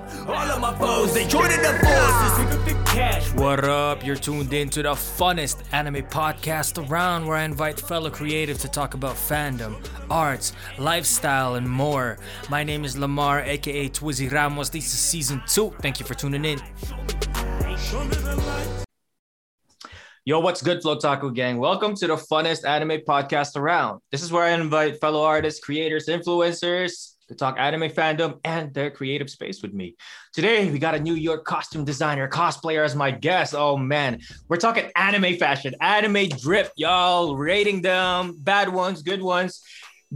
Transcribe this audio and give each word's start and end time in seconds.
All 0.00 0.50
of 0.50 0.60
my 0.60 0.74
foes, 0.78 1.12
they 1.12 1.26
joining 1.26 1.60
the 1.60 1.78
forces. 1.82 3.32
What 3.34 3.64
up? 3.64 4.04
You're 4.04 4.16
tuned 4.16 4.52
in 4.52 4.70
to 4.70 4.82
the 4.82 4.92
funnest 4.92 5.62
anime 5.72 6.02
podcast 6.06 6.88
around 6.88 7.26
where 7.26 7.36
I 7.36 7.42
invite 7.42 7.78
fellow 7.78 8.08
creatives 8.08 8.60
to 8.62 8.68
talk 8.68 8.94
about 8.94 9.14
fandom, 9.14 9.76
arts, 10.10 10.54
lifestyle, 10.78 11.56
and 11.56 11.68
more. 11.68 12.18
My 12.48 12.64
name 12.64 12.84
is 12.84 12.96
Lamar, 12.96 13.40
aka 13.42 13.90
Twizzy 13.90 14.32
Ramos. 14.32 14.70
This 14.70 14.86
is 14.86 14.98
season 14.98 15.42
two. 15.46 15.70
Thank 15.82 16.00
you 16.00 16.06
for 16.06 16.14
tuning 16.14 16.44
in. 16.46 16.60
Yo, 20.24 20.40
what's 20.40 20.62
good, 20.62 20.82
Flotaku 20.82 21.34
gang? 21.34 21.58
Welcome 21.58 21.94
to 21.96 22.06
the 22.06 22.16
funnest 22.16 22.66
anime 22.66 23.02
podcast 23.06 23.56
around. 23.56 24.00
This 24.10 24.22
is 24.22 24.32
where 24.32 24.44
I 24.44 24.50
invite 24.52 24.98
fellow 25.00 25.22
artists, 25.22 25.60
creators, 25.60 26.06
influencers 26.06 27.16
to 27.30 27.36
talk 27.36 27.56
anime 27.60 27.88
fandom 27.88 28.40
and 28.42 28.74
their 28.74 28.90
creative 28.90 29.30
space 29.30 29.62
with 29.62 29.72
me. 29.72 29.94
Today, 30.32 30.68
we 30.68 30.80
got 30.80 30.96
a 30.96 31.00
New 31.00 31.14
York 31.14 31.44
costume 31.44 31.84
designer, 31.84 32.28
cosplayer 32.28 32.84
as 32.84 32.96
my 32.96 33.12
guest. 33.12 33.54
Oh 33.56 33.76
man, 33.76 34.20
we're 34.48 34.56
talking 34.56 34.90
anime 34.96 35.36
fashion, 35.36 35.74
anime 35.80 36.28
drip, 36.28 36.72
y'all, 36.76 37.36
rating 37.36 37.82
them, 37.82 38.34
bad 38.36 38.68
ones, 38.68 39.02
good 39.02 39.22
ones, 39.22 39.62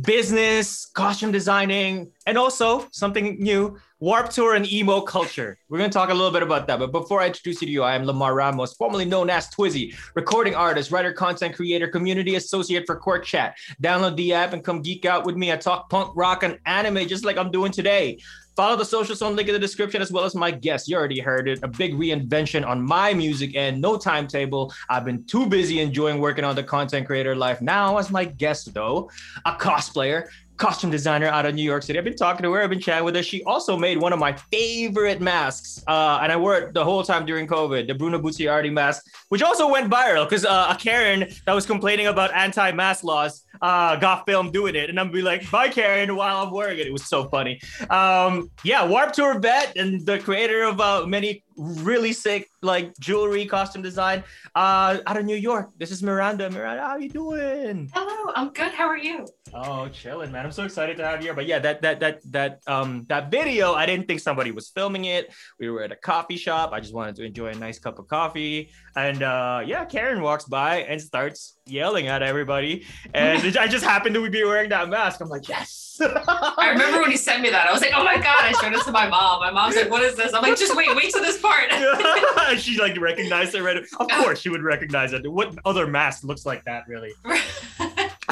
business, 0.00 0.86
costume 0.86 1.30
designing, 1.30 2.10
and 2.26 2.36
also 2.36 2.88
something 2.90 3.36
new 3.38 3.78
Warped 4.00 4.32
Tour 4.32 4.54
and 4.54 4.70
emo 4.70 5.00
culture. 5.00 5.56
We're 5.68 5.78
going 5.78 5.88
to 5.88 5.94
talk 5.94 6.10
a 6.10 6.14
little 6.14 6.30
bit 6.30 6.42
about 6.42 6.66
that. 6.66 6.78
But 6.78 6.92
before 6.92 7.22
I 7.22 7.28
introduce 7.28 7.62
you 7.62 7.66
to 7.66 7.72
you, 7.72 7.82
I 7.84 7.94
am 7.94 8.04
Lamar 8.04 8.34
Ramos, 8.34 8.74
formerly 8.74 9.06
known 9.06 9.30
as 9.30 9.48
Twizzy, 9.48 9.96
recording 10.14 10.54
artist, 10.54 10.90
writer, 10.90 11.12
content 11.12 11.54
creator, 11.54 11.88
community 11.88 12.34
associate 12.34 12.84
for 12.86 12.96
Court 12.96 13.24
Chat. 13.24 13.56
Download 13.82 14.14
the 14.16 14.34
app 14.34 14.52
and 14.52 14.64
come 14.64 14.82
geek 14.82 15.06
out 15.06 15.24
with 15.24 15.36
me. 15.36 15.52
I 15.52 15.56
talk 15.56 15.88
punk, 15.88 16.12
rock, 16.16 16.42
and 16.42 16.58
anime 16.66 17.08
just 17.08 17.24
like 17.24 17.38
I'm 17.38 17.50
doing 17.50 17.72
today. 17.72 18.18
Follow 18.56 18.76
the 18.76 18.84
socials 18.84 19.20
on 19.20 19.34
link 19.34 19.48
in 19.48 19.52
the 19.52 19.58
description 19.58 20.00
as 20.00 20.12
well 20.12 20.24
as 20.24 20.34
my 20.36 20.50
guests. 20.50 20.88
You 20.88 20.96
already 20.96 21.18
heard 21.18 21.48
it. 21.48 21.58
A 21.64 21.68
big 21.68 21.94
reinvention 21.94 22.64
on 22.64 22.80
my 22.80 23.12
music 23.12 23.56
and 23.56 23.80
no 23.80 23.98
timetable. 23.98 24.72
I've 24.88 25.04
been 25.04 25.24
too 25.24 25.46
busy 25.46 25.80
enjoying 25.80 26.20
working 26.20 26.44
on 26.44 26.54
the 26.54 26.62
content 26.62 27.06
creator 27.06 27.34
life. 27.34 27.60
Now, 27.60 27.98
as 27.98 28.10
my 28.10 28.24
guest, 28.24 28.72
though, 28.72 29.10
a 29.44 29.52
cosplayer, 29.52 30.28
costume 30.56 30.90
designer 30.90 31.26
out 31.26 31.46
of 31.46 31.54
New 31.54 31.62
York 31.62 31.82
City. 31.82 31.98
I've 31.98 32.04
been 32.04 32.16
talking 32.16 32.42
to 32.44 32.52
her, 32.52 32.62
I've 32.62 32.70
been 32.70 32.80
chatting 32.80 33.04
with 33.04 33.16
her. 33.16 33.22
She 33.22 33.42
also 33.44 33.76
made 33.76 33.98
one 33.98 34.12
of 34.12 34.18
my 34.18 34.32
favorite 34.52 35.20
masks, 35.20 35.82
uh, 35.86 36.20
and 36.22 36.30
I 36.30 36.36
wore 36.36 36.56
it 36.56 36.74
the 36.74 36.84
whole 36.84 37.02
time 37.02 37.26
during 37.26 37.46
COVID, 37.46 37.86
the 37.88 37.94
Bruno 37.94 38.20
Bucciarati 38.20 38.72
mask, 38.72 39.04
which 39.28 39.42
also 39.42 39.70
went 39.70 39.90
viral 39.90 40.28
because 40.28 40.44
uh, 40.44 40.68
a 40.70 40.76
Karen 40.76 41.28
that 41.46 41.54
was 41.54 41.66
complaining 41.66 42.06
about 42.06 42.32
anti-mask 42.34 43.04
laws 43.04 43.44
uh, 43.62 43.96
got 43.96 44.26
filmed 44.26 44.52
doing 44.52 44.74
it, 44.74 44.90
and 44.90 44.98
I'm 44.98 45.10
be 45.10 45.22
like, 45.22 45.50
"Bye, 45.50 45.68
Karen," 45.68 46.14
while 46.16 46.46
I'm 46.46 46.52
wearing 46.52 46.78
it. 46.78 46.86
It 46.86 46.92
was 46.92 47.06
so 47.06 47.28
funny. 47.28 47.60
Um, 47.90 48.50
yeah, 48.64 48.86
Warped 48.86 49.14
Tour 49.14 49.38
vet 49.38 49.76
and 49.76 50.04
the 50.06 50.18
creator 50.18 50.64
of 50.64 50.80
uh, 50.80 51.06
many 51.06 51.44
really 51.56 52.12
sick 52.12 52.50
like 52.62 52.96
jewelry 52.98 53.46
costume 53.46 53.82
design 53.82 54.24
uh 54.54 54.98
out 55.06 55.16
of 55.16 55.24
new 55.24 55.36
york 55.36 55.70
this 55.78 55.90
is 55.90 56.02
miranda 56.02 56.50
miranda 56.50 56.82
how 56.82 56.96
you 56.96 57.08
doing 57.08 57.88
hello 57.94 58.32
i'm 58.34 58.48
good 58.50 58.72
how 58.72 58.86
are 58.86 58.98
you 58.98 59.26
oh 59.54 59.88
chilling 59.88 60.32
man 60.32 60.44
i'm 60.44 60.52
so 60.52 60.64
excited 60.64 60.96
to 60.96 61.04
have 61.04 61.20
you 61.20 61.26
here 61.26 61.34
but 61.34 61.46
yeah 61.46 61.58
that 61.58 61.80
that 61.80 62.00
that 62.00 62.20
that 62.30 62.60
um 62.66 63.04
that 63.08 63.30
video 63.30 63.72
i 63.74 63.86
didn't 63.86 64.06
think 64.06 64.20
somebody 64.20 64.50
was 64.50 64.68
filming 64.70 65.04
it 65.04 65.32
we 65.60 65.70
were 65.70 65.82
at 65.82 65.92
a 65.92 65.96
coffee 65.96 66.36
shop 66.36 66.72
i 66.72 66.80
just 66.80 66.92
wanted 66.92 67.14
to 67.14 67.24
enjoy 67.24 67.48
a 67.48 67.54
nice 67.54 67.78
cup 67.78 67.98
of 67.98 68.08
coffee 68.08 68.70
and 68.96 69.22
uh 69.22 69.62
yeah 69.64 69.84
karen 69.84 70.22
walks 70.22 70.44
by 70.44 70.78
and 70.82 71.00
starts 71.00 71.56
yelling 71.66 72.08
at 72.08 72.22
everybody 72.22 72.84
and 73.14 73.56
i 73.58 73.68
just 73.68 73.84
happened 73.84 74.14
to 74.14 74.28
be 74.28 74.44
wearing 74.44 74.68
that 74.68 74.88
mask 74.88 75.20
i'm 75.20 75.28
like 75.28 75.48
yes 75.48 75.84
I 76.00 76.70
remember 76.70 77.00
when 77.02 77.10
he 77.10 77.16
sent 77.16 77.42
me 77.42 77.50
that. 77.50 77.68
I 77.68 77.72
was 77.72 77.80
like, 77.80 77.92
"Oh 77.94 78.02
my 78.02 78.16
god!" 78.16 78.42
I 78.42 78.52
showed 78.60 78.72
it 78.72 78.82
to 78.82 78.90
my 78.90 79.06
mom. 79.06 79.40
My 79.40 79.50
mom's 79.52 79.76
like, 79.76 79.90
"What 79.90 80.02
is 80.02 80.16
this?" 80.16 80.34
I'm 80.34 80.42
like, 80.42 80.58
"Just 80.58 80.74
wait, 80.74 80.94
wait 80.96 81.12
to 81.12 81.20
this 81.20 81.40
part." 81.40 81.70
she 82.58 82.78
like 82.80 83.00
recognized 83.00 83.54
it 83.54 83.62
right. 83.62 83.76
Of 83.76 84.08
course, 84.08 84.40
she 84.40 84.48
would 84.48 84.62
recognize 84.62 85.12
it. 85.12 85.30
What 85.30 85.56
other 85.64 85.86
mask 85.86 86.24
looks 86.24 86.44
like 86.44 86.64
that? 86.64 86.88
Really? 86.88 87.12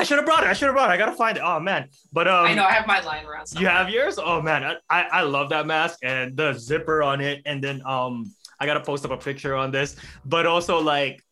I 0.03 0.05
should 0.05 0.17
have 0.17 0.27
brought 0.27 0.43
it. 0.43 0.49
I 0.49 0.53
should 0.53 0.67
have 0.67 0.75
brought 0.75 0.91
it. 0.91 0.95
I 0.95 0.97
gotta 0.97 1.13
find 1.13 1.37
it. 1.37 1.43
Oh 1.45 1.61
man, 1.61 1.89
but 2.13 2.27
um, 2.27 2.45
I 2.45 2.55
know 2.55 2.65
I 2.65 2.73
have 2.73 2.89
my 2.89 3.01
line 3.03 3.25
around. 3.25 3.47
Somewhere. 3.47 3.71
You 3.71 3.77
have 3.77 3.89
yours? 3.89 4.19
Oh 4.19 4.43
man, 4.43 4.65
I, 4.65 4.77
I 4.91 5.03
I 5.03 5.21
love 5.23 5.51
that 5.51 5.65
mask 5.65 6.01
and 6.03 6.37
the 6.37 6.55
zipper 6.55 7.05
on 7.05 7.21
it, 7.21 7.41
and 7.47 7.63
then 7.63 7.81
um, 7.87 8.35
I 8.59 8.67
gotta 8.67 8.81
post 8.81 9.05
up 9.05 9.12
a 9.12 9.17
picture 9.17 9.55
on 9.55 9.71
this. 9.71 9.95
But 10.25 10.45
also 10.45 10.81
like, 10.81 11.23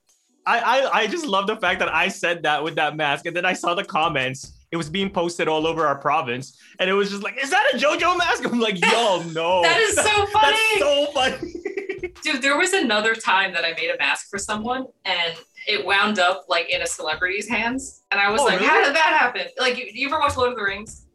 I 0.47 0.61
I 0.61 0.99
I 1.01 1.07
just 1.09 1.27
love 1.27 1.49
the 1.49 1.57
fact 1.57 1.81
that 1.81 1.93
I 1.93 2.07
said 2.07 2.45
that 2.45 2.63
with 2.63 2.77
that 2.77 2.97
mask, 2.97 3.27
and 3.27 3.37
then 3.37 3.45
I 3.45 3.55
saw 3.55 3.75
the 3.75 3.85
comments 3.85 4.57
it 4.71 4.77
was 4.77 4.89
being 4.89 5.11
posted 5.11 5.49
all 5.49 5.67
over 5.67 5.85
our 5.85 5.99
province, 5.99 6.57
and 6.79 6.89
it 6.89 6.93
was 6.93 7.11
just 7.11 7.25
like, 7.25 7.43
"Is 7.43 7.51
that 7.51 7.73
a 7.75 7.77
JoJo 7.77 8.19
mask?" 8.19 8.45
I'm 8.45 8.61
like, 8.61 8.81
"Yo, 8.81 9.23
no." 9.33 9.63
that 9.63 9.81
is 9.81 9.97
so 9.97 10.27
funny. 10.27 10.57
That's 10.57 10.79
so 10.79 11.07
funny. 11.13 11.55
Dude, 12.23 12.43
there 12.43 12.57
was 12.57 12.73
another 12.73 13.15
time 13.15 13.53
that 13.53 13.65
I 13.65 13.73
made 13.73 13.91
a 13.91 13.99
mask 13.99 14.29
for 14.31 14.39
someone, 14.39 14.87
and 15.05 15.35
it 15.67 15.85
wound 15.85 16.19
up 16.19 16.47
like 16.49 16.69
in 16.71 16.83
a 16.83 16.87
celebrity's 16.87 17.49
hands, 17.49 18.03
and 18.11 18.21
I 18.21 18.31
was 18.31 18.41
oh, 18.41 18.45
like, 18.45 18.61
really? 18.61 18.67
"How 18.67 18.85
did 18.85 18.95
that 18.95 19.17
happen?" 19.19 19.47
Like, 19.59 19.79
you, 19.79 19.87
you 19.93 20.09
ever 20.09 20.19
watch 20.19 20.37
Lord 20.37 20.51
of 20.51 20.57
the 20.57 20.65
Rings? 20.65 21.07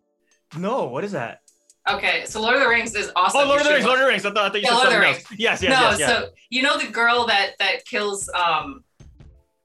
No, 0.57 0.85
what 0.85 1.03
is 1.03 1.11
that? 1.11 1.41
Okay, 1.87 2.25
so 2.25 2.41
Lord 2.41 2.55
of 2.55 2.61
the 2.61 2.67
Rings 2.67 2.95
is 2.95 3.11
awesome. 3.15 3.41
Oh, 3.41 3.47
Lord 3.47 3.61
of 3.61 3.67
the 3.67 3.73
Rings, 3.73 3.85
Lord 3.85 3.99
of 3.99 4.05
the 4.05 4.09
Rings. 4.09 4.25
I 4.25 4.31
thought, 4.31 4.37
I 4.37 4.49
thought 4.49 4.55
you 4.55 4.61
yeah, 4.63 4.69
said 4.69 4.75
Lord 4.75 4.89
something 4.91 5.09
else. 5.09 5.31
Yes, 5.37 5.61
yes, 5.61 5.69
no, 5.69 5.89
yes. 5.89 5.99
Yeah. 5.99 6.07
So 6.07 6.29
you 6.49 6.61
know 6.63 6.77
the 6.77 6.87
girl 6.87 7.27
that 7.27 7.51
that 7.59 7.85
kills 7.85 8.29
um 8.29 8.83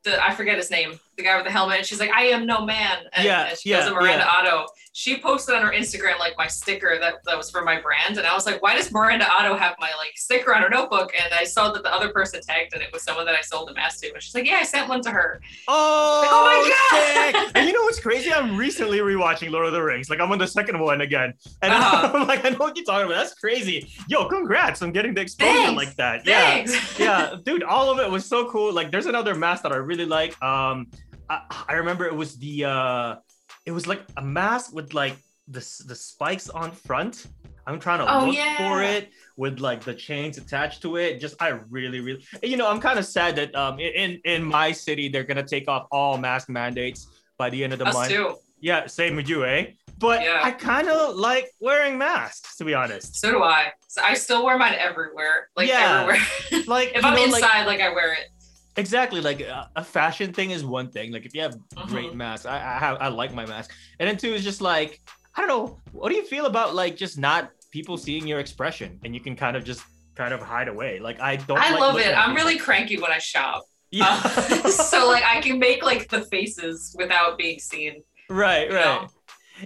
the 0.02 0.22
I 0.22 0.34
forget 0.34 0.56
his 0.56 0.70
name, 0.70 0.98
the 1.20 1.28
guy 1.28 1.36
with 1.36 1.44
the 1.44 1.50
helmet. 1.50 1.78
And 1.78 1.86
she's 1.86 2.00
like, 2.00 2.10
I 2.10 2.24
am 2.24 2.46
no 2.46 2.64
man. 2.64 2.98
And, 3.12 3.24
yeah, 3.24 3.48
and 3.48 3.58
she 3.58 3.70
yeah, 3.70 3.80
goes 3.80 3.88
to 3.88 3.94
Miranda 3.94 4.24
yeah. 4.24 4.48
Otto. 4.48 4.66
She 4.92 5.20
posted 5.20 5.54
on 5.54 5.62
her 5.62 5.72
Instagram 5.72 6.18
like 6.18 6.36
my 6.36 6.48
sticker 6.48 6.98
that, 7.00 7.22
that 7.24 7.36
was 7.36 7.50
for 7.50 7.62
my 7.62 7.80
brand. 7.80 8.18
And 8.18 8.26
I 8.26 8.34
was 8.34 8.44
like, 8.44 8.60
why 8.60 8.74
does 8.74 8.90
Miranda 8.90 9.26
Otto 9.30 9.56
have 9.56 9.76
my 9.78 9.90
like 9.98 10.12
sticker 10.16 10.54
on 10.54 10.62
her 10.62 10.68
notebook? 10.68 11.12
And 11.22 11.32
I 11.32 11.44
saw 11.44 11.70
that 11.72 11.82
the 11.82 11.94
other 11.94 12.10
person 12.10 12.40
tagged 12.40 12.72
and 12.72 12.82
it 12.82 12.92
was 12.92 13.02
someone 13.04 13.24
that 13.26 13.36
I 13.36 13.40
sold 13.40 13.70
a 13.70 13.74
mask 13.74 14.00
to. 14.00 14.12
And 14.12 14.22
she's 14.22 14.34
like, 14.34 14.46
Yeah, 14.46 14.56
I 14.56 14.64
sent 14.64 14.88
one 14.88 15.00
to 15.02 15.10
her. 15.10 15.40
Oh, 15.68 16.20
like, 16.22 16.30
oh 16.92 17.32
my 17.32 17.32
god. 17.32 17.52
and 17.54 17.66
you 17.66 17.72
know 17.72 17.82
what's 17.82 18.00
crazy? 18.00 18.32
I'm 18.32 18.56
recently 18.56 18.98
rewatching 18.98 19.50
Lord 19.50 19.66
of 19.66 19.72
the 19.72 19.82
Rings. 19.82 20.10
Like 20.10 20.20
I'm 20.20 20.32
on 20.32 20.38
the 20.38 20.46
second 20.46 20.78
one 20.80 21.02
again. 21.02 21.34
And 21.62 21.72
uh-huh. 21.72 22.10
I'm 22.14 22.26
like, 22.26 22.44
I 22.44 22.50
know 22.50 22.58
what 22.58 22.76
you're 22.76 22.84
talking 22.84 23.06
about. 23.06 23.22
That's 23.22 23.34
crazy. 23.34 23.92
Yo, 24.08 24.26
congrats 24.26 24.82
on 24.82 24.90
getting 24.92 25.14
the 25.14 25.20
exposure 25.20 25.52
Thanks. 25.52 25.76
like 25.76 25.94
that. 25.96 26.24
Thanks. 26.24 26.98
Yeah. 26.98 27.30
yeah. 27.30 27.36
Dude, 27.44 27.62
all 27.62 27.90
of 27.90 28.00
it 28.00 28.10
was 28.10 28.26
so 28.26 28.50
cool. 28.50 28.72
Like 28.72 28.90
there's 28.90 29.06
another 29.06 29.34
mask 29.34 29.62
that 29.62 29.72
I 29.72 29.76
really 29.76 30.06
like. 30.06 30.40
Um 30.42 30.88
I, 31.30 31.64
I 31.68 31.72
remember 31.74 32.04
it 32.06 32.14
was 32.14 32.36
the 32.36 32.64
uh 32.64 33.16
it 33.64 33.72
was 33.72 33.86
like 33.86 34.02
a 34.16 34.22
mask 34.22 34.74
with 34.74 34.92
like 34.92 35.16
the 35.48 35.60
the 35.86 35.94
spikes 35.94 36.50
on 36.50 36.72
front. 36.72 37.26
I'm 37.66 37.78
trying 37.78 37.98
to 38.00 38.12
oh, 38.12 38.26
look 38.26 38.34
yeah. 38.34 38.56
for 38.56 38.82
it 38.82 39.10
with 39.36 39.60
like 39.60 39.82
the 39.84 39.94
chains 39.94 40.38
attached 40.38 40.82
to 40.82 40.96
it. 40.96 41.20
Just 41.20 41.40
I 41.40 41.48
really, 41.70 42.00
really, 42.00 42.24
you 42.42 42.56
know, 42.56 42.68
I'm 42.68 42.80
kind 42.80 42.98
of 42.98 43.06
sad 43.06 43.36
that 43.36 43.54
um 43.54 43.78
in 43.78 44.20
in 44.24 44.44
my 44.44 44.72
city 44.72 45.08
they're 45.08 45.24
gonna 45.24 45.46
take 45.46 45.68
off 45.68 45.86
all 45.92 46.18
mask 46.18 46.48
mandates 46.48 47.06
by 47.38 47.48
the 47.48 47.62
end 47.62 47.72
of 47.72 47.78
the 47.78 47.86
Us 47.86 47.94
month. 47.94 48.10
Too. 48.10 48.34
Yeah, 48.60 48.86
same 48.86 49.16
with 49.16 49.28
you, 49.28 49.44
eh? 49.44 49.66
But 49.98 50.22
yeah. 50.22 50.40
I 50.42 50.50
kind 50.50 50.88
of 50.88 51.16
like 51.16 51.50
wearing 51.60 51.96
masks, 51.96 52.56
to 52.56 52.64
be 52.64 52.74
honest. 52.74 53.16
So 53.16 53.30
do 53.30 53.42
I. 53.42 53.72
So 53.88 54.02
I 54.02 54.14
still 54.14 54.44
wear 54.44 54.58
mine 54.58 54.74
everywhere. 54.78 55.48
Like 55.56 55.68
yeah. 55.68 56.02
everywhere. 56.02 56.64
like 56.66 56.92
if 56.94 57.04
I'm 57.04 57.14
know, 57.14 57.24
inside, 57.24 57.64
like, 57.64 57.78
like 57.78 57.80
I 57.80 57.90
wear 57.90 58.12
it. 58.14 58.28
Exactly, 58.76 59.20
like 59.20 59.40
a, 59.40 59.68
a, 59.76 59.84
fashion 59.84 60.32
thing 60.32 60.52
is 60.52 60.64
one 60.64 60.90
thing. 60.90 61.12
Like 61.12 61.26
if 61.26 61.34
you 61.34 61.42
have 61.42 61.56
mm-hmm. 61.56 61.88
great 61.88 62.14
masks, 62.14 62.46
I, 62.46 62.56
I 62.56 62.78
have 62.78 62.98
I 63.00 63.08
like 63.08 63.34
my 63.34 63.44
mask, 63.44 63.72
and 63.98 64.08
then 64.08 64.16
two 64.16 64.32
is 64.32 64.44
just 64.44 64.60
like 64.60 65.00
I 65.34 65.40
don't 65.40 65.48
know. 65.48 65.78
What 65.92 66.10
do 66.10 66.16
you 66.16 66.24
feel 66.24 66.46
about 66.46 66.74
like 66.74 66.96
just 66.96 67.18
not 67.18 67.50
people 67.70 67.96
seeing 67.96 68.26
your 68.26 68.40
expression 68.40 68.98
and 69.04 69.14
you 69.14 69.20
can 69.20 69.36
kind 69.36 69.56
of 69.56 69.64
just 69.64 69.82
kind 70.14 70.32
of 70.32 70.40
hide 70.40 70.68
away? 70.68 70.98
Like 71.00 71.20
I 71.20 71.36
don't. 71.36 71.58
I 71.58 71.70
like 71.70 71.80
love 71.80 71.98
it. 71.98 72.14
I'm 72.14 72.34
really 72.34 72.58
cranky 72.58 72.98
when 72.98 73.10
I 73.10 73.18
shop. 73.18 73.64
Yeah. 73.90 74.20
Uh, 74.24 74.68
so 74.68 75.08
like 75.08 75.24
I 75.24 75.40
can 75.42 75.58
make 75.58 75.84
like 75.84 76.08
the 76.08 76.22
faces 76.26 76.94
without 76.98 77.38
being 77.38 77.58
seen. 77.58 78.02
Right, 78.28 78.70
right. 78.70 78.84
Know? 78.84 79.08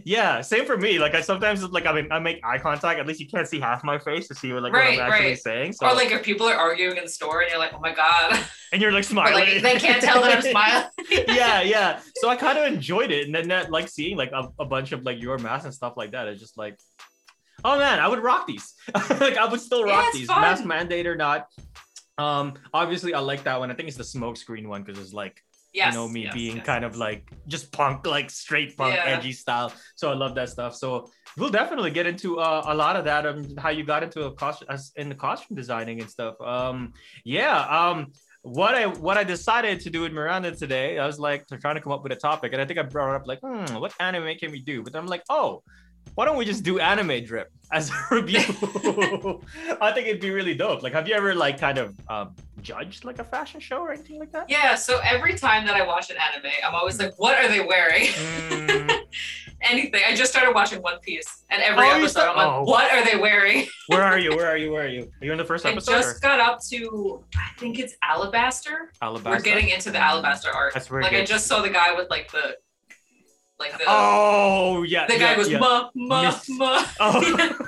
Yeah, 0.05 0.41
same 0.41 0.67
for 0.67 0.77
me. 0.77 0.99
Like 0.99 1.15
I 1.15 1.21
sometimes 1.21 1.63
like 1.63 1.87
I 1.87 1.93
mean 1.93 2.11
I 2.11 2.19
make 2.19 2.41
eye 2.45 2.59
contact. 2.59 2.99
At 2.99 3.07
least 3.07 3.21
you 3.21 3.29
can't 3.29 3.47
see 3.47 3.61
half 3.61 3.85
my 3.85 3.99
face 3.99 4.29
to 4.29 4.35
see 4.35 4.53
what 4.53 4.63
like 4.63 4.73
right, 4.73 4.99
what 4.99 5.07
I'm 5.07 5.13
actually 5.13 5.29
right. 5.29 5.39
saying. 5.39 5.73
So 5.75 5.87
or 5.87 5.95
like 5.95 6.11
if 6.11 6.23
people 6.23 6.47
are 6.47 6.57
arguing 6.57 6.97
in 6.97 7.05
the 7.05 7.11
store 7.11 7.43
and 7.43 7.51
you're 7.51 7.59
like, 7.59 7.73
oh 7.75 7.81
my 7.81 7.95
god. 7.95 8.45
And 8.73 8.83
you're 8.83 8.93
like 8.93 9.05
smiling. 9.15 9.35
like 9.35 9.63
they 9.63 9.79
can't 9.79 10.03
tell 10.03 10.21
that 10.23 10.37
I'm 10.37 10.43
smiling. 10.43 10.89
yeah, 11.29 11.63
yeah. 11.63 12.01
So 12.17 12.29
I 12.29 12.37
kind 12.37 12.59
of 12.59 12.65
enjoyed 12.65 13.11
it, 13.11 13.27
and 13.27 13.35
then 13.35 13.49
that 13.49 13.71
like 13.71 13.89
seeing 13.89 14.17
like 14.17 14.33
a, 14.33 14.49
a 14.59 14.65
bunch 14.65 14.93
of 14.93 15.05
like 15.05 15.21
your 15.21 15.39
masks 15.39 15.67
and 15.67 15.75
stuff 15.75 15.95
like 15.97 16.13
that. 16.13 16.29
It's 16.29 16.41
just 16.41 16.59
like, 16.59 16.79
oh 17.65 17.79
man, 17.79 18.01
I 18.01 18.09
would 18.09 18.23
rock 18.23 18.47
these. 18.47 18.75
like 18.95 19.37
I 19.37 19.47
would 19.47 19.61
still 19.61 19.85
rock 19.85 20.07
yeah, 20.07 20.19
these, 20.19 20.27
fun. 20.27 20.41
mask 20.41 20.65
mandate 20.65 21.07
or 21.07 21.17
not. 21.17 21.47
Um, 22.17 22.55
obviously 22.73 23.15
I 23.15 23.21
like 23.21 23.45
that 23.45 23.59
one. 23.59 23.71
I 23.71 23.75
think 23.75 23.89
it's 23.89 23.97
the 23.97 24.05
smoke 24.05 24.37
screen 24.37 24.69
one 24.69 24.83
because 24.83 25.01
it's 25.01 25.13
like 25.13 25.43
Yes, 25.75 25.93
you 25.93 25.99
know 25.99 26.09
me 26.09 26.23
yes, 26.23 26.35
being 26.35 26.57
yes. 26.59 26.67
kind 26.67 26.85
of 26.85 26.97
like 26.97 27.29
just 27.49 27.73
punk 27.73 28.07
like 28.07 28.31
straight 28.31 28.77
punk 28.77 28.95
Yeah. 28.95 29.17
edgy 29.19 29.33
style 29.33 29.73
so 29.97 30.09
i 30.09 30.15
love 30.15 30.37
that 30.37 30.49
stuff 30.49 30.77
so 30.77 31.11
we'll 31.37 31.51
definitely 31.51 31.91
get 31.91 32.07
into 32.07 32.39
uh, 32.39 32.63
a 32.67 32.75
lot 32.83 32.95
of 32.95 33.05
that 33.07 33.27
um 33.27 33.45
how 33.59 33.71
you 33.71 33.83
got 33.83 34.05
into 34.05 34.23
a 34.27 34.33
costume 34.33 34.69
as 34.71 34.93
in 34.95 35.09
the 35.09 35.17
costume 35.17 35.57
designing 35.57 36.01
and 36.01 36.09
stuff 36.09 36.41
um 36.41 36.93
yeah 37.25 37.59
um 37.81 38.13
what 38.45 38.75
I 38.75 38.87
what 38.87 39.17
I 39.17 39.25
decided 39.25 39.81
to 39.81 39.91
do 39.91 40.03
with 40.03 40.13
Miranda 40.13 40.55
today, 40.55 40.99
I 40.99 41.07
was 41.07 41.19
like 41.19 41.47
trying 41.63 41.77
to 41.77 41.81
come 41.81 41.93
up 41.93 42.03
with 42.03 42.13
a 42.13 42.17
topic, 42.17 42.53
and 42.53 42.61
I 42.61 42.67
think 42.67 42.79
I 42.79 42.83
brought 42.83 43.15
up 43.17 43.27
like, 43.27 43.41
hmm, 43.41 43.75
what 43.81 43.95
anime 44.01 44.37
can 44.37 44.53
we 44.53 44.61
do? 44.61 44.83
But 44.83 44.95
I'm 44.95 45.07
like, 45.07 45.23
oh, 45.31 45.63
why 46.15 46.27
don't 46.27 46.37
we 46.37 46.45
just 46.45 46.63
do 46.63 46.79
anime 46.79 47.25
drip 47.25 47.49
as 47.73 47.91
a 47.91 47.95
review? 48.15 48.41
I 49.81 49.93
think 49.93 50.09
it'd 50.09 50.21
be 50.21 50.31
really 50.31 50.55
dope. 50.55 50.83
Like, 50.83 50.93
have 50.93 51.09
you 51.09 51.15
ever 51.15 51.35
like 51.35 51.59
kind 51.59 51.79
of 51.79 51.99
um, 52.11 52.37
judged 52.65 53.05
like 53.05 53.19
a 53.21 53.25
fashion 53.25 53.61
show 53.61 53.79
or 53.79 53.93
anything 53.93 54.19
like 54.19 54.33
that? 54.33 54.51
Yeah, 54.51 54.75
so 54.75 54.99
every 55.05 55.35
time 55.35 55.65
that 55.67 55.77
I 55.77 55.87
watch 55.87 56.11
an 56.11 56.17
anime, 56.17 56.51
I'm 56.67 56.75
always 56.75 56.99
like, 56.99 57.13
what 57.19 57.39
are 57.39 57.47
they 57.49 57.61
wearing? 57.61 58.07
Mm, 58.07 59.01
Anything. 59.61 60.03
I 60.07 60.15
just 60.15 60.31
started 60.33 60.55
watching 60.55 60.83
One 60.83 60.99
Piece, 61.01 61.45
and 61.49 61.63
every 61.63 61.87
Oh, 61.87 61.91
episode, 61.99 62.23
I'm 62.29 62.37
like, 62.37 62.47
oh. 62.49 62.63
what 62.65 62.91
are 62.93 63.05
they 63.05 63.17
wearing? 63.17 63.67
where 63.87 64.03
are 64.03 64.19
you? 64.19 64.31
Where 64.37 64.47
are 64.47 64.57
you? 64.59 64.73
Where 64.73 64.83
are 64.85 64.89
you? 64.89 65.11
Are 65.21 65.25
you 65.25 65.33
in 65.33 65.39
the 65.39 65.45
first 65.45 65.65
episode? 65.65 65.93
I 65.95 66.01
just 66.03 66.17
or 66.17 66.21
got 66.21 66.41
up 66.41 66.59
to, 66.71 67.25
I 67.37 67.49
think 67.59 67.79
it's 67.79 67.95
Alabasta. 68.05 68.73
Alabasta? 69.01 69.25
We're 69.25 69.41
getting 69.41 69.69
into 69.69 69.91
the 69.91 69.99
Alabasta 69.99 70.53
art. 70.55 70.75
That's 70.75 70.91
where 70.91 71.01
Like 71.03 71.13
I 71.15 71.25
just 71.25 71.47
saw 71.47 71.63
the 71.63 71.71
guy 71.71 71.95
with 71.95 72.11
like 72.11 72.31
the, 72.33 72.57
like 73.59 73.73
the, 73.79 73.85
Oh 73.87 74.83
yeah. 74.83 75.07
the 75.07 75.15
guy 75.15 75.31
yeah, 75.31 75.37
goes 75.37 75.49
yeah. 75.51 75.59
ma 75.61 75.89
ma 75.95 76.23
Miss- 76.23 76.49
ma. 76.51 76.85
Oh, 77.01 77.59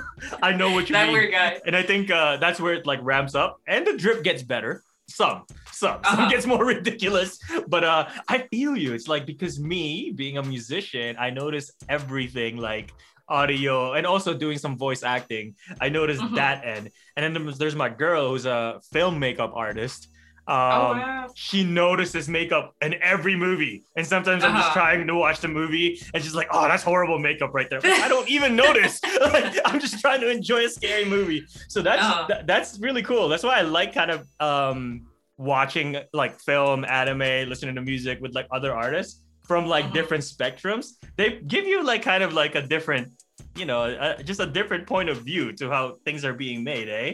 I 0.43 0.51
know 0.53 0.71
what 0.71 0.89
you 0.89 0.93
that 0.93 1.05
mean. 1.05 1.13
weird 1.13 1.31
guy. 1.31 1.59
And 1.65 1.75
I 1.75 1.81
think 1.83 2.11
uh, 2.11 2.37
that's 2.37 2.59
where 2.59 2.73
it 2.73 2.85
like 2.85 2.99
ramps 3.01 3.33
up, 3.35 3.59
and 3.67 3.87
the 3.87 3.95
drip 3.97 4.23
gets 4.23 4.43
better. 4.43 4.83
Some, 5.09 5.43
some, 5.71 5.99
some 6.03 6.19
Uh-huh. 6.19 6.29
gets 6.29 6.45
more 6.45 6.65
ridiculous. 6.75 7.39
But 7.67 7.83
uh, 7.83 8.09
I 8.27 8.39
feel 8.51 8.75
you. 8.75 8.93
It's 8.93 9.07
like 9.07 9.25
because 9.25 9.59
me 9.59 10.11
being 10.15 10.37
a 10.37 10.43
musician, 10.43 11.15
I 11.19 11.29
notice 11.29 11.71
everything 11.89 12.57
like 12.57 12.93
audio 13.29 13.93
and 13.93 14.05
also 14.05 14.33
doing 14.33 14.57
some 14.57 14.77
voice 14.77 15.03
acting. 15.03 15.55
I 15.81 15.89
noticed 15.89 16.21
Mhm. 16.21 16.35
that 16.35 16.65
end. 16.65 16.91
And 17.15 17.35
then 17.35 17.53
there's 17.57 17.75
my 17.75 17.89
girl 17.89 18.29
who's 18.29 18.45
a 18.45 18.79
film 18.91 19.19
makeup 19.19 19.51
artist. 19.55 20.09
Um, 20.49 20.55
oh 20.55 20.91
wow. 20.93 21.27
she 21.35 21.63
notices 21.63 22.29
makeup 22.29 22.73
in 22.81 22.95
every 23.01 23.35
movie. 23.35 23.83
And 23.97 24.07
sometimes 24.07 24.43
I'm 24.45 24.55
just 24.55 24.67
Uh-huh. 24.69 24.79
trying 24.79 25.05
to 25.07 25.15
watch 25.15 25.39
the 25.41 25.49
movie 25.49 25.99
and 26.13 26.23
she's 26.23 26.33
like, 26.35 26.47
oh, 26.51 26.67
that's 26.69 26.83
horrible 26.83 27.19
makeup 27.19 27.53
right 27.53 27.69
there. 27.69 27.81
I 27.83 28.07
don't 28.07 28.29
even 28.29 28.55
notice. 28.65 29.01
like, 29.21 29.57
I'm 29.65 29.79
just 29.79 29.99
trying 29.99 30.21
to 30.21 30.29
enjoy 30.29 30.65
a 30.65 30.69
scary 30.69 31.03
movie. 31.05 31.43
So 31.67 31.81
that's 31.81 32.01
Uh-huh. 32.01 32.25
tha- 32.29 32.43
that's 32.45 32.79
really 32.79 33.03
cool. 33.03 33.27
That's 33.27 33.43
why 33.43 33.57
I 33.59 33.61
like 33.63 33.93
kind 33.93 34.11
of 34.11 34.25
um 34.39 35.07
watching 35.37 35.97
like 36.13 36.39
film, 36.39 36.85
anime, 36.85 37.49
listening 37.49 37.75
to 37.75 37.81
music 37.81 38.19
with 38.21 38.33
like 38.33 38.47
other 38.51 38.73
artists 38.73 39.21
from 39.47 39.65
like 39.67 39.85
Mhm. 39.85 39.93
different 39.93 40.23
spectrums. 40.23 40.85
They 41.17 41.39
give 41.45 41.65
you 41.67 41.83
like 41.83 42.01
kind 42.03 42.23
of 42.23 42.33
like 42.33 42.55
a 42.55 42.61
different, 42.61 43.09
you 43.55 43.65
know, 43.65 43.81
uh, 43.83 44.21
just 44.23 44.39
a 44.39 44.45
different 44.45 44.87
point 44.87 45.09
of 45.09 45.17
view 45.21 45.51
to 45.59 45.69
how 45.69 45.97
things 46.05 46.23
are 46.25 46.33
being 46.33 46.63
made, 46.63 46.87
eh? 46.89 47.09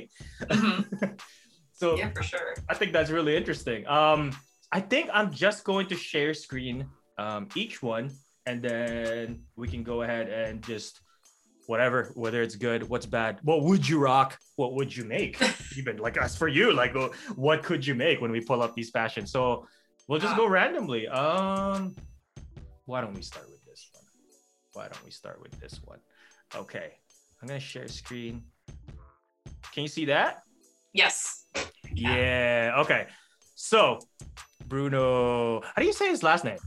Mhm. 0.46 1.20
So 1.74 1.98
Yeah, 1.98 2.10
for 2.12 2.24
sure. 2.24 2.54
I 2.70 2.74
think 2.76 2.94
that's 2.94 3.10
really 3.10 3.36
interesting. 3.36 3.86
Um, 3.88 4.32
I 4.72 4.80
think 4.80 5.10
I'm 5.14 5.32
just 5.32 5.64
going 5.64 5.88
to 5.88 5.96
share 5.96 6.34
screen 6.34 6.88
um, 7.18 7.50
each 7.56 7.84
one, 7.84 8.12
and 8.46 8.62
then 8.62 9.44
we 9.56 9.68
can 9.68 9.84
go 9.84 10.02
ahead 10.02 10.30
and 10.30 10.64
just 10.64 11.02
whatever, 11.68 12.12
whether 12.16 12.42
it's 12.42 12.56
good, 12.56 12.88
what's 12.90 13.06
bad, 13.06 13.40
what 13.44 13.64
would 13.64 13.88
you 13.88 14.00
rock, 14.00 14.38
what 14.56 14.74
would 14.74 14.96
you 14.96 15.04
make, 15.06 15.40
even 15.78 15.98
like 15.98 16.18
as 16.18 16.36
for 16.36 16.48
you, 16.48 16.74
like 16.74 16.96
what 17.36 17.64
could 17.64 17.86
you 17.86 17.96
make 17.96 18.22
when 18.22 18.32
we 18.32 18.42
pull 18.42 18.62
up 18.62 18.76
these 18.76 18.90
fashions? 18.90 19.32
So 19.32 19.68
we'll 20.08 20.20
just 20.20 20.36
go 20.36 20.48
randomly. 20.48 21.08
Um, 21.08 21.96
why 22.86 23.02
don't 23.02 23.14
we 23.14 23.22
start 23.22 23.50
with 23.50 23.64
this 23.66 23.90
one? 23.94 24.04
Why 24.74 24.88
don't 24.90 25.04
we 25.06 25.12
start 25.12 25.42
with 25.42 25.58
this 25.60 25.80
one? 25.86 26.00
Okay, 26.56 26.94
I'm 27.42 27.48
gonna 27.48 27.60
share 27.60 27.88
screen. 27.88 28.44
Can 29.72 29.84
you 29.84 29.88
see 29.88 30.06
that? 30.06 30.44
Yes. 30.94 31.43
Yeah. 31.94 32.76
Okay. 32.80 33.08
So, 33.56 34.00
Bruno, 34.68 35.62
how 35.62 35.82
do 35.82 35.86
you 35.86 35.94
say 35.94 36.10
his 36.10 36.24
last 36.24 36.44
name? 36.44 36.58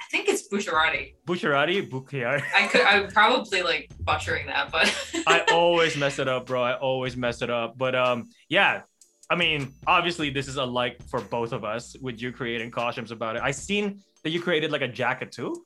I 0.00 0.04
think 0.10 0.28
it's 0.28 0.48
Bucciarati. 0.48 1.14
Bucciarati, 1.26 1.88
Bucciarati. 1.88 2.44
I 2.54 2.66
could. 2.66 2.82
I'm 2.82 3.08
probably 3.08 3.62
like 3.62 3.90
butchering 4.00 4.46
that, 4.46 4.70
but 4.70 4.94
I 5.26 5.44
always 5.52 5.96
mess 5.96 6.18
it 6.18 6.28
up, 6.28 6.46
bro. 6.46 6.62
I 6.62 6.74
always 6.74 7.16
mess 7.16 7.42
it 7.42 7.50
up. 7.50 7.78
But 7.78 7.94
um, 7.94 8.28
yeah. 8.48 8.82
I 9.30 9.36
mean, 9.36 9.72
obviously, 9.86 10.28
this 10.28 10.48
is 10.48 10.56
a 10.56 10.64
like 10.64 11.02
for 11.08 11.20
both 11.20 11.52
of 11.52 11.64
us 11.64 11.96
with 12.02 12.20
you 12.20 12.32
creating 12.32 12.70
costumes 12.70 13.10
about 13.10 13.36
it. 13.36 13.42
I 13.42 13.50
seen 13.50 14.02
that 14.24 14.30
you 14.30 14.42
created 14.42 14.70
like 14.70 14.82
a 14.82 14.88
jacket 14.88 15.32
too. 15.32 15.64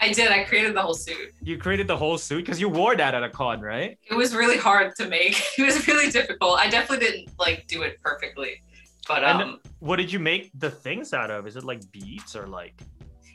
I 0.00 0.12
did. 0.12 0.30
I 0.30 0.44
created 0.44 0.74
the 0.74 0.82
whole 0.82 0.94
suit. 0.94 1.32
You 1.42 1.56
created 1.58 1.86
the 1.88 1.96
whole 1.96 2.18
suit 2.18 2.44
because 2.44 2.60
you 2.60 2.68
wore 2.68 2.96
that 2.96 3.14
at 3.14 3.22
a 3.22 3.30
con, 3.30 3.60
right? 3.60 3.98
It 4.10 4.14
was 4.14 4.34
really 4.34 4.58
hard 4.58 4.94
to 4.96 5.08
make. 5.08 5.40
It 5.58 5.62
was 5.62 5.86
really 5.88 6.10
difficult. 6.10 6.58
I 6.58 6.68
definitely 6.68 7.06
didn't 7.06 7.30
like 7.38 7.66
do 7.66 7.82
it 7.82 8.00
perfectly, 8.02 8.62
but 9.08 9.24
And- 9.24 9.42
um, 9.42 9.60
What 9.80 9.96
did 9.96 10.12
you 10.12 10.18
make 10.18 10.50
the 10.58 10.70
things 10.70 11.12
out 11.14 11.30
of? 11.30 11.46
Is 11.46 11.56
it 11.56 11.64
like 11.64 11.80
beads 11.92 12.36
or 12.36 12.46
like? 12.46 12.74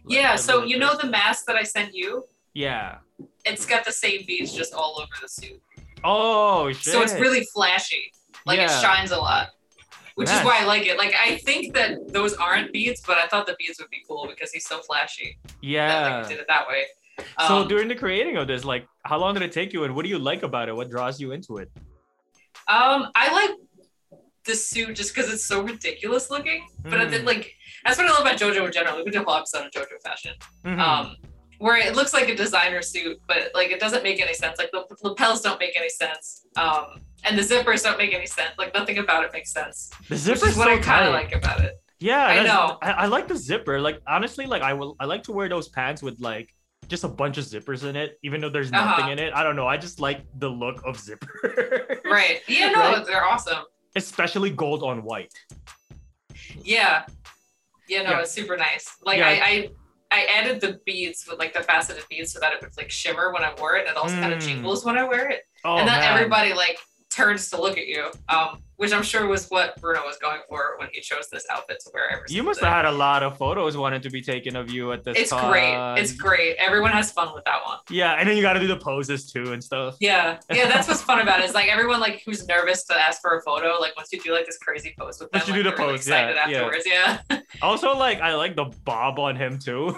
like 0.05 0.15
yeah. 0.17 0.35
So 0.35 0.63
you 0.63 0.77
know 0.77 0.95
the 0.97 1.07
mask 1.07 1.45
that 1.47 1.55
I 1.55 1.63
sent 1.63 1.93
you? 1.95 2.25
Yeah. 2.53 2.97
It's 3.45 3.65
got 3.65 3.85
the 3.85 3.91
same 3.91 4.23
beads 4.27 4.53
just 4.53 4.73
all 4.73 4.99
over 5.01 5.11
the 5.21 5.29
suit. 5.29 5.61
Oh 6.03 6.71
shit. 6.71 6.93
So 6.93 7.01
it's 7.01 7.13
really 7.13 7.43
flashy. 7.53 8.11
Like 8.45 8.59
it 8.59 8.69
shines 8.69 9.11
a 9.11 9.17
lot. 9.17 9.49
Which 10.15 10.27
Nice. 10.27 10.39
is 10.39 10.45
why 10.45 10.59
I 10.61 10.65
like 10.65 10.85
it. 10.87 10.97
Like 10.97 11.13
I 11.19 11.37
think 11.37 11.73
that 11.75 12.11
those 12.11 12.33
aren't 12.35 12.71
beads, 12.73 13.01
but 13.05 13.17
I 13.17 13.27
thought 13.27 13.45
the 13.47 13.55
beads 13.57 13.79
would 13.79 13.89
be 13.89 14.03
cool 14.07 14.27
because 14.29 14.51
he's 14.51 14.65
so 14.67 14.79
flashy. 14.81 15.37
That, 15.43 15.53
yeah. 15.61 16.17
like, 16.19 16.27
did 16.29 16.39
it 16.39 16.45
that 16.47 16.67
way. 16.67 16.85
So 17.47 17.57
Um, 17.61 17.67
during 17.67 17.87
the 17.87 17.95
creating 17.95 18.37
of 18.37 18.47
this, 18.47 18.65
like, 18.65 18.87
how 19.03 19.17
long 19.19 19.33
did 19.35 19.43
it 19.43 19.51
take 19.51 19.73
you, 19.73 19.83
and 19.83 19.95
what 19.95 20.03
do 20.03 20.09
you 20.09 20.17
like 20.19 20.43
about 20.43 20.69
it? 20.69 20.75
What 20.75 20.89
draws 20.89 21.19
you 21.21 21.31
into 21.33 21.57
it? 21.57 21.69
Um, 22.67 23.09
I 23.15 23.31
like 23.31 23.51
the 24.45 24.55
suit 24.55 24.95
just 24.95 25.13
because 25.13 25.31
it's 25.31 25.45
so 25.45 25.61
ridiculous 25.61 26.29
looking. 26.31 26.65
But 26.83 26.99
I 26.99 27.05
did 27.05 27.21
Mm. 27.21 27.25
like 27.25 27.53
that's 27.85 27.97
what 27.97 28.07
I 28.07 28.11
love 28.11 28.21
about 28.21 28.37
JoJo 28.39 28.65
in 28.65 28.71
general. 28.71 28.97
We 29.03 29.11
did 29.11 29.21
a 29.21 29.23
whole 29.23 29.35
episode 29.35 29.65
of 29.67 29.71
JoJo 29.71 30.01
fashion. 30.03 30.33
Mhm. 30.65 30.79
Um, 30.79 31.15
where 31.59 31.77
it 31.77 31.95
looks 31.95 32.11
like 32.11 32.27
a 32.27 32.35
designer 32.35 32.81
suit, 32.81 33.19
but 33.27 33.51
like 33.53 33.69
it 33.69 33.79
doesn't 33.79 34.01
make 34.03 34.19
any 34.19 34.33
sense. 34.33 34.57
Like 34.57 34.71
the 34.71 34.83
lapels 35.03 35.41
don't 35.41 35.59
make 35.59 35.77
any 35.77 35.89
sense. 35.89 36.45
Um, 36.55 37.01
and 37.23 37.38
the 37.38 37.41
zippers 37.44 37.83
don't 37.83 37.97
make 37.97 38.13
any 38.13 38.25
sense. 38.25 38.51
Like 38.57 38.73
nothing 38.73 38.97
about 38.97 39.23
it 39.25 39.31
makes 39.33 39.51
sense. 39.51 39.89
the 40.07 40.15
Which 40.15 40.19
zipper 40.19 40.47
is 40.47 40.57
what 40.57 40.68
I 40.68 40.77
kind 40.79 41.06
of 41.06 41.13
like 41.13 41.33
about 41.35 41.62
it. 41.62 41.75
Yeah, 42.00 42.25
I 42.25 42.44
know. 42.44 42.77
I, 42.81 42.91
I 42.91 43.06
like 43.06 43.27
the 43.27 43.35
zipper. 43.38 43.79
Like 43.79 44.00
honestly, 44.07 44.45
like 44.47 44.62
I 44.63 44.73
will. 44.73 44.95
I 45.00 45.06
like 45.06 45.23
to 45.23 45.31
wear 45.31 45.47
those 45.50 45.69
pants 45.69 46.01
with 46.01 46.19
like 46.19 46.53
just 46.88 47.03
a 47.03 47.07
bunch 47.07 47.38
of 47.38 47.45
zippers 47.45 47.88
in 47.88 47.95
it, 47.95 48.18
even 48.23 48.41
though 48.41 48.50
there's 48.50 48.71
nothing 48.71 49.03
Uh-huh. 49.03 49.12
in 49.12 49.19
it. 49.19 49.33
I 49.33 49.44
don't 49.44 49.56
know. 49.56 49.68
I 49.68 49.77
just 49.77 50.00
like 50.00 50.25
the 50.39 50.50
look 50.50 50.81
of 50.85 51.00
zipper. 51.00 52.00
Right. 52.03 52.41
Yeah, 52.47 52.69
no, 52.71 52.79
Right? 52.79 53.06
they're 53.06 53.24
awesome. 53.24 53.63
Especially 53.95 54.50
gold 54.50 54.81
on 54.83 55.03
white. 55.03 55.31
Yeah. 56.63 57.06
Yeah, 57.88 58.03
no, 58.03 58.12
Yeah. 58.12 58.19
it's 58.21 58.31
super 58.31 58.57
nice. 58.57 58.89
Like 59.03 59.19
Yeah. 59.19 59.27
I, 59.29 59.33
I 59.45 59.69
I 60.13 60.25
added 60.38 60.59
the 60.59 60.79
beads 60.85 61.25
with 61.29 61.39
like 61.39 61.53
the 61.53 61.62
faceted 61.63 62.03
beads 62.09 62.33
so 62.33 62.39
that 62.41 62.51
it 62.53 62.62
would 62.62 62.75
like 62.77 62.91
shimmer 62.91 63.31
when 63.31 63.44
I 63.44 63.53
wore 63.57 63.75
it 63.77 63.81
and 63.88 63.91
it 63.91 63.97
also 63.97 64.15
kind 64.15 64.33
of 64.33 64.39
Mm. 64.39 64.45
jingles 64.47 64.83
when 64.83 64.97
I 64.97 65.03
wear 65.06 65.29
it. 65.29 65.41
Oh 65.63 65.77
and 65.77 65.88
then 65.88 66.00
man. 66.00 66.13
everybody 66.13 66.53
like 66.53 66.77
turns 67.11 67.49
to 67.51 67.61
look 67.61 67.77
at 67.77 67.87
you. 67.87 68.09
Um, 68.29 68.61
which 68.77 68.91
I'm 68.93 69.03
sure 69.03 69.27
was 69.27 69.45
what 69.50 69.79
Bruno 69.79 70.00
was 70.07 70.17
going 70.17 70.39
for 70.50 70.75
when 70.79 70.89
he 70.91 71.01
chose 71.01 71.29
this 71.31 71.45
outfit 71.51 71.79
to 71.81 71.91
wear 71.93 72.09
every 72.09 72.25
You 72.29 72.41
must 72.41 72.62
day. 72.62 72.65
have 72.65 72.77
had 72.77 72.86
a 72.86 72.91
lot 72.91 73.21
of 73.21 73.38
photos 73.38 73.77
wanted 73.77 74.01
to 74.01 74.09
be 74.09 74.24
taken 74.24 74.55
of 74.55 74.71
you 74.71 74.91
at 74.91 75.03
this. 75.03 75.15
It's 75.19 75.29
con. 75.29 75.51
great. 75.51 76.01
It's 76.01 76.13
great. 76.13 76.55
Everyone 76.57 76.89
has 76.89 77.12
fun 77.12 77.31
with 77.36 77.43
that 77.45 77.63
one. 77.63 77.77
Yeah, 77.91 78.13
and 78.13 78.27
then 78.27 78.36
you 78.38 78.41
got 78.41 78.53
to 78.53 78.59
do 78.59 78.65
the 78.65 78.77
poses 78.77 79.31
too 79.31 79.53
and 79.53 79.63
stuff. 79.63 79.97
Yeah, 80.00 80.39
yeah, 80.51 80.67
that's 80.67 80.88
what's 80.88 81.03
fun 81.03 81.21
about 81.21 81.41
it. 81.41 81.45
Is 81.45 81.53
like 81.53 81.67
everyone 81.71 82.00
like 82.00 82.24
who's 82.25 82.47
nervous 82.47 82.83
to 82.86 82.95
ask 82.95 83.21
for 83.21 83.38
a 83.38 83.41
photo. 83.43 83.77
Like 83.79 83.95
once 83.95 84.09
you 84.12 84.19
do 84.19 84.33
like 84.33 84.47
this 84.47 84.57
crazy 84.57 84.95
pose 84.97 85.19
with 85.19 85.29
them, 85.29 85.41
Once 85.41 85.47
you 85.47 85.53
like, 85.53 85.63
do 85.63 85.69
the 85.69 85.75
really 85.77 85.91
pose, 85.97 86.07
yeah, 86.07 86.29
excited 86.29 86.51
yeah. 86.51 86.57
afterwards. 86.57 86.86
Yeah, 86.88 87.39
Also, 87.62 87.95
like 87.95 88.19
I 88.19 88.33
like 88.33 88.55
the 88.55 88.65
bob 88.83 89.19
on 89.19 89.36
him 89.36 89.59
too. 89.59 89.89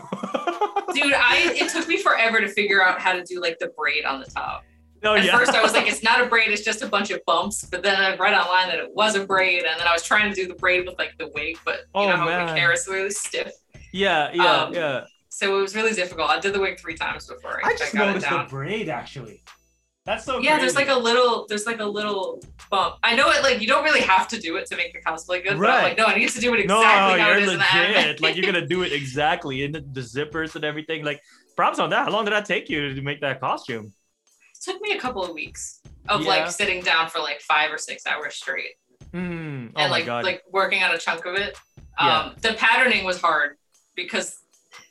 dude, 0.93 1.13
I 1.13 1.53
it 1.57 1.71
took 1.71 1.87
me 1.87 1.99
forever 2.03 2.41
to 2.41 2.49
figure 2.49 2.83
out 2.83 2.99
how 2.99 3.13
to 3.13 3.23
do 3.23 3.39
like 3.39 3.59
the 3.59 3.71
braid 3.77 4.03
on 4.03 4.19
the 4.19 4.25
top. 4.25 4.65
Oh 5.05 5.15
At 5.15 5.25
yeah. 5.25 5.37
first, 5.37 5.53
I 5.53 5.61
was 5.61 5.73
like, 5.73 5.87
it's 5.87 6.03
not 6.03 6.21
a 6.21 6.27
braid; 6.27 6.49
it's 6.49 6.63
just 6.63 6.81
a 6.81 6.87
bunch 6.87 7.11
of 7.11 7.19
bumps. 7.25 7.65
But 7.65 7.83
then 7.83 7.95
I 7.95 8.15
read 8.15 8.33
online 8.33 8.67
that 8.69 8.79
it 8.79 8.93
was 8.93 9.15
a 9.15 9.25
braid, 9.25 9.63
and 9.63 9.79
then 9.79 9.87
I 9.87 9.91
was 9.93 10.03
trying 10.03 10.29
to 10.33 10.35
do 10.35 10.47
the 10.47 10.55
braid 10.55 10.85
with 10.85 10.97
like 10.97 11.17
the 11.17 11.27
wig, 11.35 11.57
but 11.65 11.79
you 11.79 11.85
Oh, 11.95 12.09
know 12.09 12.15
how 12.17 12.25
man. 12.25 12.47
the 12.47 12.53
hair 12.53 12.71
is 12.71 12.87
really 12.87 13.09
stiff. 13.11 13.51
yeah, 13.91 14.31
yeah, 14.33 14.43
um, 14.63 14.73
yeah. 14.73 15.05
So 15.29 15.57
it 15.57 15.61
was 15.61 15.75
really 15.75 15.93
difficult. 15.93 16.29
I 16.29 16.39
did 16.39 16.53
the 16.53 16.59
wig 16.59 16.79
three 16.79 16.95
times 16.95 17.27
before 17.27 17.59
I, 17.65 17.69
I 17.69 17.75
just 17.75 17.93
got 17.93 18.03
it 18.03 18.07
noticed 18.13 18.29
the 18.29 18.45
braid 18.49 18.87
actually. 18.89 19.41
That's 20.05 20.25
so. 20.25 20.39
Yeah, 20.39 20.59
there's 20.59 20.75
like 20.75 20.89
a 20.89 20.95
little, 20.99 21.45
there's 21.47 21.65
like 21.65 21.79
a 21.79 21.85
little 21.85 22.41
bump. 22.69 22.95
I 23.03 23.15
know 23.15 23.29
it, 23.31 23.41
like 23.41 23.61
you 23.61 23.67
don't 23.67 23.85
really 23.85 24.01
have 24.01 24.27
to 24.29 24.39
do 24.39 24.57
it 24.57 24.65
to 24.67 24.75
make 24.75 24.91
the 24.93 24.99
cosplay 25.01 25.41
good, 25.43 25.53
but 25.53 25.59
Right. 25.59 25.77
I'm 25.77 25.83
like, 25.83 25.97
no, 25.97 26.05
I 26.05 26.17
need 26.17 26.29
to 26.29 26.39
do 26.41 26.53
it 26.53 26.59
exactly 26.59 26.67
no, 26.67 26.81
exactly 26.81 27.21
how 27.21 27.27
you're 27.29 27.37
it 27.37 27.43
is 27.43 27.51
in 27.53 27.59
the 27.59 27.65
legit. 28.03 28.21
like 28.21 28.35
you're 28.35 28.45
gonna 28.51 28.67
do 28.75 28.83
it 28.83 28.91
exactly 28.91 29.63
in 29.63 29.71
the, 29.71 29.79
the 29.79 30.01
zippers 30.01 30.55
and 30.55 30.65
everything. 30.65 31.05
Like 31.05 31.21
props 31.55 31.79
on 31.79 31.89
that. 31.91 32.05
How 32.05 32.11
long 32.11 32.25
did 32.25 32.33
that 32.33 32.45
take 32.45 32.69
you 32.69 32.93
to 32.93 33.01
make 33.01 33.21
that 33.21 33.39
costume? 33.39 33.93
Took 34.63 34.81
me 34.81 34.91
a 34.93 34.99
couple 34.99 35.23
of 35.23 35.33
weeks 35.33 35.81
of 36.09 36.21
Yeah. 36.21 36.27
like 36.29 36.51
sitting 36.51 36.81
down 36.83 37.09
for 37.09 37.19
like 37.19 37.41
five 37.41 37.71
or 37.71 37.77
six 37.77 38.05
hours 38.05 38.35
straight 38.35 38.71
Hmm. 39.11 39.67
Oh 39.75 39.81
and 39.81 39.91
like 39.91 40.05
god. 40.05 40.23
like 40.23 40.41
working 40.51 40.81
on 40.83 40.91
a 40.95 40.97
chunk 40.97 41.25
of 41.25 41.35
it. 41.35 41.57
Yeah. 41.99 42.19
Um, 42.21 42.35
the 42.41 42.53
patterning 42.53 43.03
was 43.05 43.19
hard 43.21 43.57
because 43.95 44.39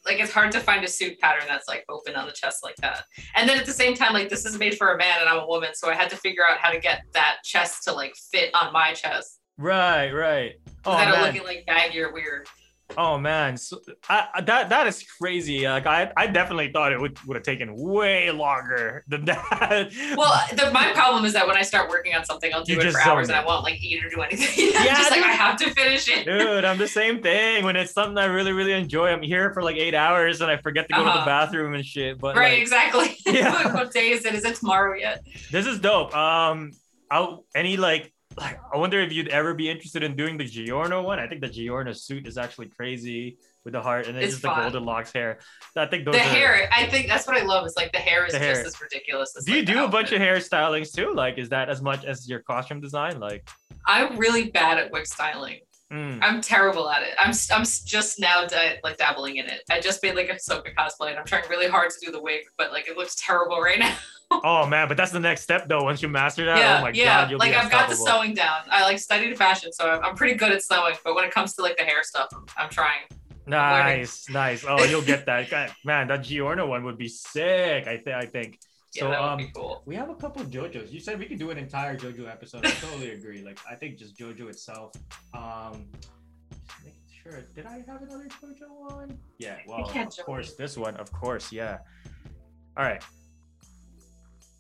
like 0.05 0.21
it's 0.21 0.33
hard 0.33 0.53
to 0.53 0.61
find 0.61 0.85
a 0.85 0.89
suit 0.89 1.19
pattern 1.21 1.45
that's 1.49 1.67
like 1.69 1.85
open 1.89 2.15
on 2.15 2.27
the 2.27 2.33
chest 2.33 2.63
like 2.63 2.77
that. 2.77 3.05
And 3.35 3.49
then 3.49 3.59
at 3.59 3.67
the 3.67 3.73
same 3.73 3.95
time, 3.95 4.13
like 4.13 4.29
this 4.29 4.45
is 4.45 4.59
made 4.59 4.77
for 4.77 4.93
a 4.95 4.99
man 4.99 5.17
and 5.21 5.29
I'm 5.29 5.39
a 5.41 5.47
woman, 5.47 5.71
so 5.75 5.91
I 5.91 5.95
had 5.95 6.11
to 6.11 6.17
figure 6.17 6.43
out 6.49 6.59
how 6.59 6.71
to 6.71 6.79
get 6.79 7.03
that 7.15 7.39
chest 7.45 7.83
to 7.85 7.93
like 7.93 8.15
fit 8.31 8.51
on 8.55 8.73
my 8.73 8.93
chest 8.93 9.41
right, 9.59 10.11
right. 10.11 10.53
Oh 10.85 10.93
without 10.93 11.09
it 11.09 11.13
man. 11.13 11.23
looking 11.25 11.45
like 11.45 11.67
baggy 11.67 12.01
or 12.01 12.13
weird. 12.13 12.47
Oh 12.97 13.19
man, 13.19 13.57
so, 13.57 13.81
I, 14.09 14.41
that 14.45 14.69
that 14.69 14.87
is 14.87 15.05
crazy. 15.21 15.67
Like 15.69 15.87
I, 15.87 16.13
I 16.17 16.27
definitely 16.27 16.71
thought 16.73 16.93
it 16.93 17.01
would 17.01 17.19
would 17.27 17.37
have 17.37 17.45
taken 17.45 17.75
way 17.77 18.31
longer 18.31 19.05
than 19.09 19.25
that. 19.27 19.91
Well, 20.17 20.45
the, 20.55 20.71
my 20.73 20.93
problem 20.93 21.25
is 21.25 21.33
that 21.33 21.47
when 21.47 21.57
I 21.57 21.63
start 21.63 21.89
working 21.91 22.15
on 22.15 22.25
something, 22.25 22.53
I'll 22.53 22.65
do 22.65 22.75
You 22.75 22.81
it 22.81 22.93
for 22.93 23.01
hours 23.01 23.29
and 23.29 23.37
I 23.37 23.45
won't 23.45 23.63
like 23.65 23.81
eat 23.83 24.05
or 24.05 24.09
do 24.11 24.21
anything. 24.23 24.71
Yeah, 24.73 24.97
just 24.97 25.11
like. 25.11 25.23
I 25.23 25.33
have 25.33 25.57
to 25.59 25.71
finish 25.71 26.09
it. 26.09 26.25
Dude, 26.27 26.65
I'm 26.65 26.79
the 26.79 26.89
same 27.01 27.23
thing. 27.23 27.65
When 27.65 27.77
it's 27.77 27.93
something 27.93 28.19
I 28.19 28.27
really, 28.27 28.53
really 28.53 28.73
enjoy, 28.73 29.09
I'm 29.09 29.23
here 29.23 29.53
for 29.53 29.63
like 29.63 29.77
eight 29.77 29.95
hours 29.95 30.41
and 30.41 30.51
I 30.51 30.57
forget 30.57 30.89
to 30.89 30.95
go 30.95 31.01
to 31.01 31.05
the 31.05 31.11
Uh-huh. 31.11 31.25
bathroom 31.27 31.75
and 31.75 31.85
shit. 31.85 32.19
But 32.19 32.37
right, 32.37 32.53
like, 32.53 32.61
exactly. 32.63 33.17
Yeah. 33.27 33.73
what 33.75 33.93
day 33.93 34.11
is 34.11 34.25
it? 34.25 34.35
Is 34.35 34.45
it 34.45 34.57
tomorrow 34.57 34.97
yet? 34.99 35.25
this 35.51 35.67
is 35.67 35.79
dope. 35.81 36.15
Um, 36.17 36.73
I'll 37.11 37.45
any 37.55 37.77
like 37.77 38.12
like 38.37 38.59
I 38.73 38.77
wonder 38.77 39.01
if 39.01 39.13
you'd 39.13 39.29
ever 39.29 39.55
be 39.55 39.71
interested 39.71 40.03
in 40.03 40.17
doing 40.17 40.37
the 40.39 40.45
Giorno 40.45 41.03
one. 41.03 41.19
I 41.19 41.27
think 41.27 41.41
the 41.41 41.49
Giorno 41.49 41.93
suit 41.93 42.27
is 42.27 42.37
actually 42.39 42.69
crazy 42.69 43.39
with 43.65 43.73
the 43.75 43.81
heart 43.83 44.07
and 44.07 44.17
then 44.17 44.25
It's 44.25 44.33
just 44.33 44.43
the 44.43 44.53
golden 44.53 44.85
locks 44.85 45.13
hair. 45.13 45.39
I 45.77 45.87
think 45.87 46.05
those 46.05 46.15
The 46.15 46.21
are, 46.21 46.25
hair, 46.25 46.69
I 46.73 46.87
think 46.87 47.07
that's 47.09 47.27
what 47.27 47.37
I 47.37 47.43
love. 47.45 47.65
Is 47.67 47.75
like 47.77 47.93
the 47.93 47.99
hair 47.99 48.27
is 48.27 48.33
The 48.33 48.41
just 48.41 48.67
as 48.67 48.81
ridiculous. 48.81 49.35
As 49.37 49.45
Do 49.45 49.53
you 49.53 49.59
like, 49.59 49.67
do 49.67 49.85
a 49.85 49.89
bunch 49.89 50.13
of 50.13 50.21
outfit. 50.21 50.51
hairstylings 50.51 50.93
too? 50.93 51.15
Like, 51.15 51.39
is 51.39 51.49
that 51.51 51.69
as 51.69 51.81
much 51.81 52.05
as 52.05 52.29
your 52.29 52.41
costume 52.41 52.81
design? 52.81 53.21
Like, 53.21 53.49
I'm 53.87 54.17
really 54.19 54.51
bad 54.51 54.79
at 54.79 54.91
wig 54.91 55.07
styling. 55.07 55.61
mm. 55.93 56.19
I'm 56.23 56.41
terrible 56.41 56.91
at 56.91 57.03
it. 57.03 57.15
I'm 57.21 57.33
I'm 57.53 57.65
just 57.65 58.19
now 58.19 58.47
di- 58.47 58.79
like 58.83 58.97
dabbling 58.97 59.37
in 59.37 59.47
it. 59.47 59.61
I 59.71 59.79
just 59.81 60.03
made 60.03 60.17
like 60.17 60.29
a 60.29 60.35
Ahsoka 60.35 60.75
cosplay, 60.75 61.11
and 61.11 61.19
I'm 61.19 61.25
trying 61.27 61.49
really 61.49 61.69
hard 61.69 61.91
to 61.91 62.07
do 62.07 62.11
the 62.11 62.21
wig, 62.21 62.41
but 62.59 62.73
like 62.73 62.89
it 62.89 62.97
looks 62.97 63.15
terrible 63.17 63.61
right 63.61 63.79
now. 63.79 63.95
oh 64.45 64.67
man, 64.67 64.89
but 64.89 64.97
that's 64.97 65.13
the 65.13 65.21
next 65.21 65.43
step 65.43 65.69
though. 65.69 65.85
Once 65.85 66.03
you 66.03 66.09
master 66.09 66.45
that, 66.47 66.59
yeah, 66.59 66.79
oh 66.79 66.83
my 66.83 66.91
yeah. 66.91 67.23
god, 67.23 67.31
you'll 67.31 67.39
like 67.39 67.53
be 67.53 67.57
I've 67.57 67.71
got 67.71 67.89
the 67.89 67.97
sewing 67.97 68.35
down. 68.35 68.63
I 68.71 68.83
like 68.83 68.99
studied 68.99 69.37
fashion, 69.37 69.73
so 69.73 69.89
I'm, 69.91 70.05
I'm 70.05 70.15
pretty 70.15 70.35
good 70.35 70.53
at 70.53 70.63
sewing. 70.63 70.95
But 71.05 71.15
when 71.15 71.25
it 71.25 71.31
comes 71.33 71.55
to 71.55 71.63
like 71.63 71.77
the 71.77 71.85
hair 71.85 72.03
stuff, 72.03 72.29
I'm, 72.35 72.45
I'm 72.57 72.71
trying. 72.71 73.03
Nice, 73.47 74.29
nice. 74.31 74.65
Oh, 74.67 74.83
you'll 74.85 75.03
get 75.03 75.27
that. 75.27 75.73
Man, 75.85 76.09
that 76.09 76.23
Giorno 76.23 76.67
one 76.67 76.85
would 76.85 76.99
be 76.99 77.09
sick. 77.09 77.87
I 77.87 77.97
think. 77.97 78.17
I 78.17 78.27
think. 78.27 78.59
Yeah, 78.95 79.01
So 79.01 79.09
that 79.11 79.21
would 79.21 79.29
um, 79.29 79.39
be 79.39 79.51
cool. 79.55 79.83
we 79.87 79.95
have 79.97 80.11
a 80.11 80.15
couple 80.15 80.45
JoJo's. 80.45 80.93
You 80.93 81.01
said 81.01 81.19
we 81.19 81.25
could 81.25 81.39
do 81.39 81.51
an 81.51 81.57
entire 81.57 81.97
JoJo 81.97 82.31
episode. 82.31 82.67
I 82.67 82.71
totally 82.73 83.13
agree. 83.13 83.43
Like, 83.43 83.59
I 83.69 83.75
think 83.75 83.97
just 83.97 84.19
JoJo 84.19 84.51
itself. 84.51 84.93
Um, 85.33 85.87
just 86.51 86.85
making 86.85 87.01
sure. 87.23 87.41
Did 87.55 87.65
I 87.65 87.83
have 87.87 88.03
another 88.03 88.29
JoJo 88.43 88.69
one? 88.69 89.19
Yeah. 89.39 89.57
Well, 89.67 89.91
of 89.91 90.17
course, 90.27 90.55
this 90.55 90.77
one. 90.77 90.97
Of 90.97 91.11
course, 91.11 91.51
yeah. 91.51 91.79
All 92.77 92.85
right. 92.85 93.03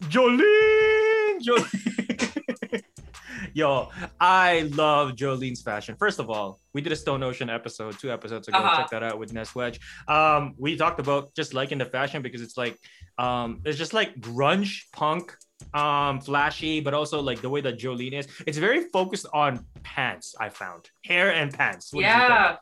Jolyne, 0.08 1.40
Jolyne. 1.40 1.66
Yo, 3.54 3.90
I 4.18 4.70
love 4.72 5.14
Jolyne's 5.14 5.60
fashion. 5.60 5.94
First 5.98 6.18
of 6.18 6.30
all, 6.30 6.58
we 6.72 6.80
did 6.80 6.92
a 6.92 6.96
Stone 6.96 7.22
Ocean 7.22 7.50
episode 7.50 7.98
two 7.98 8.10
episodes 8.10 8.48
ago. 8.48 8.58
Uh-huh. 8.58 8.78
Check 8.78 8.90
that 8.90 9.02
out 9.02 9.18
with 9.18 9.32
Ness 9.32 9.54
Wedge. 9.54 9.78
Um, 10.08 10.54
we 10.56 10.76
talked 10.76 11.00
about 11.00 11.34
just 11.34 11.52
liking 11.52 11.78
the 11.78 11.84
fashion 11.84 12.22
because 12.22 12.40
it's 12.40 12.56
like, 12.56 12.78
um, 13.18 13.60
it's 13.64 13.76
just 13.76 13.92
like 13.92 14.14
grunge 14.20 14.84
punk, 14.92 15.36
um, 15.74 16.20
flashy, 16.20 16.80
but 16.80 16.94
also 16.94 17.20
like 17.20 17.42
the 17.42 17.50
way 17.50 17.60
that 17.60 17.78
Jolyne 17.78 18.14
is. 18.14 18.26
It's 18.46 18.58
very 18.58 18.88
focused 18.88 19.26
on 19.34 19.66
pants. 19.82 20.34
I 20.40 20.48
found 20.48 20.88
hair 21.04 21.32
and 21.32 21.52
pants. 21.52 21.92
What 21.92 22.02
did 22.02 22.08
you 22.08 22.12
think? 22.14 22.30
Yeah. 22.30 22.56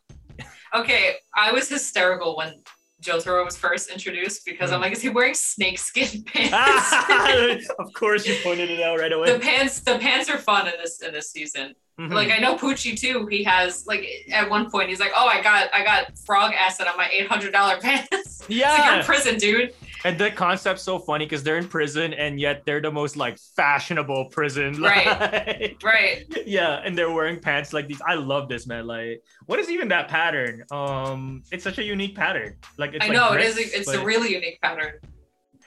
Okay, 0.74 1.14
I 1.36 1.52
was 1.52 1.68
hysterical 1.68 2.36
when 2.36 2.62
Jotaro 3.00 3.44
was 3.44 3.56
first 3.56 3.90
introduced 3.90 4.44
because 4.44 4.70
Mm. 4.70 4.74
I'm 4.74 4.80
like, 4.80 4.92
is 4.92 5.00
he 5.02 5.08
wearing 5.08 5.34
snakeskin 5.34 6.22
pants? 6.26 7.68
of 7.78 7.92
course, 7.94 8.26
you 8.26 8.36
pointed 8.42 8.70
it 8.70 8.80
out 8.82 8.98
right 8.98 9.12
away. 9.12 9.32
the 9.32 9.38
pants, 9.38 9.80
the 9.80 9.98
pants 9.98 10.28
are 10.28 10.38
fun 10.38 10.66
in 10.68 10.74
this 10.82 11.00
in 11.02 11.12
this 11.12 11.30
season. 11.30 11.74
Mhm. 11.98 12.12
Like 12.12 12.30
I 12.30 12.38
know 12.38 12.56
Poochie 12.56 12.98
too. 12.98 13.26
He 13.26 13.42
has 13.44 13.86
like 13.86 14.06
at 14.32 14.48
one 14.48 14.70
point 14.70 14.88
he's 14.88 15.00
like, 15.00 15.12
oh, 15.14 15.26
I 15.26 15.42
got 15.42 15.68
I 15.74 15.84
got 15.84 16.16
frog 16.26 16.52
acid 16.54 16.86
on 16.86 16.96
my 16.96 17.08
eight 17.12 17.26
hundred 17.28 17.52
dollar 17.52 17.78
pants. 17.78 18.08
It's 18.12 18.40
like 18.42 18.50
you're 18.50 18.58
yeah, 18.68 18.98
in 19.00 19.04
prison, 19.04 19.36
dude. 19.38 19.74
And 20.04 20.18
the 20.18 20.30
concept's 20.30 20.82
so 20.82 20.98
funny 20.98 21.26
because 21.26 21.42
they're 21.42 21.58
in 21.58 21.68
prison 21.68 22.12
and 22.14 22.40
yet 22.40 22.62
they're 22.64 22.80
the 22.80 22.90
most 22.90 23.16
like 23.16 23.38
fashionable 23.56 24.26
prison. 24.26 24.80
Right. 24.82 25.76
Right. 25.82 26.24
yeah, 26.46 26.80
and 26.84 26.96
they're 26.96 27.10
wearing 27.10 27.38
pants 27.40 27.72
like 27.72 27.86
these. 27.88 28.00
I 28.06 28.14
love 28.14 28.48
this, 28.48 28.66
man. 28.66 28.86
Like, 28.86 29.22
what 29.46 29.58
is 29.58 29.70
even 29.70 29.88
that 29.88 30.08
pattern? 30.08 30.64
Um, 30.70 31.42
it's 31.52 31.64
such 31.64 31.78
a 31.78 31.82
unique 31.84 32.14
pattern. 32.16 32.56
Like, 32.78 32.94
it's 32.94 33.04
I 33.04 33.08
like 33.08 33.16
know 33.16 33.32
it 33.32 33.42
is. 33.42 33.56
a- 33.58 33.78
It's 33.78 33.88
a 33.88 34.04
really 34.04 34.32
unique 34.34 34.58
pattern. 34.62 34.94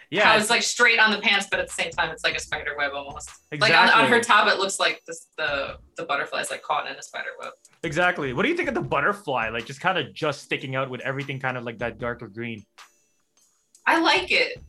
yeah, 0.09 0.25
How 0.25 0.37
it's 0.37 0.49
like 0.49 0.61
straight 0.63 0.99
on 0.99 1.11
the 1.11 1.19
pants, 1.19 1.47
but 1.49 1.59
at 1.59 1.67
the 1.67 1.73
same 1.73 1.91
time, 1.91 2.11
it's 2.11 2.23
like 2.23 2.35
a 2.35 2.39
spider 2.39 2.75
web 2.77 2.91
almost. 2.93 3.29
exactly. 3.51 3.77
Like 3.77 3.95
on, 3.95 4.05
on 4.05 4.09
her 4.11 4.19
top, 4.19 4.47
it 4.51 4.57
looks 4.59 4.79
like 4.79 5.01
this, 5.07 5.27
the 5.37 5.77
the 5.97 6.05
butterfly's 6.05 6.49
like 6.51 6.61
caught 6.63 6.87
in 6.89 6.95
a 6.95 7.01
spider 7.01 7.29
web. 7.39 7.53
exactly. 7.83 8.33
What 8.33 8.43
do 8.43 8.49
you 8.49 8.55
think 8.57 8.69
of 8.69 8.75
the 8.75 8.81
butterfly? 8.81 9.49
Like, 9.49 9.65
just 9.65 9.79
kind 9.81 9.97
of 9.97 10.13
just 10.13 10.41
sticking 10.43 10.75
out 10.75 10.89
with 10.89 11.01
everything 11.01 11.39
kind 11.39 11.57
of 11.57 11.63
like 11.63 11.79
that 11.79 11.97
darker 11.99 12.27
green. 12.27 12.63
I 13.85 13.99
like 13.99 14.31
it. 14.31 14.61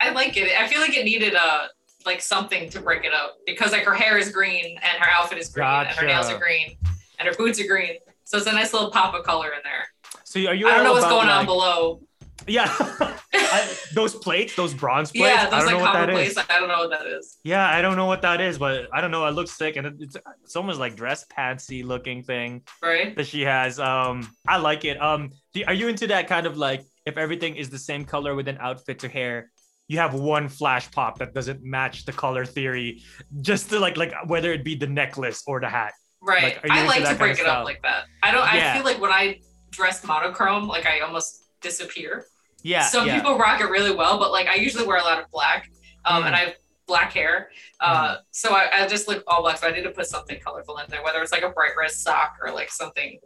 I 0.00 0.10
like 0.10 0.36
it. 0.36 0.50
I 0.58 0.66
feel 0.66 0.80
like 0.80 0.96
it 0.96 1.04
needed 1.04 1.34
a 1.34 1.68
like 2.06 2.22
something 2.22 2.70
to 2.70 2.80
break 2.80 3.04
it 3.04 3.12
up 3.12 3.36
because 3.46 3.72
like 3.72 3.82
her 3.84 3.92
hair 3.94 4.16
is 4.16 4.30
green 4.30 4.78
and 4.82 5.02
her 5.02 5.10
outfit 5.10 5.36
is 5.38 5.50
green 5.50 5.66
and 5.68 5.88
her 5.88 6.06
nails 6.06 6.30
are 6.30 6.38
green 6.38 6.76
and 7.18 7.28
her 7.28 7.34
boots 7.34 7.60
are 7.60 7.66
green. 7.66 7.96
So 8.24 8.38
it's 8.38 8.46
a 8.46 8.52
nice 8.52 8.72
little 8.72 8.90
pop 8.90 9.12
of 9.14 9.24
color 9.24 9.48
in 9.48 9.60
there. 9.64 9.86
So 10.24 10.40
are 10.46 10.54
you? 10.54 10.68
I 10.68 10.74
don't 10.76 10.84
know 10.84 10.92
what's 10.92 11.04
going 11.06 11.28
on 11.28 11.44
below. 11.44 12.00
Yeah, 12.46 12.74
I- 13.34 13.68
those 13.92 14.14
plates, 14.14 14.56
those 14.56 14.72
bronze 14.72 15.10
plates. 15.12 15.26
yeah, 15.26 15.48
I 15.52 15.60
those 15.60 15.68
don't 15.68 15.78
know 15.78 15.84
like 15.84 15.94
what 15.94 16.06
that 16.06 16.10
plates. 16.10 16.30
is. 16.30 16.38
I 16.48 16.58
don't 16.58 16.68
know 16.68 16.78
what 16.78 16.90
that 16.90 17.06
is. 17.06 17.36
Yeah, 17.44 17.68
I 17.68 17.82
don't 17.82 17.96
know 17.96 18.06
what 18.06 18.22
that 18.22 18.40
is, 18.40 18.56
but 18.56 18.88
I 18.94 19.02
don't 19.02 19.10
know. 19.10 19.26
It 19.26 19.32
looks 19.32 19.50
sick, 19.50 19.76
and 19.76 19.86
it- 19.86 19.94
it's 20.00 20.16
it's 20.42 20.56
almost 20.56 20.80
like 20.80 20.96
dress 20.96 21.26
pantsy 21.26 21.84
looking 21.84 22.22
thing 22.22 22.62
Right? 22.82 23.14
that 23.16 23.26
she 23.26 23.42
has. 23.42 23.78
Um, 23.78 24.34
I 24.48 24.56
like 24.56 24.86
it. 24.86 25.00
Um, 25.02 25.32
do, 25.52 25.62
are 25.66 25.74
you 25.74 25.88
into 25.88 26.06
that 26.06 26.28
kind 26.28 26.46
of 26.46 26.56
like 26.56 26.82
if 27.06 27.16
everything 27.16 27.56
is 27.56 27.70
the 27.70 27.78
same 27.78 28.04
color 28.04 28.34
with 28.34 28.48
an 28.48 28.58
outfit 28.60 28.98
to 29.00 29.08
hair? 29.08 29.50
You 29.88 29.98
have 29.98 30.14
one 30.14 30.48
flash 30.48 30.90
pop 30.90 31.18
that 31.18 31.34
doesn't 31.34 31.64
match 31.64 32.04
the 32.04 32.12
color 32.12 32.44
theory, 32.44 33.02
just 33.40 33.70
to 33.70 33.80
like 33.80 33.96
like 33.96 34.12
whether 34.26 34.52
it 34.52 34.62
be 34.64 34.76
the 34.76 34.86
necklace 34.86 35.42
or 35.46 35.58
the 35.60 35.68
hat. 35.68 35.92
Right. 36.22 36.62
Like, 36.62 36.70
I 36.70 36.86
like 36.86 37.08
to 37.08 37.14
break 37.16 37.38
it 37.40 37.46
up 37.46 37.64
like 37.64 37.82
that. 37.82 38.04
I 38.22 38.30
don't. 38.30 38.42
Yeah. 38.54 38.72
I 38.72 38.76
feel 38.76 38.84
like 38.84 39.00
when 39.00 39.10
I 39.10 39.40
dress 39.70 40.04
monochrome, 40.04 40.68
like 40.68 40.86
I 40.86 41.00
almost 41.00 41.44
disappear. 41.60 42.24
Yeah, 42.62 42.82
Some 42.82 43.06
yeah. 43.06 43.16
people 43.16 43.38
rock 43.38 43.60
it 43.62 43.70
really 43.70 43.90
well, 43.94 44.18
but 44.18 44.30
like 44.30 44.46
I 44.46 44.56
usually 44.56 44.86
wear 44.86 44.98
a 44.98 45.02
lot 45.02 45.18
of 45.18 45.30
black, 45.30 45.70
um, 46.04 46.22
Mm. 46.22 46.26
and 46.26 46.36
I 46.36 46.38
have 46.40 46.54
black 46.86 47.12
hair. 47.12 47.50
Uh, 47.80 48.16
so 48.32 48.50
I, 48.54 48.68
I 48.82 48.86
just 48.86 49.08
look 49.08 49.22
all 49.26 49.40
black. 49.42 49.56
So 49.58 49.66
I 49.66 49.70
need 49.70 49.84
to 49.84 49.90
put 49.90 50.06
something 50.06 50.38
colorful 50.40 50.76
in 50.78 50.84
there, 50.90 51.02
whether 51.02 51.22
it's 51.22 51.32
like 51.32 51.42
a 51.42 51.48
bright 51.48 51.72
red 51.78 51.90
sock 51.90 52.36
or 52.42 52.52
like 52.52 52.70
something, 52.70 53.18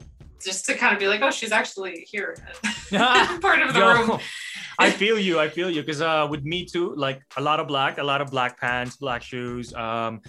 just 0.45 0.67
to 0.67 0.75
kind 0.75 0.93
of 0.93 0.99
be 1.01 1.09
like, 1.09 1.23
oh, 1.23 1.31
she's 1.31 1.53
actually 1.53 2.07
here, 2.11 2.37
part 2.93 3.61
of 3.63 3.73
the 3.75 3.81
Yo, 3.81 3.93
room. 3.95 4.21
I 4.79 4.91
feel 4.91 5.19
you. 5.19 5.39
I 5.41 5.49
feel 5.49 5.71
you. 5.71 5.83
Because 5.83 6.01
uh, 6.03 6.27
with 6.31 6.43
me 6.45 6.65
too, 6.67 6.95
like 6.97 7.23
a 7.37 7.41
lot 7.41 7.61
of 7.61 7.67
black, 7.69 7.99
a 7.99 8.03
lot 8.03 8.21
of 8.21 8.31
black 8.31 8.61
pants, 8.61 8.97
black 8.97 9.23
shoes, 9.23 9.73
um, 9.75 10.21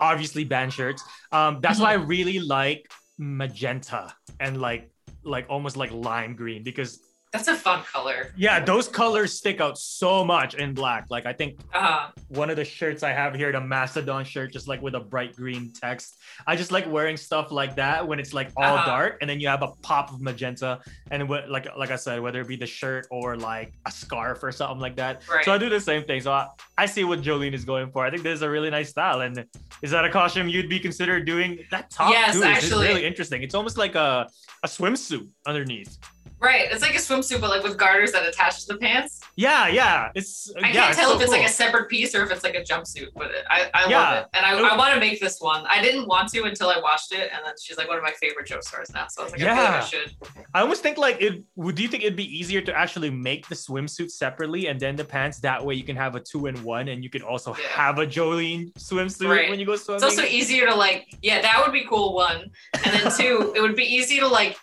obviously 0.00 0.44
band 0.44 0.72
shirts. 0.72 1.02
Um, 1.32 1.60
that's 1.60 1.78
why 1.80 1.94
I 1.94 1.96
Mm-hmm. 1.96 2.06
really 2.06 2.38
like 2.40 2.90
magenta 3.18 4.12
and 4.40 4.60
like 4.60 4.90
like 5.24 5.46
almost 5.48 5.76
like 5.76 5.92
lime 5.92 6.34
green 6.34 6.62
because 6.64 7.00
That's 7.32 7.48
a 7.48 7.54
fun 7.56 7.82
color. 7.84 8.30
yeah, 8.36 8.60
those 8.62 8.88
colors 8.88 9.32
stick 9.32 9.58
out 9.62 9.78
so 9.78 10.22
much 10.22 10.54
in 10.54 10.74
black. 10.74 11.06
Like 11.08 11.24
I 11.24 11.32
think 11.32 11.58
Uh, 11.72 12.08
one 12.28 12.50
of 12.50 12.56
the 12.56 12.64
shirts 12.64 13.02
I 13.02 13.10
have 13.12 13.34
here, 13.34 13.50
the 13.52 13.60
Mastodon 13.60 14.22
shirt, 14.24 14.52
just 14.52 14.68
like 14.68 14.82
with 14.82 14.94
a 14.94 15.00
bright 15.00 15.34
green 15.34 15.72
text. 15.72 16.16
I 16.46 16.56
just 16.56 16.70
like 16.72 16.86
wearing 16.86 17.16
stuff 17.16 17.50
like 17.50 17.74
that 17.76 18.06
when 18.06 18.20
it's 18.20 18.34
like 18.34 18.50
all 18.58 18.74
Uh-huh. 18.76 18.84
dark, 18.90 19.18
and 19.22 19.30
then 19.30 19.40
you 19.40 19.48
have 19.48 19.62
a 19.62 19.68
pop 19.80 20.12
of 20.12 20.20
magenta, 20.20 20.80
and 21.10 21.26
what 21.26 21.48
like 21.48 21.66
like 21.74 21.90
I 21.90 21.96
said, 21.96 22.20
whether 22.20 22.42
it 22.42 22.48
be 22.48 22.56
the 22.56 22.66
shirt 22.66 23.06
or 23.10 23.34
like 23.36 23.72
a 23.86 23.90
scarf 23.90 24.42
or 24.42 24.52
something 24.52 24.78
like 24.80 24.96
that. 24.96 25.22
right. 25.26 25.42
So 25.44 25.54
I 25.54 25.58
do 25.58 25.70
the 25.70 25.80
same 25.80 26.04
thing. 26.04 26.20
So 26.20 26.32
I, 26.32 26.48
I 26.76 26.84
see 26.84 27.04
what 27.04 27.22
Jolyne 27.22 27.54
is 27.54 27.64
going 27.64 27.90
for. 27.92 28.04
I 28.04 28.10
think 28.10 28.24
this 28.24 28.34
is 28.34 28.42
a 28.42 28.50
really 28.50 28.68
nice 28.68 28.90
style, 28.90 29.22
and 29.22 29.46
is 29.80 29.90
that 29.90 30.04
a 30.04 30.10
costume 30.10 30.48
you'd 30.50 30.68
be 30.68 30.78
considered 30.78 31.24
doing? 31.24 31.64
That 31.70 31.88
top 31.90 32.10
Yes, 32.10 32.34
too 32.34 32.42
is- 32.42 32.44
is 32.44 32.56
actually. 32.64 32.88
really 32.88 33.06
interesting. 33.06 33.42
It's 33.42 33.54
almost 33.54 33.78
like 33.78 33.94
a 33.94 34.28
a 34.62 34.68
swimsuit 34.68 35.28
underneath. 35.46 35.96
Right. 36.42 36.66
It's 36.72 36.82
like 36.82 36.94
a 36.94 36.98
swimsuit, 36.98 37.40
but 37.40 37.50
like 37.50 37.62
with 37.62 37.78
garters 37.78 38.10
that 38.12 38.26
attach 38.26 38.66
to 38.66 38.72
the 38.72 38.78
pants. 38.78 39.20
Yeah, 39.36 39.68
yeah. 39.68 40.10
It's 40.16 40.52
I 40.56 40.68
yeah, 40.68 40.72
can't 40.72 40.96
tell 40.96 41.10
so 41.10 41.16
if 41.16 41.22
it's 41.22 41.30
like 41.30 41.46
a 41.46 41.48
separate 41.48 41.88
piece 41.88 42.14
or 42.16 42.24
if 42.24 42.32
it's 42.32 42.42
like 42.42 42.56
a 42.56 42.62
jumpsuit, 42.62 43.08
but 43.14 43.30
it, 43.30 43.44
I, 43.48 43.70
I 43.72 43.88
Yeah. 43.88 43.98
love 44.00 44.18
it. 44.24 44.26
And 44.34 44.44
I, 44.44 44.58
I 44.58 44.76
want 44.76 44.92
to 44.92 44.98
make 45.00 45.20
this 45.20 45.40
one. 45.40 45.64
I 45.68 45.80
didn't 45.80 46.08
want 46.08 46.28
to 46.32 46.42
until 46.42 46.68
I 46.68 46.80
watched 46.80 47.12
it, 47.12 47.30
and 47.32 47.40
then 47.46 47.54
she's 47.62 47.76
like 47.78 47.86
one 47.86 47.96
of 47.96 48.02
my 48.02 48.10
favorite 48.20 48.48
Joestars 48.48 48.92
now. 48.92 49.06
So 49.08 49.22
I 49.22 49.24
was 49.24 49.32
like, 49.32 49.42
I 49.42 49.54
feel 49.54 49.64
like 49.64 49.72
I 49.72 49.84
should. 49.84 50.16
I 50.52 50.60
almost 50.62 50.82
think 50.82 50.98
like 50.98 51.22
it 51.22 51.44
would 51.54 51.76
do 51.76 51.82
you 51.82 51.88
think 51.88 52.02
it'd 52.02 52.16
be 52.16 52.36
easier 52.38 52.60
to 52.60 52.76
actually 52.76 53.10
make 53.10 53.48
the 53.48 53.54
swimsuit 53.54 54.10
separately 54.10 54.66
and 54.66 54.80
then 54.80 54.96
the 54.96 55.04
pants 55.04 55.38
that 55.40 55.64
way 55.64 55.74
you 55.76 55.84
can 55.84 55.94
have 55.96 56.16
a 56.16 56.20
two 56.20 56.46
in 56.46 56.56
one 56.64 56.88
and 56.88 57.04
you 57.04 57.08
can 57.08 57.22
also 57.22 57.54
Yeah. 57.56 57.68
have 57.68 57.98
a 58.00 58.06
Jolyne 58.06 58.72
swimsuit 58.78 59.28
Right. 59.30 59.48
when 59.48 59.60
you 59.60 59.66
go 59.66 59.76
swimming. 59.76 60.02
It's 60.02 60.18
also 60.18 60.24
easier 60.28 60.66
to 60.66 60.74
like, 60.74 61.06
yeah, 61.22 61.40
that 61.40 61.62
would 61.64 61.72
be 61.72 61.84
cool. 61.88 62.14
One, 62.14 62.50
and 62.84 62.92
then 62.94 63.12
two, 63.16 63.52
it 63.56 63.60
would 63.60 63.76
be 63.76 63.84
easy 63.84 64.18
to 64.18 64.26
like 64.26 64.56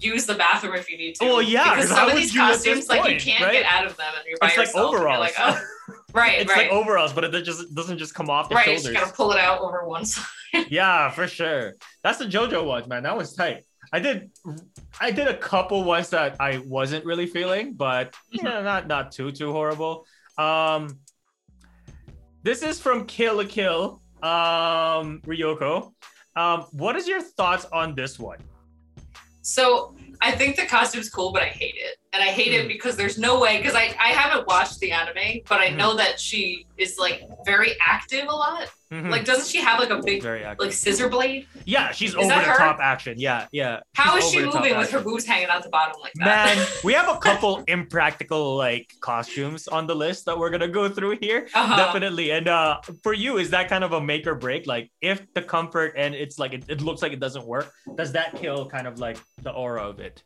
use 0.00 0.26
the 0.26 0.34
bathroom 0.34 0.74
if 0.74 0.90
you 0.90 0.98
need 0.98 1.14
to. 1.16 1.24
Oh, 1.24 1.38
yeah, 1.40 1.74
because 1.74 1.90
some 1.90 2.08
of 2.08 2.16
these 2.16 2.34
you 2.34 2.40
costumes, 2.40 2.88
like 2.88 3.08
you 3.10 3.18
can't 3.18 3.42
right? 3.44 3.52
get 3.52 3.64
out 3.66 3.86
of 3.86 3.96
them, 3.96 4.12
and 4.16 4.24
you're 4.26 4.38
by 4.40 4.48
it's 4.48 4.56
like 4.56 4.66
yourself. 4.68 4.92
you're 4.92 5.00
overalls. 5.00 5.20
like, 5.20 5.34
oh, 5.38 5.60
right, 6.14 6.40
it's 6.40 6.50
right, 6.50 6.70
like 6.70 6.72
overalls, 6.72 7.12
but 7.12 7.24
it 7.24 7.42
just 7.44 7.74
doesn't 7.74 7.98
just 7.98 8.14
come 8.14 8.28
off 8.30 8.48
the 8.48 8.54
right. 8.54 8.66
You 8.66 8.72
just 8.74 8.84
shoulders. 8.86 9.02
gotta 9.02 9.14
pull 9.16 9.32
it 9.32 9.38
out 9.38 9.60
over 9.60 9.86
one 9.86 10.04
side. 10.04 10.24
yeah, 10.68 11.10
for 11.10 11.26
sure. 11.26 11.74
That's 12.02 12.18
the 12.18 12.26
JoJo 12.26 12.64
ones, 12.64 12.86
man. 12.86 13.02
That 13.04 13.16
was 13.16 13.34
tight. 13.34 13.64
I 13.92 14.00
did 14.00 14.30
I 15.00 15.10
did 15.12 15.28
a 15.28 15.36
couple 15.36 15.84
ones 15.84 16.10
that 16.10 16.36
I 16.40 16.58
wasn't 16.66 17.04
really 17.04 17.26
feeling, 17.26 17.74
but 17.74 18.14
Mm-hmm. 18.34 18.64
not 18.64 18.86
not 18.88 19.12
too 19.12 19.30
too 19.30 19.52
horrible. 19.52 20.06
Um 20.38 20.98
this 22.42 22.62
is 22.62 22.80
from 22.80 23.06
Kill 23.06 23.36
la 23.36 23.44
Kill, 23.44 24.00
um, 24.22 25.20
Ryuko. 25.26 25.92
Um, 26.36 26.60
what 26.70 26.94
is 26.94 27.08
your 27.08 27.20
thoughts 27.20 27.64
on 27.72 27.94
this 27.96 28.18
one? 28.20 28.38
So 29.46 29.94
I 30.20 30.32
think 30.32 30.56
the 30.56 30.66
costume's 30.66 31.08
cool, 31.08 31.32
but 31.32 31.40
I 31.40 31.46
hate 31.46 31.76
it. 31.76 31.98
And 32.18 32.24
I 32.24 32.32
hate 32.32 32.48
Hmm. 32.54 32.64
it 32.64 32.68
because 32.68 32.96
there's 32.96 33.18
no 33.18 33.38
way, 33.38 33.58
because 33.58 33.74
I, 33.74 33.94
I 34.00 34.08
haven't 34.08 34.46
watched 34.46 34.78
the 34.80 34.90
anime, 34.90 35.42
but 35.46 35.60
I 35.60 35.68
Mhm. 35.68 35.76
know 35.76 35.96
that 35.96 36.18
she 36.18 36.66
is 36.78 36.98
like 36.98 37.20
very 37.44 37.72
active 37.78 38.24
a 38.26 38.32
lot. 38.34 38.68
Mhm. 38.90 39.10
Like, 39.10 39.24
doesn't 39.26 39.48
she 39.48 39.58
have 39.60 39.78
like 39.78 39.90
a 39.90 40.00
big 40.00 40.24
like 40.58 40.72
scissor 40.72 41.08
blade? 41.10 41.46
yeah, 41.66 41.90
she's 41.92 42.10
Is 42.10 42.16
over 42.16 42.28
the 42.28 42.34
her? 42.40 42.56
top 42.56 42.78
action. 42.80 43.16
Yeah, 43.18 43.48
yeah. 43.52 43.80
How 43.94 44.16
is 44.16 44.30
she 44.30 44.38
over 44.38 44.46
the 44.46 44.52
top 44.52 44.62
moving 44.62 44.78
with 44.78 44.90
her 44.92 45.00
boobs 45.00 45.26
hanging 45.26 45.48
out 45.48 45.62
the 45.62 45.68
bottom 45.68 46.00
like 46.00 46.14
that? 46.14 46.56
Man, 46.56 46.66
we 46.84 46.94
have 46.94 47.08
a 47.10 47.18
couple 47.18 47.62
impractical 47.66 48.56
like 48.56 48.94
costumes 49.00 49.68
on 49.68 49.86
the 49.86 49.94
list 49.94 50.24
that 50.26 50.38
we're 50.38 50.50
gonna 50.50 50.68
go 50.68 50.88
through 50.88 51.18
here. 51.20 51.48
Uh-huh. 51.52 51.76
Definitely. 51.76 52.30
And 52.30 52.48
uh 52.48 52.80
for 53.02 53.12
you, 53.12 53.36
is 53.36 53.50
that 53.50 53.68
kind 53.68 53.84
of 53.84 53.92
a 53.92 54.00
make 54.00 54.26
or 54.26 54.36
break? 54.36 54.66
Like 54.66 54.90
if 55.02 55.20
the 55.34 55.42
comfort 55.42 55.92
and 55.98 56.14
it's 56.14 56.38
like 56.38 56.54
it, 56.54 56.64
it 56.68 56.80
looks 56.80 57.02
like 57.02 57.12
it 57.12 57.20
doesn't 57.20 57.44
work, 57.44 57.70
does 57.96 58.12
that 58.12 58.36
kill 58.36 58.66
kind 58.70 58.86
of 58.86 58.98
like 59.00 59.18
the 59.42 59.50
aura 59.50 59.82
of 59.86 60.00
it? 60.00 60.22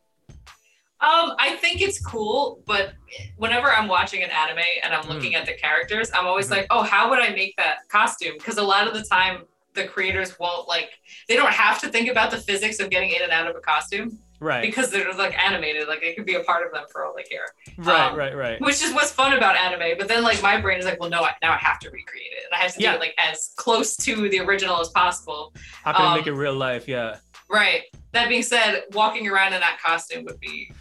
Um, 1.03 1.33
I 1.39 1.57
think 1.57 1.81
it's 1.81 1.99
cool, 2.05 2.63
but 2.67 2.93
whenever 3.37 3.73
I'm 3.73 3.89
watching 3.89 4.23
an 4.23 4.31
anime 4.31 4.59
and 4.83 4.93
I'm 4.93 5.05
Hmm. 5.05 5.13
looking 5.13 5.35
at 5.35 5.47
the 5.47 5.55
characters, 5.55 6.11
I'm 6.15 6.27
always 6.27 6.49
Mhm. 6.49 6.51
like, 6.51 6.67
oh, 6.71 6.83
how 6.83 7.09
would 7.09 7.19
I 7.19 7.31
make 7.31 7.57
that 7.57 7.89
costume? 7.89 8.35
Because 8.37 8.59
a 8.59 8.63
lot 8.63 8.87
of 8.87 8.93
the 8.93 9.03
time, 9.03 9.45
the 9.73 9.85
creators 9.85 10.39
won't 10.39 10.69
like, 10.69 10.91
they 11.29 11.37
don't 11.37 11.53
have 11.53 11.79
to 11.81 11.89
think 11.89 12.11
about 12.11 12.31
the 12.31 12.37
physics 12.39 12.81
of 12.81 12.91
getting 12.91 13.11
in 13.11 13.23
and 13.23 13.31
out 13.33 13.47
of 13.49 13.55
a 13.57 13.61
costume 13.61 14.19
Right. 14.41 14.63
because 14.63 14.91
they're 14.91 15.13
like 15.15 15.39
animated, 15.43 15.87
like 15.89 16.03
it 16.03 16.17
could 16.17 16.27
be 16.27 16.35
a 16.35 16.43
part 16.43 16.67
of 16.67 16.73
them 16.73 16.85
for 16.91 17.05
all 17.07 17.15
they 17.17 17.23
care. 17.23 17.47
right, 17.79 18.11
um, 18.11 18.17
right, 18.17 18.35
right. 18.37 18.61
Which 18.61 18.83
is 18.83 18.93
what's 18.93 19.13
fun 19.13 19.33
about 19.33 19.57
anime. 19.57 19.97
But 19.97 20.09
then 20.09 20.23
like 20.23 20.43
my 20.43 20.61
brain 20.61 20.79
is 20.81 20.85
like, 20.85 21.01
well, 21.01 21.09
no, 21.09 21.23
I, 21.23 21.35
now 21.41 21.53
I 21.53 21.57
have 21.59 21.79
to 21.81 21.91
recreate 21.91 22.33
it, 22.33 22.45
and 22.45 22.53
I 22.55 22.63
have 22.63 22.75
to 22.75 22.79
do 22.81 22.91
it 22.91 23.01
like 23.01 23.15
as 23.17 23.53
close 23.57 23.97
to 23.99 24.29
the 24.29 24.41
original 24.41 24.81
as 24.81 24.89
possible. 24.91 25.55
How 25.85 25.93
can 25.93 26.03
I 26.05 26.09
um, 26.13 26.19
make 26.19 26.27
it 26.27 26.33
real 26.35 26.55
life? 26.55 26.87
Yeah. 26.89 27.17
Right. 27.49 27.85
That 28.13 28.29
being 28.29 28.43
said, 28.43 28.85
walking 28.93 29.29
around 29.29 29.53
in 29.55 29.61
that 29.61 29.79
costume 29.81 30.25
would 30.25 30.41
be, 30.41 30.73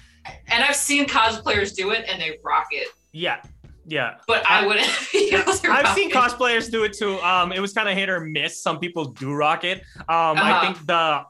and 0.47 0.63
I've 0.63 0.75
seen 0.75 1.05
cosplayers 1.05 1.75
do 1.75 1.91
it 1.91 2.05
and 2.09 2.21
they 2.21 2.37
rock 2.43 2.67
it. 2.71 2.87
Yeah. 3.11 3.41
Yeah. 3.85 4.15
but 4.27 4.43
I, 4.49 4.63
I- 4.63 4.67
wouldn't 4.67 4.87
be 5.11 5.33
I've 5.33 5.95
seen 5.95 6.09
it. 6.11 6.13
cosplayers 6.15 6.69
do 6.71 6.83
it 6.83 6.93
too. 6.93 7.19
Um, 7.21 7.51
it 7.51 7.59
was 7.59 7.73
kind 7.73 7.89
of 7.89 7.95
hit 7.97 8.09
or 8.09 8.19
miss. 8.19 8.61
Some 8.61 8.79
people 8.79 9.05
do 9.05 9.33
rock 9.33 9.63
it. 9.63 9.79
Um, 9.99 10.37
I 10.37 10.51
Uh-huh. 10.51 10.61
think 10.73 10.85
the 10.87 11.23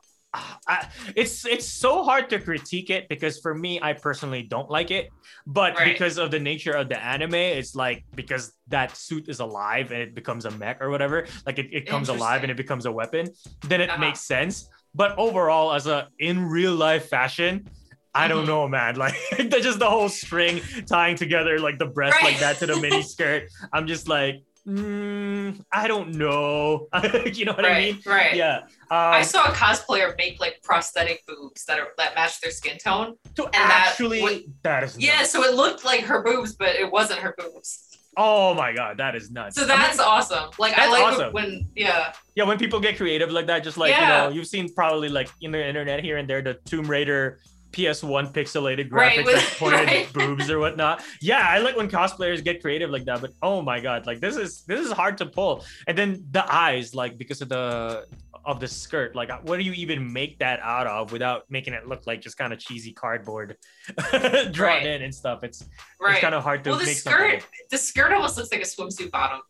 I, 0.68 0.88
it's 1.16 1.44
it's 1.48 1.66
so 1.68 2.04
hard 2.04 2.30
to 2.30 2.38
critique 2.40 2.92
it 2.92 3.10
because 3.10 3.40
for 3.40 3.56
me, 3.56 3.80
I 3.82 3.94
personally 3.94 4.44
don't 4.44 4.70
like 4.70 4.92
it. 4.92 5.10
But 5.48 5.74
Right. 5.76 5.92
because 5.92 6.20
of 6.20 6.30
the 6.30 6.38
nature 6.40 6.74
of 6.74 6.88
the 6.88 7.02
anime, 7.04 7.34
it's 7.34 7.74
like 7.76 8.04
because 8.14 8.54
that 8.68 8.96
suit 8.96 9.28
is 9.28 9.40
alive 9.40 9.92
and 9.92 10.02
it 10.04 10.14
becomes 10.14 10.46
a 10.46 10.52
mech 10.52 10.82
or 10.84 10.92
whatever, 10.92 11.26
like 11.48 11.58
it, 11.58 11.74
it 11.74 11.88
comes 11.88 12.10
alive 12.10 12.44
and 12.44 12.52
it 12.52 12.58
becomes 12.58 12.86
a 12.86 12.92
weapon, 12.92 13.26
then 13.68 13.82
it 13.82 13.90
Uh-huh. 13.90 14.00
makes 14.02 14.22
sense. 14.22 14.70
But 14.94 15.18
overall, 15.18 15.74
as 15.74 15.88
a 15.88 16.10
in 16.20 16.46
real 16.46 16.76
life 16.76 17.10
fashion, 17.10 17.68
I 18.16 18.28
don't 18.28 18.44
Mhm. 18.46 18.48
know, 18.48 18.68
man. 18.68 18.96
Like 18.98 19.16
just 19.62 19.80
the 19.80 19.90
whole 19.90 20.10
string 20.10 20.62
tying 20.88 21.16
together 21.16 21.60
like 21.60 21.78
the 21.80 21.86
breast 21.86 22.16
Right. 22.16 22.32
like 22.32 22.40
that 22.40 22.58
to 22.58 22.66
the 22.66 22.80
mini 22.80 23.02
skirt. 23.14 23.44
I'm 23.74 23.86
just 23.88 24.08
like, 24.08 24.36
mm, 24.68 25.60
I 25.72 25.88
don't 25.88 26.16
know. 26.16 26.88
you 27.34 27.46
know 27.46 27.54
what 27.54 27.66
I 27.66 27.80
mean? 27.80 28.00
right. 28.06 28.36
Yeah. 28.36 28.62
I 28.92 29.20
Um, 29.20 29.24
saw 29.24 29.46
a 29.46 29.52
cosplayer 29.52 30.16
make 30.18 30.40
like 30.40 30.60
prosthetic 30.64 31.24
boobs 31.28 31.66
that 31.66 31.80
are 31.80 31.90
that 31.98 32.16
match 32.16 32.42
their 32.42 32.52
skin 32.52 32.78
tone. 32.78 33.16
to 33.36 33.44
that 33.54 33.88
actually, 33.90 34.22
would- 34.22 34.44
that 34.64 34.84
is 34.84 34.98
Yeah, 34.98 35.18
nuts. 35.20 35.32
so 35.32 35.44
it 35.44 35.54
looked 35.54 35.86
like 35.86 36.02
her 36.02 36.24
boobs, 36.24 36.56
but 36.56 36.76
it 36.76 36.92
wasn't 36.92 37.20
her 37.20 37.36
boobs. 37.38 37.86
Oh 38.18 38.54
my 38.56 38.74
god, 38.74 38.98
that 38.98 39.16
is 39.16 39.30
nuts. 39.32 39.56
So 39.56 39.64
I 39.64 39.68
mean, 39.68 39.78
that's 39.80 40.00
awesome. 40.00 40.50
Like 40.58 40.74
I 40.74 40.88
That's 40.88 40.92
like 40.92 41.04
awesome. 41.14 41.32
when 41.34 41.70
yeah, 41.76 42.12
yeah, 42.36 42.44
when 42.44 42.58
people 42.58 42.80
get 42.80 42.98
creative 42.98 43.32
like 43.32 43.46
that, 43.48 43.64
just 43.64 43.78
like 43.78 43.94
you 43.96 44.02
know, 44.08 44.30
you've 44.30 44.48
seen 44.48 44.74
probably 44.74 45.10
like 45.10 45.30
in 45.42 45.52
the 45.52 45.66
internet 45.66 46.04
here 46.04 46.18
and 46.18 46.28
there 46.28 46.42
the 46.42 46.56
Tomb 46.66 46.88
Raider 46.88 47.40
PS1 47.72 48.34
pixelated 48.34 48.90
graphics 48.90 48.92
Right, 49.18 49.26
with- 49.26 49.36
like 49.36 49.58
pointed 49.58 49.86
right. 49.88 50.14
boobs 50.14 50.50
or 50.50 50.60
whatnot. 50.60 51.04
Yeah, 51.22 51.46
I 51.48 51.60
like 51.60 51.76
when 51.78 51.90
cosplayers 51.90 52.44
get 52.44 52.62
creative 52.62 52.90
like 52.90 53.06
that. 53.06 53.22
But 53.22 53.32
oh 53.42 53.62
my 53.62 53.80
god, 53.80 54.06
like 54.08 54.20
this 54.20 54.36
is 54.38 54.64
this 54.64 54.80
is 54.80 54.92
hard 54.92 55.18
to 55.20 55.26
pull. 55.26 55.64
And 55.88 55.98
then 55.98 56.26
the 56.32 56.44
eyes, 56.54 56.96
like 56.96 57.18
because 57.18 57.42
of 57.42 57.50
the 57.50 58.06
of 58.46 58.60
the 58.60 58.68
skirt, 58.68 59.16
like 59.16 59.30
what 59.48 59.58
do 59.58 59.64
you 59.64 59.74
even 59.74 60.12
make 60.12 60.40
that 60.40 60.60
out 60.62 60.88
of 60.88 61.12
without 61.12 61.44
making 61.50 61.74
it 61.74 61.88
look 61.88 62.08
like 62.08 62.22
just 62.22 62.38
kind 62.38 62.54
of 62.54 62.58
cheesy 62.60 62.92
cardboard 62.94 63.58
drawn 64.52 64.54
Right. 64.58 64.86
in 64.86 65.02
and 65.04 65.14
stuff? 65.14 65.44
It's 65.44 65.64
right. 66.00 66.14
it's 66.14 66.22
kind 66.22 66.34
of 66.34 66.42
hard 66.44 66.64
to 66.64 66.72
well, 66.72 66.80
the 66.80 66.86
make 66.86 66.98
skirt, 66.98 67.42
something. 67.42 67.42
the 67.70 67.78
skirt 67.78 68.12
almost 68.14 68.38
looks 68.38 68.52
like 68.52 68.62
a 68.62 68.66
swimsuit 68.66 69.12
bottom. 69.12 69.42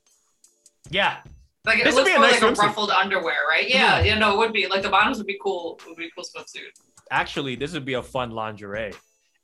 Yeah, 0.89 1.17
Like 1.65 1.79
it 1.79 1.83
This 1.83 1.93
would 1.95 2.05
looks 2.05 2.17
more 2.17 2.21
nice 2.27 2.41
like 2.41 2.53
swimsuit. 2.53 2.63
a 2.63 2.67
ruffled 2.67 2.89
underwear, 2.89 3.35
right? 3.47 3.69
Yeah, 3.69 3.99
mm-hmm. 3.99 4.07
you 4.07 4.15
know, 4.15 4.33
it 4.33 4.37
would 4.39 4.53
be 4.53 4.65
like 4.67 4.81
the 4.81 4.89
bottoms 4.89 5.17
would 5.19 5.27
be 5.27 5.37
cool. 5.41 5.79
It 5.81 5.87
Would 5.87 5.97
be 5.97 6.05
a 6.07 6.09
cool 6.15 6.23
swimsuit. 6.23 6.73
Actually, 7.11 7.55
this 7.55 7.73
would 7.73 7.85
be 7.85 7.93
a 7.93 8.03
fun 8.03 8.31
lingerie. 8.31 8.93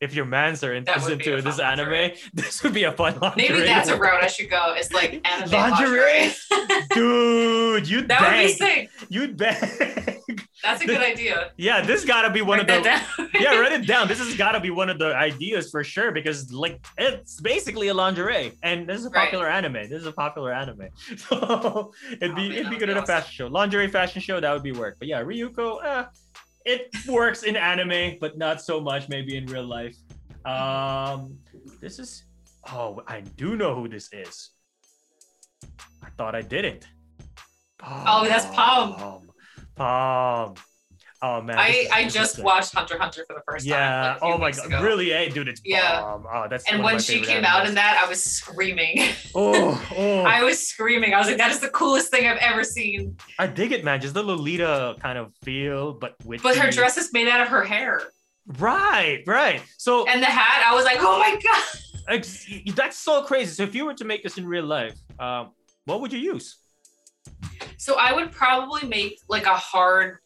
If 0.02 0.14
your 0.14 0.26
mans 0.26 0.62
are 0.64 0.74
in- 0.74 0.84
That 0.84 0.98
is 0.98 1.06
would 1.08 1.20
be 1.20 1.30
into 1.32 1.42
this 1.42 1.58
anime, 1.60 1.90
lingerie. 1.90 2.18
this 2.34 2.62
would 2.64 2.74
be 2.74 2.84
a 2.84 2.92
fun 2.92 3.18
lingerie. 3.20 3.50
Maybe 3.50 3.62
that's 3.66 3.88
a 3.90 3.98
route 3.98 4.22
I 4.24 4.28
should 4.28 4.50
go. 4.50 4.74
It's 4.78 4.92
like 4.92 5.26
anime 5.28 5.52
Lingerie? 5.52 6.34
lingerie. 6.52 6.88
Dude, 6.94 7.88
you'd 7.90 8.08
that 8.10 8.22
would 8.38 8.48
be 8.48 8.54
sick. 8.54 8.90
You'd 9.10 9.38
bang. 9.38 9.58
That's 10.64 10.82
a 10.82 10.86
good 10.88 11.02
idea. 11.02 11.52
yeah, 11.58 11.82
this 11.82 12.04
gotta 12.06 12.30
be 12.32 12.42
one 12.42 12.60
Write 12.60 12.70
of 12.72 12.84
the. 12.84 13.40
yeah, 13.40 13.60
write 13.60 13.72
it 13.74 13.86
down. 13.86 14.08
This 14.08 14.18
has 14.20 14.36
gotta 14.36 14.60
be 14.60 14.72
one 14.72 14.90
of 14.90 14.98
the 14.98 15.16
ideas 15.16 15.70
for 15.70 15.84
sure 15.84 16.12
because 16.12 16.52
like 16.52 16.84
it's 16.98 17.40
basically 17.40 17.90
a 17.90 17.94
lingerie, 17.94 18.52
and 18.64 18.90
this 18.90 19.00
is 19.02 19.06
a 19.06 19.10
Right. 19.10 19.26
popular 19.26 19.48
anime. 19.48 19.74
This 19.74 20.02
is 20.02 20.08
a 20.08 20.12
popular 20.12 20.52
anime, 20.52 20.90
so 21.18 21.94
it'd 22.20 22.36
be 22.36 22.46
Oh, 22.46 22.50
man, 22.50 22.52
it'd 22.52 22.70
be 22.72 22.78
good 22.78 22.90
at 22.90 22.98
a 22.98 23.06
fashion 23.06 23.32
show. 23.32 23.48
Lingerie 23.48 23.88
fashion 23.90 24.22
show 24.22 24.40
that 24.40 24.52
would 24.52 24.64
be 24.64 24.72
work. 24.72 24.96
But 24.98 25.08
yeah, 25.08 25.22
Ryuko, 25.22 25.86
eh, 25.86 26.04
it 26.66 26.94
works 27.08 27.44
in 27.44 27.56
anime, 27.56 28.18
but 28.20 28.38
not 28.38 28.62
so 28.62 28.82
much 28.82 29.08
maybe 29.08 29.38
in 29.38 29.46
real 29.46 29.66
life. 29.66 29.96
Um, 30.46 31.38
this 31.80 32.00
is 32.00 32.24
oh, 32.72 33.02
I 33.08 33.22
do 33.22 33.56
know 33.56 33.76
who 33.76 33.88
this 33.88 34.10
is. 34.12 34.52
I 36.04 36.10
thought 36.18 36.36
I 36.36 36.42
didn't. 36.42 36.88
Oh, 37.84 38.26
that's 38.28 38.46
Palm. 38.48 38.96
Palm. 38.96 39.32
Palm. 39.76 40.56
Oh 41.22 41.42
man. 41.42 41.58
I, 41.58 41.88
I 41.92 42.08
just 42.08 42.40
watched 42.40 42.74
Hunter 42.74 42.98
Hunter 43.00 43.24
for 43.28 43.34
the 43.34 43.42
first 43.48 43.68
time. 43.68 43.78
Yeah. 43.78 44.14
like, 44.14 44.24
oh 44.24 44.38
my 44.38 44.52
god. 44.52 44.66
ago. 44.66 44.84
Really? 44.84 45.10
Hey, 45.10 45.30
dude, 45.30 45.48
it's 45.48 45.62
Yeah. 45.64 46.02
bomb. 46.02 46.26
Oh, 46.32 46.48
that's 46.50 46.70
And 46.72 46.84
when 46.84 47.00
she 47.00 47.22
came 47.22 47.46
out 47.46 47.66
in 47.66 47.76
that, 47.76 48.02
I 48.04 48.10
was 48.10 48.24
screaming. 48.24 49.10
Oh, 49.34 49.82
oh. 49.98 50.22
I 50.24 50.44
was 50.44 50.68
screaming. 50.68 51.14
I 51.14 51.20
was 51.20 51.28
like, 51.28 51.38
that 51.38 51.52
is 51.52 51.60
the 51.60 51.70
coolest 51.70 52.12
thing 52.12 52.28
I've 52.28 52.38
ever 52.38 52.64
seen. 52.64 53.18
I 53.40 53.48
dig 53.48 53.72
it, 53.72 53.84
man. 53.84 54.02
Just 54.02 54.14
the 54.14 54.24
Lolita 54.24 54.96
kind 55.02 55.18
of 55.18 55.34
feel, 55.44 55.94
but 55.94 56.16
with 56.26 56.44
But 56.44 56.58
her 56.58 56.70
dress 56.70 56.98
is 56.98 57.12
made 57.14 57.28
out 57.28 57.42
of 57.42 57.48
her 57.48 57.64
hair. 57.64 58.02
Right, 58.60 59.24
right. 59.26 59.62
So 59.78 60.06
And 60.08 60.22
the 60.22 60.28
hat, 60.28 60.64
I 60.70 60.76
was 60.76 60.86
like, 60.86 60.98
oh 61.00 61.18
my 61.20 61.40
God. 61.42 62.76
that's 62.76 62.98
so 62.98 63.24
crazy. 63.24 63.52
So 63.54 63.64
if 63.64 63.74
you 63.74 63.86
were 63.86 63.94
to 63.96 64.06
make 64.06 64.22
this 64.24 64.38
in 64.38 64.46
real 64.46 64.66
life, 64.66 64.96
um, 65.20 65.52
what 65.86 66.02
would 66.02 66.14
you 66.14 66.20
use? 66.20 66.58
So 67.78 67.96
I 67.96 68.14
would 68.14 68.32
probably 68.32 68.88
make 68.88 69.20
like 69.28 69.46
a 69.46 69.56
hard, 69.56 70.20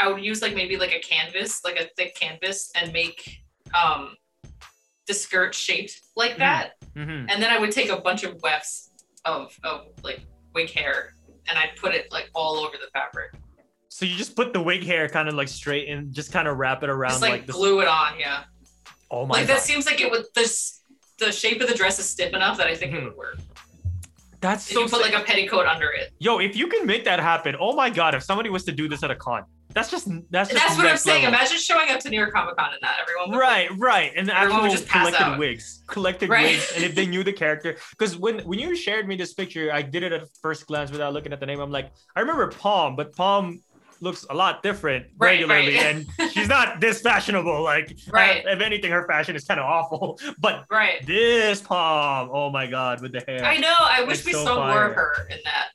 I 0.00 0.08
would 0.10 0.22
use 0.24 0.42
like 0.42 0.54
maybe 0.54 0.76
like 0.76 0.92
a 0.92 1.00
canvas, 1.00 1.62
like 1.64 1.78
a 1.80 1.88
thick 1.96 2.14
canvas, 2.14 2.70
and 2.74 2.92
make 2.92 3.42
um 3.78 4.16
the 5.06 5.14
skirt 5.14 5.54
shaped 5.54 6.00
like 6.16 6.32
Mhm. 6.32 6.38
that. 6.38 6.70
Mm-hmm. 6.96 7.28
And 7.30 7.42
then 7.42 7.50
I 7.50 7.58
would 7.58 7.72
take 7.72 7.90
a 7.90 7.96
bunch 8.00 8.22
of 8.24 8.40
wefts 8.42 8.90
of, 9.24 9.54
of 9.62 9.86
like 10.02 10.20
wig 10.54 10.70
hair 10.70 11.14
and 11.48 11.58
I'd 11.58 11.76
put 11.76 11.94
it 11.94 12.10
like 12.10 12.30
all 12.34 12.56
over 12.56 12.76
the 12.76 12.88
fabric. 12.92 13.32
So 13.88 14.06
you 14.06 14.16
just 14.16 14.34
put 14.34 14.52
the 14.54 14.62
wig 14.62 14.82
hair 14.84 15.08
kind 15.08 15.28
of 15.28 15.34
like 15.34 15.48
straight 15.48 15.88
and 15.88 16.12
just 16.12 16.32
kind 16.32 16.48
of 16.48 16.56
wrap 16.56 16.82
it 16.82 16.88
around 16.88 17.10
Just 17.12 17.22
like, 17.22 17.30
like 17.32 17.46
this. 17.46 17.54
glue 17.54 17.80
it 17.80 17.88
on, 17.88 18.18
yeah. 18.18 18.44
Oh 19.10 19.26
my 19.26 19.34
God. 19.34 19.40
like 19.40 19.46
god, 19.48 19.56
that 19.56 19.62
seems 19.62 19.84
like 19.86 20.00
it 20.00 20.10
would 20.10 20.24
this 20.34 20.80
the 21.18 21.30
shape 21.30 21.60
of 21.60 21.68
the 21.68 21.74
dress 21.74 21.98
is 21.98 22.08
stiff 22.08 22.32
enough 22.32 22.56
that 22.56 22.66
I 22.66 22.74
think 22.74 22.92
Mhm. 22.92 22.98
it 22.98 23.04
would 23.04 23.16
work. 23.16 23.36
That's 24.44 24.70
so 24.70 24.80
you 24.80 24.88
put 24.88 25.02
sick. 25.02 25.12
like 25.12 25.22
a 25.22 25.24
petticoat 25.24 25.66
under 25.66 25.90
it. 25.90 26.12
Yo, 26.18 26.38
if 26.38 26.54
you 26.56 26.66
can 26.68 26.86
make 26.86 27.04
that 27.04 27.18
happen, 27.20 27.56
oh 27.58 27.74
my 27.74 27.88
god! 27.90 28.14
If 28.14 28.22
somebody 28.22 28.50
was 28.50 28.64
to 28.64 28.72
do 28.72 28.88
this 28.88 29.02
at 29.02 29.10
a 29.10 29.16
con, 29.16 29.44
that's 29.72 29.90
just 29.90 30.06
that's 30.30 30.50
just 30.50 30.62
That's 30.62 30.76
what 30.78 30.86
I'm 30.86 30.96
saying. 30.98 31.24
level. 31.24 31.38
Imagine 31.38 31.56
showing 31.58 31.90
up 31.90 31.98
to 32.00 32.10
New 32.10 32.18
York 32.18 32.32
Comic 32.34 32.56
Con 32.56 32.72
in 32.74 32.78
that. 32.82 32.96
Everyone 33.02 33.30
would 33.30 33.38
Right, 33.38 33.68
right, 33.78 34.12
and 34.14 34.28
the 34.28 34.36
Everyone 34.38 34.66
actual 34.66 34.76
just 34.76 34.88
collected 34.90 35.22
out. 35.22 35.38
wigs, 35.38 35.82
collected 35.88 36.28
Right. 36.28 36.52
wigs, 36.52 36.72
and 36.76 36.84
if 36.84 36.94
they 36.94 37.06
knew 37.12 37.24
the 37.24 37.32
character, 37.32 37.76
because 37.90 38.16
when 38.18 38.40
when 38.40 38.58
you 38.58 38.76
shared 38.76 39.08
me 39.08 39.16
this 39.16 39.32
picture, 39.32 39.72
I 39.72 39.82
did 39.82 40.02
it 40.02 40.12
at 40.12 40.28
first 40.42 40.66
glance 40.66 40.90
without 40.90 41.12
looking 41.14 41.32
at 41.32 41.40
the 41.40 41.46
name. 41.46 41.60
I'm 41.60 41.72
like, 41.72 41.90
I 42.14 42.20
remember 42.20 42.48
Palm, 42.48 42.94
but 42.96 43.16
Palm 43.16 43.62
looks 44.00 44.26
a 44.30 44.34
lot 44.34 44.62
different 44.62 45.06
Right, 45.16 45.40
regularly, 45.40 45.76
right. 45.76 46.06
and 46.20 46.32
she's 46.32 46.48
not 46.48 46.80
this 46.84 47.00
fashionable. 47.00 47.62
Like, 47.62 47.96
Right. 48.10 48.44
if 48.46 48.60
anything, 48.60 48.90
her 48.92 49.06
fashion 49.06 49.36
is 49.36 49.44
kind 49.44 49.60
of 49.60 49.66
awful. 49.66 50.18
But 50.38 50.64
Right. 50.70 51.04
this 51.06 51.60
Palm, 51.60 52.30
oh 52.32 52.50
my 52.50 52.66
god, 52.66 53.00
with 53.02 53.12
the 53.12 53.22
hair. 53.26 53.44
I 53.44 53.56
know. 53.58 53.74
I 53.80 54.02
wish 54.04 54.24
we 54.24 54.32
so 54.32 54.44
saw 54.44 54.66
more 54.68 54.84
of 54.84 54.94
her 54.94 55.26
in 55.30 55.38
that. 55.44 55.68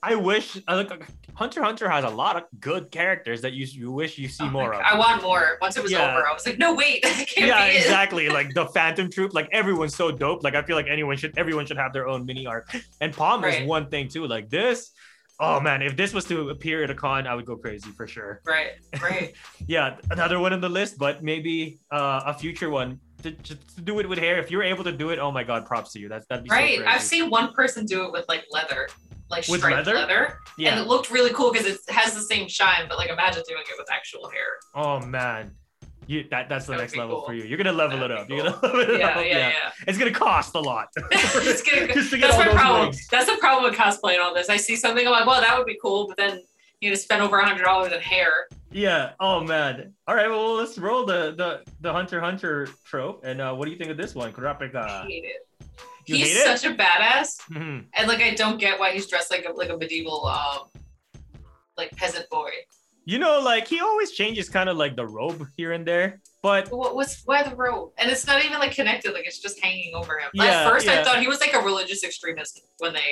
I 0.00 0.14
wish 0.14 0.56
uh, 0.68 0.76
like 0.88 1.08
Hunter 1.34 1.60
Hunter 1.62 1.88
has 1.88 2.04
a 2.04 2.08
lot 2.08 2.36
of 2.36 2.44
good 2.60 2.92
characters 2.92 3.40
that 3.42 3.52
you 3.52 3.66
you 3.66 3.90
wish 3.90 4.16
you 4.16 4.28
see 4.28 4.44
Oh 4.44 4.50
more 4.50 4.72
of. 4.72 4.80
I 4.80 4.96
want 4.96 5.22
more. 5.22 5.58
Once 5.60 5.76
it 5.76 5.82
was 5.82 5.90
Yeah. 5.90 6.12
over, 6.12 6.24
I 6.26 6.32
was 6.32 6.46
like, 6.46 6.56
no, 6.58 6.72
wait, 6.72 7.02
can't 7.02 7.36
yeah, 7.36 7.64
be 7.68 7.76
it. 7.76 7.80
exactly. 7.82 8.28
Like 8.28 8.54
the 8.54 8.66
Phantom 8.66 9.10
Troupe, 9.10 9.34
like 9.34 9.48
everyone's 9.50 9.96
so 9.96 10.12
dope. 10.12 10.44
Like 10.44 10.54
I 10.54 10.62
feel 10.62 10.76
like 10.76 10.86
anyone 10.88 11.16
should, 11.16 11.36
everyone 11.36 11.66
should 11.66 11.78
have 11.78 11.92
their 11.92 12.06
own 12.06 12.24
mini 12.26 12.46
arc. 12.46 12.72
And 13.00 13.12
Palm 13.12 13.44
is 13.44 13.66
one 13.66 13.90
thing 13.90 14.06
too. 14.08 14.24
Like 14.26 14.48
this, 14.50 14.92
oh 15.40 15.60
man, 15.60 15.82
if 15.82 15.96
this 15.96 16.12
was 16.12 16.24
to 16.26 16.50
appear 16.50 16.82
at 16.84 16.90
a 16.90 16.94
con, 16.94 17.26
I 17.26 17.34
would 17.34 17.46
go 17.46 17.56
crazy 17.56 17.90
for 17.90 18.06
sure. 18.06 18.40
Right, 18.46 18.72
right. 19.02 19.34
Yeah, 19.66 19.96
another 20.10 20.38
one 20.40 20.52
on 20.52 20.60
the 20.60 20.68
list, 20.68 20.98
but 20.98 21.22
maybe 21.22 21.78
uh, 21.90 22.22
a 22.26 22.34
future 22.34 22.70
one 22.70 22.98
to, 23.22 23.32
to, 23.32 23.54
to 23.54 23.80
do 23.82 23.98
it 24.00 24.08
with 24.08 24.18
hair. 24.18 24.38
If 24.38 24.50
you're 24.50 24.62
able 24.62 24.84
to 24.84 24.92
do 24.92 25.10
it, 25.10 25.18
oh 25.18 25.30
my 25.30 25.44
god, 25.44 25.66
props 25.66 25.92
to 25.92 25.98
you. 25.98 26.08
That's 26.08 26.26
that'd 26.26 26.44
be 26.44 26.50
right. 26.50 26.78
So 26.78 26.86
I've 26.86 27.02
seen 27.02 27.30
one 27.30 27.52
person 27.52 27.84
do 27.84 28.04
it 28.04 28.12
with 28.12 28.24
like 28.28 28.44
leather, 28.50 28.88
like 29.30 29.46
With 29.48 29.60
striped 29.60 29.76
leather? 29.86 29.94
leather, 29.94 30.24
and 30.26 30.36
Yeah. 30.58 30.80
it 30.80 30.86
looked 30.86 31.10
really 31.10 31.30
cool 31.34 31.52
because 31.52 31.66
it 31.66 31.78
has 31.88 32.14
the 32.14 32.22
same 32.22 32.48
shine. 32.48 32.86
But 32.88 32.96
like, 32.98 33.10
imagine 33.10 33.42
doing 33.48 33.62
it 33.68 33.74
with 33.78 33.90
actual 33.92 34.30
hair. 34.30 34.46
Oh 34.74 35.00
man. 35.06 35.52
You, 36.08 36.24
that 36.30 36.48
that's 36.48 36.64
the 36.64 36.72
That 36.72 36.78
next 36.78 36.96
level 36.96 37.16
cool. 37.18 37.26
for 37.26 37.34
you. 37.34 37.44
You're 37.44 37.58
gonna 37.58 37.70
level 37.72 37.98
That'd 37.98 38.10
it 38.16 38.18
up. 38.22 38.28
be 38.28 38.34
You're 38.36 38.44
gonna 38.44 38.58
level 38.62 38.80
it 38.80 38.98
Yeah, 38.98 39.06
up. 39.08 39.16
yeah, 39.26 39.48
yeah. 39.50 39.52
It's 39.86 39.98
gonna 39.98 40.10
cost 40.10 40.54
a 40.54 40.58
lot. 40.60 40.88
It's 40.96 41.62
gonna- 41.70 41.86
Just 41.94 42.10
to 42.10 42.16
get 42.18 42.28
That's 42.30 42.32
all 42.32 42.38
my 42.40 42.44
those 42.46 42.54
problem. 42.54 42.86
wigs. 42.88 43.06
That's 43.08 43.26
the 43.30 43.36
problem 43.36 43.70
with 43.70 43.78
cosplay 43.78 44.14
and 44.14 44.22
all 44.22 44.32
this. 44.34 44.48
I 44.48 44.56
see 44.56 44.74
something, 44.74 45.06
I'm 45.06 45.12
like, 45.12 45.26
well, 45.26 45.40
that 45.42 45.56
would 45.56 45.66
be 45.66 45.78
cool, 45.82 46.08
but 46.08 46.16
then 46.16 46.40
you 46.80 46.88
know, 46.90 46.94
spend 46.96 47.20
over 47.22 47.38
a 47.38 47.44
hundred 47.44 47.64
dollars 47.64 47.92
in 47.92 48.00
hair. 48.00 48.48
Yeah. 48.72 49.10
Oh 49.20 49.42
man. 49.44 49.92
All 50.06 50.14
right. 50.14 50.28
Well, 50.30 50.54
let's 50.54 50.78
roll 50.78 51.04
the 51.04 51.34
the 51.36 51.62
the 51.80 51.92
Hunter 51.92 52.20
Hunter 52.20 52.68
trope. 52.84 53.22
And 53.24 53.40
uh, 53.42 53.54
what 53.54 53.66
do 53.66 53.72
you 53.72 53.76
think 53.76 53.90
of 53.90 53.96
this 53.98 54.14
one, 54.14 54.32
I 54.34 55.04
hate 55.06 55.24
it. 55.24 55.46
You 56.06 56.16
he's 56.16 56.28
hate 56.28 56.36
it? 56.52 56.58
such 56.58 56.72
a 56.72 56.74
badass, 56.74 57.36
Mhm. 57.52 57.84
and 57.92 58.08
like 58.08 58.20
I 58.20 58.30
don't 58.34 58.58
get 58.58 58.80
why 58.80 58.92
he's 58.92 59.06
dressed 59.08 59.30
like 59.30 59.44
a 59.44 59.52
like 59.52 59.68
a 59.68 59.76
medieval 59.76 60.24
um 60.24 60.68
like 61.76 61.90
peasant 61.96 62.30
boy. 62.30 62.48
You 63.08 63.18
know, 63.18 63.40
like 63.40 63.66
he 63.66 63.80
always 63.80 64.10
changes 64.12 64.50
kind 64.50 64.68
of 64.68 64.76
like 64.76 64.94
the 64.94 65.06
robe 65.06 65.46
here 65.56 65.72
and 65.72 65.86
there, 65.86 66.20
but 66.42 66.70
What, 66.70 66.94
what's 66.94 67.22
why 67.24 67.42
the 67.42 67.56
robe? 67.56 67.92
And 67.96 68.10
it's 68.10 68.26
not 68.26 68.44
even 68.44 68.58
like 68.58 68.72
connected. 68.72 69.14
Like 69.14 69.26
it's 69.26 69.38
just 69.38 69.58
hanging 69.64 69.94
over 69.94 70.18
him. 70.18 70.28
Yeah, 70.34 70.44
At 70.44 70.68
first, 70.70 70.84
yeah. 70.84 71.00
I 71.00 71.04
thought 71.04 71.18
he 71.18 71.26
was 71.26 71.40
like 71.40 71.54
a 71.54 71.60
religious 71.60 72.04
extremist 72.04 72.60
when 72.80 72.92
they 72.92 73.10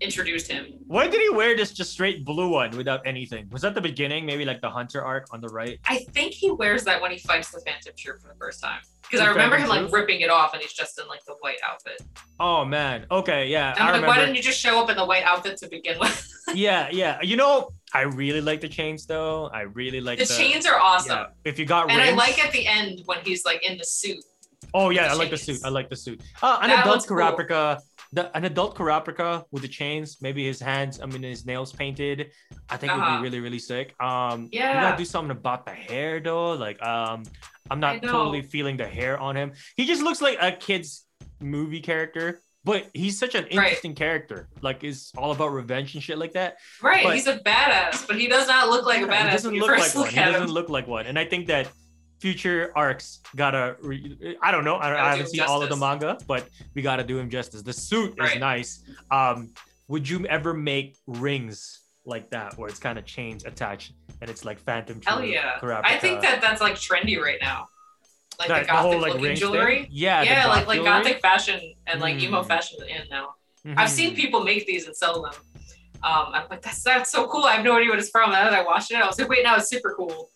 introduced 0.00 0.50
him. 0.50 0.74
why 0.88 1.06
did 1.06 1.20
he 1.20 1.30
wear 1.30 1.56
this 1.56 1.70
just 1.72 1.92
straight 1.92 2.24
blue 2.24 2.48
one 2.48 2.76
without 2.76 3.06
anything? 3.06 3.48
Was 3.52 3.62
that 3.62 3.76
the 3.76 3.80
beginning? 3.80 4.26
Maybe 4.26 4.44
like 4.44 4.60
the 4.60 4.68
Hunter 4.68 5.00
arc 5.04 5.32
on 5.32 5.40
the 5.40 5.48
right? 5.48 5.78
I 5.86 5.98
think 5.98 6.32
he 6.32 6.50
wears 6.50 6.82
that 6.82 7.00
when 7.00 7.12
he 7.12 7.18
fights 7.18 7.52
the 7.52 7.60
Phantom 7.60 7.92
Troupe 7.96 8.20
for 8.20 8.28
the 8.28 8.38
first 8.40 8.60
time. 8.60 8.80
Because 9.02 9.20
I 9.20 9.28
remember 9.28 9.56
him 9.58 9.68
like 9.68 9.82
Troupe? 9.82 9.92
ripping 9.92 10.22
it 10.22 10.30
off, 10.30 10.54
and 10.54 10.60
he's 10.60 10.72
just 10.72 10.98
in 11.00 11.06
like 11.06 11.24
the 11.24 11.36
white 11.38 11.60
outfit. 11.64 12.02
Oh 12.40 12.64
man. 12.64 13.06
Okay. 13.12 13.46
Yeah. 13.46 13.70
And 13.70 13.78
I 13.78 13.82
I'm 13.82 13.86
like, 13.86 13.94
remember. 13.94 14.06
why 14.08 14.18
didn't 14.18 14.34
you 14.34 14.42
just 14.42 14.58
show 14.58 14.82
up 14.82 14.90
in 14.90 14.96
the 14.96 15.04
white 15.06 15.22
outfit 15.22 15.56
to 15.58 15.68
begin 15.68 16.00
with? 16.00 16.28
yeah. 16.54 16.88
Yeah. 16.90 17.20
You 17.22 17.36
know, 17.36 17.70
I 17.94 18.02
really 18.02 18.40
like 18.40 18.60
the 18.60 18.68
chains 18.68 19.06
though. 19.06 19.46
I 19.52 19.62
really 19.62 20.00
like 20.00 20.18
the 20.18 20.24
the, 20.24 20.34
chains 20.34 20.66
are 20.66 20.78
awesome. 20.78 21.18
Yeah. 21.18 21.26
If 21.44 21.58
you 21.58 21.64
got 21.66 21.90
And 21.90 22.00
I 22.00 22.10
like 22.12 22.44
at 22.44 22.52
the 22.52 22.66
end 22.66 23.02
when 23.06 23.18
he's 23.24 23.44
like 23.44 23.64
in 23.64 23.78
the 23.78 23.84
suit. 23.84 24.22
Oh 24.74 24.90
yeah, 24.90 25.10
I 25.10 25.14
like 25.14 25.30
the 25.30 25.36
suit. 25.38 25.60
I 25.64 25.68
like 25.68 25.88
the 25.88 25.96
suit. 25.96 26.20
Uh, 26.42 26.58
an 26.62 26.70
That 26.70 26.80
adult 26.80 27.08
one's 27.08 27.46
cool. 27.46 27.76
The, 28.12 28.34
an 28.36 28.44
adult 28.44 28.76
Kurapika 28.76 29.44
with 29.50 29.62
the 29.62 29.68
chains, 29.68 30.18
maybe 30.20 30.44
his 30.46 30.60
hands, 30.60 31.00
I 31.00 31.06
mean 31.06 31.22
his 31.22 31.44
nails 31.44 31.72
painted. 31.72 32.30
I 32.68 32.76
think 32.76 32.92
would 32.92 33.00
Uh-huh. 33.02 33.18
be 33.18 33.22
really 33.22 33.40
really 33.40 33.58
sick. 33.58 33.94
Um, 34.00 34.48
yeah, 34.52 34.74
you 34.74 34.80
gotta 34.80 34.96
do 34.96 35.04
something 35.04 35.30
about 35.32 35.66
the 35.66 35.72
hair 35.72 36.20
though. 36.20 36.52
Like 36.52 36.80
um, 36.82 37.24
I'm 37.70 37.80
not 37.80 38.02
totally 38.02 38.42
feeling 38.42 38.76
the 38.76 38.86
hair 38.86 39.18
on 39.18 39.36
him. 39.36 39.52
He 39.76 39.86
just 39.86 40.02
looks 40.02 40.20
like 40.22 40.38
a 40.40 40.52
kid's 40.52 41.04
movie 41.40 41.80
character. 41.80 42.42
But 42.66 42.90
he's 42.92 43.16
such 43.18 43.34
an 43.36 43.46
interesting 43.46 43.94
character. 43.94 44.48
Like, 44.60 44.82
it's 44.84 45.12
all 45.16 45.30
about 45.30 45.52
revenge 45.52 45.94
and 45.94 46.02
shit 46.02 46.18
like 46.18 46.32
that. 46.32 46.56
Right, 46.82 47.04
But- 47.04 47.14
he's 47.14 47.28
a 47.28 47.38
badass, 47.38 48.06
but 48.06 48.18
he 48.20 48.26
does 48.26 48.46
not 48.48 48.68
look 48.68 48.84
like 48.84 49.00
a 49.02 49.06
badass 49.06 49.24
He 49.24 49.30
doesn't 49.30 49.54
look 49.54 49.70
like 49.70 49.80
first 49.82 49.94
one. 49.96 50.08
He 50.10 50.16
doesn't 50.16 50.42
him. 50.42 50.50
look 50.50 50.68
like 50.68 50.86
one. 50.88 51.06
And 51.06 51.16
I 51.18 51.24
think 51.24 51.46
that 51.46 51.68
future 52.20 52.72
arcs 52.74 53.20
gotta. 53.36 53.76
Re- 53.80 54.36
I 54.42 54.50
don't 54.50 54.64
know. 54.64 54.74
I, 54.76 54.88
I 55.06 55.10
haven't 55.12 55.28
seen 55.28 55.42
all 55.42 55.62
of 55.62 55.68
the 55.68 55.76
manga, 55.76 56.18
but 56.26 56.48
we 56.74 56.82
gotta 56.82 57.04
do 57.04 57.18
him 57.18 57.30
justice. 57.30 57.62
The 57.62 57.72
suit 57.72 58.10
is 58.12 58.18
Right. 58.18 58.40
nice. 58.40 58.82
Um, 59.10 59.52
would 59.88 60.08
you 60.08 60.26
ever 60.26 60.52
make 60.52 60.96
rings 61.06 61.80
like 62.04 62.30
that, 62.30 62.58
where 62.58 62.68
it's 62.68 62.78
kind 62.80 62.98
of 62.98 63.04
chains 63.04 63.44
attached 63.44 63.92
and 64.20 64.28
it's 64.28 64.44
like 64.44 64.58
Phantom? 64.58 65.00
Hell 65.06 65.24
yeah. 65.24 65.58
Kurapika? 65.60 65.82
I 65.84 65.98
think 65.98 66.20
that 66.22 66.40
that's 66.40 66.60
like 66.60 66.74
trendy 66.74 67.16
right 67.20 67.38
now. 67.40 67.68
Like 68.38 68.48
That- 68.48 68.62
the 68.62 68.66
gothic 68.72 69.00
looking 69.00 69.22
rings 69.22 69.40
thing? 69.40 69.48
jewelry. 69.52 69.88
Yeah, 69.90 70.20
the 70.20 70.26
Yeah, 70.30 70.46
like 70.48 70.66
like 70.66 70.76
jewelry? 70.78 70.90
gothic 70.90 71.20
fashion 71.22 71.74
and 71.86 72.00
like 72.00 72.18
emo 72.22 72.42
Mm. 72.42 72.48
fashion 72.48 72.78
in 72.88 73.02
now. 73.10 73.34
I've 73.76 73.90
seen 73.90 74.14
people 74.14 74.44
make 74.44 74.66
these 74.66 74.86
and 74.86 74.96
sell 74.96 75.22
them. 75.22 75.32
Um, 76.02 76.26
I'm 76.34 76.46
like, 76.50 76.62
that's 76.62 76.82
that's 76.82 77.10
so 77.10 77.26
cool. 77.26 77.44
I 77.44 77.54
have 77.56 77.64
no 77.64 77.76
idea 77.76 77.90
what 77.90 77.98
it's 77.98 78.10
from. 78.10 78.32
And 78.32 78.46
then 78.46 78.54
I 78.54 78.62
watched 78.62 78.90
it. 78.92 78.96
I 78.96 79.06
was 79.06 79.18
like, 79.18 79.28
wait, 79.28 79.42
now 79.42 79.56
it's 79.56 79.68
super 79.68 79.94
cool. 79.96 80.30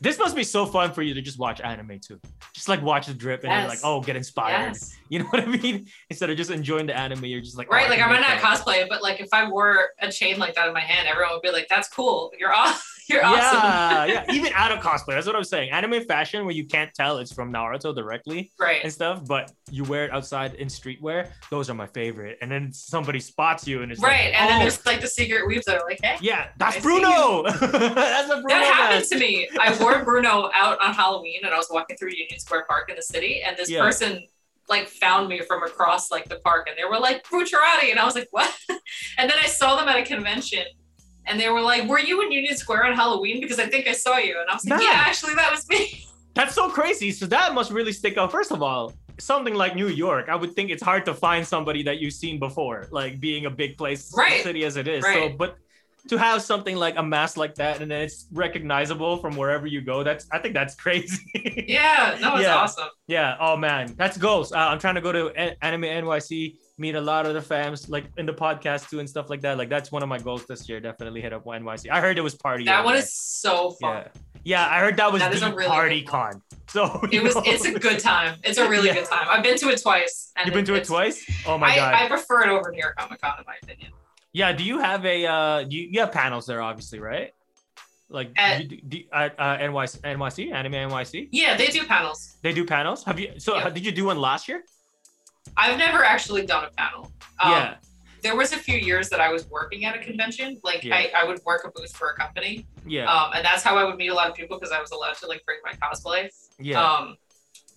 This 0.00 0.18
must 0.18 0.34
be 0.34 0.42
so 0.42 0.66
fun 0.66 0.92
for 0.92 1.02
you 1.02 1.14
to 1.14 1.22
just 1.22 1.38
watch 1.38 1.60
anime 1.60 2.00
too. 2.00 2.20
Just 2.52 2.68
like 2.68 2.82
watch 2.82 3.06
the 3.06 3.14
drip 3.14 3.44
and 3.44 3.52
you're 3.52 3.68
like, 3.68 3.78
oh, 3.84 4.00
get 4.00 4.16
inspired. 4.16 4.72
Yes. 4.74 4.92
You 5.08 5.20
know 5.20 5.26
what 5.26 5.40
I 5.40 5.46
mean? 5.46 5.86
Instead 6.10 6.30
of 6.30 6.36
just 6.36 6.50
enjoying 6.50 6.86
the 6.86 6.96
anime, 6.96 7.24
you're 7.26 7.40
just 7.40 7.56
like, 7.56 7.68
oh, 7.70 7.74
Right, 7.76 7.86
I 7.86 7.90
like 7.90 8.00
I 8.02 8.08
might 8.08 8.20
not 8.20 8.38
cosplay 8.38 8.82
it, 8.82 8.88
but 8.88 9.00
like 9.00 9.20
if 9.20 9.28
I 9.32 9.48
wore 9.48 9.90
a 10.00 10.10
chain 10.10 10.38
like 10.40 10.56
that 10.56 10.66
in 10.66 10.74
my 10.74 10.80
hand, 10.80 11.06
everyone 11.06 11.32
would 11.34 11.42
be 11.42 11.52
like, 11.52 11.68
"That's 11.68 11.88
cool. 11.88 12.32
You're 12.36 12.52
awesome. 12.54 12.82
You're 13.08 13.24
awesome." 13.24 13.58
Yeah, 13.60 14.04
yeah. 14.04 14.24
Even 14.32 14.52
out 14.54 14.72
of 14.72 14.78
cosplay. 14.80 15.14
That's 15.14 15.26
what 15.26 15.36
I'm 15.36 15.44
saying. 15.44 15.70
Anime 15.70 16.04
fashion 16.04 16.44
where 16.44 16.54
you 16.54 16.66
can't 16.66 16.92
tell 16.94 17.18
it's 17.18 17.32
from 17.32 17.52
Naruto 17.52 17.94
directly 17.94 18.52
Right. 18.58 18.80
and 18.82 18.92
stuff, 18.92 19.24
but 19.26 19.52
you 19.70 19.84
wear 19.84 20.04
it 20.04 20.10
outside 20.12 20.54
in 20.54 20.68
streetwear. 20.68 21.30
Those 21.50 21.70
are 21.70 21.74
my 21.74 21.86
favorite. 21.88 22.38
And 22.42 22.50
then 22.50 22.72
somebody 22.72 23.20
spots 23.20 23.66
you 23.66 23.82
and 23.82 23.90
it's 23.92 24.00
Right. 24.00 24.26
like, 24.32 24.40
and 24.40 24.48
then 24.50 24.56
oh, 24.58 24.60
there's 24.62 24.84
like 24.86 25.00
the 25.00 25.08
secret 25.08 25.46
weaves 25.46 25.64
that 25.66 25.76
are 25.80 25.84
like, 25.88 26.00
"Hey." 26.02 26.16
yeah, 26.20 26.48
that's 26.58 26.76
I 26.76 26.80
Bruno. 26.80 27.42
that's 27.48 27.62
a 27.62 28.40
Bruno. 28.40 28.48
That 28.48 28.64
happened 28.74 28.98
mask. 29.00 29.10
to 29.10 29.18
me. 29.18 29.48
I 29.60 29.76
wore 29.80 30.04
Bruno 30.04 30.50
out 30.54 30.80
on 30.80 30.94
Halloween 30.94 31.40
and 31.44 31.52
I 31.54 31.56
was 31.56 31.68
walking 31.70 31.96
through 31.96 32.10
Union 32.10 32.38
Square 32.38 32.66
Park 32.68 32.88
in 32.90 32.96
the 32.96 33.02
city 33.02 33.42
and 33.42 33.56
this 33.56 33.70
Yeah. 33.70 33.80
person 33.82 34.26
like 34.68 34.88
found 34.88 35.28
me 35.28 35.40
from 35.46 35.62
across 35.62 36.10
like 36.10 36.28
the 36.28 36.40
park 36.40 36.66
and 36.68 36.76
they 36.76 36.84
were 36.84 36.98
like 36.98 37.24
Bucciarati 37.28 37.90
and 37.92 38.00
I 38.00 38.04
was 38.04 38.16
like 38.16 38.26
what 38.32 38.52
and 39.16 39.30
then 39.30 39.38
I 39.40 39.46
saw 39.46 39.76
them 39.76 39.86
at 39.86 39.96
a 39.96 40.02
convention 40.04 40.64
and 41.26 41.38
they 41.40 41.48
were 41.48 41.60
like 41.60 41.88
were 41.88 41.98
you 41.98 42.22
in 42.22 42.30
Union 42.32 42.56
Square 42.56 42.84
on 42.86 42.94
Halloween 42.94 43.40
because 43.40 43.58
I 43.58 43.66
think 43.66 43.86
I 43.88 43.92
saw 43.92 44.16
you 44.18 44.38
and 44.40 44.48
I 44.50 44.54
was 44.54 44.64
like 44.64 44.78
Man. 44.78 44.88
yeah 44.88 44.94
actually 45.10 45.34
that 45.34 45.50
was 45.50 45.68
me 45.68 46.04
That's 46.34 46.54
so 46.54 46.68
crazy. 46.68 47.10
So 47.12 47.24
that 47.26 47.54
must 47.54 47.70
really 47.70 47.92
stick 47.92 48.18
out. 48.18 48.30
First 48.30 48.52
of 48.52 48.60
all, 48.62 48.92
something 49.18 49.54
like 49.54 49.74
New 49.74 49.88
York, 49.88 50.28
I 50.28 50.36
would 50.36 50.52
think 50.54 50.68
it's 50.70 50.82
hard 50.82 51.06
to 51.06 51.14
find 51.14 51.46
somebody 51.46 51.82
that 51.84 51.96
you've 52.00 52.12
seen 52.12 52.38
before, 52.38 52.88
like 52.90 53.18
being 53.20 53.46
a 53.46 53.50
big 53.62 53.78
place 53.78 54.12
Right. 54.14 54.42
city 54.42 54.62
as 54.68 54.76
it 54.76 54.86
is. 54.86 55.02
So, 55.02 55.08
Right. 55.10 55.38
but 55.38 55.56
to 56.10 56.18
have 56.18 56.42
something 56.42 56.76
like 56.76 56.96
a 56.98 57.02
mask 57.02 57.38
like 57.38 57.54
that 57.56 57.80
and 57.80 57.90
then 57.90 58.02
it's 58.02 58.26
recognizable 58.32 59.16
from 59.16 59.34
wherever 59.34 59.66
you 59.66 59.80
go, 59.80 60.02
that's 60.04 60.26
I 60.30 60.38
think 60.38 60.52
that's 60.54 60.74
crazy. 60.84 61.24
yeah 61.68 62.18
no 62.20 62.36
it's 62.36 62.44
Yeah. 62.44 62.56
awesome 62.56 62.88
Yeah. 63.08 63.36
Oh 63.40 63.56
man, 63.56 63.94
that's 63.96 64.16
goals. 64.18 64.52
Uh, 64.52 64.58
I'm 64.58 64.78
trying 64.78 64.96
to 64.96 65.00
go 65.08 65.12
to 65.12 65.22
A- 65.42 65.56
Anime 65.64 65.88
NYC, 66.04 66.56
meet 66.78 66.94
a 66.94 67.00
lot 67.00 67.24
of 67.26 67.32
the 67.34 67.40
fams, 67.40 67.88
like 67.88 68.04
in 68.18 68.26
the 68.26 68.34
podcast 68.34 68.90
too 68.90 69.00
and 69.00 69.08
stuff 69.08 69.30
like 69.30 69.40
that. 69.40 69.56
Like 69.58 69.68
that's 69.70 69.90
one 69.90 70.02
of 70.02 70.08
my 70.08 70.18
goals 70.18 70.44
this 70.46 70.68
year. 70.68 70.78
Definitely 70.80 71.20
hit 71.22 71.32
up 71.32 71.44
NYC. 71.44 71.90
I 71.90 72.00
heard 72.00 72.18
it 72.18 72.22
was 72.22 72.34
party. 72.34 72.64
that 72.64 72.84
one 72.84 72.94
there. 72.94 73.02
is 73.02 73.12
so 73.14 73.70
fun 73.80 74.04
Yeah. 74.04 74.08
Yeah, 74.44 74.68
I 74.68 74.78
heard 74.80 74.96
that 74.98 75.10
was 75.12 75.20
That 75.22 75.32
the 75.32 75.44
a 75.46 75.54
really 75.54 75.68
party 75.68 76.02
con. 76.02 76.42
So 76.68 77.00
it 77.10 77.22
was 77.22 77.34
know. 77.34 77.42
it's 77.46 77.64
a 77.64 77.78
good 77.78 77.98
time 78.00 78.36
it's 78.44 78.58
a 78.58 78.68
really 78.68 78.88
Yeah. 78.88 78.94
good 78.94 79.06
time 79.06 79.26
I've 79.30 79.42
been 79.42 79.56
to 79.58 79.68
it 79.70 79.80
twice 79.80 80.32
and 80.36 80.46
You've 80.46 80.54
been 80.54 80.64
to 80.66 80.74
it 80.74 80.84
twice? 80.84 81.24
Oh 81.46 81.56
my 81.58 81.68
I, 81.72 81.76
god. 81.76 81.94
I 81.94 82.08
prefer 82.08 82.42
it 82.42 82.48
over 82.50 82.70
New 82.70 82.78
York 82.78 82.96
Comic 82.96 83.20
Con 83.20 83.38
in 83.38 83.44
my 83.46 83.54
opinion 83.62 83.92
yeah. 84.32 84.52
Do 84.52 84.64
you 84.64 84.78
have 84.80 85.06
a 85.06 85.24
uh? 85.26 85.58
You, 85.60 85.88
you 85.90 86.00
have 86.00 86.12
panels 86.12 86.44
there, 86.44 86.60
obviously, 86.60 86.98
right? 87.00 87.32
Like 88.10 88.32
At- 88.36 88.68
do, 88.68 88.76
do, 88.76 88.98
at 89.10 89.34
uh, 89.40 89.56
NYC, 89.56 90.00
NYC, 90.02 90.52
Anime 90.52 90.72
NYC. 90.90 91.28
yeah 91.32 91.56
they 91.56 91.68
do 91.68 91.84
panels 91.86 92.36
They 92.42 92.52
do 92.52 92.64
panels. 92.66 93.02
Have 93.04 93.18
you? 93.18 93.32
So 93.38 93.56
Yeah. 93.56 93.70
did 93.70 93.86
you 93.86 93.92
do 93.92 94.04
one 94.04 94.18
last 94.20 94.46
year? 94.46 94.62
I've 95.56 95.78
never 95.78 96.04
actually 96.04 96.44
done 96.46 96.64
a 96.64 96.70
panel. 96.70 97.12
Um, 97.40 97.52
yeah. 97.52 97.74
There 98.22 98.34
was 98.36 98.52
a 98.52 98.56
few 98.56 98.76
years 98.76 99.08
that 99.10 99.20
I 99.20 99.30
was 99.30 99.48
working 99.48 99.84
at 99.84 99.94
a 99.94 99.98
convention. 99.98 100.58
Like 100.64 100.82
Yeah. 100.84 100.96
I, 100.96 101.10
I 101.16 101.24
would 101.24 101.40
work 101.44 101.64
a 101.64 101.70
booth 101.70 101.94
for 101.96 102.10
a 102.10 102.14
company. 102.14 102.66
Yeah. 102.86 103.12
Um, 103.12 103.32
and 103.34 103.44
that's 103.44 103.62
how 103.62 103.76
I 103.76 103.84
would 103.84 103.96
meet 103.96 104.08
a 104.08 104.14
lot 104.14 104.28
of 104.28 104.34
people 104.34 104.58
because 104.58 104.72
I 104.72 104.80
was 104.80 104.90
allowed 104.90 105.14
to 105.18 105.26
like 105.26 105.44
bring 105.44 105.58
my 105.64 105.72
cosplay. 105.74 106.28
yeah. 106.58 106.82
Um, 106.82 107.16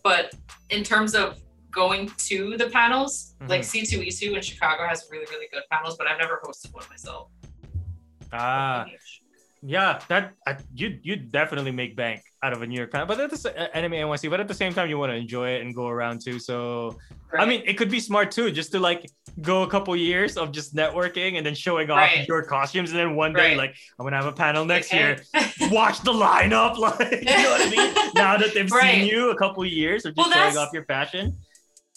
but 0.03 0.33
in 0.69 0.83
terms 0.83 1.13
of 1.13 1.39
going 1.71 2.09
to 2.29 2.57
the 2.57 2.69
panels, 2.69 3.35
like 3.47 3.61
Mm-hmm. 3.61 3.99
C2E2 4.01 4.35
in 4.37 4.41
Chicago 4.41 4.87
has 4.87 5.07
really, 5.11 5.25
really 5.29 5.47
good 5.51 5.63
panels, 5.69 5.97
but 5.97 6.07
I've 6.07 6.17
never 6.17 6.41
hosted 6.43 6.73
one 6.73 6.85
myself. 6.89 7.29
ah. 8.33 8.85
Yeah, 9.61 9.99
that 10.07 10.33
I, 10.47 10.55
you 10.73 10.99
you 11.03 11.15
definitely 11.17 11.71
make 11.71 11.95
bank 11.95 12.21
out 12.41 12.53
of 12.53 12.61
a 12.61 12.67
New 12.67 12.77
York 12.77 12.91
panel, 12.91 13.05
but 13.07 13.19
at 13.19 13.29
the 13.29 13.35
s- 13.35 13.45
uh, 13.45 13.67
anime 13.73 13.91
NYC. 13.91 14.29
But 14.29 14.39
at 14.39 14.47
the 14.47 14.53
same 14.53 14.73
time, 14.73 14.89
you 14.89 14.97
want 14.97 15.11
to 15.11 15.17
enjoy 15.17 15.49
it 15.49 15.61
and 15.61 15.75
go 15.75 15.87
around 15.89 16.21
too. 16.23 16.39
So 16.39 16.97
I 17.37 17.45
mean, 17.45 17.63
it 17.65 17.77
could 17.77 17.91
be 17.91 17.99
smart 17.99 18.31
too, 18.31 18.51
just 18.51 18.71
to 18.71 18.79
like 18.79 19.05
go 19.41 19.63
a 19.63 19.67
couple 19.69 19.93
years 19.97 20.37
of 20.37 20.53
just 20.53 20.73
networking 20.75 21.35
and 21.37 21.45
then 21.45 21.55
showing 21.55 21.91
off 21.91 21.97
Right. 21.97 22.25
your 22.25 22.43
costumes, 22.43 22.91
and 22.91 22.99
then 22.99 23.15
one 23.17 23.33
day 23.33 23.49
Right. 23.49 23.57
like 23.57 23.75
I'm 23.99 24.05
gonna 24.05 24.15
have 24.15 24.27
a 24.27 24.31
panel 24.31 24.63
next 24.63 24.93
Okay. 24.93 24.97
year. 24.99 25.17
Watch 25.71 25.99
the 26.03 26.13
lineup, 26.13 26.77
like 26.87 27.11
you 27.11 27.25
know 27.25 27.49
what 27.51 27.67
I 27.67 27.69
mean. 27.69 27.95
Now 28.15 28.37
that 28.37 28.53
they've 28.53 28.71
Right. 28.71 28.95
seen 28.95 29.07
you 29.07 29.31
a 29.31 29.35
couple 29.37 29.65
years 29.65 30.05
of 30.05 30.15
just 30.15 30.29
Well, 30.29 30.37
showing 30.51 30.57
off 30.57 30.69
your 30.73 30.85
fashion. 30.85 31.35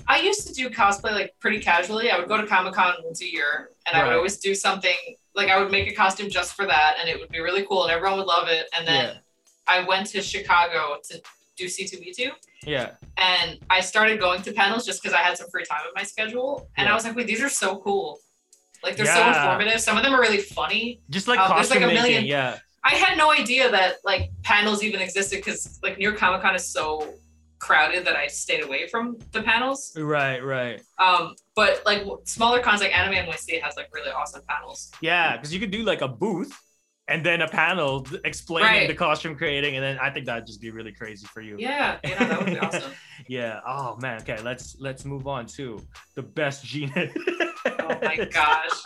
I 0.08 0.20
used 0.20 0.48
to 0.48 0.52
do 0.52 0.68
cosplay 0.68 1.12
like 1.12 1.32
pretty 1.38 1.60
casually. 1.60 2.10
I 2.10 2.18
would 2.18 2.26
go 2.28 2.36
to 2.40 2.46
Comic 2.46 2.74
Con 2.74 2.94
once 3.04 3.22
a 3.22 3.30
year, 3.32 3.70
and 3.86 3.96
I 3.96 4.04
would 4.04 4.14
always 4.16 4.38
do 4.38 4.52
something 4.52 4.96
like 5.34 5.48
I 5.48 5.58
would 5.60 5.70
make 5.70 5.88
a 5.90 5.94
costume 5.94 6.28
just 6.28 6.54
for 6.54 6.66
that, 6.66 6.96
and 7.00 7.08
it 7.08 7.18
would 7.18 7.30
be 7.30 7.40
really 7.40 7.64
cool, 7.66 7.84
and 7.84 7.92
everyone 7.92 8.18
would 8.18 8.26
love 8.26 8.48
it. 8.48 8.66
And 8.76 8.86
then 8.86 9.04
Yeah. 9.14 9.18
I 9.66 9.80
went 9.84 10.06
to 10.08 10.22
Chicago 10.22 10.98
to 11.10 11.22
do 11.56 11.66
C2E2, 11.66 12.32
Yeah. 12.64 12.90
and 13.16 13.58
I 13.70 13.80
started 13.80 14.18
going 14.20 14.42
to 14.42 14.52
panels 14.52 14.84
just 14.84 15.02
because 15.02 15.14
I 15.14 15.22
had 15.22 15.36
some 15.38 15.48
free 15.50 15.64
time 15.64 15.80
in 15.86 15.92
my 15.94 16.02
schedule, 16.02 16.68
and 16.76 16.86
Yeah. 16.86 16.92
I 16.92 16.94
was 16.94 17.04
like, 17.04 17.14
wait, 17.16 17.26
these 17.26 17.42
are 17.42 17.48
so 17.48 17.78
cool. 17.78 18.18
Like 18.82 18.96
they're 18.96 19.06
so 19.06 19.26
informative. 19.28 19.80
Some 19.80 19.96
of 19.96 20.02
them 20.02 20.12
are 20.14 20.20
really 20.20 20.40
funny. 20.40 21.00
Just 21.08 21.28
like 21.28 21.38
Um, 21.38 21.50
there's 21.54 21.68
costume 21.68 21.82
like 21.82 21.90
a 21.90 21.94
making. 21.94 22.02
million- 22.02 22.24
Yeah. 22.26 22.58
I 22.84 22.96
had 22.96 23.16
no 23.16 23.30
idea 23.30 23.70
that 23.70 23.98
like 24.04 24.30
panels 24.42 24.82
even 24.82 25.00
existed 25.00 25.36
because 25.36 25.78
like 25.84 25.98
New 25.98 26.02
York 26.08 26.18
Comic 26.18 26.42
Con 26.42 26.56
is 26.56 26.66
so 26.66 27.14
crowded 27.62 28.04
that 28.04 28.16
I 28.16 28.26
stayed 28.26 28.62
away 28.64 28.88
from 28.88 29.16
the 29.30 29.40
panels. 29.42 29.96
Right. 29.96 30.40
Right. 30.40 30.82
Um, 30.98 31.34
but 31.54 31.80
like 31.86 32.02
smaller 32.24 32.60
cons 32.60 32.80
like 32.80 32.92
Anime 32.96 33.14
NYC 33.24 33.62
has 33.62 33.76
like 33.76 33.88
really 33.94 34.10
awesome 34.10 34.42
panels. 34.48 34.90
Yeah, 35.00 35.36
because 35.36 35.54
you 35.54 35.60
could 35.60 35.70
do 35.70 35.82
like 35.84 36.02
a 36.02 36.08
booth 36.08 36.52
and 37.08 37.24
then 37.24 37.40
a 37.40 37.48
panel 37.48 38.04
explaining 38.24 38.68
Right. 38.70 38.88
the 38.88 38.94
costume 38.94 39.36
creating, 39.36 39.76
and 39.76 39.84
then 39.84 39.98
I 40.00 40.10
think 40.10 40.26
that'd 40.26 40.46
just 40.46 40.60
be 40.60 40.70
really 40.70 40.92
crazy 40.92 41.26
for 41.32 41.40
you. 41.40 41.56
Yeah, 41.58 41.98
know, 42.04 42.10
that 42.18 42.38
would 42.38 42.46
be 42.46 42.58
awesome. 42.58 42.92
Yeah. 43.28 43.60
Oh 43.66 43.96
man. 44.00 44.20
Okay. 44.22 44.38
Let's 44.42 44.76
let's 44.80 45.04
move 45.04 45.26
on 45.28 45.46
to 45.58 45.80
the 46.16 46.22
Best 46.22 46.64
Jeanist. 46.64 47.16
Oh 47.66 47.98
my 48.02 48.16
gosh. 48.32 48.76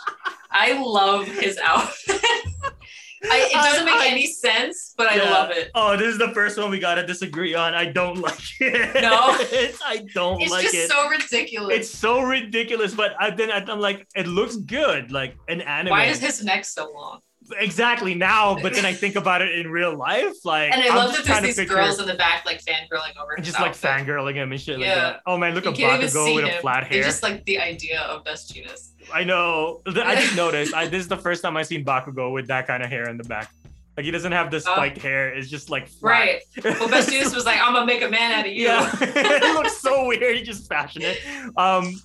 I 0.51 0.73
love 0.83 1.25
his 1.27 1.57
outfit. 1.63 2.21
I, 3.23 3.49
it 3.49 3.53
doesn't 3.53 3.85
make 3.85 3.95
I- 3.95 4.05
I- 4.05 4.09
any 4.09 4.27
sense, 4.27 4.93
but 4.97 5.07
I 5.07 5.17
love 5.31 5.49
it. 5.51 5.71
Oh, 5.73 5.97
this 5.97 6.07
is 6.07 6.17
the 6.19 6.29
first 6.33 6.57
one 6.57 6.69
we 6.69 6.79
gotta 6.79 7.05
disagree 7.05 7.55
on. 7.55 7.73
I 7.73 7.85
don't 7.85 8.19
like 8.27 8.39
it. 8.59 9.01
No? 9.01 9.09
I 9.85 10.05
don't 10.13 10.41
It's 10.41 10.51
like 10.51 10.65
it. 10.65 10.67
It's 10.67 10.73
just 10.75 10.91
so 10.91 11.09
ridiculous. 11.09 11.75
it's 11.77 11.89
so 11.89 12.21
ridiculous, 12.21 12.93
but 12.93 13.13
I 13.19 13.31
then 13.31 13.51
I'm 13.51 13.79
like, 13.79 14.07
it 14.15 14.27
looks 14.27 14.55
good, 14.55 15.11
like 15.11 15.35
an 15.47 15.61
anime. 15.61 15.91
Why 15.91 16.05
is 16.05 16.19
his 16.19 16.43
neck 16.43 16.65
so 16.65 16.91
long? 16.93 17.19
Exactly 17.59 18.13
now? 18.13 18.57
But 18.61 18.73
then 18.73 18.85
I 18.85 18.93
think 18.93 19.15
about 19.23 19.41
it 19.41 19.57
in 19.57 19.71
real 19.71 19.95
life, 19.95 20.33
like, 20.43 20.71
And 20.73 20.81
I 20.81 20.87
I'm 20.89 20.95
love 20.95 21.11
just 21.15 21.17
that 21.19 21.25
there's 21.25 21.25
trying 21.27 21.41
to 21.41 21.47
these 21.47 21.55
picture- 21.55 21.73
girls 21.75 21.99
in 21.99 22.05
the 22.07 22.15
back 22.15 22.45
like 22.45 22.63
fangirling 22.63 23.15
over 23.21 23.35
his 23.37 23.45
just 23.45 23.59
like 23.59 23.69
outfit. 23.69 23.89
fangirling 23.91 24.33
him 24.35 24.51
and 24.51 24.59
shit 24.59 24.77
like 24.79 24.87
Yeah. 24.87 24.95
that. 24.95 25.21
Oh 25.25 25.37
man, 25.37 25.55
look 25.55 25.65
at 25.65 25.73
Bakugo 25.75 26.35
with 26.35 26.43
a 26.45 26.49
him. 26.49 26.61
flat 26.61 26.87
They 26.89 26.97
hair. 26.97 27.03
just 27.05 27.23
like 27.23 27.45
the 27.45 27.59
idea 27.59 28.01
of 28.01 28.23
Best 28.23 28.53
Jeanist. 28.53 28.89
I 29.13 29.23
know. 29.23 29.81
I 29.85 30.15
just 30.15 30.35
noticed. 30.43 30.73
I 30.73 30.87
this 30.87 31.01
is 31.01 31.07
the 31.07 31.17
first 31.17 31.41
time 31.41 31.55
I've 31.55 31.67
seen 31.67 31.85
Bakugo 31.85 32.33
with 32.33 32.47
that 32.47 32.67
kind 32.67 32.83
of 32.83 32.89
hair 32.89 33.07
in 33.09 33.17
the 33.17 33.23
back. 33.23 33.49
Like 33.95 34.05
he 34.05 34.11
doesn't 34.11 34.31
have 34.33 34.51
the 34.51 34.57
Oh. 34.57 34.59
spiked 34.59 34.97
hair. 34.99 35.29
It's 35.33 35.49
just 35.49 35.69
like 35.69 35.87
flat. 35.87 36.11
Right. 36.11 36.41
Well, 36.79 36.89
Best 36.89 37.09
Jeanist 37.09 37.33
was 37.33 37.45
like, 37.45 37.59
I'm 37.61 37.73
gonna 37.73 37.85
make 37.85 38.01
a 38.03 38.09
man 38.09 38.31
out 38.33 38.45
of 38.45 38.51
you. 38.51 38.65
Yeah, 38.65 38.91
it 39.01 39.53
looks 39.55 39.77
so 39.77 40.05
weird. 40.05 40.37
He's 40.37 40.45
just 40.47 40.69
passionate. 40.69 41.19
Um, 41.55 41.99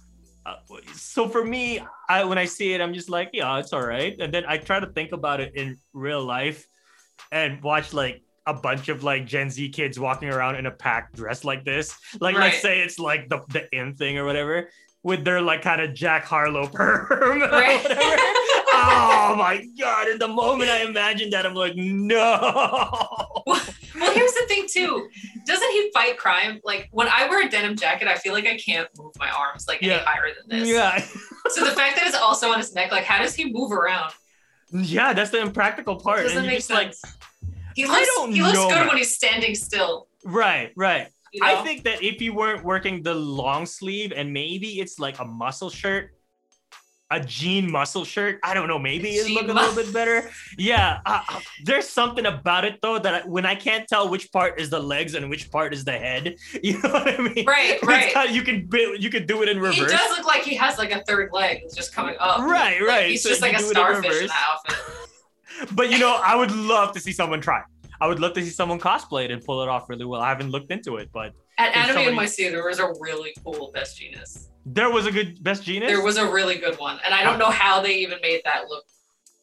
uh, 0.46 0.54
so 0.94 1.28
for 1.28 1.44
me, 1.44 1.80
I 2.20 2.24
when 2.24 2.38
I 2.38 2.44
see 2.46 2.72
it, 2.74 2.80
I'm 2.80 2.94
just 2.94 3.08
like, 3.10 3.30
yeah, 3.32 3.58
it's 3.58 3.72
all 3.72 3.84
right. 3.86 4.14
And 4.18 4.32
then 4.34 4.44
I 4.46 4.56
try 4.58 4.80
to 4.80 4.86
think 4.86 5.12
about 5.12 5.40
it 5.40 5.54
in 5.56 5.78
real 5.92 6.22
life, 6.24 6.66
and 7.30 7.62
watch 7.62 7.92
like 7.92 8.22
a 8.46 8.54
bunch 8.54 8.88
of 8.88 9.04
like 9.04 9.26
Gen 9.26 9.50
Z 9.50 9.68
kids 9.70 9.98
walking 9.98 10.28
around 10.28 10.56
in 10.56 10.66
a 10.66 10.70
pack 10.70 11.12
dressed 11.12 11.44
like 11.44 11.64
this. 11.64 11.94
Like 12.20 12.36
let's 12.36 12.60
say 12.60 12.80
it's 12.80 12.98
like 12.98 13.28
the 13.28 13.40
the 13.48 13.62
in 13.76 13.94
thing 13.94 14.18
or 14.18 14.24
whatever, 14.24 14.68
with 15.02 15.24
their 15.24 15.40
like 15.40 15.62
kind 15.62 15.80
of 15.80 15.94
Jack 15.94 16.24
Harlow 16.24 16.66
perm 16.78 17.40
Right. 17.50 17.86
oh 18.74 19.34
my 19.38 19.64
god! 19.78 20.08
In 20.08 20.18
the 20.18 20.28
moment 20.28 20.70
I 20.70 20.82
imagined 20.82 21.32
that, 21.34 21.46
I'm 21.46 21.54
like, 21.54 21.74
no. 21.76 22.90
Well, 23.94 24.14
here's 24.14 24.32
the 24.32 24.44
thing 24.48 24.66
too. 24.72 25.08
Doesn't 25.46 25.70
he 25.72 25.90
fight 25.92 26.16
crime? 26.16 26.60
Like 26.64 26.88
when 26.92 27.08
I 27.08 27.28
wear 27.28 27.46
a 27.46 27.50
denim 27.50 27.76
jacket, 27.76 28.08
I 28.08 28.14
feel 28.16 28.32
like 28.32 28.46
I 28.46 28.56
can't 28.56 28.88
move 28.96 29.12
my 29.18 29.28
arms 29.30 29.66
like 29.68 29.82
Yeah. 29.82 29.94
any 29.96 30.04
higher 30.04 30.28
than 30.48 30.58
this. 30.60 30.68
Yeah. 30.68 31.04
So 31.52 31.64
the 31.64 31.70
fact 31.72 31.96
that 31.96 32.06
it's 32.06 32.16
also 32.16 32.50
on 32.50 32.58
his 32.58 32.74
neck, 32.74 32.90
like 32.90 33.04
how 33.04 33.22
does 33.22 33.34
he 33.34 33.52
move 33.52 33.72
around? 33.72 34.12
Yeah, 34.72 35.12
that's 35.12 35.30
the 35.30 35.40
impractical 35.40 35.96
part. 35.96 36.20
It 36.20 36.22
doesn't 36.24 36.38
and 36.38 36.46
make 36.46 36.56
just 36.58 36.70
like, 36.70 36.94
sense. 36.94 37.16
he 37.74 37.84
I 37.84 37.88
looks 37.88 38.34
he 38.34 38.42
looks 38.42 38.54
know, 38.54 38.68
good 38.68 38.74
man. 38.76 38.88
when 38.88 38.96
he's 38.96 39.14
standing 39.14 39.54
still. 39.54 40.08
right, 40.24 40.72
right. 40.76 41.08
You 41.32 41.40
know? 41.40 41.60
I 41.60 41.62
think 41.62 41.84
that 41.84 42.02
if 42.02 42.20
you 42.20 42.34
weren't 42.34 42.62
working 42.62 43.02
the 43.02 43.14
long 43.14 43.64
sleeve 43.64 44.12
and 44.14 44.32
maybe 44.32 44.80
it's 44.80 44.98
like 44.98 45.18
a 45.18 45.24
muscle 45.24 45.70
shirt, 45.70 46.10
a 47.12 47.20
jean 47.20 47.70
muscle 47.70 48.04
shirt, 48.04 48.40
I 48.42 48.54
don't 48.54 48.66
know, 48.68 48.78
maybe 48.78 49.10
it 49.10 49.26
Jean 49.26 49.34
look 49.36 49.48
a 49.48 49.52
little 49.52 49.74
bit 49.74 49.92
better. 49.92 50.30
Yeah, 50.56 51.00
uh, 51.06 51.20
uh, 51.28 51.40
there's 51.62 51.88
something 51.88 52.26
about 52.26 52.64
it 52.64 52.78
though 52.82 52.98
that 52.98 53.14
I, 53.14 53.26
when 53.28 53.44
I 53.46 53.54
can't 53.54 53.86
tell 53.86 54.08
which 54.08 54.32
part 54.32 54.58
is 54.60 54.70
the 54.70 54.80
legs 54.80 55.14
and 55.14 55.28
which 55.28 55.50
part 55.50 55.74
is 55.74 55.84
the 55.84 55.92
head, 55.92 56.36
you 56.62 56.80
know 56.82 56.88
what 56.90 57.06
I 57.08 57.18
mean? 57.18 57.44
Right, 57.46 57.78
right. 57.82 58.30
you 58.30 58.42
can 58.42 58.68
you 58.98 59.10
can 59.10 59.26
do 59.26 59.42
it 59.42 59.48
in 59.48 59.58
He 59.58 59.62
reverse. 59.62 59.90
does 59.92 60.10
look 60.16 60.26
like 60.26 60.42
he 60.42 60.54
has 60.56 60.78
like 60.78 60.90
a 60.90 61.04
third 61.04 61.30
leg 61.32 61.60
that's 61.62 61.76
just 61.76 61.94
coming 61.94 62.16
up. 62.18 62.40
Right, 62.40 62.80
Like, 62.80 62.88
right. 62.88 63.10
He's 63.10 63.22
So 63.22 63.28
just 63.28 63.42
like 63.42 63.52
a 63.52 63.56
it 63.56 63.62
in 63.62 63.68
starfish 63.68 64.20
in 64.22 64.26
that 64.28 64.48
outfit. 64.50 64.78
But 65.72 65.90
you 65.92 65.98
know, 65.98 66.18
I 66.24 66.34
would 66.34 66.50
love 66.50 66.92
to 66.94 67.00
see 67.00 67.12
someone 67.12 67.40
try. 67.40 67.62
I 68.00 68.08
would 68.08 68.18
love 68.18 68.32
to 68.32 68.42
see 68.42 68.50
someone 68.50 68.80
cosplay 68.80 69.26
it 69.26 69.30
and 69.30 69.44
pull 69.44 69.62
it 69.62 69.68
off 69.68 69.88
really 69.88 70.04
well. 70.04 70.20
I 70.20 70.28
haven't 70.30 70.50
looked 70.50 70.72
into 70.72 70.96
it, 70.96 71.10
but 71.12 71.34
At 71.58 71.76
Anime 71.76 71.94
somebody- 72.06 72.16
NYC, 72.28 72.50
there 72.50 72.64
was 72.66 72.78
a 72.78 72.92
really 73.00 73.34
cool 73.44 73.70
Best 73.72 74.00
Jeanist. 74.00 74.48
there 74.64 74.90
was 74.90 75.06
a 75.06 75.12
good 75.12 75.42
Best 75.42 75.64
Jeanist. 75.64 75.86
There 75.88 76.02
was 76.02 76.16
a 76.16 76.30
really 76.30 76.56
good 76.56 76.78
one, 76.78 76.98
and 77.04 77.14
I 77.14 77.22
don't 77.22 77.34
uh, 77.34 77.46
know 77.46 77.50
how 77.50 77.80
they 77.80 77.94
even 77.96 78.18
made 78.22 78.40
that 78.44 78.68
look. 78.68 78.84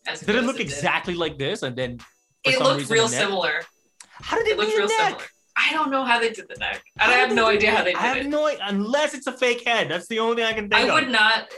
As 0.07 0.21
Did 0.21 0.35
it 0.35 0.43
look 0.43 0.59
exactly 0.59 1.13
like 1.13 1.37
this? 1.37 1.61
And 1.61 1.75
then 1.75 1.99
for 1.99 2.05
It 2.45 2.59
looked 2.59 2.79
reason 2.79 2.93
real 2.93 3.07
similar. 3.07 3.61
How 4.11 4.37
did 4.37 4.47
it, 4.47 4.51
It 4.51 4.57
looked 4.57 4.75
real 4.75 4.87
neck? 4.87 4.97
similar. 4.97 5.23
I 5.55 5.73
don't 5.73 5.91
know 5.91 6.05
how 6.05 6.19
they 6.19 6.29
did 6.31 6.47
the 6.47 6.55
neck. 6.55 6.81
I 6.99 7.11
have 7.11 7.33
no 7.33 7.47
idea 7.47 7.71
how 7.71 7.83
they 7.83 7.93
I 7.93 8.13
did 8.13 8.17
have 8.23 8.25
it. 8.25 8.29
no 8.29 8.47
idea, 8.47 8.63
unless 8.67 9.13
it's 9.13 9.27
a 9.27 9.33
fake 9.33 9.65
head. 9.65 9.89
That's 9.89 10.07
the 10.07 10.19
only 10.19 10.37
thing 10.37 10.45
I 10.45 10.53
can 10.53 10.69
think 10.69 10.75
I 10.75 10.83
of. 10.83 10.89
I 10.89 10.93
would 10.93 11.09
not. 11.09 11.49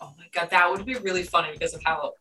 Oh 0.00 0.12
my 0.18 0.26
god, 0.32 0.50
that 0.50 0.70
would 0.70 0.84
be 0.84 0.94
really 0.96 1.22
funny 1.22 1.52
because 1.52 1.72
of 1.74 1.82
how. 1.84 2.12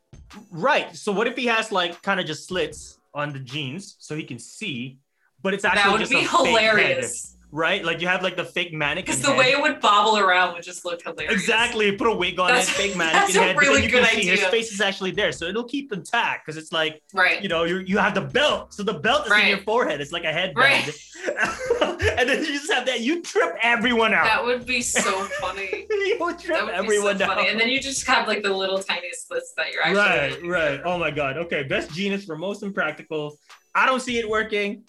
Right. 0.50 0.96
So 0.96 1.12
what 1.12 1.28
if 1.28 1.36
he 1.36 1.46
has 1.48 1.72
like 1.72 2.02
kind 2.02 2.20
of 2.20 2.26
just 2.26 2.48
slits 2.48 2.98
on 3.14 3.34
the 3.34 3.40
jeans 3.40 3.98
so 4.00 4.16
he 4.16 4.24
can 4.24 4.40
see, 4.40 5.00
but 5.44 5.54
it's 5.54 5.66
actually 5.66 5.84
That 5.84 5.92
would 5.92 6.00
just 6.00 6.12
be 6.12 6.18
a 6.18 6.22
fake 6.22 6.30
head, 6.30 6.48
hilarious. 6.48 7.37
Right? 7.50 7.84
Like 7.84 8.02
you 8.02 8.08
have 8.10 8.24
like 8.24 8.36
the 8.36 8.44
fake 8.44 8.74
mannequin. 8.74 9.06
Because 9.06 9.22
the 9.22 9.30
head. 9.30 9.38
way 9.40 9.52
it 9.52 9.62
would 9.62 9.80
bobble 9.80 10.18
around 10.18 10.54
would 10.56 10.64
just 10.64 10.84
look 10.84 11.02
hilarious. 11.02 11.34
Exactly. 11.34 11.92
Put 11.94 12.08
a 12.08 12.14
wig 12.14 12.38
on 12.40 12.48
That's- 12.50 12.68
it, 12.68 12.74
fake 12.74 12.94
that's 12.98 13.34
mannequin 13.34 13.38
a 13.38 13.44
head. 13.46 13.58
really 13.58 13.84
you 13.84 13.90
can 13.90 14.02
good 14.04 14.10
see 14.10 14.28
his 14.28 14.44
face 14.46 14.72
is 14.74 14.82
actually 14.82 15.12
there, 15.12 15.32
so 15.32 15.46
it'll 15.46 15.64
keep 15.64 15.94
intact 15.94 16.46
because 16.46 16.58
it's 16.62 16.74
like 16.74 17.02
Right. 17.14 17.42
you 17.42 17.48
know 17.48 17.64
you 17.64 17.78
you 17.80 17.98
have 18.00 18.14
the 18.16 18.22
belt, 18.22 18.74
so 18.74 18.84
the 18.84 18.96
belt 18.96 19.28
is 19.28 19.32
in 19.32 19.48
your 19.48 19.60
forehead. 19.60 20.02
It's 20.02 20.12
like 20.12 20.26
a 20.26 20.34
headband, 20.34 20.56
Right. 20.58 20.94
and 22.20 22.28
then 22.30 22.44
you 22.44 22.52
just 22.52 22.72
have 22.72 22.86
that. 22.88 23.00
You 23.02 23.22
trip 23.22 23.56
everyone 23.64 24.14
out. 24.14 24.26
That 24.26 24.44
would 24.44 24.66
be 24.66 24.82
so 24.82 25.24
funny. 25.42 25.86
you 25.90 26.18
would 26.20 26.36
That 26.38 26.44
trip 26.44 26.66
would 26.66 26.74
everyone 26.74 27.14
be 27.18 27.20
so 27.24 27.28
down. 27.28 27.36
funny. 27.38 27.50
And 27.50 27.60
then 27.60 27.70
you 27.70 27.80
just 27.80 28.06
have 28.08 28.28
like 28.28 28.44
the 28.44 28.54
little 28.54 28.80
tiny 28.84 29.08
slits 29.14 29.54
that 29.58 29.72
you're 29.72 29.84
actually. 29.84 30.50
right, 30.50 30.72
right. 30.76 30.82
Oh 30.84 30.98
my 30.98 31.12
god. 31.12 31.38
Okay, 31.38 31.64
Best 31.64 31.92
Jeanist 31.92 32.26
for 32.26 32.38
most 32.38 32.62
impractical. 32.62 33.38
I 33.74 33.86
don't 33.86 34.02
see 34.02 34.18
it 34.20 34.28
working. 34.30 34.84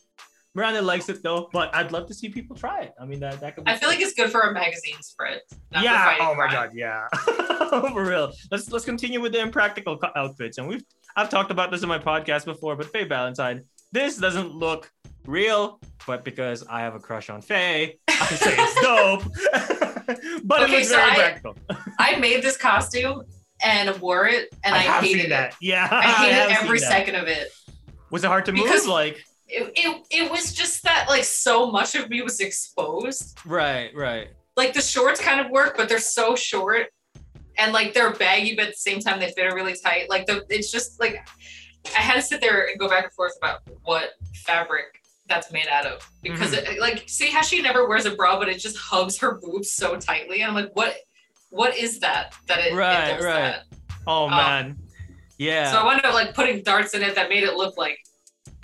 Miranda 0.58 0.82
likes 0.82 1.08
it 1.08 1.22
though, 1.22 1.48
but 1.52 1.72
I'd 1.74 1.92
love 1.92 2.06
to 2.08 2.14
see 2.14 2.28
people 2.28 2.56
try 2.56 2.80
it. 2.82 2.94
I 3.00 3.04
mean, 3.06 3.20
that 3.20 3.40
that 3.40 3.54
could. 3.54 3.64
Be 3.64 3.70
I 3.70 3.76
feel 3.76 3.88
like 3.88 4.00
it's 4.00 4.14
good 4.14 4.30
for 4.30 4.40
a 4.42 4.52
magazine 4.52 5.00
spread. 5.00 5.40
Yeah. 5.72 6.16
Oh 6.20 6.34
my 6.34 6.48
crime. 6.48 6.52
god. 6.52 6.70
Yeah. 6.74 7.06
for 7.92 8.04
real. 8.04 8.32
Let's 8.50 8.70
let's 8.72 8.84
continue 8.84 9.20
with 9.20 9.32
the 9.32 9.40
impractical 9.40 9.98
outfits, 10.16 10.58
and 10.58 10.66
we've 10.66 10.82
I've 11.16 11.28
talked 11.28 11.50
about 11.52 11.70
this 11.70 11.82
in 11.82 11.88
my 11.88 11.98
podcast 11.98 12.44
before, 12.44 12.74
but 12.76 12.86
Faye 12.86 13.04
Valentine, 13.04 13.64
this 13.92 14.16
doesn't 14.16 14.52
look 14.52 14.90
real, 15.26 15.80
but 16.06 16.24
because 16.24 16.66
I 16.68 16.80
have 16.80 16.94
a 16.96 17.00
crush 17.00 17.30
on 17.30 17.40
Faye, 17.40 17.98
I 18.08 18.12
can 18.16 18.36
say 18.36 18.54
it's 18.58 18.80
dope. 20.06 20.42
but 20.44 20.60
it 20.62 20.64
Okay, 20.64 20.72
looks 20.78 20.88
so 20.88 20.96
very 20.96 21.10
I- 21.10 21.14
impractical. 21.14 21.56
I 22.00 22.16
made 22.16 22.42
this 22.42 22.56
costume 22.56 23.22
and 23.62 23.96
wore 24.00 24.26
it, 24.26 24.48
and 24.64 24.74
I, 24.74 24.78
have 24.78 25.04
hated 25.04 25.26
it. 25.26 25.28
that. 25.30 25.54
Yeah. 25.60 25.88
I 25.90 26.02
hated 26.24 26.34
have 26.34 26.62
every 26.64 26.78
second 26.80 27.14
of 27.16 27.26
it. 27.28 27.48
Was 28.10 28.24
it 28.24 28.28
hard 28.28 28.44
to 28.46 28.52
Because- 28.52 28.86
move? 28.86 28.94
Like 28.94 29.24
it. 29.48 29.72
It 29.76 30.06
it 30.10 30.30
was 30.30 30.52
just 30.52 30.82
that 30.84 31.06
like 31.08 31.24
so 31.24 31.70
much 31.70 31.94
of 31.94 32.08
me 32.10 32.22
was 32.22 32.40
exposed. 32.40 33.38
right, 33.46 33.90
right. 33.94 34.28
Like 34.56 34.74
the 34.74 34.82
shorts 34.82 35.20
kind 35.20 35.40
of 35.40 35.50
work, 35.50 35.76
but 35.76 35.88
they're 35.88 35.98
so 36.00 36.34
short, 36.34 36.86
and 37.56 37.72
like 37.72 37.94
they're 37.94 38.12
baggy, 38.12 38.54
but 38.56 38.66
at 38.66 38.70
the 38.72 38.78
same 38.78 39.00
time 39.00 39.20
they 39.20 39.26
fit 39.32 39.46
it 39.46 39.54
really 39.54 39.74
tight. 39.74 40.10
Like 40.10 40.26
the 40.26 40.44
it's 40.50 40.70
just 40.70 41.00
like 41.00 41.26
I 41.96 42.00
had 42.00 42.14
to 42.14 42.22
sit 42.22 42.40
there 42.40 42.66
and 42.66 42.78
go 42.78 42.88
back 42.88 43.04
and 43.04 43.12
forth 43.12 43.32
about 43.38 43.60
what 43.84 44.10
fabric 44.44 45.00
that's 45.28 45.52
made 45.52 45.68
out 45.68 45.86
of 45.86 46.10
because 46.22 46.52
Mm-hmm. 46.52 46.72
it, 46.72 46.80
like 46.80 47.04
see 47.06 47.28
how 47.30 47.42
she 47.42 47.60
never 47.62 47.86
wears 47.86 48.06
a 48.06 48.12
bra, 48.12 48.38
but 48.38 48.48
it 48.48 48.58
just 48.58 48.76
hugs 48.76 49.18
her 49.18 49.38
boobs 49.42 49.72
so 49.72 49.96
tightly. 49.96 50.40
And 50.40 50.50
I'm 50.50 50.54
like, 50.54 50.74
what 50.74 50.96
what 51.50 51.76
is 51.76 52.00
that 52.00 52.34
that 52.46 52.58
it, 52.58 52.72
it 52.72 52.76
does 52.76 52.76
right. 52.76 53.20
that? 53.22 53.64
Oh 54.06 54.28
man. 54.28 54.76
Yeah. 55.38 55.70
So 55.70 55.78
I 55.78 55.84
wound 55.84 56.04
up 56.04 56.14
like 56.14 56.34
putting 56.34 56.62
darts 56.62 56.94
in 56.94 57.02
it 57.02 57.14
that 57.14 57.28
made 57.28 57.44
it 57.44 57.54
look 57.54 57.76
like 57.78 57.98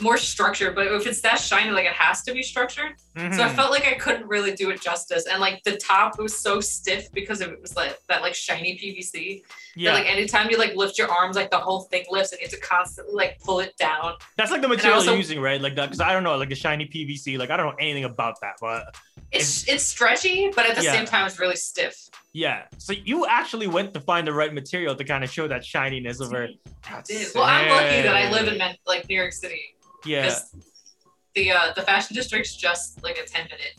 more 0.01 0.17
structured. 0.19 0.75
But 0.75 0.89
if 0.89 1.07
it's 1.07 1.21
that 1.21 1.37
shiny, 1.39 1.71
like 1.71 1.87
it 1.87 1.93
has 1.93 2.23
to 2.25 2.33
be 2.33 2.43
structured. 2.43 2.95
So 3.17 3.23
I 3.23 3.29
Mhm. 3.29 3.55
felt 3.55 3.71
like 3.71 3.87
I 3.87 3.95
couldn't 3.95 4.27
really 4.27 4.53
do 4.55 4.71
it 4.71 4.81
justice. 4.81 5.27
And 5.27 5.41
like 5.41 5.63
the 5.65 5.77
top 5.77 6.19
was 6.19 6.37
so 6.37 6.61
stiff 6.61 7.11
because 7.13 7.41
it 7.41 7.61
was 7.61 7.77
like 7.77 7.99
that 8.09 8.21
like 8.23 8.35
shiny 8.35 8.77
PVC. 8.77 9.45
Yeah. 9.77 9.93
That 9.93 9.99
like 10.05 10.11
anytime 10.11 10.51
you 10.51 10.57
like 10.59 10.75
lift 10.77 10.99
your 10.99 11.11
arms, 11.11 11.37
like 11.37 11.51
the 11.51 11.59
whole 11.59 11.83
thing 11.83 12.05
lifts 12.11 12.33
and 12.33 12.41
you 12.41 12.47
have 12.47 12.53
to 12.53 12.61
constantly 12.61 13.15
like 13.15 13.39
pull 13.41 13.61
it 13.61 13.77
down. 13.77 14.15
That's 14.37 14.51
like 14.51 14.63
the 14.63 14.69
material 14.69 14.99
also- 14.99 15.11
you're 15.11 15.19
using, 15.19 15.41
right? 15.41 15.61
Like 15.61 15.75
that, 15.77 15.87
because 15.87 16.01
I 16.01 16.13
don't 16.13 16.23
know, 16.23 16.37
like 16.37 16.51
a 16.51 16.55
shiny 16.55 16.87
PVC. 16.87 17.39
Like 17.39 17.51
I 17.51 17.57
don't 17.57 17.67
know 17.67 17.77
anything 17.81 18.05
about 18.05 18.41
that, 18.43 18.55
but 18.61 18.97
It's 19.33 19.67
it's 19.69 19.83
stretchy, 19.85 20.51
but 20.55 20.67
at 20.67 20.77
the 20.77 20.83
Yeah. 20.85 20.93
same 20.93 21.07
time, 21.07 21.27
it's 21.27 21.39
really 21.39 21.57
stiff. 21.57 21.97
Yeah. 22.33 22.65
So 22.79 22.93
you 22.93 23.27
actually 23.27 23.67
went 23.69 23.95
to 23.95 24.01
find 24.01 24.27
the 24.27 24.33
right 24.33 24.53
material 24.53 24.95
to 24.97 25.05
kind 25.05 25.23
of 25.25 25.31
show 25.31 25.47
that 25.49 25.65
shininess 25.65 26.21
of 26.21 26.31
her. 26.33 26.49
Well, 27.35 27.45
I'm 27.45 27.69
lucky 27.69 28.03
that 28.03 28.15
I 28.15 28.31
live 28.31 28.49
in. 28.49 28.61
Like 28.87 29.09
New 29.09 29.17
York 29.17 29.33
City 29.33 29.61
Yeah. 30.05 30.35
the 31.35 31.51
uh, 31.53 31.73
the 31.75 31.83
fashion 31.83 32.15
district's 32.15 32.55
just 32.57 33.03
like 33.03 33.19
a 33.19 33.25
10 33.27 33.45
minute 33.45 33.75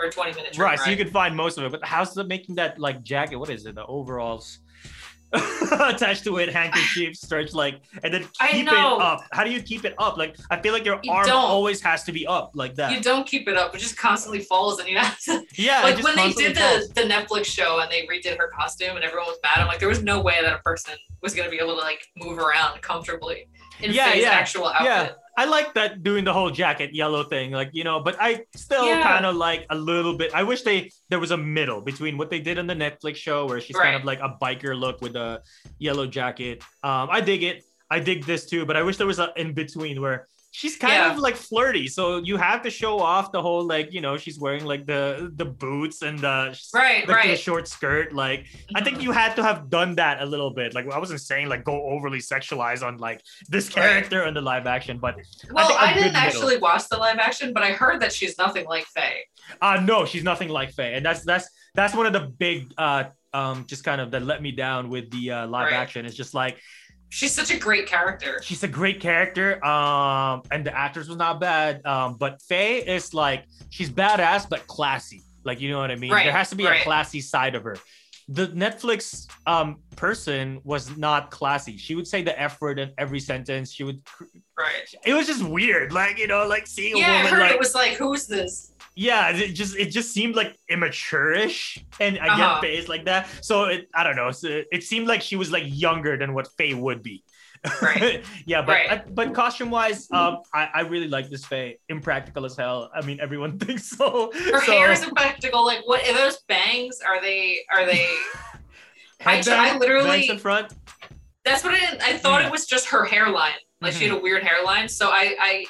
or 0.00 0.10
20 0.10 0.32
minute 0.34 0.56
Right, 0.58 0.78
so 0.78 0.90
you 0.90 0.96
can 0.96 1.10
find 1.10 1.36
most 1.36 1.58
of 1.58 1.64
it, 1.64 1.70
but 1.70 1.84
how's 1.84 2.14
the 2.14 2.24
making 2.24 2.54
that 2.56 2.78
like 2.78 3.02
jacket? 3.02 3.36
What 3.36 3.50
is 3.50 3.66
it? 3.66 3.74
The 3.74 3.84
overalls 3.86 4.58
attached 5.72 6.24
to 6.24 6.36
it, 6.38 6.48
handkerchief, 6.52 7.16
stretch 7.16 7.52
like, 7.54 7.80
and 8.02 8.12
then 8.12 8.22
keep 8.50 8.66
it 8.66 8.68
up. 8.68 9.20
How 9.32 9.44
do 9.44 9.50
you 9.50 9.62
keep 9.62 9.84
it 9.84 9.94
up? 9.98 10.16
Like, 10.16 10.36
I 10.50 10.60
feel 10.60 10.72
like 10.72 10.84
your 10.84 10.98
You 11.02 11.12
arm 11.12 11.26
don't. 11.26 11.36
always 11.36 11.80
has 11.82 12.04
to 12.04 12.12
be 12.12 12.26
up 12.26 12.52
like 12.54 12.74
that. 12.76 12.92
You 12.92 13.00
don't 13.00 13.26
keep 13.26 13.46
it 13.48 13.56
up; 13.56 13.74
it 13.74 13.78
just 13.78 13.96
constantly 13.96 14.40
falls, 14.40 14.78
and 14.80 14.88
you 14.88 14.98
have 14.98 15.18
to. 15.26 15.42
yeah, 15.56 15.82
like 15.82 16.02
when 16.02 16.16
they 16.16 16.32
did 16.32 16.56
falls. 16.58 16.88
the 16.88 17.02
the 17.02 17.08
Netflix 17.08 17.46
show 17.46 17.80
and 17.80 17.90
they 17.90 18.06
redid 18.06 18.36
her 18.38 18.48
costume, 18.48 18.96
and 18.96 19.04
everyone 19.04 19.26
was 19.28 19.38
mad. 19.42 19.58
I'm 19.58 19.66
like, 19.68 19.78
there 19.78 19.88
was 19.88 20.02
no 20.02 20.20
way 20.20 20.38
that 20.42 20.52
a 20.52 20.58
person 20.58 20.94
was 21.22 21.34
gonna 21.34 21.50
be 21.50 21.58
able 21.58 21.74
to 21.74 21.80
like 21.80 22.06
move 22.16 22.38
around 22.38 22.80
comfortably 22.82 23.48
in 23.80 23.92
Yeah, 23.92 24.14
yeah, 24.14 24.30
actual 24.30 24.66
outfit. 24.66 24.86
yeah. 24.86 25.10
I 25.40 25.44
like 25.46 25.72
that 25.72 26.02
doing 26.02 26.24
the 26.28 26.34
whole 26.34 26.50
jacket 26.50 26.90
yellow 26.94 27.22
thing, 27.24 27.50
like 27.52 27.70
you 27.72 27.82
know, 27.82 27.98
but 28.00 28.14
I 28.20 28.44
still 28.54 28.84
Yeah. 28.86 29.02
kind 29.02 29.24
of 29.24 29.36
like 29.36 29.64
a 29.70 29.74
little 29.74 30.14
bit. 30.20 30.28
I 30.34 30.42
wish 30.42 30.60
they 30.68 30.90
there 31.08 31.18
was 31.18 31.30
a 31.30 31.36
middle 31.58 31.80
between 31.80 32.18
what 32.18 32.28
they 32.28 32.40
did 32.40 32.58
on 32.58 32.66
the 32.66 32.74
Netflix 32.74 33.16
show, 33.16 33.46
where 33.46 33.58
she's 33.64 33.76
kind 33.76 33.96
of 33.96 34.04
like 34.04 34.20
a 34.20 34.36
biker 34.42 34.78
look 34.78 35.00
with 35.00 35.16
a 35.16 35.40
yellow 35.78 36.06
jacket. 36.06 36.62
Um, 36.82 37.08
I 37.10 37.20
dig 37.22 37.42
it. 37.42 37.64
I 37.90 38.00
dig 38.00 38.26
this 38.26 38.44
too, 38.52 38.66
but 38.68 38.76
I 38.76 38.82
wish 38.82 38.98
there 38.98 39.06
was 39.06 39.18
a 39.18 39.32
in 39.42 39.54
between 39.54 39.96
where 40.02 40.28
she's 40.52 40.76
kind 40.76 40.94
Yeah. 40.94 41.12
of 41.12 41.18
like 41.18 41.36
flirty. 41.36 41.86
So 41.86 42.18
you 42.18 42.36
have 42.36 42.62
to 42.62 42.70
show 42.70 42.98
off 42.98 43.30
the 43.32 43.40
whole 43.40 43.64
like 43.64 43.92
you 43.92 44.00
know 44.00 44.16
she's 44.16 44.38
wearing 44.38 44.64
like 44.64 44.84
the 44.86 45.30
the 45.36 45.44
boots 45.44 46.02
and 46.02 46.18
the 46.18 46.58
Right, 46.74 47.06
like 47.06 47.06
the 47.06 47.28
right. 47.30 47.38
short 47.38 47.68
skirt. 47.68 48.12
Like 48.12 48.46
I 48.74 48.82
think 48.82 49.00
you 49.02 49.12
had 49.12 49.34
to 49.36 49.42
have 49.42 49.70
done 49.70 49.94
that 49.96 50.20
a 50.22 50.26
little 50.26 50.50
bit. 50.52 50.74
Like 50.74 50.90
I 50.90 50.98
wasn't 50.98 51.20
saying 51.20 51.48
like 51.48 51.64
go 51.64 51.82
overly 51.84 52.18
sexualized 52.18 52.82
on 52.86 52.96
like 52.98 53.20
this 53.48 53.66
Right. 53.68 53.74
character 53.76 54.24
in 54.24 54.34
the 54.34 54.40
live 54.40 54.66
action, 54.66 54.98
but 54.98 55.14
Well, 55.52 55.72
I, 55.78 55.88
good 55.94 56.00
didn't 56.00 56.12
middle. 56.14 56.20
actually 56.28 56.58
watch 56.58 56.88
the 56.88 56.96
live 56.96 57.18
action, 57.18 57.52
but 57.52 57.62
I 57.62 57.72
heard 57.72 58.00
that 58.02 58.12
she's 58.12 58.36
nothing 58.38 58.66
like 58.66 58.86
Faye. 58.86 59.24
uh 59.62 59.80
no, 59.84 60.04
she's 60.04 60.24
nothing 60.24 60.48
like 60.48 60.72
Faye. 60.72 60.94
And 60.94 61.06
that's 61.06 61.22
that's 61.24 61.48
that's 61.74 61.94
one 61.94 62.06
of 62.06 62.12
the 62.12 62.26
big 62.38 62.72
uh 62.76 63.04
um 63.32 63.64
just 63.68 63.84
kind 63.84 64.00
of 64.00 64.10
that 64.10 64.22
let 64.24 64.42
me 64.42 64.50
down 64.50 64.90
with 64.90 65.10
the 65.12 65.30
uh 65.30 65.46
live 65.46 65.66
Right. 65.66 65.74
action. 65.74 66.04
It's 66.06 66.16
just 66.16 66.34
like 66.34 66.58
She's 67.10 67.32
such 67.34 67.50
a 67.50 67.58
great 67.58 67.86
character. 67.86 68.40
she's 68.42 68.62
a 68.62 68.68
great 68.68 69.00
character. 69.00 69.62
Um 69.64 70.42
and 70.50 70.64
the 70.64 70.76
actress 70.76 71.08
was 71.08 71.16
not 71.16 71.40
bad. 71.40 71.84
Um 71.84 72.16
but 72.18 72.40
Faye 72.42 72.78
is 72.78 73.12
like 73.12 73.44
she's 73.68 73.90
badass 73.90 74.48
but 74.48 74.66
classy. 74.66 75.22
Like 75.44 75.60
you 75.60 75.70
know 75.70 75.78
what 75.78 75.90
I 75.90 75.96
mean? 75.96 76.12
Right, 76.12 76.24
There 76.24 76.32
has 76.32 76.50
to 76.50 76.56
be 76.56 76.66
a 76.66 76.80
classy 76.82 77.20
side 77.20 77.54
of 77.54 77.64
her. 77.64 77.76
The 78.28 78.46
Netflix 78.48 79.26
um 79.46 79.78
person 79.96 80.60
was 80.62 80.96
not 80.96 81.30
classy. 81.32 81.76
She 81.76 81.94
would 81.96 82.06
say 82.06 82.22
the 82.22 82.40
F 82.40 82.60
word 82.60 82.78
in 82.78 82.92
every 82.96 83.20
sentence. 83.20 83.72
She 83.72 83.82
would 83.82 84.00
Right. 84.56 84.94
it 85.04 85.14
was 85.14 85.26
just 85.26 85.42
weird. 85.42 85.92
Like, 85.92 86.18
you 86.18 86.26
know, 86.28 86.46
like 86.46 86.66
seeing 86.66 86.94
a 86.94 86.98
Yeah, 86.98 87.12
I 87.24 87.26
heard 87.26 87.40
like 87.40 87.52
it 87.52 87.58
was 87.58 87.74
like, 87.74 87.94
who's 87.94 88.26
this? 88.26 88.69
Yeah, 88.96 89.30
it 89.30 89.52
just 89.54 89.76
it 89.76 89.86
just 89.90 90.12
seemed 90.12 90.34
like 90.36 90.56
immature-ish, 90.68 91.78
and 92.00 92.18
I 92.18 92.26
Uh-huh. 92.28 92.36
get 92.54 92.60
Faye's 92.60 92.88
like 92.88 93.04
that. 93.06 93.28
So 93.42 93.64
it, 93.64 93.88
I 93.94 94.02
don't 94.04 94.16
know. 94.16 94.30
So 94.30 94.62
it 94.70 94.82
seemed 94.84 95.06
like 95.08 95.22
she 95.22 95.36
was 95.36 95.50
like 95.50 95.64
younger 95.66 96.16
than 96.16 96.34
what 96.34 96.48
Faye 96.58 96.74
would 96.74 97.02
be. 97.02 97.22
Right. 97.82 98.24
yeah, 98.46 98.62
but 98.62 98.72
Right. 98.72 98.90
uh, 98.90 98.98
but 99.10 99.34
costume-wise, 99.34 100.08
um, 100.12 100.38
I, 100.54 100.68
I 100.74 100.80
really 100.82 101.08
like 101.08 101.28
this 101.30 101.44
Faye. 101.44 101.78
Impractical 101.88 102.44
as 102.46 102.56
hell. 102.56 102.90
I 102.94 103.02
mean, 103.02 103.20
everyone 103.20 103.58
thinks 103.64 103.86
so. 103.90 104.30
Her 104.32 104.60
so, 104.64 104.72
hair 104.72 104.92
is 104.92 105.02
impractical. 105.02 105.64
Like, 105.66 105.86
what 105.86 106.06
are 106.08 106.14
those 106.14 106.38
bangs? 106.48 107.00
Are 107.06 107.20
they? 107.20 107.58
Are 107.74 107.84
they? 107.86 108.06
I, 109.26 109.42
I 109.46 109.76
literally. 109.78 110.08
bangs 110.08 110.30
in 110.30 110.38
front. 110.38 110.72
That's 111.44 111.62
what 111.64 111.74
I. 111.74 111.98
I 112.02 112.16
thought 112.18 112.40
Yeah. 112.40 112.48
it 112.48 112.50
was 112.52 112.66
just 112.66 112.86
her 112.88 113.04
hairline. 113.04 113.52
Like 113.82 113.92
she 113.94 114.04
had 114.04 114.12
a 114.12 114.14
Mm-hmm. 114.16 114.22
weird 114.24 114.42
hairline. 114.42 114.88
So 114.88 115.08
I, 115.10 115.36
I 115.40 115.64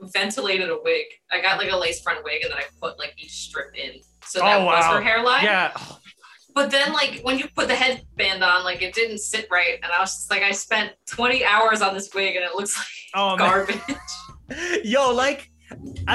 ventilated 0.00 0.68
a 0.70 0.78
wig. 0.82 1.06
I 1.30 1.40
got 1.40 1.58
like 1.58 1.70
a 1.70 1.76
lace 1.76 2.00
front 2.02 2.24
wig, 2.24 2.42
and 2.42 2.52
then 2.52 2.58
I 2.58 2.64
put 2.80 2.98
like 2.98 3.14
each 3.18 3.32
strip 3.32 3.74
in. 3.76 4.00
So 4.24 4.40
that 4.40 4.60
Oh, 4.60 4.64
was 4.64 4.84
her 4.86 5.00
hairline. 5.02 5.44
Yeah. 5.44 5.72
Oh, 5.76 5.98
But 6.54 6.70
then, 6.70 6.92
like 6.92 7.20
when 7.22 7.38
you 7.38 7.46
put 7.56 7.68
the 7.68 7.74
headband 7.74 8.42
on, 8.44 8.64
like 8.64 8.82
it 8.82 8.94
didn't 8.94 9.18
sit 9.18 9.46
right, 9.50 9.78
and 9.82 9.92
I 9.92 10.00
was 10.00 10.14
just 10.14 10.30
like, 10.30 10.42
I 10.42 10.50
spent 10.52 10.92
20 11.06 11.44
hours 11.44 11.82
on 11.82 11.94
this 11.94 12.12
wig, 12.14 12.36
and 12.36 12.44
it 12.44 12.54
looks 12.54 12.76
like 12.76 12.86
oh 13.14 13.36
man. 13.36 13.48
garbage. 13.48 13.80
Yo, 14.84 15.12
like 15.12 15.48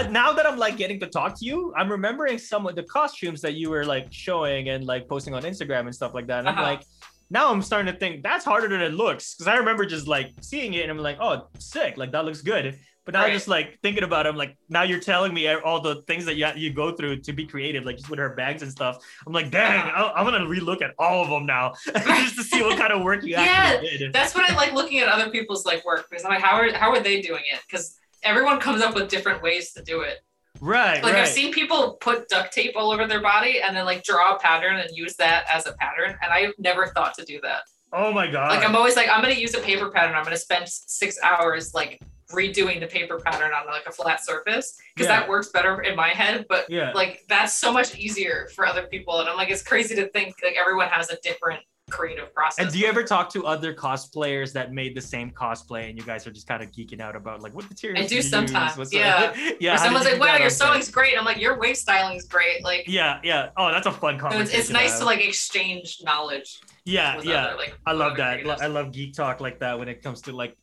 now 0.10 0.32
that 0.34 0.46
I'm 0.46 0.58
like 0.58 0.78
getting 0.78 1.00
to 1.00 1.08
talk 1.08 1.38
to 1.40 1.46
you, 1.46 1.74
I'm 1.76 1.90
remembering 1.92 2.38
some 2.38 2.68
of 2.68 2.76
the 2.76 2.84
costumes 2.84 3.42
that 3.42 3.54
you 3.56 3.70
were 3.70 3.86
like 3.86 4.08
showing 4.12 4.70
and 4.70 4.86
like 4.86 5.08
posting 5.08 5.34
on 5.34 5.42
Instagram 5.44 5.82
and 5.82 5.96
stuff 5.96 6.14
like 6.14 6.28
that. 6.28 6.40
And 6.40 6.50
I'm 6.50 6.54
Uh-huh. 6.56 6.64
like, 6.64 6.84
now 7.32 7.52
I'm 7.52 7.62
starting 7.62 7.92
to 7.92 8.00
think 8.00 8.22
that's 8.24 8.46
harder 8.46 8.68
than 8.68 8.82
it 8.82 8.94
looks 8.94 9.34
because 9.36 9.48
I 9.48 9.56
remember 9.58 9.86
just 9.86 10.08
like 10.08 10.32
seeing 10.42 10.74
it 10.76 10.84
and 10.84 10.92
I'm 10.92 10.98
like, 11.00 11.18
oh, 11.20 11.48
sick, 11.58 11.98
like 11.98 12.12
that 12.12 12.24
looks 12.26 12.42
good. 12.42 12.78
But 13.10 13.18
now 13.18 13.24
Right. 13.24 13.34
just 13.34 13.48
like 13.48 13.80
thinking 13.82 14.04
about 14.04 14.28
it, 14.28 14.30
I'm 14.30 14.36
like, 14.36 14.56
now 14.70 14.84
you're 14.84 15.00
telling 15.00 15.34
me 15.34 15.48
all 15.52 15.82
the 15.82 16.04
things 16.04 16.26
that 16.26 16.36
you 16.36 16.48
you 16.56 16.72
go 16.72 16.92
through 16.92 17.22
to 17.22 17.34
be 17.34 17.44
creative, 17.48 17.84
like 17.84 17.98
just 17.98 18.08
with 18.08 18.20
her 18.20 18.36
bags 18.36 18.62
and 18.62 18.72
stuff. 18.72 19.00
I'm 19.26 19.34
like, 19.34 19.50
dang. 19.50 19.80
I- 19.82 20.12
I'm 20.16 20.26
gonna 20.26 20.46
relook 20.46 20.84
at 20.84 20.92
all 21.00 21.24
of 21.24 21.30
them 21.32 21.48
now 21.48 21.74
just 21.96 22.36
to 22.36 22.44
see 22.44 22.62
what 22.62 22.78
kind 22.78 22.94
of 22.94 23.02
work 23.02 23.24
you 23.24 23.32
Yeah, 23.32 23.40
actually 23.42 23.98
did. 23.98 24.14
That's 24.14 24.36
what 24.36 24.48
I 24.48 24.54
like 24.56 24.74
looking 24.74 25.00
at 25.00 25.08
other 25.08 25.32
people's 25.32 25.66
like 25.66 25.84
work 25.86 26.08
because 26.08 26.24
I'm 26.24 26.30
like, 26.30 26.44
how 26.44 26.56
are 26.58 26.72
how 26.72 26.92
are 26.92 27.00
they 27.00 27.20
doing 27.20 27.42
it? 27.52 27.60
Because 27.68 27.98
everyone 28.22 28.60
comes 28.60 28.84
up 28.84 28.94
with 28.94 29.10
different 29.10 29.42
ways 29.42 29.74
to 29.74 29.82
do 29.84 30.02
it. 30.02 30.20
Right, 30.62 31.02
Like 31.04 31.14
right. 31.14 31.22
I've 31.24 31.30
seen 31.30 31.52
people 31.52 31.94
put 32.02 32.28
duct 32.30 32.54
tape 32.54 32.74
all 32.76 32.92
over 32.92 33.08
their 33.08 33.22
body 33.22 33.62
and 33.62 33.76
then 33.76 33.86
like 33.86 34.04
draw 34.04 34.36
a 34.36 34.40
pattern 34.40 34.76
and 34.76 34.90
use 34.96 35.16
that 35.16 35.46
as 35.50 35.66
a 35.66 35.74
pattern, 35.74 36.16
and 36.22 36.32
I've 36.32 36.54
never 36.60 36.86
thought 36.88 37.16
to 37.16 37.26
do 37.26 37.40
that. 37.42 37.62
oh 37.92 38.12
my 38.12 38.28
god. 38.30 38.50
Like 38.52 38.64
I'm 38.64 38.76
always 38.76 38.96
like, 38.96 39.10
I'm 39.10 39.24
gonna 39.24 39.34
use 39.34 39.56
a 39.56 39.62
paper 39.62 39.90
pattern. 39.90 40.16
I'm 40.16 40.24
gonna 40.24 40.38
spend 40.38 40.68
six 40.70 41.18
hours 41.24 41.74
like 41.74 42.00
redoing 42.32 42.80
the 42.80 42.88
paper 42.88 43.20
pattern 43.20 43.52
on 43.54 43.66
like 43.68 43.86
a 43.88 43.92
flat 43.92 44.24
surface 44.24 44.78
because 44.96 45.10
Yeah. 45.10 45.20
that 45.22 45.30
works 45.30 45.50
better 45.50 45.82
in 45.82 45.96
my 45.96 46.10
head. 46.10 46.46
But 46.50 46.70
yeah. 46.70 46.92
like 46.94 47.26
that's 47.28 47.54
so 47.54 47.72
much 47.74 47.96
easier 47.98 48.50
for 48.56 48.66
other 48.66 48.84
people, 48.84 49.20
and 49.20 49.30
I'm 49.30 49.36
like, 49.38 49.50
it's 49.50 49.64
crazy 49.64 49.96
to 49.96 50.08
think 50.10 50.36
like 50.44 50.56
everyone 50.60 50.88
has 50.90 51.10
a 51.10 51.18
different 51.22 51.62
creative 51.90 52.32
process. 52.36 52.64
And 52.64 52.72
do 52.72 52.78
you 52.78 52.86
ever 52.86 53.04
talk 53.04 53.30
to 53.32 53.48
other 53.48 53.74
cosplayers 53.74 54.54
that 54.54 54.72
made 54.72 54.96
the 54.96 55.02
same 55.02 55.32
cosplay 55.32 55.90
and 55.90 55.98
you 55.98 56.04
guys 56.04 56.28
are 56.28 56.32
just 56.32 56.48
kind 56.48 56.62
of 56.62 56.70
geeking 56.72 57.02
out 57.02 57.16
about 57.16 57.42
like 57.42 57.56
what 57.56 57.68
materials 57.68 58.06
I 58.06 58.08
do 58.08 58.18
use? 58.18 58.30
sometimes, 58.30 58.78
What's 58.78 58.94
yeah. 58.94 59.34
yeah. 59.60 59.74
Or 59.74 59.78
someone's 59.80 60.06
like, 60.06 60.20
wow, 60.20 60.36
your 60.36 60.44
on 60.46 60.50
set?" 60.52 60.68
sewing's 60.68 60.92
great. 60.92 61.18
I'm 61.18 61.26
like, 61.26 61.40
your 61.42 61.58
waist 61.60 61.82
styling 61.82 62.16
is 62.16 62.26
great. 62.26 62.64
Like, 62.64 62.84
Yeah, 62.88 63.20
yeah. 63.24 63.50
Oh, 63.58 63.72
that's 63.72 63.88
a 63.88 63.92
fun 63.92 64.20
so 64.20 64.26
it's, 64.28 64.34
conversation. 64.36 64.60
it's 64.60 64.70
nice 64.70 65.00
to 65.00 65.06
like 65.06 65.26
exchange 65.26 65.98
knowledge. 66.04 66.60
Yeah, 66.86 67.20
yeah. 67.24 67.46
Other, 67.48 67.58
like, 67.58 67.76
I 67.88 67.94
love 67.94 68.18
that. 68.18 68.42
creatives. 68.42 68.62
I 68.62 68.68
love 68.68 68.92
geek 68.92 69.16
talk 69.16 69.42
like 69.42 69.60
that 69.62 69.80
when 69.80 69.90
it 69.90 70.04
comes 70.04 70.22
to 70.24 70.32
like 70.32 70.56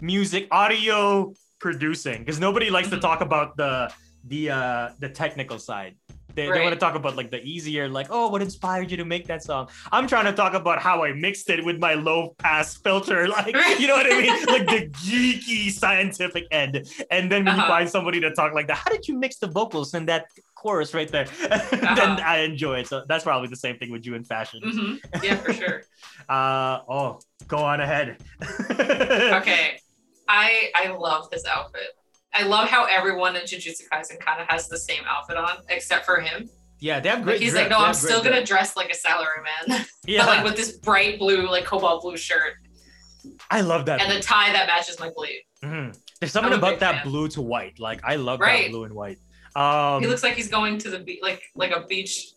music, 0.00 0.48
audio 0.50 1.32
producing, 1.60 2.18
because 2.20 2.40
nobody 2.40 2.70
likes 2.70 2.88
to 2.90 2.96
Mhm. 2.96 3.00
talk 3.00 3.20
about 3.20 3.56
the 3.56 3.92
the 4.26 4.50
uh 4.50 4.88
the 4.98 5.08
technical 5.08 5.58
side. 5.58 5.96
They, 6.36 6.50
they 6.50 6.60
want 6.62 6.72
to 6.74 6.80
talk 6.80 6.96
about 6.96 7.14
like 7.14 7.30
the 7.30 7.40
easier, 7.44 7.88
like, 7.88 8.08
oh, 8.10 8.26
what 8.28 8.42
inspired 8.42 8.90
you 8.90 8.96
to 8.96 9.04
make 9.04 9.28
that 9.28 9.40
song? 9.44 9.68
I'm 9.92 10.08
trying 10.08 10.24
to 10.24 10.32
talk 10.32 10.54
about 10.54 10.80
how 10.82 11.04
I 11.04 11.12
mixed 11.12 11.48
it 11.48 11.64
with 11.64 11.78
my 11.78 11.94
low 11.94 12.34
pass 12.42 12.76
filter, 12.76 13.28
like, 13.38 13.54
you 13.78 13.86
know 13.86 13.94
what 13.94 14.06
I 14.06 14.16
mean? 14.20 14.34
like 14.50 14.68
the 14.68 14.88
geeky 14.90 15.70
scientific 15.70 16.44
end. 16.50 16.88
And 17.12 17.30
then 17.30 17.44
when 17.44 17.54
you 17.54 17.62
Uh-huh. 17.62 17.70
find 17.74 17.88
somebody 17.88 18.18
to 18.18 18.32
talk 18.34 18.52
like 18.52 18.66
that, 18.66 18.78
how 18.78 18.90
did 18.90 19.06
you 19.06 19.16
mix 19.16 19.36
the 19.38 19.46
vocals 19.46 19.94
in 19.94 20.06
that 20.06 20.26
chorus 20.56 20.92
right 20.92 21.08
there? 21.12 21.26
then 21.94 22.18
Uh-huh. 22.18 22.22
I 22.26 22.38
enjoy 22.38 22.80
it. 22.80 22.88
So 22.88 23.04
that's 23.06 23.22
probably 23.22 23.46
the 23.48 23.62
same 23.66 23.78
thing 23.78 23.92
with 23.92 24.04
you 24.04 24.16
in 24.16 24.24
fashion. 24.24 24.60
hmm 24.64 24.94
Yeah, 25.22 25.36
for 25.36 25.52
sure. 25.52 25.82
Uh 26.28 26.80
oh, 26.88 27.20
go 27.46 27.58
on 27.58 27.78
ahead. 27.80 28.18
Okay, 28.80 29.78
I 30.28 30.70
I 30.74 30.88
love 30.88 31.28
his 31.32 31.44
outfit. 31.44 31.88
I 32.32 32.42
love 32.44 32.68
how 32.68 32.84
everyone 32.84 33.36
in 33.36 33.42
Jujutsu 33.42 33.82
Kaisen 33.92 34.18
kind 34.18 34.40
of 34.40 34.48
has 34.48 34.68
the 34.68 34.78
same 34.78 35.02
outfit 35.08 35.36
on, 35.36 35.58
except 35.68 36.04
for 36.04 36.20
him. 36.20 36.48
Yeah, 36.80 36.98
they 37.00 37.08
have 37.08 37.18
Like 37.20 37.26
great. 37.26 37.40
he's 37.42 37.52
drip. 37.52 37.62
like, 37.64 37.70
no, 37.70 37.78
They 37.80 37.84
I'm 37.86 37.94
still 37.94 38.18
gonna 38.22 38.36
drip. 38.36 38.46
dress 38.46 38.76
like 38.76 38.90
a 38.90 38.96
salaryman, 38.96 39.86
Yeah, 40.06 40.26
but 40.26 40.36
like 40.36 40.44
with 40.44 40.56
this 40.56 40.72
bright 40.78 41.18
blue, 41.18 41.46
like 41.48 41.64
cobalt 41.64 42.02
blue 42.02 42.16
shirt 42.16 42.54
I 43.50 43.60
love 43.62 43.86
that. 43.86 44.00
and 44.02 44.10
the 44.10 44.20
tie 44.20 44.52
that 44.52 44.66
matches 44.66 44.98
my 45.00 45.10
bleed. 45.14 45.42
Mhm. 45.62 45.96
There's 46.20 46.32
something 46.32 46.52
about 46.52 46.80
that 46.80 46.96
fan. 47.02 47.04
blue 47.04 47.28
to 47.28 47.40
white. 47.42 47.78
Like 47.78 48.00
I 48.04 48.16
love 48.16 48.40
Right. 48.40 48.64
that 48.64 48.70
blue 48.70 48.84
and 48.84 48.94
white. 48.94 49.18
Um, 49.56 50.02
he 50.02 50.08
looks 50.08 50.22
like 50.24 50.34
he's 50.34 50.48
going 50.48 50.78
to 50.78 50.90
the 50.90 50.98
beach, 50.98 51.20
like 51.22 51.42
like 51.54 51.70
a 51.70 51.86
beach 51.86 52.32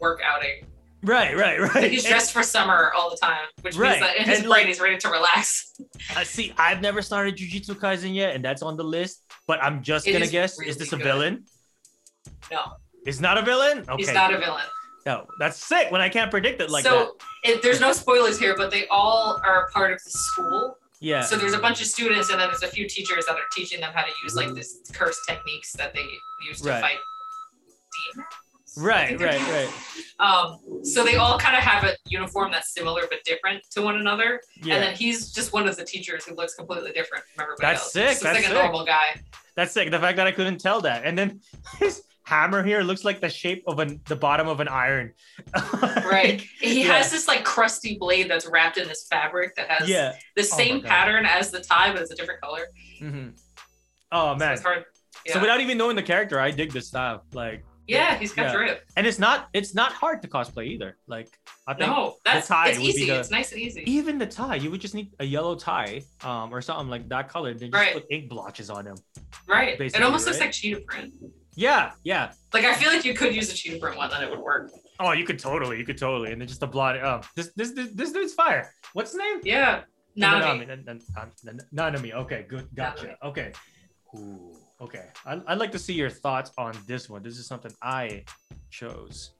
work 0.00 0.20
outing. 0.24 0.66
Right, 1.02 1.36
right, 1.36 1.60
right. 1.74 1.90
He's 1.90 2.04
dressed 2.04 2.32
for 2.32 2.42
summer 2.42 2.92
all 2.96 3.10
the 3.10 3.16
time, 3.16 3.46
which 3.62 3.76
Right. 3.76 4.00
means 4.00 4.02
that 4.02 4.16
in 4.16 4.24
his 4.24 4.38
And, 4.40 4.48
brain 4.48 4.50
like- 4.60 4.66
he's 4.66 4.80
ready 4.80 4.98
to 4.98 5.08
relax. 5.08 5.72
Uh, 6.16 6.24
see, 6.24 6.52
I've 6.58 6.80
never 6.80 7.02
started 7.02 7.36
Jujutsu 7.36 7.74
Kaisen 7.74 8.14
yet, 8.14 8.34
and 8.34 8.44
that's 8.44 8.62
on 8.62 8.76
the 8.76 8.82
list. 8.84 9.22
But 9.46 9.62
I'm 9.62 9.82
just 9.82 10.06
It 10.08 10.12
gonna 10.12 10.24
is 10.24 10.30
guess: 10.30 10.58
really 10.58 10.70
is 10.70 10.76
this 10.76 10.92
a 10.92 10.96
good. 10.96 11.04
villain? 11.04 11.44
No, 12.50 12.60
It's 13.06 13.20
not 13.20 13.38
a 13.38 13.42
villain? 13.42 13.78
Okay. 13.80 13.94
he's 13.96 14.12
not 14.12 14.32
a 14.34 14.38
villain. 14.38 14.64
No, 15.06 15.26
that's 15.38 15.64
sick 15.64 15.90
when 15.90 16.00
I 16.00 16.08
can't 16.08 16.30
predict 16.30 16.60
it 16.60 16.68
like 16.70 16.84
that. 16.84 16.90
so 16.90 17.58
there's 17.62 17.80
no 17.80 17.92
spoilers 17.92 18.38
here, 18.38 18.54
but 18.56 18.70
they 18.70 18.86
all 18.88 19.40
are 19.44 19.68
part 19.72 19.92
of 19.92 20.00
the 20.04 20.10
school. 20.10 20.76
Yeah. 21.00 21.22
So 21.22 21.36
there's 21.36 21.54
a 21.54 21.58
bunch 21.58 21.80
of 21.80 21.86
students, 21.86 22.28
and 22.30 22.40
then 22.40 22.48
there's 22.48 22.62
a 22.62 22.68
few 22.68 22.86
teachers 22.88 23.24
that 23.26 23.36
are 23.36 23.48
teaching 23.54 23.80
them 23.80 23.92
how 23.94 24.02
to 24.02 24.10
use 24.24 24.34
like 24.34 24.52
this 24.54 24.80
curse 24.92 25.18
techniques 25.28 25.72
that 25.74 25.94
they 25.94 26.04
use 26.48 26.60
to 26.60 26.68
Right. 26.70 26.80
fight 26.82 26.98
Demons. 28.14 28.26
Right, 28.76 29.20
right, 29.20 29.40
right. 29.40 29.72
Um, 30.20 30.58
so 30.82 31.04
they 31.04 31.16
all 31.16 31.38
kind 31.38 31.56
of 31.56 31.62
have 31.62 31.84
a 31.84 31.96
uniform 32.06 32.50
that's 32.52 32.72
similar 32.72 33.02
but 33.10 33.22
different 33.24 33.62
to 33.72 33.82
one 33.82 33.96
another. 33.96 34.40
Yeah. 34.62 34.74
And 34.74 34.82
then 34.84 34.94
he's 34.94 35.32
just 35.32 35.52
one 35.52 35.68
of 35.68 35.76
the 35.76 35.84
teachers 35.84 36.24
who 36.24 36.34
looks 36.34 36.54
completely 36.54 36.92
different 36.92 37.24
from 37.34 37.42
everybody 37.44 37.66
That's 37.66 37.82
else. 37.82 37.92
sick, 37.92 38.08
Just 38.08 38.22
that's 38.22 38.34
like 38.36 38.44
sick. 38.46 38.52
a 38.52 38.54
normal 38.62 38.84
guy. 38.84 39.20
That's 39.56 39.72
sick. 39.72 39.90
The 39.90 39.98
fact 39.98 40.16
that 40.16 40.26
I 40.26 40.32
couldn't 40.32 40.58
tell 40.58 40.80
that. 40.82 41.04
And 41.04 41.18
then 41.18 41.40
his 41.78 42.02
hammer 42.24 42.62
here 42.62 42.82
looks 42.82 43.04
like 43.04 43.20
the 43.20 43.28
shape 43.28 43.64
of 43.66 43.78
an 43.80 44.00
the 44.06 44.14
bottom 44.16 44.46
of 44.48 44.60
an 44.60 44.68
iron. 44.68 45.12
Right. 46.10 46.40
He 46.60 46.82
Yeah. 46.84 46.94
has 46.94 47.10
this 47.10 47.26
like 47.28 47.44
crusty 47.44 47.96
blade 47.98 48.28
that's 48.30 48.46
wrapped 48.46 48.76
in 48.78 48.86
this 48.88 49.06
fabric 49.08 49.54
that 49.56 49.68
has 49.70 49.88
yeah. 49.88 50.12
the 50.36 50.42
Oh 50.42 50.56
same 50.56 50.80
God. 50.80 50.88
pattern 50.88 51.24
as 51.26 51.50
the 51.50 51.60
tie, 51.60 51.92
but 51.92 52.02
it's 52.02 52.10
a 52.10 52.14
different 52.16 52.40
color. 52.40 52.66
Mm-hmm. 53.00 53.28
Oh 54.12 54.32
So 54.34 54.38
man. 54.38 54.52
it's 54.52 54.62
hard. 54.62 54.84
Yeah. 55.26 55.34
So 55.34 55.40
without 55.40 55.60
even 55.60 55.76
knowing 55.78 55.96
the 55.96 56.02
character, 56.02 56.40
I 56.40 56.50
dig 56.50 56.72
this 56.72 56.88
style. 56.88 57.24
Like, 57.32 57.64
yeah, 57.86 58.16
he's 58.18 58.32
got 58.32 58.46
Yeah. 58.46 58.52
drip. 58.56 58.84
and 58.96 59.06
it's 59.06 59.18
not 59.18 59.48
it's 59.52 59.74
not 59.74 59.92
hard 59.92 60.22
to 60.22 60.28
cosplay 60.28 60.66
either. 60.68 60.96
Like, 61.06 61.28
I 61.66 61.74
think 61.74 61.90
No, 61.90 62.16
that's 62.24 62.48
tie 62.48 62.68
it's 62.70 62.78
easy. 62.78 63.06
the- 63.06 63.20
It's 63.20 63.30
nice 63.30 63.52
and 63.52 63.60
easy. 63.60 63.82
even 63.86 64.18
the 64.18 64.26
tie, 64.26 64.56
you 64.56 64.70
would 64.70 64.80
just 64.80 64.94
need 64.94 65.12
a 65.18 65.24
yellow 65.24 65.54
tie, 65.56 66.02
um, 66.22 66.52
or 66.54 66.60
something 66.62 66.88
like 66.88 67.08
that 67.08 67.28
color. 67.28 67.52
Then 67.54 67.70
just 67.70 67.74
Right. 67.82 67.94
put 67.94 68.06
ink 68.10 68.28
blotches 68.28 68.70
on 68.70 68.84
them. 68.84 68.96
Right. 69.46 69.80
It 69.80 70.02
almost 70.02 70.26
looks 70.26 70.40
like 70.40 70.52
cheetah 70.52 70.80
print. 70.86 71.12
Yeah, 71.56 71.92
yeah. 72.04 72.32
Like 72.54 72.64
I 72.64 72.74
feel 72.74 72.90
like 72.90 73.04
you 73.04 73.12
could 73.14 73.34
use 73.34 73.50
a 73.52 73.54
cheetah 73.54 73.78
print 73.80 73.96
one, 73.96 74.08
then 74.10 74.22
it 74.22 74.30
would 74.30 74.38
work. 74.40 74.70
Oh, 75.00 75.12
you 75.12 75.24
could 75.24 75.38
totally, 75.38 75.78
you 75.78 75.84
could 75.84 75.98
totally, 75.98 76.30
and 76.32 76.40
then 76.40 76.46
just 76.48 76.62
a 76.62 76.66
blot. 76.66 77.02
Um, 77.02 77.22
this 77.34 77.50
this 77.56 77.72
this, 77.72 77.88
this 77.92 78.12
dude's 78.12 78.34
fire. 78.34 78.72
What's 78.92 79.10
his 79.12 79.18
name? 79.18 79.40
Yeah. 79.42 79.82
Nanami. 80.18 80.42
Nanami. 80.42 80.66
Nan- 80.68 80.84
nan- 80.86 81.32
nan- 81.44 81.94
Nanami. 81.94 82.12
Okay, 82.12 82.44
good. 82.48 82.68
Gotcha. 82.74 83.16
Okay. 83.22 83.52
Ooh, 84.16 84.56
okay. 84.80 85.06
I, 85.26 85.40
I'd 85.46 85.58
like 85.58 85.72
to 85.72 85.78
see 85.78 85.94
your 85.94 86.10
thoughts 86.10 86.52
on 86.58 86.74
this 86.86 87.08
one. 87.08 87.22
This 87.22 87.38
is 87.38 87.46
something 87.46 87.72
I 87.82 88.24
chose. 88.70 89.30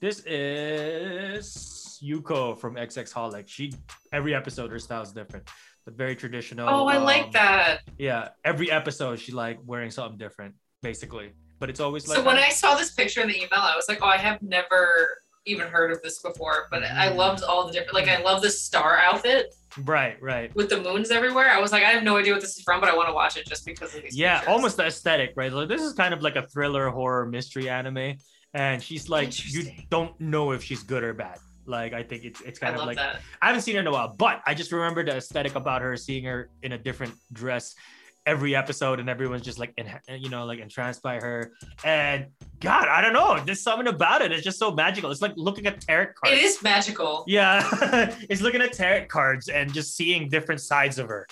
This 0.00 0.20
is 0.24 2.00
Yuko 2.02 2.58
from 2.58 2.76
XX 2.76 3.12
Holic. 3.12 3.48
She 3.48 3.72
every 4.12 4.34
episode 4.34 4.70
her 4.70 4.78
style's 4.78 5.12
different, 5.12 5.48
but 5.84 5.94
very 5.94 6.16
traditional. 6.16 6.68
Oh, 6.68 6.86
I 6.86 6.96
um, 6.96 7.04
like 7.04 7.32
that. 7.32 7.80
Yeah, 7.98 8.28
every 8.44 8.70
episode 8.70 9.18
she 9.18 9.32
like 9.32 9.58
wearing 9.64 9.90
something 9.90 10.18
different, 10.18 10.54
basically. 10.82 11.32
But 11.58 11.68
it's 11.68 11.80
always 11.80 12.08
like 12.08 12.18
so 12.18 12.24
when 12.24 12.38
I 12.38 12.48
saw 12.48 12.74
this 12.74 12.92
picture 12.92 13.20
in 13.20 13.28
the 13.28 13.36
email, 13.36 13.60
I 13.60 13.76
was 13.76 13.86
like, 13.88 13.98
oh, 14.00 14.06
I 14.06 14.16
have 14.16 14.40
never 14.40 15.18
even 15.46 15.68
heard 15.68 15.90
of 15.90 16.02
this 16.02 16.20
before. 16.20 16.68
But 16.70 16.84
I 16.84 17.08
Mm. 17.10 17.16
loved 17.16 17.42
all 17.42 17.66
the 17.66 17.72
different 17.72 17.94
like 17.94 18.08
I 18.08 18.22
love 18.22 18.42
the 18.42 18.50
star 18.50 18.98
outfit 18.98 19.54
right, 19.84 20.20
right. 20.22 20.54
with 20.54 20.68
the 20.68 20.80
moons 20.80 21.10
everywhere. 21.10 21.50
I 21.50 21.58
was 21.60 21.72
like, 21.72 21.82
I 21.82 21.90
have 21.90 22.02
no 22.02 22.16
idea 22.16 22.32
what 22.32 22.42
this 22.42 22.56
is 22.56 22.62
from, 22.62 22.80
but 22.80 22.88
I 22.88 22.96
want 22.96 23.08
to 23.08 23.14
watch 23.14 23.36
it 23.36 23.46
just 23.46 23.64
because 23.64 23.94
of 23.94 24.02
these 24.02 24.16
Yeah, 24.16 24.34
pictures. 24.38 24.54
almost 24.54 24.76
the 24.76 24.86
aesthetic, 24.86 25.32
right? 25.36 25.52
Like, 25.52 25.68
this 25.68 25.82
is 25.82 25.92
kind 25.94 26.12
of 26.12 26.22
like 26.22 26.36
a 26.36 26.46
thriller, 26.46 26.88
horror, 26.90 27.26
mystery 27.26 27.68
anime, 27.68 28.16
and 28.54 28.82
she's 28.82 29.08
like, 29.08 29.32
you 29.54 29.70
don't 29.90 30.18
know 30.20 30.52
if 30.52 30.62
she's 30.62 30.82
good 30.82 31.02
or 31.02 31.14
bad. 31.14 31.38
Like, 31.66 31.92
I 31.92 32.02
think 32.02 32.24
it's 32.24 32.40
it's 32.40 32.60
I 32.62 32.66
kind 32.66 32.80
of 32.80 32.86
like 32.86 32.96
that. 32.96 33.20
I 33.40 33.46
haven't 33.46 33.62
seen 33.62 33.74
her 33.76 33.80
in 33.80 33.86
a 33.86 33.92
while, 33.92 34.14
but 34.16 34.40
I 34.46 34.54
just 34.54 34.72
remember 34.72 35.04
the 35.04 35.16
aesthetic 35.16 35.54
about 35.54 35.82
her, 35.82 35.96
seeing 35.96 36.24
her 36.24 36.50
in 36.62 36.72
a 36.72 36.78
different 36.78 37.14
dress 37.32 37.74
every 38.30 38.54
episode, 38.54 39.00
and 39.00 39.08
everyone's 39.10 39.42
just 39.42 39.58
like, 39.58 39.72
you 40.08 40.28
know, 40.30 40.44
like 40.46 40.60
entranced 40.60 41.02
by 41.02 41.16
her. 41.16 41.52
And 41.84 42.26
God, 42.60 42.86
I 42.88 43.00
don't 43.00 43.12
know, 43.12 43.42
there's 43.44 43.60
something 43.62 43.88
about 43.88 44.22
it. 44.22 44.30
It's 44.32 44.44
just 44.44 44.58
so 44.58 44.70
magical. 44.70 45.10
It's 45.10 45.20
like 45.20 45.32
looking 45.36 45.66
at 45.66 45.80
tarot 45.80 46.12
cards. 46.16 46.36
It 46.36 46.42
is 46.42 46.62
magical. 46.62 47.24
Yeah, 47.26 47.66
it's 48.30 48.40
looking 48.40 48.62
at 48.62 48.72
tarot 48.72 49.06
cards 49.06 49.48
and 49.48 49.72
just 49.72 49.96
seeing 49.96 50.28
different 50.28 50.60
sides 50.60 50.98
of 50.98 51.08
her. 51.08 51.26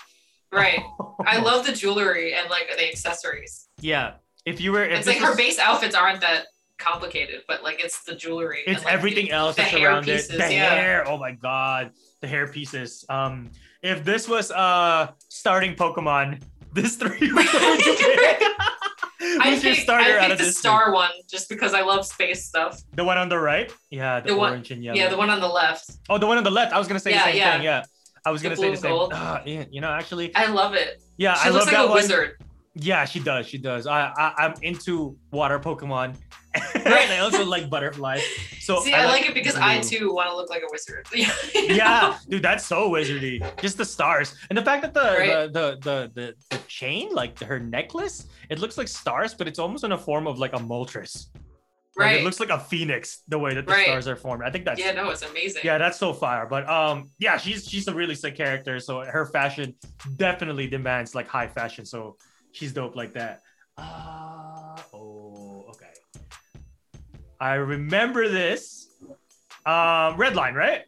Right. 0.53 0.80
I 1.20 1.38
love 1.49 1.64
the 1.66 1.72
jewelry 1.72 2.34
and 2.34 2.51
like 2.51 2.68
the 2.76 2.88
accessories. 2.88 3.68
Yeah, 3.80 4.14
if 4.44 4.61
you 4.61 4.72
were, 4.72 4.84
if 4.84 4.99
It's 4.99 5.07
like 5.07 5.18
her 5.18 5.28
was- 5.28 5.36
base 5.36 5.59
outfits 5.59 5.94
aren't 5.94 6.20
that 6.22 6.46
complicated, 6.78 7.42
but 7.49 7.62
like 7.62 7.82
it's 7.84 8.03
the 8.05 8.14
jewelry. 8.14 8.61
it's 8.66 8.78
and, 8.78 8.84
like, 8.84 8.94
everything 8.94 9.26
the- 9.26 9.32
else 9.32 9.57
the 9.57 9.62
that's 9.62 9.74
hair 9.74 9.88
around 9.90 10.05
pieces, 10.05 10.30
it. 10.30 10.38
The 10.38 10.53
yeah. 10.55 10.74
hair, 10.74 11.09
oh 11.09 11.18
my 11.18 11.32
god, 11.32 11.92
the 12.20 12.26
hair 12.28 12.46
pieces. 12.49 13.05
Um, 13.09 13.51
if 13.82 14.05
this 14.05 14.26
was 14.28 14.51
uh 14.51 15.11
starting 15.28 15.74
Pokemon, 15.76 16.42
this 16.73 16.97
three 16.97 17.33
would 17.33 17.47
you 17.87 17.95
pick? 17.99 18.43
I 19.41 19.51
Who's 19.51 19.64
your 19.64 19.75
starter 19.75 20.19
I 20.19 20.25
out 20.25 20.31
of 20.31 20.39
the 20.39 20.45
this? 20.45 20.59
star 20.59 20.93
one 20.93 21.11
just 21.29 21.49
because 21.49 21.75
I 21.75 21.83
love 21.83 22.07
space 22.07 22.47
stuff. 22.47 22.81
The 22.95 23.05
one 23.05 23.19
on 23.19 23.29
the 23.29 23.39
right? 23.39 23.73
Yeah, 23.91 24.21
the, 24.21 24.29
The 24.33 24.37
one- 24.37 24.53
orange 24.53 24.71
and 24.71 24.83
yellow. 24.83 24.99
Yeah, 24.99 25.09
the 25.09 25.16
one 25.16 25.29
on 25.31 25.41
the 25.41 25.49
left. 25.49 25.91
Oh, 26.09 26.19
the 26.19 26.27
one 26.27 26.39
on 26.39 26.45
the 26.45 26.51
left. 26.51 26.73
I 26.73 26.79
was 26.79 26.87
gonna 26.89 27.01
say 27.01 27.11
Yeah, 27.11 27.19
the 27.27 27.33
same 27.33 27.37
yeah. 27.37 27.53
thing. 27.55 27.62
Yeah, 27.64 27.83
I 28.25 28.31
was 28.31 28.43
The 28.43 28.49
gonna 28.49 28.57
say 28.57 28.71
the 28.71 28.77
same. 28.77 29.09
Ah, 29.12 29.43
yeah, 29.45 29.64
you 29.71 29.81
know, 29.81 29.91
actually, 29.91 30.35
I 30.35 30.47
love 30.47 30.75
it. 30.75 31.03
yeah, 31.16 31.35
She 31.35 31.49
I 31.49 31.51
looks 31.53 31.66
love 31.66 31.73
like 31.73 31.77
that 31.77 31.85
a 31.85 31.89
one. 31.89 31.95
wizard. 31.95 32.37
Yeah, 32.75 33.05
she 33.07 33.19
does. 33.21 33.47
She 33.47 33.59
does. 33.59 33.87
I, 33.89 34.12
I 34.16 34.35
I'm 34.47 34.55
into 34.62 35.16
water 35.33 35.59
Pokemon. 35.59 36.14
Right. 36.84 37.11
I 37.11 37.18
also 37.18 37.44
like 37.44 37.68
butterflies. 37.70 38.22
So 38.61 38.80
See, 38.80 38.92
I, 38.94 39.06
like 39.06 39.26
it 39.28 39.34
because 39.34 39.56
I 39.56 39.80
too 39.80 40.12
want 40.14 40.30
to 40.30 40.36
look 40.36 40.50
like 40.50 40.62
a 40.62 40.68
wizard. 40.70 41.06
yeah, 41.54 42.18
dude, 42.28 42.42
that's 42.42 42.64
so 42.66 42.90
wizardy. 42.90 43.40
Just 43.61 43.76
the 43.78 43.84
stars, 43.84 44.34
and 44.48 44.56
the 44.59 44.62
fact 44.62 44.82
that 44.82 44.94
the 44.94 45.00
Right. 45.18 45.52
the, 45.52 45.78
the 45.78 45.78
the 45.82 46.11
the 46.14 46.34
the 46.50 46.59
chain, 46.68 47.11
like 47.12 47.38
her 47.40 47.59
necklace, 47.59 48.26
it 48.50 48.59
looks 48.59 48.76
like 48.78 48.88
stars, 48.88 49.34
but 49.34 49.48
it's 49.48 49.59
almost 49.59 49.84
in 49.84 49.92
a 49.92 49.98
form 49.98 50.26
of 50.26 50.38
like 50.38 50.52
a 50.54 50.59
Moltres. 50.59 51.26
Like, 51.96 52.04
Right. 52.06 52.16
it 52.20 52.24
looks 52.24 52.38
like 52.38 52.50
a 52.50 52.61
phoenix 52.61 53.22
the 53.26 53.38
way 53.38 53.54
that 53.54 53.66
the 53.66 53.72
Right. 53.72 53.86
stars 53.86 54.06
are 54.06 54.14
formed. 54.16 54.44
I 54.44 54.50
think 54.50 54.64
that's 54.64 54.78
yeah, 54.78 54.92
no, 54.92 55.11
it's 55.11 55.22
amazing. 55.22 55.62
yeah, 55.64 55.78
that's 55.78 55.98
so 55.98 56.12
fire. 56.12 56.46
But 56.46 56.68
um, 56.68 57.11
yeah, 57.18 57.36
she's 57.38 57.66
she's 57.66 57.88
a 57.88 57.94
really 57.94 58.14
sick 58.14 58.36
character. 58.36 58.78
So 58.80 59.00
her 59.04 59.26
fashion 59.26 59.74
definitely 60.16 60.68
demands 60.68 61.14
like 61.14 61.26
high 61.26 61.48
fashion. 61.48 61.84
So 61.84 62.16
she's 62.52 62.72
dope 62.72 62.94
like 62.94 63.14
that. 63.14 63.42
Uh, 63.76 64.76
oh. 64.94 65.57
I 67.41 67.55
remember 67.55 68.28
this. 68.28 68.89
Um, 69.66 70.16
Redline, 70.16 70.55
right? 70.55 70.82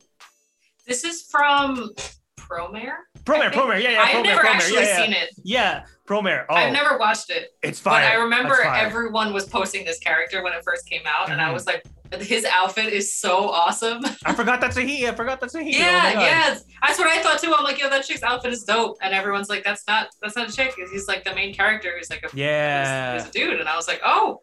This 0.86 1.04
is 1.04 1.22
from 1.22 1.90
Promare. 2.36 2.94
Promare, 3.24 3.52
Promare, 3.52 3.80
yeah, 3.82 3.90
yeah, 3.90 4.00
I've 4.02 4.08
Promare, 4.08 4.22
never 4.24 4.40
Promare, 4.42 4.44
actually 4.54 4.74
yeah, 4.76 4.80
yeah. 4.98 5.04
seen 5.04 5.12
it. 5.12 5.28
Yeah, 5.44 5.84
Promare. 6.08 6.46
Oh, 6.48 6.54
I've 6.54 6.72
never 6.72 6.96
watched 6.98 7.30
it. 7.30 7.50
it's 7.62 7.78
fine. 7.78 8.02
But. 8.02 8.12
I 8.12 8.14
remember 8.14 8.60
everyone 8.62 9.32
was 9.32 9.46
posting 9.46 9.84
this 9.84 9.98
character 9.98 10.42
when 10.42 10.52
it 10.54 10.64
first 10.64 10.88
came 10.88 11.02
out, 11.06 11.30
and 11.30 11.40
I 11.40 11.50
Mhm. 11.50 11.54
was 11.54 11.66
like, 11.66 11.84
his 12.20 12.44
outfit 12.46 12.86
is 12.92 13.14
so 13.14 13.50
awesome. 13.50 14.00
I 14.24 14.32
forgot 14.34 14.60
that's 14.60 14.76
a 14.78 14.80
he. 14.82 15.06
I 15.06 15.14
forgot 15.14 15.40
that's 15.40 15.54
a 15.54 15.62
he. 15.62 15.76
Oh 15.76 15.78
yeah, 15.78 16.12
yeah. 16.20 16.58
That's 16.82 16.98
what 16.98 17.06
I 17.08 17.22
thought 17.22 17.38
too. 17.40 17.54
I'm 17.56 17.62
like, 17.62 17.78
yo, 17.78 17.88
that 17.90 18.04
chick's 18.04 18.22
outfit 18.24 18.52
is 18.52 18.64
dope. 18.64 18.96
And 19.02 19.14
everyone's 19.14 19.48
like, 19.48 19.62
that's 19.62 19.86
not 19.86 20.08
that's 20.20 20.34
not 20.34 20.48
a 20.48 20.52
chick. 20.52 20.74
He's 20.90 21.06
like 21.06 21.22
the 21.22 21.34
main 21.34 21.54
character. 21.54 21.92
He's 21.96 22.10
like 22.10 22.24
a, 22.24 22.36
Yeah. 22.36 23.12
he's, 23.14 23.22
he's 23.22 23.30
a 23.30 23.32
dude. 23.32 23.60
And 23.60 23.68
I 23.68 23.76
was 23.76 23.86
like, 23.86 24.00
oh, 24.04 24.40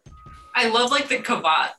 I 0.54 0.68
love 0.70 0.90
like 0.92 1.08
the 1.08 1.18
cravat. 1.18 1.72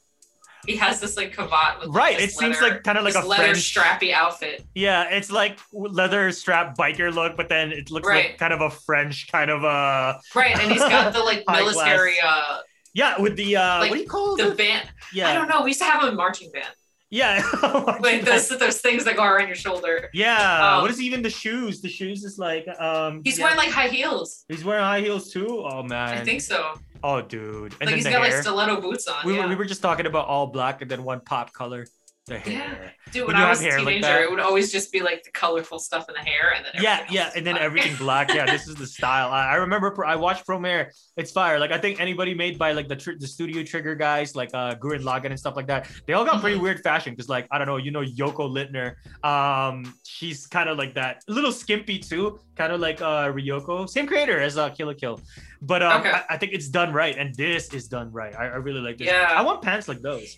He 0.67 0.75
has 0.75 0.99
this 0.99 1.15
like 1.17 1.33
cravat 1.33 1.79
with 1.79 1.89
Right, 1.95 2.19
it 2.19 2.31
seems 2.31 2.59
leather- 2.59 2.75
like 2.75 2.83
kind 2.83 2.97
of 2.97 3.03
like 3.05 3.15
a 3.15 3.25
leather 3.25 3.43
French. 3.43 3.73
strappy 3.73 4.11
outfit. 4.13 4.65
Yeah, 4.75 5.09
it's 5.09 5.31
like 5.31 5.57
leather 5.71 6.31
strap 6.31 6.77
biker 6.77 7.13
look, 7.13 7.37
but 7.37 7.49
then 7.49 7.71
it 7.71 7.89
looks 7.91 8.07
like 8.07 8.37
kind 8.37 8.53
of 8.53 8.61
a 8.61 8.69
French 8.69 9.31
kind 9.31 9.49
of 9.49 9.63
uh 9.63 10.17
Right. 10.35 10.57
And 10.59 10.71
he's 10.71 10.81
got 10.81 11.13
the 11.13 11.19
like 11.19 11.43
military 11.49 12.15
uh 12.23 12.57
yeah 12.93 13.19
with 13.21 13.35
the 13.35 13.55
uh 13.55 13.79
Like, 13.79 13.89
what 13.91 13.95
do 13.97 14.01
you 14.03 14.09
call 14.09 14.35
the 14.35 14.51
it? 14.51 14.57
band. 14.57 14.89
Yeah, 15.13 15.29
I 15.29 15.33
don't 15.33 15.47
know. 15.47 15.61
We 15.63 15.69
used 15.71 15.79
to 15.81 15.85
have 15.85 16.03
a 16.03 16.11
marching 16.11 16.51
band. 16.51 16.73
yeah, 17.09 17.41
Like 18.01 18.23
those 18.23 18.49
those 18.49 18.81
things 18.81 19.03
that 19.05 19.15
go 19.15 19.23
around 19.23 19.47
your 19.47 19.55
shoulder. 19.55 20.09
yeah. 20.13 20.75
um, 20.75 20.81
what 20.83 20.91
is 20.91 21.01
even 21.01 21.21
the 21.23 21.29
shoes? 21.29 21.81
The 21.81 21.89
shoes 21.89 22.23
is 22.23 22.37
like 22.37 22.67
um. 22.79 23.21
He's 23.23 23.37
yeah. 23.39 23.45
wearing 23.45 23.57
like 23.57 23.69
high 23.71 23.87
heels. 23.87 24.45
He's 24.47 24.63
wearing 24.63 24.83
high 24.83 25.01
heels 25.01 25.31
too. 25.31 25.63
Oh 25.65 25.81
man. 25.83 26.17
I 26.17 26.23
think 26.23 26.41
so. 26.41 26.73
Oh 27.03 27.21
dude, 27.21 27.43
and 27.45 27.71
like 27.71 27.79
then 27.79 27.95
he's 27.95 28.03
the 28.03 28.11
got 28.11 28.25
hair. 28.25 28.33
like 28.33 28.41
stiletto 28.41 28.81
boots 28.81 29.07
on. 29.07 29.25
we, 29.25 29.35
yeah. 29.35 29.43
were, 29.43 29.49
we 29.49 29.55
were 29.55 29.65
just 29.65 29.81
talking 29.81 30.05
about 30.05 30.27
all 30.27 30.47
black 30.47 30.81
and 30.81 30.91
then 30.91 31.03
one 31.03 31.21
pop 31.21 31.53
color. 31.53 31.87
The 32.29 32.37
hair. 32.39 32.93
Dude, 33.11 33.27
When 33.27 33.35
when 33.35 33.43
I 33.45 33.49
was 33.49 33.59
a 33.59 33.63
hair 33.63 33.81
like 33.81 33.95
teenager, 33.95 34.19
it 34.23 34.29
would 34.29 34.39
always 34.39 34.71
just 34.71 34.91
be 34.91 34.99
like 35.01 35.23
the 35.23 35.31
colorful 35.31 35.79
stuff 35.79 36.07
in 36.09 36.13
the 36.13 36.21
hair, 36.21 36.53
and 36.55 36.63
then 36.65 36.73
Yeah, 36.81 37.05
yeah, 37.09 37.31
and 37.35 37.45
then 37.45 37.55
black. 37.55 37.65
everything 37.65 37.95
black. 37.95 38.33
Yeah, 38.33 38.45
this 38.45 38.67
is 38.67 38.75
the 38.75 38.85
style. 38.85 39.29
I, 39.31 39.53
I 39.53 39.55
remember. 39.55 40.05
I 40.05 40.15
watched 40.15 40.45
Promare. 40.45 40.91
It's 41.17 41.31
fire. 41.31 41.57
Like 41.59 41.71
I 41.71 41.79
think 41.79 41.99
anybody 41.99 42.33
made 42.35 42.59
by 42.59 42.71
like 42.73 42.87
the 42.87 42.95
tr- 42.95 43.17
the 43.19 43.27
studio 43.27 43.63
trigger 43.63 43.95
guys, 43.95 44.35
like 44.35 44.51
uh 44.53 44.75
Gurren 44.75 45.01
Lagann 45.01 45.31
and 45.31 45.39
stuff 45.39 45.55
like 45.55 45.67
that. 45.67 45.89
They 46.05 46.13
all 46.13 46.23
got 46.23 46.39
pretty 46.41 46.57
Mhm. 46.57 46.61
weird 46.61 46.79
fashion 46.81 47.13
because 47.13 47.29
like 47.29 47.47
I 47.51 47.57
don't 47.57 47.67
know, 47.67 47.77
you 47.77 47.89
know 47.91 48.03
Yoko 48.03 48.45
Littner. 48.57 48.93
Um, 49.25 49.95
she's 50.05 50.45
kind 50.47 50.69
of 50.69 50.77
like 50.77 50.93
that, 50.93 51.23
a 51.27 51.31
little 51.31 51.51
skimpy 51.51 51.97
too, 51.99 52.39
kind 52.55 52.71
of 52.71 52.79
like 52.79 53.01
uh 53.01 53.27
Ryuko. 53.31 53.89
Same 53.89 54.05
creator 54.07 54.39
as 54.39 54.57
uh 54.57 54.69
Kill 54.69 54.93
Kill, 54.93 55.19
but 55.63 55.81
um, 55.81 56.01
Okay. 56.01 56.11
I, 56.11 56.23
I 56.31 56.37
think 56.37 56.53
it's 56.53 56.69
done 56.69 56.93
right, 56.93 57.17
and 57.17 57.33
this 57.35 57.73
is 57.73 57.87
done 57.87 58.11
right. 58.11 58.35
I, 58.35 58.45
I 58.45 58.55
really 58.57 58.81
like 58.81 58.97
this. 58.99 59.07
Yeah. 59.07 59.27
I 59.35 59.41
want 59.41 59.61
pants 59.63 59.87
like 59.87 60.01
those. 60.01 60.37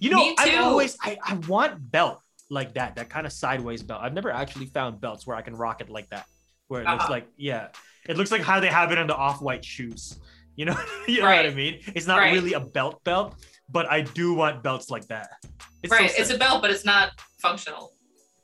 You 0.00 0.10
know, 0.10 0.34
I've 0.38 0.60
always 0.64 0.96
I, 1.02 1.16
I 1.24 1.34
want 1.48 1.90
belt 1.90 2.20
like 2.50 2.74
that, 2.74 2.96
that 2.96 3.08
kind 3.08 3.26
of 3.26 3.32
sideways 3.32 3.82
belt. 3.82 4.00
I've 4.02 4.12
never 4.14 4.30
actually 4.30 4.66
found 4.66 5.00
belts 5.00 5.26
where 5.26 5.36
I 5.36 5.42
can 5.42 5.54
rock 5.56 5.80
it 5.80 5.88
like 5.88 6.08
that, 6.10 6.26
where 6.68 6.82
it 6.82 6.88
looks 6.88 7.04
Uh-huh. 7.04 7.12
like 7.12 7.26
yeah, 7.36 7.68
it 8.08 8.16
looks 8.16 8.30
like 8.30 8.42
how 8.42 8.60
they 8.60 8.68
have 8.68 8.92
it 8.92 8.98
on 8.98 9.06
the 9.06 9.16
off-white 9.16 9.64
shoes. 9.64 10.18
You 10.56 10.66
know, 10.66 10.76
you 11.08 11.18
know 11.20 11.24
what 11.26 11.46
I 11.46 11.50
mean? 11.50 11.80
It's 11.96 12.06
not 12.06 12.18
Right. 12.18 12.32
really 12.32 12.52
a 12.52 12.60
belt 12.60 13.02
belt, 13.02 13.34
but 13.68 13.90
I 13.90 14.02
do 14.02 14.34
want 14.34 14.62
belts 14.62 14.88
like 14.88 15.04
that. 15.08 15.30
It's 15.82 15.90
right. 15.92 16.08
sick. 16.08 16.20
it's 16.20 16.30
a 16.30 16.38
belt, 16.38 16.62
but 16.62 16.70
it's 16.70 16.84
not 16.84 17.10
functional. 17.40 17.90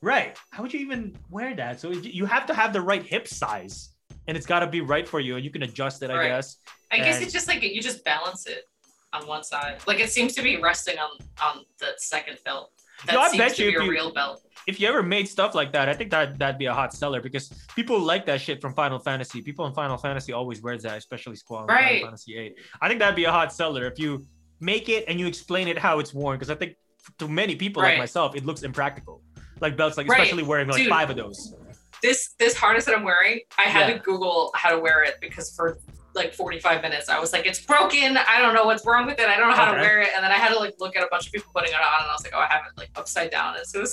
right. 0.03 0.37
How 0.51 0.65
would 0.65 0.75
you 0.75 0.81
even 0.81 1.17
wear 1.31 1.55
that? 1.55 1.79
So 1.79 1.91
you 1.93 2.27
have 2.27 2.47
to 2.47 2.55
have 2.55 2.73
the 2.73 2.81
right 2.81 3.05
hip 3.05 3.29
size, 3.29 3.91
and 4.27 4.37
it's 4.37 4.45
got 4.45 4.59
to 4.61 4.67
be 4.67 4.81
right 4.81 5.07
for 5.09 5.21
you, 5.21 5.37
and 5.37 5.45
you 5.45 5.53
can 5.53 5.63
adjust 5.63 6.03
it, 6.03 6.11
I 6.11 6.17
Right. 6.17 6.29
guess. 6.31 6.57
I 6.91 6.97
guess 6.99 7.15
And- 7.17 7.25
it's 7.27 7.33
just 7.33 7.47
like 7.47 7.63
you 7.63 7.81
just 7.81 8.03
balance 8.05 8.47
it. 8.49 8.65
On 9.13 9.27
one 9.27 9.43
side. 9.43 9.79
Like 9.87 10.01
it 10.01 10.11
seems 10.11 10.35
to 10.35 10.43
be 10.43 10.57
resting 10.59 10.99
on 10.99 11.11
on 11.43 11.65
the 11.79 11.89
second 11.97 12.39
belt. 12.45 12.71
That 13.07 13.15
Yo, 13.15 13.21
I 13.21 13.29
seems 13.29 13.39
bet 13.39 13.57
to 13.57 13.65
you 13.65 13.71
be 13.71 13.77
if 13.77 13.81
a 13.83 13.85
you- 13.87 13.91
real 13.91 14.13
belt. 14.13 14.43
if 14.67 14.79
you 14.79 14.87
ever 14.87 15.03
made 15.03 15.27
stuff 15.27 15.55
like 15.55 15.73
that, 15.73 15.89
I 15.89 15.95
think 15.95 16.11
that 16.11 16.39
that'd 16.39 16.59
be 16.59 16.67
a 16.67 16.75
hot 16.75 16.93
seller 16.93 17.21
because 17.23 17.49
people 17.75 17.99
like 17.99 18.27
that 18.27 18.41
shit 18.43 18.61
from 18.61 18.75
Final 18.75 18.99
Fantasy. 18.99 19.41
People 19.41 19.67
in 19.67 19.73
Final 19.73 19.97
Fantasy 19.97 20.33
always 20.35 20.61
wears 20.61 20.83
that, 20.83 20.99
especially 20.99 21.37
Squall 21.37 21.65
Right. 21.67 22.01
Final 22.03 22.09
Fantasy 22.09 22.37
8. 22.37 22.55
I 22.83 22.89
think 22.89 23.01
that'd 23.01 23.17
be 23.17 23.25
a 23.25 23.33
hot 23.33 23.53
seller 23.55 23.87
if 23.87 23.99
you 23.99 24.27
make 24.61 24.91
it 24.91 25.05
and 25.09 25.19
you 25.19 25.27
explain 25.27 25.67
it 25.67 25.79
how 25.79 25.99
it's 25.99 26.13
worn. 26.13 26.37
Because 26.37 26.51
I 26.51 26.55
think 26.57 26.77
to 27.19 27.27
many 27.27 27.57
people 27.57 27.83
like 27.83 27.97
myself, 27.97 28.37
it 28.37 28.45
looks 28.45 28.63
impractical. 28.63 29.23
Like 29.61 29.77
belts, 29.79 29.97
like 29.97 30.07
Right. 30.07 30.21
especially 30.21 30.43
wearing 30.43 30.69
like 30.69 30.77
Dude. 30.83 30.89
five 30.91 31.09
of 31.09 31.17
those. 31.17 31.55
This 32.03 32.35
this 32.39 32.55
harness 32.55 32.85
that 32.85 32.95
I'm 32.95 33.03
wearing, 33.03 33.41
I 33.59 33.63
had 33.63 33.89
Yeah. 33.89 33.95
to 33.95 34.01
Google 34.01 34.51
how 34.55 34.71
to 34.71 34.79
wear 34.79 35.03
it 35.05 35.17
because 35.23 35.55
for 35.57 35.79
like 36.15 36.35
45 36.35 36.83
minutes 36.83 37.09
I 37.09 37.19
was 37.21 37.33
like, 37.33 37.47
it's 37.47 37.65
broken. 37.65 38.17
I 38.17 38.41
don't 38.41 38.55
know 38.55 38.65
what's 38.65 38.85
wrong 38.87 39.07
with 39.07 39.19
it. 39.19 39.29
I 39.29 39.37
don't 39.37 39.49
know 39.51 39.55
how 39.57 39.71
Okay. 39.71 39.77
to 39.77 39.81
wear 39.81 40.01
it. 40.03 40.09
And 40.15 40.25
then 40.25 40.31
I 40.31 40.37
had 40.37 40.51
to 40.51 40.59
like 40.59 40.75
look 40.81 40.97
at 40.97 41.03
a 41.03 41.09
bunch 41.11 41.27
of 41.27 41.33
people 41.33 41.51
putting 41.55 41.71
it 41.73 41.77
on, 41.77 42.03
and 42.03 42.11
I 42.11 42.13
was 42.13 42.23
like, 42.25 42.33
oh, 42.35 42.41
I 42.41 42.47
have 42.47 42.63
it 42.67 42.77
like 42.79 42.91
upside 42.97 43.31
down. 43.31 43.57
And 43.57 43.67
so 43.67 43.85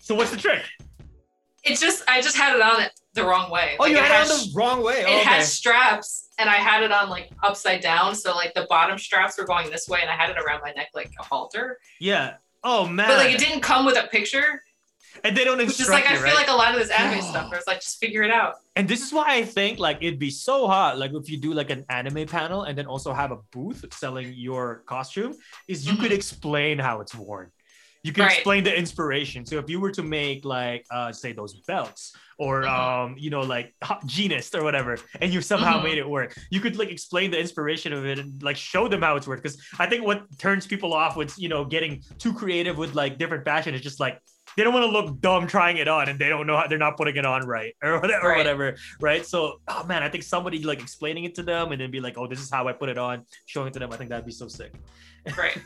So 0.00 0.14
what's 0.14 0.30
the 0.30 0.36
trick? 0.36 0.62
it's 1.64 1.80
just 1.80 2.04
I 2.08 2.20
just 2.20 2.36
had 2.36 2.54
it 2.54 2.60
on 2.62 2.82
it 2.82 2.92
the 3.14 3.24
wrong 3.24 3.50
way. 3.50 3.76
Oh, 3.78 3.84
Like, 3.84 3.92
you 3.92 3.98
it 3.98 4.04
had 4.04 4.26
it 4.26 4.30
on 4.32 4.36
the 4.38 4.52
wrong 4.54 4.82
way. 4.84 5.00
it 5.00 5.06
Oh, 5.08 5.12
okay. 5.20 5.22
had 5.24 5.42
straps 5.44 6.28
and 6.38 6.50
I 6.50 6.56
had 6.56 6.82
it 6.82 6.92
on 6.92 7.08
like 7.08 7.30
upside 7.42 7.80
down. 7.80 8.14
So 8.14 8.34
like 8.34 8.52
the 8.54 8.66
bottom 8.68 8.98
straps 8.98 9.38
were 9.38 9.44
going 9.46 9.70
this 9.70 9.88
way 9.88 10.00
and 10.02 10.10
I 10.10 10.14
had 10.14 10.28
it 10.30 10.36
around 10.36 10.60
my 10.62 10.72
neck 10.72 10.88
like 10.94 11.10
a 11.18 11.22
halter. 11.22 11.78
yeah. 12.00 12.34
Oh 12.62 12.86
man. 12.86 13.08
But 13.08 13.18
like 13.18 13.34
it 13.34 13.38
didn't 13.38 13.60
come 13.60 13.84
with 13.86 13.96
a 13.96 14.06
picture. 14.08 14.62
And 15.22 15.36
they 15.36 15.44
don't 15.44 15.60
instruct 15.60 15.80
is 15.80 15.88
like 15.90 16.06
I 16.06 16.14
you, 16.14 16.20
feel 16.20 16.34
like 16.34 16.48
a 16.48 16.52
lot 16.54 16.74
of 16.74 16.80
this 16.80 16.90
anime 16.90 17.22
stuff 17.22 17.50
where 17.50 17.58
it's 17.58 17.66
like 17.68 17.80
just 17.80 17.98
figure 18.00 18.22
it 18.22 18.30
out. 18.30 18.54
And 18.76 18.88
this 18.88 19.00
is 19.02 19.12
why 19.12 19.26
I 19.36 19.44
think 19.44 19.78
like 19.78 19.98
it'd 20.02 20.18
be 20.18 20.30
so 20.30 20.66
hot, 20.66 20.98
like 20.98 21.12
if 21.14 21.30
you 21.30 21.38
do 21.38 21.52
like 21.52 21.70
an 21.70 21.84
anime 21.88 22.26
panel 22.26 22.64
and 22.64 22.76
then 22.76 22.86
also 22.86 23.12
have 23.12 23.30
a 23.30 23.38
booth 23.52 23.84
selling 23.92 24.32
your 24.34 24.82
costume, 24.86 25.34
is 25.68 25.86
you 25.86 25.96
could 25.96 26.12
explain 26.12 26.78
how 26.78 27.00
it's 27.00 27.14
worn. 27.14 27.50
You 28.02 28.12
can 28.12 28.22
Mm-hmm. 28.24 28.28
Right. 28.28 28.36
explain 28.36 28.64
the 28.64 28.78
inspiration. 28.78 29.46
So 29.46 29.56
if 29.58 29.70
you 29.70 29.80
were 29.80 29.90
to 29.92 30.02
make 30.02 30.44
like 30.44 30.84
uh 30.90 31.10
say 31.12 31.32
those 31.32 31.54
belts 31.66 32.12
or 32.36 32.64
Mhm. 32.64 32.68
um 32.68 33.14
you 33.16 33.30
know 33.30 33.40
like 33.40 33.72
hot 33.82 34.02
Jeanist 34.06 34.54
or 34.54 34.62
whatever, 34.62 34.98
and 35.22 35.32
you 35.32 35.40
somehow 35.40 35.78
Mhm. 35.80 35.84
made 35.84 35.98
it 35.98 36.06
work, 36.08 36.36
you 36.50 36.60
could 36.60 36.76
like 36.76 36.90
explain 36.90 37.30
the 37.30 37.38
inspiration 37.40 37.94
of 37.94 38.04
it 38.04 38.18
and 38.18 38.42
like 38.42 38.56
show 38.58 38.88
them 38.88 39.00
how 39.00 39.16
it's 39.16 39.26
worked. 39.26 39.42
Because 39.42 39.58
I 39.78 39.86
think 39.86 40.04
what 40.04 40.18
turns 40.38 40.66
people 40.66 40.92
off 40.92 41.16
with 41.16 41.32
you 41.38 41.48
know 41.48 41.64
getting 41.64 42.02
too 42.18 42.34
creative 42.34 42.76
with 42.76 42.94
like 42.94 43.16
different 43.16 43.44
fashion 43.46 43.72
is 43.74 43.80
just 43.80 44.00
like 44.00 44.18
they 44.56 44.64
don't 44.64 44.72
want 44.74 44.84
to 44.84 44.90
look 44.90 45.20
dumb 45.20 45.46
trying 45.46 45.76
it 45.78 45.88
on 45.88 46.08
and 46.08 46.18
they 46.18 46.28
don't 46.28 46.46
know 46.46 46.56
how 46.56 46.66
they're 46.66 46.78
not 46.78 46.96
putting 46.96 47.16
it 47.16 47.24
on 47.26 47.46
right 47.46 47.74
or 47.82 48.00
whatever, 48.00 48.26
or 48.26 48.30
Right. 48.30 48.38
whatever 48.38 48.76
right 49.00 49.24
so 49.26 49.60
oh 49.68 49.84
man 49.84 50.02
i 50.02 50.08
think 50.08 50.24
somebody 50.24 50.62
like 50.62 50.80
explaining 50.80 51.24
it 51.24 51.34
to 51.36 51.42
them 51.42 51.72
and 51.72 51.80
then 51.80 51.90
be 51.90 52.00
like 52.00 52.16
oh 52.18 52.26
this 52.26 52.40
is 52.40 52.50
how 52.50 52.66
i 52.68 52.72
put 52.72 52.88
it 52.88 52.98
on 52.98 53.24
showing 53.46 53.68
it 53.68 53.72
to 53.74 53.78
them 53.78 53.92
i 53.92 53.96
think 53.96 54.10
that'd 54.10 54.24
be 54.26 54.32
so 54.32 54.48
sick 54.48 54.72
Right. 55.38 55.56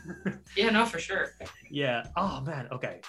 yeah, 0.55 0.69
no, 0.69 0.85
for 0.85 0.99
sure. 0.99 1.33
yeah 1.69 2.03
oh 2.15 2.41
man 2.41 2.67
okay 2.71 3.01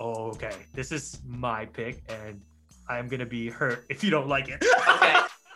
okay 0.00 0.56
this 0.74 0.92
is 0.92 1.20
my 1.26 1.66
pick 1.66 2.02
and 2.08 2.40
i'm 2.88 3.06
gonna 3.08 3.26
be 3.26 3.48
hurt 3.50 3.84
if 3.88 4.02
you 4.02 4.10
don't 4.10 4.28
like 4.28 4.48
it 4.48 4.64
Okay. 4.88 5.14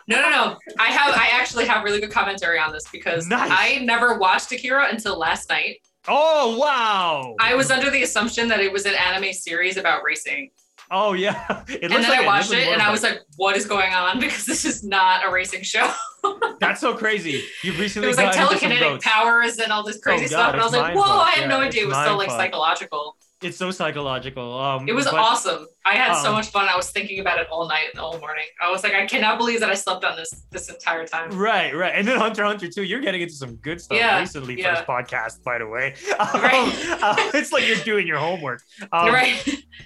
No, 0.09 0.21
no, 0.21 0.29
no. 0.29 0.57
I 0.79 0.85
have 0.85 1.13
I 1.15 1.31
actually 1.33 1.65
have 1.65 1.83
really 1.83 1.99
good 1.99 2.11
commentary 2.11 2.57
on 2.59 2.71
this 2.71 2.87
because 2.89 3.27
Nice. 3.27 3.51
I 3.53 3.79
never 3.83 4.17
watched 4.17 4.49
Akira 4.53 4.87
until 4.89 5.19
last 5.19 5.49
night. 5.49 5.79
Oh 6.07 6.57
wow 6.57 7.35
I 7.39 7.55
was 7.55 7.71
under 7.71 7.89
the 7.89 8.03
assumption 8.03 8.47
that 8.49 8.59
it 8.59 8.71
was 8.71 8.85
an 8.85 8.95
anime 8.95 9.33
series 9.33 9.77
about 9.77 10.03
racing. 10.03 10.51
Oh 10.91 11.13
yeah 11.13 11.63
it 11.67 11.83
And 11.83 11.91
then 11.93 12.03
like 12.03 12.19
I 12.19 12.25
watched 12.25 12.51
it 12.51 12.67
and 12.67 12.81
I 12.81 12.91
was 12.91 13.03
like, 13.03 13.19
what 13.35 13.55
is 13.57 13.65
going 13.65 13.93
on? 13.93 14.19
Because 14.27 14.45
this 14.45 14.65
is 14.65 14.83
not 14.83 15.25
a 15.27 15.31
racing 15.31 15.63
show. 15.63 15.91
that's 16.59 16.81
so 16.81 16.95
crazy 16.95 17.43
you've 17.63 17.75
It 17.75 17.81
recently 17.81 18.07
was 18.07 18.17
like 18.17 18.33
gotten 18.35 18.43
into 18.53 18.59
some 18.59 18.71
telekinetic 18.71 19.01
powers 19.01 19.59
and 19.59 19.71
all 19.71 19.83
this 19.83 19.99
crazy 19.99 20.25
Oh, 20.25 20.27
stuff. 20.27 20.45
God, 20.47 20.53
And 20.55 20.61
I 20.61 20.65
was 20.65 20.73
like, 20.73 20.95
whoa, 20.95 21.01
mind 21.01 21.21
I 21.21 21.29
had 21.31 21.39
fuck. 21.41 21.49
no 21.49 21.59
idea 21.61 21.83
it 21.83 21.87
was 21.87 21.95
so 21.97 22.05
mind 22.05 22.17
like 22.17 22.29
psychological. 22.31 23.17
it's 23.41 23.57
so 23.57 23.69
psychological 23.71 24.57
um 24.59 24.87
It 24.87 24.93
was 24.93 25.05
but- 25.05 25.15
awesome. 25.15 25.67
I 25.85 25.93
had 25.93 26.15
so 26.21 26.29
um, 26.29 26.33
much 26.35 26.47
fun. 26.49 26.67
I 26.67 26.75
was 26.75 26.89
thinking 26.91 27.21
about 27.21 27.39
it 27.39 27.47
all 27.49 27.65
night 27.69 27.85
and 27.93 27.99
all 28.01 28.19
morning. 28.19 28.43
I 28.61 28.69
was 28.69 28.83
like, 28.83 28.93
I 28.93 29.05
cannot 29.05 29.37
believe 29.37 29.61
that 29.61 29.69
I 29.69 29.73
slept 29.73 30.03
on 30.03 30.17
this 30.17 30.31
this 30.51 30.67
entire 30.69 31.07
time. 31.07 31.29
Right, 31.31 31.73
right. 31.73 31.93
And 31.95 32.05
then 32.05 32.17
Hunter 32.19 32.43
Hunter 32.43 32.67
too. 32.67 32.83
You're 32.83 32.99
getting 32.99 33.21
into 33.21 33.35
some 33.35 33.55
good 33.67 33.79
stuff 33.79 33.97
Yeah, 33.97 34.19
recently 34.19 34.55
for 34.55 34.61
yeah. 34.63 34.75
this 34.75 34.83
podcast, 34.85 35.43
by 35.43 35.59
the 35.59 35.67
way. 35.67 35.93
Um, 36.19 36.41
Right. 36.41 36.97
uh, 37.01 37.15
it's 37.39 37.53
like 37.53 37.65
you're 37.67 37.77
doing 37.91 38.05
your 38.05 38.17
homework. 38.17 38.61
Um, 38.91 39.13
right. 39.13 39.39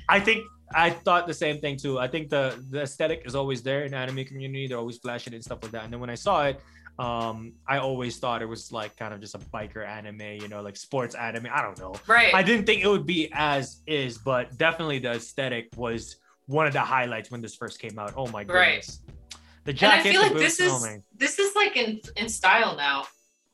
I 0.10 0.20
think 0.20 0.44
I 0.76 0.90
thought 0.90 1.28
the 1.28 1.34
same 1.34 1.60
thing 1.60 1.78
too. 1.78 2.00
I 2.00 2.08
think 2.08 2.30
the 2.30 2.64
the 2.70 2.82
aesthetic 2.82 3.24
is 3.26 3.36
always 3.36 3.62
there 3.64 3.84
in 3.84 3.92
the 3.92 3.98
anime 3.98 4.26
community. 4.26 4.68
They're 4.68 4.78
always 4.78 4.98
flashing 4.98 5.34
it 5.34 5.38
and 5.38 5.44
stuff 5.44 5.60
like 5.62 5.72
that. 5.72 5.84
And 5.84 5.94
then 5.94 6.00
when 6.00 6.10
I 6.10 6.16
saw 6.16 6.46
it, 6.46 6.62
um, 7.00 7.54
I 7.68 7.78
always 7.78 8.18
thought 8.20 8.42
it 8.42 8.46
was 8.48 8.72
like 8.72 8.96
kind 8.96 9.14
of 9.14 9.20
just 9.20 9.36
a 9.36 9.40
biker 9.40 9.86
anime, 9.88 10.22
you 10.42 10.48
know, 10.48 10.62
like 10.62 10.78
sports 10.78 11.16
anime. 11.16 11.48
I 11.52 11.62
don't 11.62 11.80
know. 11.80 11.94
Right. 12.08 12.34
I 12.34 12.44
didn't 12.44 12.66
think 12.66 12.84
it 12.84 12.88
would 12.88 13.06
be 13.06 13.30
as 13.34 13.82
is, 13.88 14.18
but 14.18 14.58
definitely 14.58 15.00
the 15.00 15.12
aesthetic 15.12 15.70
was 15.76 16.18
one 16.46 16.68
of 16.68 16.74
the 16.74 16.82
highlights 16.82 17.32
when 17.32 17.42
this 17.42 17.56
first 17.56 17.80
came 17.80 17.98
out. 17.98 18.14
Oh 18.16 18.28
my 18.28 18.44
goodness. 18.44 19.00
Right. 19.04 19.40
The 19.64 19.72
and 19.72 19.80
jacket, 19.80 20.10
I 20.10 20.12
feel 20.12 20.22
like 20.22 20.34
this 20.34 20.60
is 20.60 20.72
oh 20.72 20.98
this 21.16 21.40
is 21.40 21.56
like 21.56 21.78
in 21.78 22.02
in 22.18 22.30
style 22.30 22.76
now. 22.76 23.06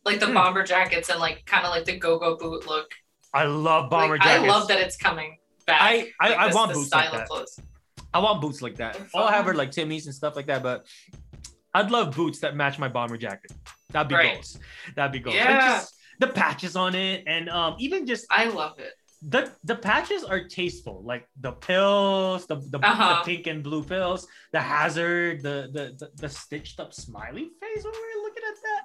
Like 0.05 0.19
the 0.19 0.27
Hmm. 0.27 0.33
bomber 0.35 0.63
jackets 0.63 1.09
and 1.09 1.19
like 1.19 1.45
kind 1.45 1.65
of 1.65 1.71
like 1.71 1.85
the 1.85 1.97
go-go 1.97 2.37
boot 2.37 2.65
look. 2.65 2.93
I 3.33 3.43
love 3.43 3.89
bomber 3.89 4.15
like, 4.15 4.23
jackets. 4.23 4.43
I 4.45 4.47
love 4.47 4.67
that 4.69 4.79
it's 4.79 4.95
coming 4.95 5.37
back. 5.67 5.81
I- 5.81 6.11
I- 6.19 6.29
like 6.29 6.37
I 6.39 6.53
want 6.55 6.73
boots 6.73 6.91
like 6.91 7.11
that. 7.11 7.27
clothes. 7.29 7.59
I 8.13 8.19
want 8.19 8.41
boots 8.41 8.61
like 8.61 8.75
that. 8.77 8.99
I'll 9.13 9.27
have 9.27 9.45
her 9.45 9.53
like 9.53 9.71
Timmy's 9.71 10.05
and 10.07 10.15
stuff 10.15 10.35
like 10.35 10.47
that, 10.47 10.63
but 10.63 10.87
I'd 11.73 11.91
love 11.91 12.15
boots 12.15 12.39
that 12.39 12.55
match 12.55 12.79
my 12.79 12.87
bomber 12.87 13.17
jacket. 13.17 13.51
That'd 13.91 14.07
be 14.09 14.15
Right. 14.15 14.33
goals. 14.35 14.57
That'd 14.95 15.11
be 15.11 15.19
goals. 15.19 15.35
Like, 15.35 15.45
Yeah. 15.45 15.77
just 15.79 15.93
the 16.19 16.27
patches 16.27 16.75
on 16.75 16.95
it, 16.95 17.23
and 17.27 17.49
um, 17.49 17.75
even 17.79 18.07
just 18.07 18.25
I 18.31 18.45
love 18.45 18.79
it. 18.79 18.93
the 19.21 19.51
the 19.63 19.75
patches 19.75 20.23
are 20.23 20.47
tasteful. 20.47 21.03
Like 21.03 21.27
the 21.39 21.51
pills, 21.51 22.47
the 22.47 22.55
the, 22.55 22.79
Uh-huh. 22.79 23.19
the 23.23 23.25
pink 23.35 23.47
and 23.47 23.63
blue 23.63 23.83
pills, 23.83 24.27
the 24.53 24.59
hazard, 24.61 25.43
the 25.43 25.69
the 25.71 25.83
the, 25.99 26.09
the 26.15 26.29
stitched 26.29 26.79
up 26.79 26.93
smiley 26.93 27.49
face 27.61 27.83
when 27.83 27.93
we 27.93 27.99
were 28.15 28.21
looking 28.23 28.43
at 28.47 28.55
that. 28.63 28.81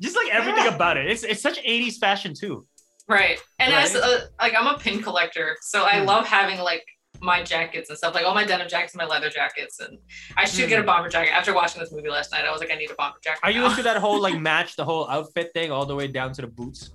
Just 0.00 0.14
like 0.16 0.28
everything 0.32 0.64
Yeah. 0.66 0.74
about 0.76 0.96
it. 0.98 1.06
It's 1.10 1.24
it's 1.24 1.40
such 1.42 1.58
80s 1.64 1.98
fashion 1.98 2.34
too. 2.34 2.66
Right. 3.08 3.38
And 3.58 3.72
as 3.72 3.94
a, 3.94 4.28
like 4.40 4.54
I'm 4.58 4.66
a 4.66 4.78
pin 4.78 5.02
collector, 5.02 5.56
so 5.62 5.84
I 5.84 6.00
Hmm. 6.00 6.06
love 6.06 6.26
having 6.26 6.58
like 6.60 6.84
my 7.20 7.42
jackets 7.42 7.88
and 7.88 7.96
stuff, 7.96 8.14
like 8.14 8.26
all 8.26 8.34
my 8.34 8.44
denim 8.44 8.68
jackets, 8.68 8.92
and 8.94 8.98
my 9.00 9.06
leather 9.06 9.30
jackets, 9.30 9.80
and 9.80 9.98
I 10.36 10.44
should 10.44 10.68
get 10.68 10.78
a 10.78 10.82
Hmm. 10.82 10.86
bomber 10.86 11.08
jacket. 11.08 11.30
After 11.32 11.54
watching 11.54 11.80
this 11.80 11.92
movie 11.92 12.10
last 12.10 12.32
night, 12.32 12.44
I 12.44 12.50
was 12.50 12.60
like, 12.60 12.70
I 12.72 12.74
need 12.74 12.90
a 12.90 12.94
bomber 12.94 13.18
jacket. 13.22 13.40
Are 13.42 13.50
you 13.50 13.60
now. 13.62 13.70
into 13.70 13.82
that 13.84 13.96
whole 13.98 14.20
like 14.20 14.38
match 14.52 14.76
the 14.76 14.84
whole 14.84 15.08
outfit 15.08 15.50
thing 15.54 15.70
all 15.70 15.86
the 15.86 15.94
way 15.94 16.08
down 16.08 16.32
to 16.34 16.42
the 16.42 16.48
boots? 16.48 16.90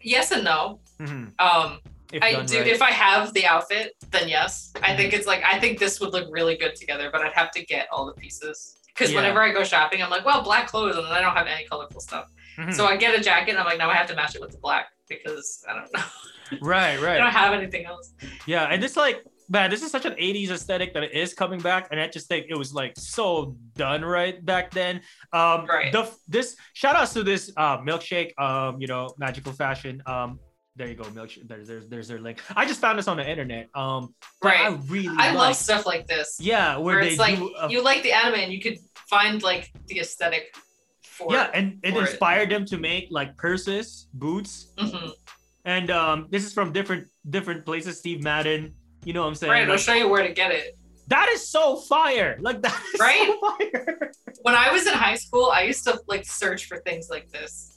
yes 0.00 0.30
and 0.32 0.44
no. 0.44 0.80
Mhm. 1.00 1.32
Um, 1.40 1.80
If 2.12 2.22
I 2.22 2.32
do. 2.44 2.58
right. 2.58 2.66
If 2.68 2.82
I 2.82 2.90
have 2.90 3.32
the 3.32 3.46
outfit, 3.46 3.94
then 4.10 4.28
yes. 4.28 4.72
I 4.76 4.78
Mm-hmm. 4.78 4.96
think 4.98 5.12
it's 5.14 5.26
like 5.26 5.42
I 5.44 5.58
think 5.58 5.78
this 5.78 5.98
would 6.00 6.12
look 6.12 6.28
really 6.30 6.56
good 6.56 6.76
together, 6.76 7.08
but 7.10 7.22
I'd 7.22 7.32
have 7.32 7.50
to 7.52 7.64
get 7.64 7.88
all 7.90 8.06
the 8.06 8.12
pieces 8.12 8.76
because 8.86 9.10
Yeah. 9.10 9.16
whenever 9.16 9.42
I 9.42 9.50
go 9.52 9.64
shopping, 9.64 10.02
I'm 10.02 10.10
like, 10.10 10.24
well, 10.24 10.42
black 10.42 10.68
clothes, 10.68 10.96
and 10.96 11.04
then 11.06 11.12
I 11.12 11.20
don't 11.20 11.34
have 11.34 11.46
any 11.48 11.64
colorful 11.64 12.00
stuff. 12.00 12.26
Mhm. 12.56 12.74
So 12.74 12.86
I 12.86 12.96
get 12.96 13.18
a 13.18 13.22
jacket, 13.22 13.50
and 13.52 13.58
I'm 13.58 13.66
like, 13.66 13.78
no, 13.78 13.88
I 13.88 13.94
have 13.94 14.06
to 14.08 14.14
match 14.14 14.34
it 14.34 14.40
with 14.40 14.50
the 14.52 14.58
black 14.58 14.86
because 15.08 15.64
I 15.68 15.74
don't 15.74 15.92
know. 15.94 16.58
right, 16.62 17.00
right. 17.00 17.16
I 17.16 17.18
don't 17.24 17.32
have 17.32 17.52
anything 17.54 17.84
else. 17.86 18.12
Yeah, 18.46 18.64
and 18.64 18.82
it's 18.84 18.96
like, 18.96 19.24
man, 19.48 19.70
this 19.70 19.82
is 19.82 19.90
such 19.90 20.04
an 20.06 20.12
80s 20.14 20.50
aesthetic 20.50 20.94
that 20.94 21.02
it 21.02 21.12
is 21.12 21.34
coming 21.34 21.60
back. 21.60 21.88
And 21.90 22.00
I 22.00 22.08
just 22.08 22.28
think 22.28 22.46
it 22.48 22.56
was 22.56 22.72
like 22.72 22.94
so 22.96 23.56
done 23.76 24.02
right 24.04 24.42
back 24.44 24.70
then. 24.70 25.00
Um 25.32 25.66
Right. 25.66 25.92
the 25.92 26.10
this 26.28 26.56
shout 26.72 26.96
outs 26.96 27.12
to 27.14 27.22
this 27.22 27.52
uh 27.56 27.78
milkshake, 27.78 28.38
um, 28.38 28.80
you 28.80 28.86
know, 28.86 29.14
magical 29.18 29.52
fashion. 29.52 30.02
Um, 30.06 30.38
there 30.76 30.88
you 30.88 30.94
go, 30.94 31.04
milkshake. 31.04 31.46
There, 31.46 31.62
there's 31.64 31.86
there's 31.88 32.08
their 32.08 32.20
link. 32.20 32.40
I 32.56 32.64
just 32.66 32.80
found 32.80 32.98
this 32.98 33.06
on 33.08 33.16
the 33.18 33.28
internet. 33.28 33.68
Um 33.74 34.14
that 34.42 34.56
I 34.56 34.68
really 34.88 35.08
I 35.18 35.28
like. 35.30 35.34
love 35.34 35.56
stuff 35.56 35.84
like 35.86 36.06
this. 36.06 36.38
yeah, 36.40 36.76
where, 36.76 36.96
where 36.96 37.04
they 37.04 37.10
it's 37.10 37.18
like 37.18 37.36
do 37.38 37.52
you 37.68 37.82
like 37.82 38.02
the 38.02 38.12
anime 38.12 38.34
and 38.40 38.52
you 38.52 38.60
could 38.60 38.78
find 39.10 39.42
like 39.42 39.70
the 39.88 40.00
aesthetic 40.00 40.54
for 41.14 41.32
yeah, 41.32 41.50
and 41.54 41.78
it 41.82 41.92
for 41.94 42.02
it. 42.02 42.10
inspired 42.10 42.50
them 42.50 42.64
to 42.66 42.76
make 42.78 43.06
like 43.10 43.36
purses, 43.36 44.08
boots, 44.14 44.72
Mhm. 44.78 45.12
and 45.64 45.90
um, 45.90 46.26
this 46.30 46.44
is 46.44 46.52
from 46.52 46.72
different 46.72 47.06
different 47.30 47.64
places. 47.64 47.98
Steve 47.98 48.22
Madden, 48.22 48.74
you 49.04 49.12
know 49.12 49.22
what 49.22 49.28
I'm 49.28 49.34
saying? 49.34 49.52
right. 49.52 49.70
I'll 49.70 49.78
show 49.78 49.94
you 49.94 50.08
where 50.08 50.26
to 50.26 50.32
get 50.34 50.50
it. 50.50 50.76
that 51.08 51.28
is 51.34 51.46
so 51.48 51.76
fire! 51.76 52.36
Like 52.40 52.62
that 52.62 52.80
Right? 52.98 53.26
so 53.26 53.40
fire. 53.58 54.10
When 54.42 54.54
I 54.54 54.70
was 54.72 54.86
in 54.86 54.92
high 54.92 55.14
school, 55.16 55.46
I 55.50 55.62
used 55.62 55.84
to 55.88 55.98
like 56.06 56.24
search 56.26 56.66
for 56.66 56.78
things 56.80 57.08
like 57.08 57.30
this. 57.30 57.73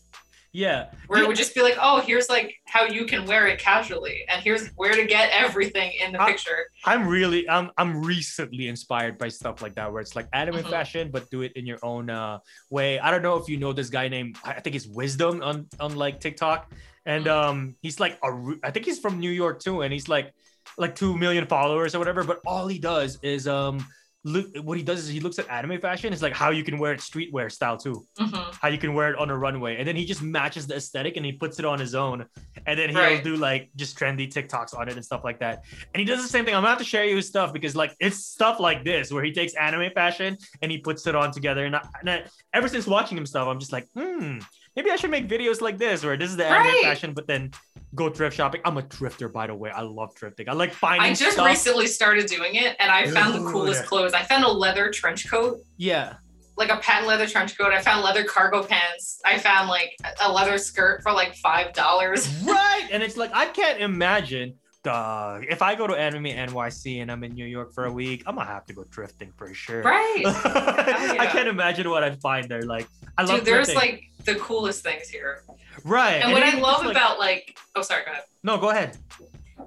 Yeah. 0.54 0.90
where 1.08 1.22
it 1.22 1.28
would 1.28 1.38
just 1.38 1.54
be 1.54 1.62
like, 1.62 1.78
oh, 1.80 2.02
here's 2.02 2.30
like 2.30 2.56
how 2.66 2.86
you 2.86 3.06
can 3.06 3.26
wear 3.26 3.48
it 3.48 3.60
casually, 3.60 4.26
and 4.30 4.42
here's 4.42 4.68
where 4.70 4.94
to 4.94 5.06
get 5.06 5.30
everything 5.32 5.92
in 6.04 6.14
the 6.14 6.22
I- 6.22 6.32
picture. 6.32 6.66
I'm 6.86 7.08
really 7.08 7.48
I'm 7.50 7.70
I'm 7.78 8.02
recently 8.04 8.68
inspired 8.68 9.18
by 9.18 9.28
stuff 9.30 9.62
like 9.62 9.76
that 9.76 9.92
where 9.92 10.02
it's 10.02 10.16
like 10.16 10.28
anime 10.34 10.64
Mhm. 10.64 10.70
fashion 10.70 11.12
but 11.12 11.30
do 11.30 11.42
it 11.42 11.54
in 11.56 11.66
your 11.66 11.80
own 11.84 12.10
uh 12.10 12.40
way. 12.70 12.98
I 13.00 13.12
don't 13.12 13.22
know 13.22 13.36
if 13.38 13.48
you 13.50 13.58
know 13.58 13.74
this 13.74 13.90
guy 13.90 14.08
named 14.08 14.38
I 14.44 14.60
think 14.62 14.76
it's 14.76 14.88
Wisdom 14.88 15.44
on 15.44 15.68
on 15.80 15.96
like 15.96 16.20
TikTok 16.20 16.72
and 17.06 17.26
Mhm. 17.26 17.32
um 17.32 17.76
he's 17.82 18.00
like 18.00 18.18
a 18.24 18.30
I 18.64 18.72
think 18.72 18.86
he's 18.86 19.00
from 19.00 19.20
New 19.20 19.32
York 19.32 19.60
too 19.60 19.82
and 19.82 19.92
he's 19.94 20.08
like 20.10 20.34
like 20.78 20.96
2 20.96 21.18
million 21.18 21.46
followers 21.48 21.94
or 21.96 22.00
whatever 22.00 22.24
but 22.24 22.42
all 22.46 22.68
he 22.68 22.80
does 22.80 23.20
is 23.22 23.48
um 23.48 23.86
look 24.28 24.48
what 24.68 24.78
he 24.78 24.84
does 24.84 25.00
is 25.00 25.08
he 25.08 25.20
looks 25.20 25.40
at 25.40 25.50
anime 25.50 25.80
fashion. 25.80 26.12
It's 26.14 26.22
like 26.22 26.34
how 26.34 26.50
you 26.52 26.64
can 26.64 26.78
wear 26.78 26.92
it 26.94 27.00
streetwear 27.00 27.52
style 27.52 27.78
too. 27.78 28.06
Mhm. 28.20 28.56
How 28.62 28.68
you 28.68 28.78
can 28.78 28.94
wear 28.94 29.10
it 29.12 29.18
on 29.18 29.30
a 29.30 29.38
runway, 29.38 29.78
and 29.78 29.88
then 29.88 29.96
he 29.96 30.06
just 30.06 30.22
matches 30.22 30.68
the 30.68 30.76
aesthetic 30.76 31.16
and 31.18 31.26
he 31.26 31.32
puts 31.32 31.60
it 31.60 31.66
on 31.66 31.80
his 31.80 31.96
own, 31.96 32.26
and 32.66 32.78
then 32.80 32.90
he'll 32.90 33.00
Right. 33.00 33.24
do 33.24 33.36
like 33.38 33.70
just 33.76 33.98
trendy 33.98 34.28
TikToks 34.32 34.78
on 34.78 34.88
it 34.90 34.96
and 34.96 35.06
stuff 35.06 35.22
like 35.24 35.40
that. 35.40 35.64
And 35.94 36.00
he 36.02 36.06
does 36.06 36.22
the 36.22 36.30
same 36.30 36.44
thing. 36.46 36.54
I'm 36.56 36.62
gonna 36.62 36.70
have 36.76 36.78
to 36.80 36.84
share 36.94 37.06
you 37.06 37.16
his 37.16 37.28
stuff 37.28 37.54
because 37.54 37.76
like 37.76 37.96
it's 38.00 38.18
stuff 38.38 38.60
like 38.60 38.84
this 38.84 39.12
where 39.12 39.24
he 39.24 39.32
takes 39.32 39.54
anime 39.56 39.92
fashion 39.94 40.38
and 40.62 40.72
he 40.72 40.78
puts 40.80 41.08
it 41.08 41.16
on 41.16 41.32
together. 41.32 41.66
And, 41.66 41.76
I, 41.76 41.82
and 42.02 42.10
I, 42.10 42.24
ever 42.54 42.68
since 42.68 42.86
watching 42.86 43.18
him 43.18 43.26
stuff, 43.26 43.48
I'm 43.48 43.60
just 43.60 43.72
like, 43.72 43.88
hmm, 43.96 44.40
maybe 44.76 44.92
I 44.92 44.96
should 44.98 45.12
make 45.12 45.28
videos 45.30 45.62
like 45.62 45.78
this 45.78 46.04
where 46.04 46.18
this 46.18 46.30
is 46.30 46.38
the 46.38 46.46
anime 46.46 46.68
Right. 46.68 46.84
fashion, 46.84 47.14
but 47.14 47.28
then 47.28 47.52
go 47.96 48.10
thrift 48.10 48.36
shopping. 48.36 48.62
I'm 48.66 48.78
a 48.78 48.82
thrifter, 48.84 49.32
by 49.32 49.48
the 49.48 49.56
way. 49.56 49.70
I 49.72 49.82
love 49.82 50.14
thrifting. 50.16 50.48
I 50.48 50.54
like 50.54 50.74
finding 50.74 51.10
I 51.12 51.14
just 51.14 51.34
stuff. 51.34 51.48
recently 51.48 51.88
started 51.88 52.26
doing 52.28 52.56
it, 52.56 52.76
and 52.80 52.92
I 52.92 53.10
found 53.10 53.34
the 53.34 53.40
Dude. 53.40 53.52
coolest 53.52 53.86
clothes. 53.86 54.14
I 54.14 54.24
found 54.24 54.44
a 54.44 54.50
leather 54.52 54.92
trench 54.92 55.30
coat, 55.30 55.60
yeah. 55.78 56.16
like 56.58 56.70
a 56.70 56.78
patent 56.78 57.08
leather 57.08 57.28
trench 57.28 57.58
coat. 57.58 57.72
I 57.74 57.82
found 57.82 58.04
leather 58.04 58.24
cargo 58.24 58.64
pants. 58.64 59.20
I 59.26 59.38
found 59.38 59.70
like 59.70 59.96
a 60.24 60.32
leather 60.32 60.58
skirt 60.58 61.02
for 61.04 61.12
like 61.12 61.36
five 61.36 61.74
dollars. 61.74 62.28
right 62.44 62.88
and 62.92 63.02
it's 63.04 63.18
like 63.18 63.32
i 63.34 63.46
can't 63.46 63.80
imagine 63.82 64.54
dog 64.92 65.46
if 65.50 65.62
i 65.62 65.76
go 65.76 65.86
to 65.88 65.94
anime 66.08 66.24
nyc 66.26 67.02
and 67.02 67.12
i'm 67.12 67.24
in 67.28 67.34
new 67.34 67.46
york 67.58 67.70
for 67.74 67.86
a 67.86 67.92
week 67.92 68.24
i'm 68.26 68.36
gonna 68.36 68.48
have 68.58 68.66
to 68.66 68.74
go 68.74 68.84
drifting 68.90 69.32
for 69.36 69.54
sure 69.54 69.82
Right. 69.84 70.24
i 70.26 71.14
yeah. 71.16 71.32
can't 71.32 71.48
imagine 71.48 71.90
what 71.90 72.04
i'd 72.06 72.20
find 72.22 72.48
there 72.48 72.62
like 72.76 72.88
i 73.18 73.24
love 73.24 73.40
Dude, 73.40 73.46
there's 73.46 73.74
like 73.76 74.04
the 74.26 74.36
coolest 74.36 74.84
things 74.84 75.08
here. 75.10 75.44
right 75.84 76.22
And 76.24 76.32
what 76.34 76.44
I 76.44 76.58
love 76.60 76.82
like- 76.86 76.92
about 76.96 77.20
like 77.20 77.58
oh 77.76 77.82
sorry, 77.82 78.04
go 78.06 78.12
ahead. 78.12 78.24
no 78.44 78.58
go 78.58 78.70
ahead 78.70 78.92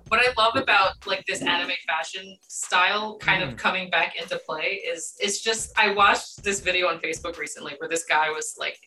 What 0.08 0.20
I 0.26 0.28
love 0.42 0.54
about 0.56 0.92
like 1.06 1.24
this 1.30 1.40
anime 1.42 1.76
fashion 1.86 2.36
style 2.48 3.06
kind 3.18 3.42
Mm. 3.42 3.48
of 3.48 3.56
coming 3.56 3.86
back 3.96 4.10
into 4.20 4.36
play 4.48 4.68
is 4.92 5.14
it's 5.24 5.38
just 5.48 5.64
I 5.78 5.86
watched 6.00 6.42
this 6.46 6.58
video 6.68 6.84
on 6.88 6.96
Facebook 7.06 7.34
recently 7.38 7.72
where 7.78 7.88
this 7.94 8.04
guy 8.04 8.26
was 8.38 8.54
like 8.64 8.78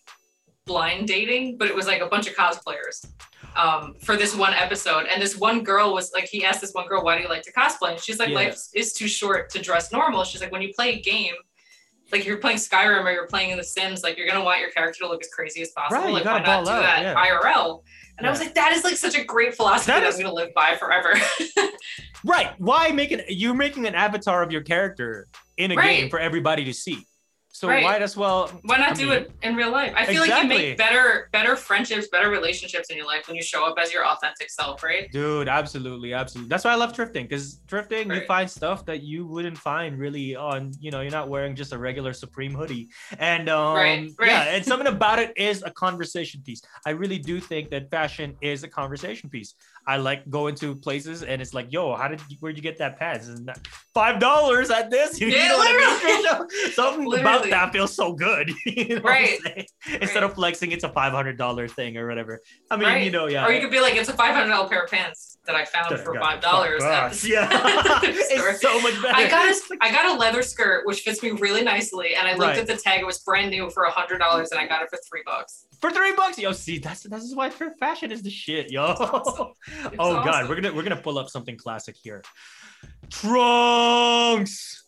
blind 0.66 1.08
dating, 1.08 1.58
but 1.60 1.68
it 1.72 1.76
was 1.80 1.88
like 1.92 2.02
a 2.02 2.08
bunch 2.14 2.26
of 2.30 2.34
cosplayers 2.36 2.98
um, 3.56 3.95
for 4.01 4.16
this 4.18 4.36
one 4.36 4.54
episode. 4.54 5.06
And 5.12 5.22
this 5.22 5.38
one 5.38 5.64
girl 5.64 5.93
was 5.93 6.12
like, 6.14 6.26
he 6.26 6.43
asked 6.45 6.62
this 6.62 6.74
one 6.74 6.88
girl, 6.88 7.04
why 7.04 7.18
do 7.18 7.24
you 7.24 7.30
like 7.30 7.43
to 7.43 7.51
cosplay? 7.54 7.91
And 7.91 7.99
she's 7.99 8.20
like, 8.20 8.30
Yeah. 8.30 8.36
life 8.36 8.58
is 8.74 8.93
too 8.93 9.08
short 9.08 9.49
to 9.51 9.62
dress 9.62 9.91
normal. 9.91 10.24
She's 10.24 10.41
like, 10.41 10.51
when 10.51 10.62
you 10.62 10.74
play 10.74 10.93
a 10.95 11.01
game, 11.01 11.34
like 12.12 12.26
you're 12.26 12.38
playing 12.38 12.58
Skyrim 12.58 13.04
or 13.06 13.12
you're 13.12 13.28
playing 13.28 13.51
in 13.51 13.58
The 13.58 13.64
Sims, 13.64 14.04
like 14.04 14.18
you're 14.18 14.28
gonna 14.28 14.43
want 14.43 14.60
your 14.62 14.70
character 14.72 14.99
to 15.04 15.08
look 15.08 15.22
as 15.24 15.30
crazy 15.30 15.62
as 15.62 15.72
possible. 15.72 16.04
Right, 16.04 16.14
like 16.14 16.26
why 16.26 16.39
not 16.41 16.66
do 16.66 16.72
out, 16.72 16.82
that 16.82 17.01
yeah. 17.01 17.16
IRL? 17.16 17.82
And 18.20 18.28
I 18.28 18.30
was 18.30 18.39
like, 18.39 18.54
that 18.54 18.72
is 18.74 18.84
like 18.84 18.95
such 18.95 19.18
a 19.18 19.24
great 19.24 19.56
philosophy 19.56 19.91
That 19.93 20.01
that, 20.01 20.10
is- 20.10 20.16
I'm 20.18 20.22
gonna 20.24 20.36
live 20.36 20.54
by 20.54 20.76
forever. 20.76 21.14
right 22.26 22.54
why 22.58 22.89
make 22.89 23.12
it 23.12 23.26
you're 23.30 23.54
making 23.54 23.86
an 23.86 23.95
avatar 23.95 24.41
of 24.43 24.51
your 24.51 24.62
character 24.62 25.28
in 25.58 25.72
a 25.72 25.76
Right. 25.76 25.99
game 26.01 26.10
for 26.10 26.20
everybody 26.20 26.64
to 26.66 26.74
see 26.74 27.06
so 27.64 27.70
Right. 27.70 27.82
might 27.82 28.01
as 28.01 28.18
well 28.18 28.49
Why 28.64 28.76
not 28.78 28.89
I 28.89 28.93
do 28.93 29.07
mean- 29.07 29.20
it 29.20 29.32
in 29.41 29.55
real 29.55 29.72
life? 29.72 29.93
I 29.95 30.05
feel 30.05 30.20
like 30.20 30.43
you 30.43 30.49
make 30.49 30.78
better 30.78 31.30
better 31.32 31.55
friendships, 31.55 32.07
better 32.09 32.30
relationships 32.30 32.89
in 32.89 32.97
your 32.97 33.05
life 33.05 33.26
when 33.28 33.38
you 33.38 33.41
show 33.41 33.66
up 33.66 33.78
as 33.82 33.93
your 33.93 34.05
authentic 34.05 34.49
self, 34.49 34.84
right? 34.84 35.09
Dude, 35.14 35.47
absolutely, 35.47 36.14
absolutely. 36.14 36.49
That's 36.49 36.66
why 36.66 36.72
I 36.72 36.76
love 36.76 36.91
drifting 36.93 37.24
because 37.26 37.61
thrifting, 37.70 38.14
you 38.14 38.26
find 38.26 38.51
stuff 38.51 38.86
that 38.88 39.01
you 39.01 39.26
wouldn't 39.26 39.57
find 39.57 39.97
really 39.97 40.36
on, 40.36 40.72
you 40.82 40.91
know, 40.91 40.99
you're 40.99 41.11
not 41.11 41.30
wearing 41.30 41.55
just 41.55 41.72
a 41.72 41.78
regular 41.78 42.11
Supreme 42.11 42.53
hoodie. 42.53 42.89
And 43.18 43.47
um, 43.47 43.76
Right, 43.78 44.09
right. 44.20 44.28
yeah, 44.30 44.43
and 44.55 44.66
something 44.66 44.88
about 44.88 45.20
it 45.20 45.32
is 45.38 45.64
a 45.64 45.72
conversation 45.72 46.41
piece. 46.45 46.61
I 46.86 46.89
really 46.89 47.18
do 47.18 47.39
think 47.39 47.70
that 47.70 47.89
fashion 47.89 48.36
is 48.41 48.64
a 48.64 48.68
conversation 48.68 49.30
piece. 49.30 49.55
I 49.86 49.98
like 49.98 50.30
going 50.30 50.56
to 50.56 50.76
places 50.76 51.24
and 51.24 51.42
it's 51.42 51.54
like, 51.54 51.72
yo, 51.72 51.96
how 51.96 52.08
did 52.08 52.22
you, 52.30 52.38
where'd 52.40 52.56
you 52.56 52.64
get 52.64 52.78
that 52.78 52.98
pants? 52.98 53.28
Isn't 53.28 53.46
that 53.46 53.68
five 53.94 54.20
dollars 54.20 54.70
at 54.72 54.90
this? 54.90 55.20
You 55.22 55.28
Yeah, 55.28 55.50
know 55.50 55.58
I 55.60 56.00
mean, 56.06 56.24
literally. 56.24 56.50
Something 56.74 57.20
about 57.20 57.50
that 57.50 57.74
feels 57.74 57.94
so 57.96 58.14
good. 58.14 58.52
you 58.66 58.96
know 58.96 59.02
Right. 59.02 59.38
Instead 60.02 60.24
of 60.24 60.34
flexing, 60.36 60.72
it's 60.72 60.84
a 60.84 60.90
five 60.90 61.12
hundred 61.12 61.38
dollar 61.38 61.68
thing 61.68 61.98
or 61.98 62.08
whatever. 62.08 62.42
I 62.72 62.78
mean, 62.78 62.88
Right. 62.88 63.04
you 63.04 63.12
know, 63.12 63.28
yeah. 63.28 63.46
Or 63.46 63.52
you 63.52 63.62
could 63.62 63.72
be 63.72 63.82
like, 63.82 63.96
it's 63.96 64.10
a 64.10 64.14
five 64.14 64.34
hundred 64.34 64.50
dollar 64.52 64.70
pair 64.70 64.84
of 64.84 64.90
pants 64.92 65.33
that 65.46 65.56
I 65.56 65.66
found 65.66 66.00
for 66.00 66.16
five 66.20 66.39
dollars. 66.41 66.82
Yeah, 67.26 67.50
it's 68.04 68.62
so 68.62 68.80
much 68.82 69.02
better. 69.02 69.16
I 69.16 69.28
got 69.30 69.50
a 69.50 69.56
I 69.82 69.91
got 69.91 70.16
a 70.16 70.18
leather 70.20 70.41
skirt 70.41 70.86
which 70.86 71.02
fits 71.02 71.22
me 71.22 71.32
really 71.32 71.64
nicely, 71.64 72.16
and 72.16 72.28
I 72.28 72.32
looked 72.32 72.41
Right. 72.44 72.58
at 72.60 72.68
the 72.68 72.78
tag. 72.78 73.02
It 73.02 73.06
was 73.06 73.20
brand 73.20 73.50
new 73.52 73.70
for 73.70 73.84
a 73.84 73.91
hundred 73.91 74.20
dollars, 74.20 74.52
and 74.52 74.60
I 74.60 74.68
got 74.68 74.82
it 74.84 74.89
for 74.89 74.98
three 75.10 75.22
bucks. 75.26 75.66
for 75.82 75.91
three 75.91 76.14
bucks. 76.16 76.38
Yo, 76.39 76.52
see, 76.54 76.78
that's 76.80 77.04
this 77.04 77.24
is 77.24 77.36
why 77.36 77.50
thrift 77.50 77.78
fashion 77.80 78.12
is 78.12 78.22
the 78.24 78.30
shit, 78.30 78.72
yo. 78.72 78.84
awesome. 78.84 79.54
Oh 80.00 80.24
god, 80.24 80.48
we're 80.48 80.56
gonna 80.56 80.74
we're 80.74 80.84
gonna 80.84 80.96
pull 80.96 81.18
up 81.18 81.30
something 81.30 81.58
classic 81.58 81.96
here. 82.02 82.22
Trunks. 83.10 84.84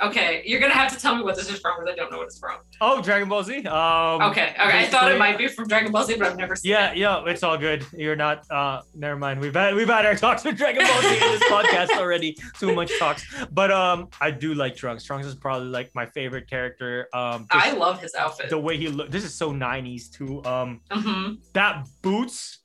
Okay, 0.00 0.42
you're 0.46 0.60
gonna 0.60 0.72
have 0.74 0.92
to 0.94 0.98
tell 1.00 1.16
me 1.16 1.24
what 1.24 1.34
this 1.34 1.50
is 1.50 1.58
from 1.58 1.74
because 1.80 1.92
I 1.92 1.96
don't 1.96 2.12
know 2.12 2.18
what 2.18 2.26
it's 2.28 2.38
from. 2.38 2.58
Oh, 2.80 3.02
Dragon 3.02 3.28
Ball 3.28 3.42
Z. 3.42 3.66
Um, 3.66 4.22
Okay, 4.30 4.50
okay. 4.54 4.84
I 4.84 4.86
thought 4.86 5.10
it 5.10 5.18
might 5.18 5.36
be 5.36 5.48
from 5.48 5.66
Dragon 5.66 5.90
Ball 5.90 6.04
Z, 6.04 6.14
but 6.18 6.28
I've 6.28 6.36
never 6.36 6.54
seen 6.54 6.70
Yeah, 6.70 6.92
it. 6.92 6.98
yeah, 6.98 7.24
yeah, 7.24 7.30
it's 7.32 7.42
all 7.42 7.58
good. 7.58 7.84
You're 7.92 8.14
not. 8.14 8.48
Uh, 8.48 8.82
never 8.94 9.16
mind. 9.18 9.40
We've 9.40 9.52
had 9.52 9.74
we've 9.74 9.88
had 9.88 10.06
our 10.06 10.14
talks 10.14 10.44
with 10.44 10.56
Dragon 10.56 10.86
Ball 10.86 11.00
Z 11.02 11.08
in 11.14 11.18
this 11.18 11.42
podcast 11.50 11.98
already. 11.98 12.36
Too 12.60 12.74
much 12.76 12.96
talks, 13.00 13.24
but 13.50 13.72
um, 13.72 14.08
I 14.20 14.30
do 14.30 14.54
like 14.54 14.76
Trunks. 14.76 15.02
Trunks 15.02 15.26
is 15.26 15.34
probably 15.34 15.68
like 15.68 15.90
my 15.96 16.06
favorite 16.06 16.48
character. 16.48 17.08
Um, 17.12 17.48
I 17.50 17.72
love 17.72 18.00
his 18.00 18.14
outfit. 18.14 18.50
the 18.50 18.58
way 18.58 18.76
he 18.76 18.86
look. 18.88 19.10
This 19.10 19.24
is 19.24 19.34
so 19.34 19.52
'90s 19.52 20.12
too. 20.12 20.44
Um, 20.44 20.80
hmm 20.92 21.32
that 21.54 21.88
boots 22.02 22.58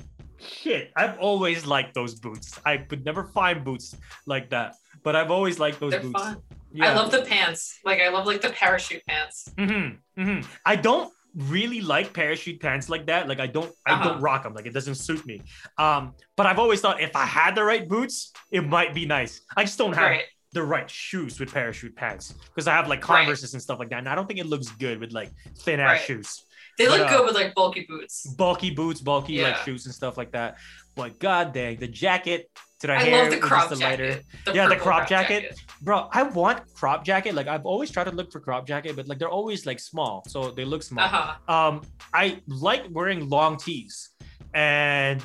shit 0.46 0.92
i've 0.98 1.18
always 1.20 1.66
liked 1.66 1.94
those 1.94 2.16
boots 2.16 2.60
i 2.66 2.76
could 2.76 3.06
never 3.06 3.24
find 3.24 3.64
boots 3.64 3.96
like 4.26 4.50
that 4.50 4.76
but 5.02 5.16
i've 5.16 5.32
always 5.32 5.58
liked 5.58 5.80
those 5.80 5.92
They're 5.92 6.02
boots 6.02 6.22
fun. 6.22 6.38
I 6.82 6.94
love 6.94 7.12
the 7.12 7.22
pants. 7.24 7.80
Like 7.86 8.02
I 8.02 8.10
love 8.10 8.26
like 8.26 8.42
the 8.42 8.50
parachute 8.50 9.04
pants. 9.08 9.48
hmm 9.58 9.90
hmm 10.18 10.42
i 10.66 10.76
don't 10.76 11.12
really 11.36 11.82
like 11.82 12.14
parachute 12.14 12.60
pants 12.62 12.90
like 12.90 13.08
that 13.08 13.28
like 13.28 13.40
i 13.40 13.48
don't 13.48 13.72
i 13.88 13.94
Uh-huh. 13.94 14.04
don't 14.04 14.22
rock 14.22 14.44
them 14.44 14.54
like 14.54 14.68
it 14.68 14.74
doesn't 14.74 14.96
suit 14.96 15.26
me 15.26 15.42
um 15.80 16.14
but 16.38 16.46
i've 16.46 16.60
always 16.60 16.80
thought 16.82 17.02
if 17.02 17.16
i 17.16 17.26
had 17.26 17.56
the 17.56 17.64
right 17.64 17.90
boots 17.90 18.32
it 18.52 18.62
might 18.62 18.94
be 18.94 19.06
nice 19.08 19.42
i 19.58 19.64
just 19.64 19.78
don't 19.80 19.94
have 19.94 20.12
Right. 20.12 20.26
the 20.52 20.62
right 20.62 20.88
shoes 20.88 21.40
with 21.40 21.52
parachute 21.52 21.96
pants 21.96 22.34
because 22.50 22.68
i 22.68 22.74
have 22.74 22.88
like 22.88 23.02
Right. 23.10 23.18
converses 23.26 23.54
and 23.56 23.62
stuff 23.64 23.80
like 23.80 23.90
that 23.90 23.98
and 24.00 24.08
i 24.08 24.14
don't 24.14 24.28
think 24.28 24.40
it 24.40 24.46
looks 24.46 24.70
good 24.86 25.00
with 25.00 25.12
like 25.12 25.32
thin 25.66 25.80
ass 25.80 25.98
Right. 25.98 26.02
shoes 26.08 26.30
They 26.78 26.86
But, 26.88 27.00
look 27.00 27.08
uh, 27.10 27.18
good 27.18 27.26
with 27.28 27.36
like 27.42 27.54
bulky 27.56 27.86
boots. 27.90 28.16
bulky 28.44 28.72
boots, 28.80 29.00
bulky 29.02 29.36
like 29.46 29.58
shoes 29.66 29.86
and 29.88 29.94
stuff 29.94 30.18
like 30.18 30.32
that. 30.38 30.58
But 30.96 31.20
god 31.20 31.54
dang, 31.54 31.78
the 31.78 31.88
jacket 31.88 32.50
to 32.88 32.94
I 32.94 33.00
hair 33.04 33.24
love 33.24 33.32
the 33.32 33.38
crop 33.40 33.70
the 33.70 33.76
lighter. 33.76 34.08
jacket. 34.12 34.26
The 34.46 34.54
Yeah, 34.54 34.64
the 34.68 34.76
purple 34.76 34.84
crop 34.92 35.08
jacket. 35.10 35.60
Bro, 35.82 36.10
I 36.12 36.24
want 36.24 36.74
crop 36.74 37.04
jacket. 37.06 37.36
Like 37.36 37.48
I've 37.48 37.66
always 37.66 37.92
tried 37.92 38.06
to 38.06 38.12
look 38.12 38.32
for 38.32 38.40
crop 38.40 38.68
jacket, 38.68 38.96
but 38.96 39.08
like 39.08 39.20
they're 39.20 39.30
always 39.30 39.66
like 39.66 39.80
small, 39.80 40.24
so 40.28 40.52
they 40.52 40.66
look 40.66 40.84
small. 40.84 41.06
Uh 41.06 41.36
huh. 41.48 41.54
Um, 41.54 41.82
I 42.14 42.42
like 42.48 42.86
wearing 42.92 43.30
long 43.30 43.58
tees, 43.58 44.10
and 44.54 45.22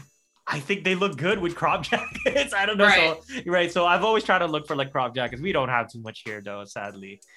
I 0.47 0.61
think 0.61 0.85
they 0.85 0.95
look 0.95 1.17
good 1.17 1.39
with 1.41 1.55
crop 1.55 1.83
jackets. 1.91 2.55
I 2.55 2.65
don't 2.67 2.79
know. 2.79 2.87
Right. 2.87 3.17
So 3.23 3.43
right. 3.47 3.71
So 3.73 3.87
I've 3.87 4.05
always 4.05 4.25
tried 4.25 4.39
to 4.41 4.47
look 4.47 4.67
for 4.67 4.77
like 4.77 4.91
crop 4.93 5.15
jackets. 5.15 5.43
We 5.43 5.53
don't 5.53 5.69
have 5.69 5.91
too 5.91 6.01
much 6.01 6.23
here 6.25 6.41
though, 6.41 6.65
sadly. 6.65 7.21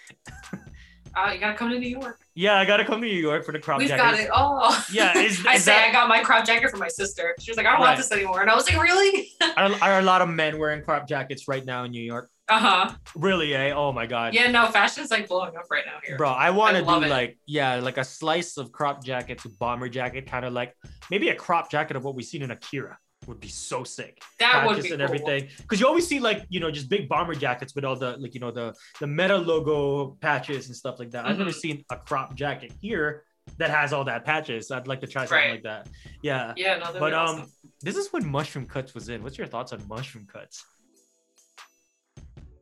Uh, 1.16 1.32
you 1.34 1.39
gotta 1.39 1.57
come 1.57 1.70
to 1.72 1.78
New 1.80 1.89
York. 1.89 2.20
Yeah, 2.36 2.57
I 2.57 2.66
gotta 2.66 2.86
come 2.86 3.01
to 3.01 3.07
New 3.07 3.14
York 3.14 3.43
for 3.45 3.51
the 3.51 3.59
crop 3.59 3.82
jacket. 3.82 3.93
We've 3.93 3.97
jackets. 3.99 4.18
got 4.18 4.24
it 4.26 4.30
all. 4.32 4.76
Yeah, 4.93 5.18
is- 5.18 5.45
I 5.45 5.55
is 5.55 5.64
say 5.64 5.72
that- 5.74 5.89
I 5.89 5.91
got 5.91 6.07
my 6.07 6.22
crop 6.22 6.45
jacket 6.45 6.72
for 6.72 6.78
my 6.78 6.88
sister. 6.88 7.36
She 7.39 7.51
was 7.51 7.57
like, 7.57 7.66
I 7.66 7.72
don't 7.72 7.82
Right. 7.82 7.88
want 7.88 7.97
this 7.97 8.12
anymore, 8.12 8.41
and 8.41 8.49
I 8.49 8.55
was 8.55 8.70
like, 8.72 8.82
really? 8.82 9.30
Are, 9.57 9.72
are 9.82 9.99
a 9.99 10.03
lot 10.03 10.22
of 10.22 10.30
men 10.30 10.57
wearing 10.57 10.82
crop 10.84 11.07
jackets 11.07 11.47
right 11.47 11.66
now 11.66 11.84
in 11.84 11.91
New 11.91 12.01
York? 12.03 12.30
Uh 12.47 12.59
huh. 12.59 12.95
Really, 13.16 13.53
eh? 13.55 13.72
Oh 13.74 13.91
my 13.91 14.05
god. 14.05 14.34
Yeah, 14.34 14.49
no, 14.51 14.68
fashion's 14.68 15.09
like 15.12 15.28
blowing 15.28 15.55
up 15.55 15.66
right 15.72 15.84
now 15.86 15.99
here. 16.05 16.18
Bro, 16.18 16.30
I 16.32 16.49
want 16.51 16.76
to 16.78 16.84
do 16.84 17.03
it. 17.03 17.09
like 17.09 17.38
yeah, 17.45 17.76
like 17.76 17.97
a 17.97 18.03
slice 18.03 18.57
of 18.57 18.72
crop 18.72 19.03
jacket 19.03 19.39
to 19.39 19.49
bomber 19.49 19.88
jacket, 19.89 20.28
kind 20.28 20.45
of 20.45 20.53
like 20.53 20.74
maybe 21.09 21.30
a 21.30 21.36
crop 21.36 21.70
jacket 21.72 21.95
of 21.97 22.03
what 22.03 22.16
we've 22.16 22.26
seen 22.26 22.41
in 22.41 22.51
Akira 22.51 22.97
would 23.28 23.39
be 23.39 23.47
so 23.47 23.84
sick. 23.84 24.22
that 24.39 24.65
would 24.65 24.76
be 24.82 24.89
and 24.89 24.99
cool. 24.99 25.01
everything, 25.01 25.47
because 25.57 25.80
you 25.80 25.88
always 25.88 26.07
see 26.07 26.19
like 26.19 26.43
you 26.49 26.59
know 26.59 26.72
just 26.72 26.89
big 26.89 27.07
bomber 27.07 27.36
jackets 27.36 27.76
with 27.76 27.86
all 27.86 27.95
the 27.95 28.17
like 28.17 28.34
you 28.34 28.39
know 28.39 28.51
the 28.51 28.74
the 28.99 29.07
meta 29.07 29.38
logo 29.38 30.17
patches 30.22 30.67
and 30.67 30.76
stuff 30.76 30.99
like 30.99 31.11
that. 31.11 31.26
I've 31.26 31.38
never 31.38 31.51
Mhm. 31.51 31.55
seen 31.55 31.86
a 31.91 31.97
crop 31.97 32.36
jacket 32.36 32.74
here 32.82 33.24
that 33.57 33.69
has 33.69 33.93
all 33.93 34.03
that 34.05 34.26
patches. 34.26 34.72
I'd 34.72 34.88
like 34.88 35.01
to 35.01 35.07
try 35.07 35.26
something 35.26 35.38
Right. 35.38 35.51
like 35.51 35.63
that. 35.63 35.88
Yeah, 36.22 36.53
Yeah, 36.57 36.78
no, 36.78 36.93
but 36.99 37.09
be 37.09 37.15
um, 37.15 37.51
this 37.82 37.95
is 37.95 38.11
when 38.11 38.28
mushroom 38.28 38.65
cuts 38.65 38.93
was 38.93 39.09
in. 39.09 39.24
What's 39.24 39.38
your 39.38 39.47
thoughts 39.47 39.72
on 39.74 39.86
mushroom 39.88 40.28
cuts? 40.32 40.63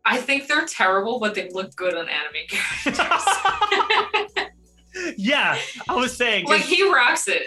I 0.06 0.18
think 0.18 0.48
they're 0.48 0.66
terrible, 0.66 1.20
but 1.20 1.36
they 1.36 1.50
look 1.52 1.76
good 1.76 1.94
on 1.96 2.08
anime 2.10 2.34
characters. 2.50 2.98
yeah, 5.18 5.58
I 5.88 5.96
was 5.96 6.16
saying 6.18 6.46
like 6.46 6.62
he 6.62 6.90
rocks 6.92 7.28
it. 7.28 7.44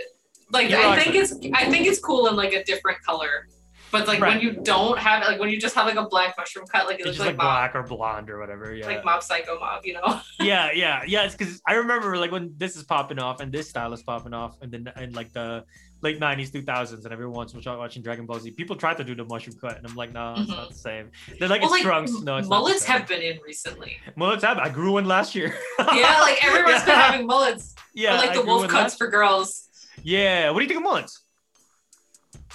Like 0.53 0.69
He 0.69 0.75
I 0.75 0.99
think 1.03 1.15
it's 1.17 1.33
I 1.55 1.71
think 1.71 1.87
it's 1.87 1.99
cool 2.01 2.29
in 2.29 2.37
like 2.37 2.53
a 2.53 2.63
different 2.65 3.01
color. 3.03 3.49
But 3.91 4.09
like 4.09 4.21
Right. 4.21 4.37
when 4.37 4.41
you 4.43 4.53
don't 4.63 4.99
have 4.99 5.23
like 5.23 5.39
when 5.39 5.51
you 5.51 5.59
just 5.61 5.75
have 5.75 5.85
like 5.87 5.97
a 5.97 6.07
black 6.09 6.35
mushroom 6.39 6.67
cut, 6.67 6.87
like 6.87 6.97
it 6.99 7.01
It's 7.01 7.07
looks 7.07 7.19
like, 7.19 7.29
like 7.29 7.37
black 7.37 7.75
or 7.75 7.83
blonde 7.83 8.31
or 8.31 8.39
whatever. 8.39 8.75
Yeah. 8.75 8.87
like 8.87 9.05
mob 9.05 9.23
psycho 9.23 9.59
mob, 9.61 9.85
you 9.85 9.93
know? 9.95 10.21
yeah, 10.41 10.71
yeah, 10.73 11.03
yeah. 11.07 11.25
It's 11.25 11.35
because 11.35 11.61
I 11.67 11.75
remember 11.75 12.17
like 12.17 12.31
when 12.33 12.55
this 12.57 12.75
is 12.77 12.85
popping 12.85 13.19
off 13.19 13.41
and 13.41 13.53
this 13.53 13.69
style 13.69 13.93
is 13.93 14.03
popping 14.03 14.33
off, 14.33 14.57
and 14.63 14.73
then 14.73 14.91
in 14.99 15.13
like 15.13 15.31
the 15.35 15.65
late 16.01 16.19
'90s, 16.19 16.51
2000s, 16.53 17.05
and 17.05 17.13
everyone's 17.13 17.55
watching 17.55 17.77
watching 17.79 18.03
Dragon 18.03 18.25
Ball 18.25 18.41
Z. 18.41 18.53
People 18.53 18.77
try 18.77 18.95
to 18.95 19.05
do 19.05 19.15
the 19.15 19.25
mushroom 19.27 19.57
cut, 19.61 19.77
and 19.77 19.87
I'm 19.87 19.95
like, 19.95 20.15
no, 20.15 20.37
it's 20.39 20.49
not 20.49 20.71
the 20.71 20.75
same. 20.75 21.11
They're 21.39 21.49
like, 21.51 21.61
Mm-hmm. 21.61 21.69
well, 21.71 21.75
it's 21.75 21.85
like 21.85 21.93
trunks. 21.93 22.13
No, 22.23 22.39
it's 22.39 22.49
mullets 22.49 22.73
not 22.73 22.81
the 22.81 22.81
same. 22.81 22.99
have 22.99 23.09
been 23.09 23.21
in 23.37 23.41
recently. 23.45 23.99
mullets 24.17 24.43
have. 24.43 24.57
I 24.57 24.71
grew 24.71 24.93
one 24.93 25.05
last 25.05 25.35
year. 25.35 25.55
yeah, 25.79 26.19
like 26.23 26.43
everyone's 26.43 26.83
been 26.87 26.95
having 26.95 27.27
mullets. 27.27 27.75
Yeah, 27.93 28.15
or 28.15 28.17
like 28.17 28.31
I 28.31 28.35
the 28.37 28.43
wolf 28.47 28.63
cuts 28.63 28.73
last- 28.75 28.97
for 28.99 29.09
girls. 29.09 29.69
Yeah. 30.03 30.51
What 30.51 30.59
do 30.61 30.65
you 30.65 30.69
think 30.69 30.79
of 30.79 30.85
mullets? 30.85 31.21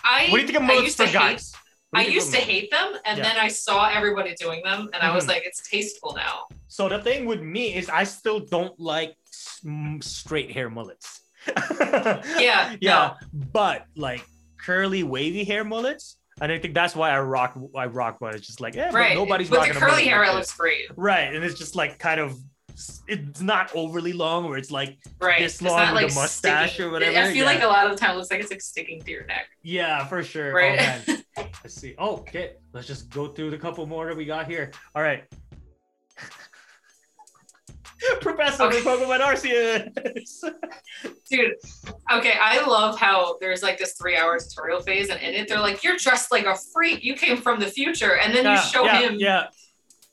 I 0.04 0.28
What 0.30 0.38
do 0.38 0.42
you 0.42 0.48
think 0.48 0.58
of 0.58 0.64
I 0.64 0.68
mullets 0.68 0.84
used 0.86 0.98
for 0.98 1.06
to 1.08 1.14
guys? 1.14 1.54
I 1.94 2.04
do 2.04 2.12
you 2.12 2.20
think 2.22 2.34
used 2.34 2.34
to 2.46 2.52
hate 2.52 2.70
them, 2.72 2.96
and 3.06 3.18
Yeah. 3.18 3.24
then 3.24 3.38
I 3.38 3.48
saw 3.48 3.88
everybody 3.90 4.36
doing 4.36 4.62
them, 4.64 4.90
and 4.94 5.02
I 5.02 5.14
was 5.16 5.24
Mhm. 5.26 5.30
like, 5.30 5.44
it's 5.46 5.68
tasteful 5.68 6.14
now. 6.16 6.48
So 6.68 6.90
the 6.90 7.00
thing 7.02 7.26
with 7.26 7.42
me 7.42 7.76
is 7.76 7.90
I 7.90 8.04
still 8.04 8.40
don't 8.40 8.78
like 8.80 9.16
straight 10.02 10.52
hair 10.52 10.70
mullets. 10.70 11.22
Yeah, 12.40 12.76
yeah, 12.82 13.14
but 13.32 13.86
like 13.96 14.24
curly 14.64 15.04
wavy 15.04 15.44
hair 15.46 15.64
mullets, 15.64 16.18
and 16.42 16.52
I 16.52 16.60
think 16.60 16.74
that's 16.74 16.94
why 16.96 17.12
I 17.12 17.20
rock 17.22 17.58
I 17.76 17.86
rock 17.86 18.20
one. 18.20 18.36
It's 18.36 18.46
just 18.46 18.60
like 18.60 18.76
yeah, 18.76 18.92
Right. 18.92 19.16
but 19.16 19.22
nobody's 19.22 19.50
With 19.50 19.60
rocking 19.60 19.74
the 19.76 19.80
curly 19.80 20.04
hair, 20.06 20.24
it 20.26 20.34
looks 20.34 20.54
great. 20.54 20.88
right, 20.98 21.34
and 21.34 21.44
it's 21.46 21.58
just 21.58 21.76
like 21.76 22.00
kind 22.00 22.20
of 22.20 22.38
it's 23.08 23.42
not 23.42 23.72
overly 23.76 24.14
long 24.14 24.48
where 24.48 24.58
it's 24.58 24.70
like 24.72 24.98
Right. 25.20 25.40
This 25.40 25.62
long 25.62 25.80
with 25.94 26.04
like 26.04 26.10
the 26.10 26.16
mustache 26.16 26.74
sticking. 26.74 26.86
or 26.86 26.92
whatever, 26.92 27.18
I 27.18 27.34
feel 27.34 27.46
like 27.46 27.64
a 27.64 27.68
lot 27.68 27.86
of 27.86 27.92
the 27.92 27.98
time 27.98 28.12
it 28.12 28.18
looks 28.18 28.30
like 28.30 28.40
it's 28.40 28.52
like 28.52 28.62
sticking 28.62 29.02
to 29.02 29.12
your 29.12 29.26
neck. 29.26 29.48
yeah 29.64 30.06
for 30.06 30.24
sure. 30.24 30.52
Oh, 30.52 30.54
right. 30.54 31.02
Oh. 31.08 31.18
Let's 31.64 31.74
see. 31.76 31.96
Oh, 31.98 32.18
okay. 32.18 32.54
Let's 32.74 32.88
just 32.88 33.10
go 33.10 33.28
through 33.28 33.50
the 33.52 33.58
couple 33.58 33.86
more 33.88 34.06
that 34.08 34.16
we 34.18 34.26
got 34.26 34.48
here. 34.48 34.72
All 34.96 35.02
right. 35.02 35.24
Professor 38.22 38.64
Okay. 38.64 38.82
Pokemon 38.82 39.22
Arceus. 39.22 40.44
Dude, 41.30 41.54
okay, 42.12 42.34
I 42.40 42.64
love 42.66 42.98
how 43.00 43.38
there's 43.42 43.64
like 43.64 43.78
this 43.80 43.94
three 44.00 44.16
hour 44.16 44.38
tutorial 44.40 44.82
phase, 44.82 45.10
and 45.10 45.20
in 45.20 45.34
it, 45.34 45.48
they're 45.48 45.60
like, 45.60 45.84
You're 45.84 45.98
dressed 45.98 46.32
like 46.32 46.46
a 46.46 46.56
freak. 46.74 47.04
You 47.04 47.16
came 47.16 47.38
from 47.38 47.60
the 47.60 47.66
future. 47.68 48.18
And 48.18 48.34
then 48.36 48.46
you 48.46 48.58
show 48.62 48.86
yeah, 48.86 49.00
him, 49.02 49.16
Yeah. 49.20 49.48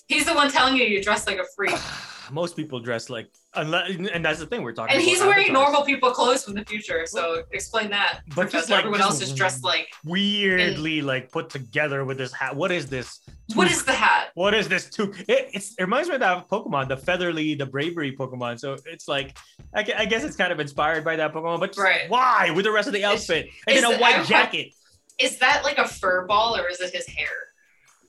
he's 0.09 0.25
the 0.25 0.35
one 0.35 0.51
telling 0.51 0.77
you 0.77 0.85
you're 0.85 1.03
dressed 1.03 1.27
like 1.27 1.39
a 1.39 1.45
freak. 1.55 1.75
Most 2.31 2.57
people 2.57 2.81
dress 2.81 3.11
like, 3.11 3.29
unless, 3.55 3.91
and 4.13 4.25
that's 4.25 4.39
the 4.39 4.47
thing 4.47 4.63
we're 4.63 4.73
talking 4.73 4.95
And 4.97 5.03
he's 5.05 5.21
wearing 5.21 5.51
avatars. 5.51 5.53
normal 5.53 5.83
people 5.85 6.11
clothes 6.11 6.45
from 6.45 6.55
the 6.55 6.65
future. 6.65 7.05
So 7.07 7.43
explain 7.53 7.91
that. 7.91 8.21
But 8.35 8.51
just 8.51 8.71
like- 8.71 8.81
everyone 8.81 9.01
just 9.01 9.11
else 9.11 9.23
is 9.23 9.35
dressed 9.35 9.63
like, 9.65 9.89
weirdly 10.05 11.03
like 11.03 11.31
put 11.31 11.51
together 11.51 12.05
with 12.05 12.19
this 12.19 12.33
hat. 12.33 12.57
What 12.57 12.71
is 12.73 12.87
this? 12.87 13.21
What 13.55 13.65
Tooth- 13.69 13.77
is 13.77 13.85
the 13.85 13.93
hat? 13.93 14.29
What 14.35 14.55
is 14.55 14.69
this 14.69 14.89
too? 14.91 15.13
It, 15.29 15.51
it's, 15.53 15.75
it 15.79 15.83
reminds 15.83 16.09
me 16.09 16.15
of 16.17 16.21
that 16.21 16.49
Pokemon, 16.49 16.89
the 16.89 16.97
Featherly, 16.97 17.55
the 17.55 17.67
Braviary 17.67 18.17
Pokemon. 18.17 18.59
So 18.59 18.77
it's 18.87 19.07
like, 19.09 19.37
I, 19.75 19.81
I 19.99 20.05
guess 20.07 20.25
it's 20.25 20.37
kind 20.37 20.53
of 20.53 20.61
inspired 20.61 21.05
by 21.05 21.17
that 21.17 21.33
Pokemon, 21.33 21.61
but 21.61 21.77
Right. 21.77 22.09
why 22.09 22.51
with 22.55 22.65
the 22.65 22.73
rest 22.73 22.89
of 22.89 22.95
the 22.95 23.05
outfit 23.05 23.49
and 23.67 23.77
then 23.77 23.85
a 23.85 23.99
white 23.99 24.21
I- 24.21 24.25
jacket? 24.25 24.73
Is 25.19 25.39
that 25.39 25.63
like 25.63 25.79
a 25.79 25.87
fur 25.87 26.27
ball 26.27 26.57
or 26.57 26.69
is 26.69 26.81
it 26.81 26.93
his 26.93 27.07
hair? 27.07 27.29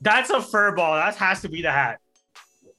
That's 0.01 0.29
a 0.31 0.41
fur 0.41 0.75
ball. 0.75 0.95
That 0.95 1.15
has 1.15 1.41
to 1.41 1.49
be 1.49 1.61
the 1.61 1.71
hat. 1.71 1.99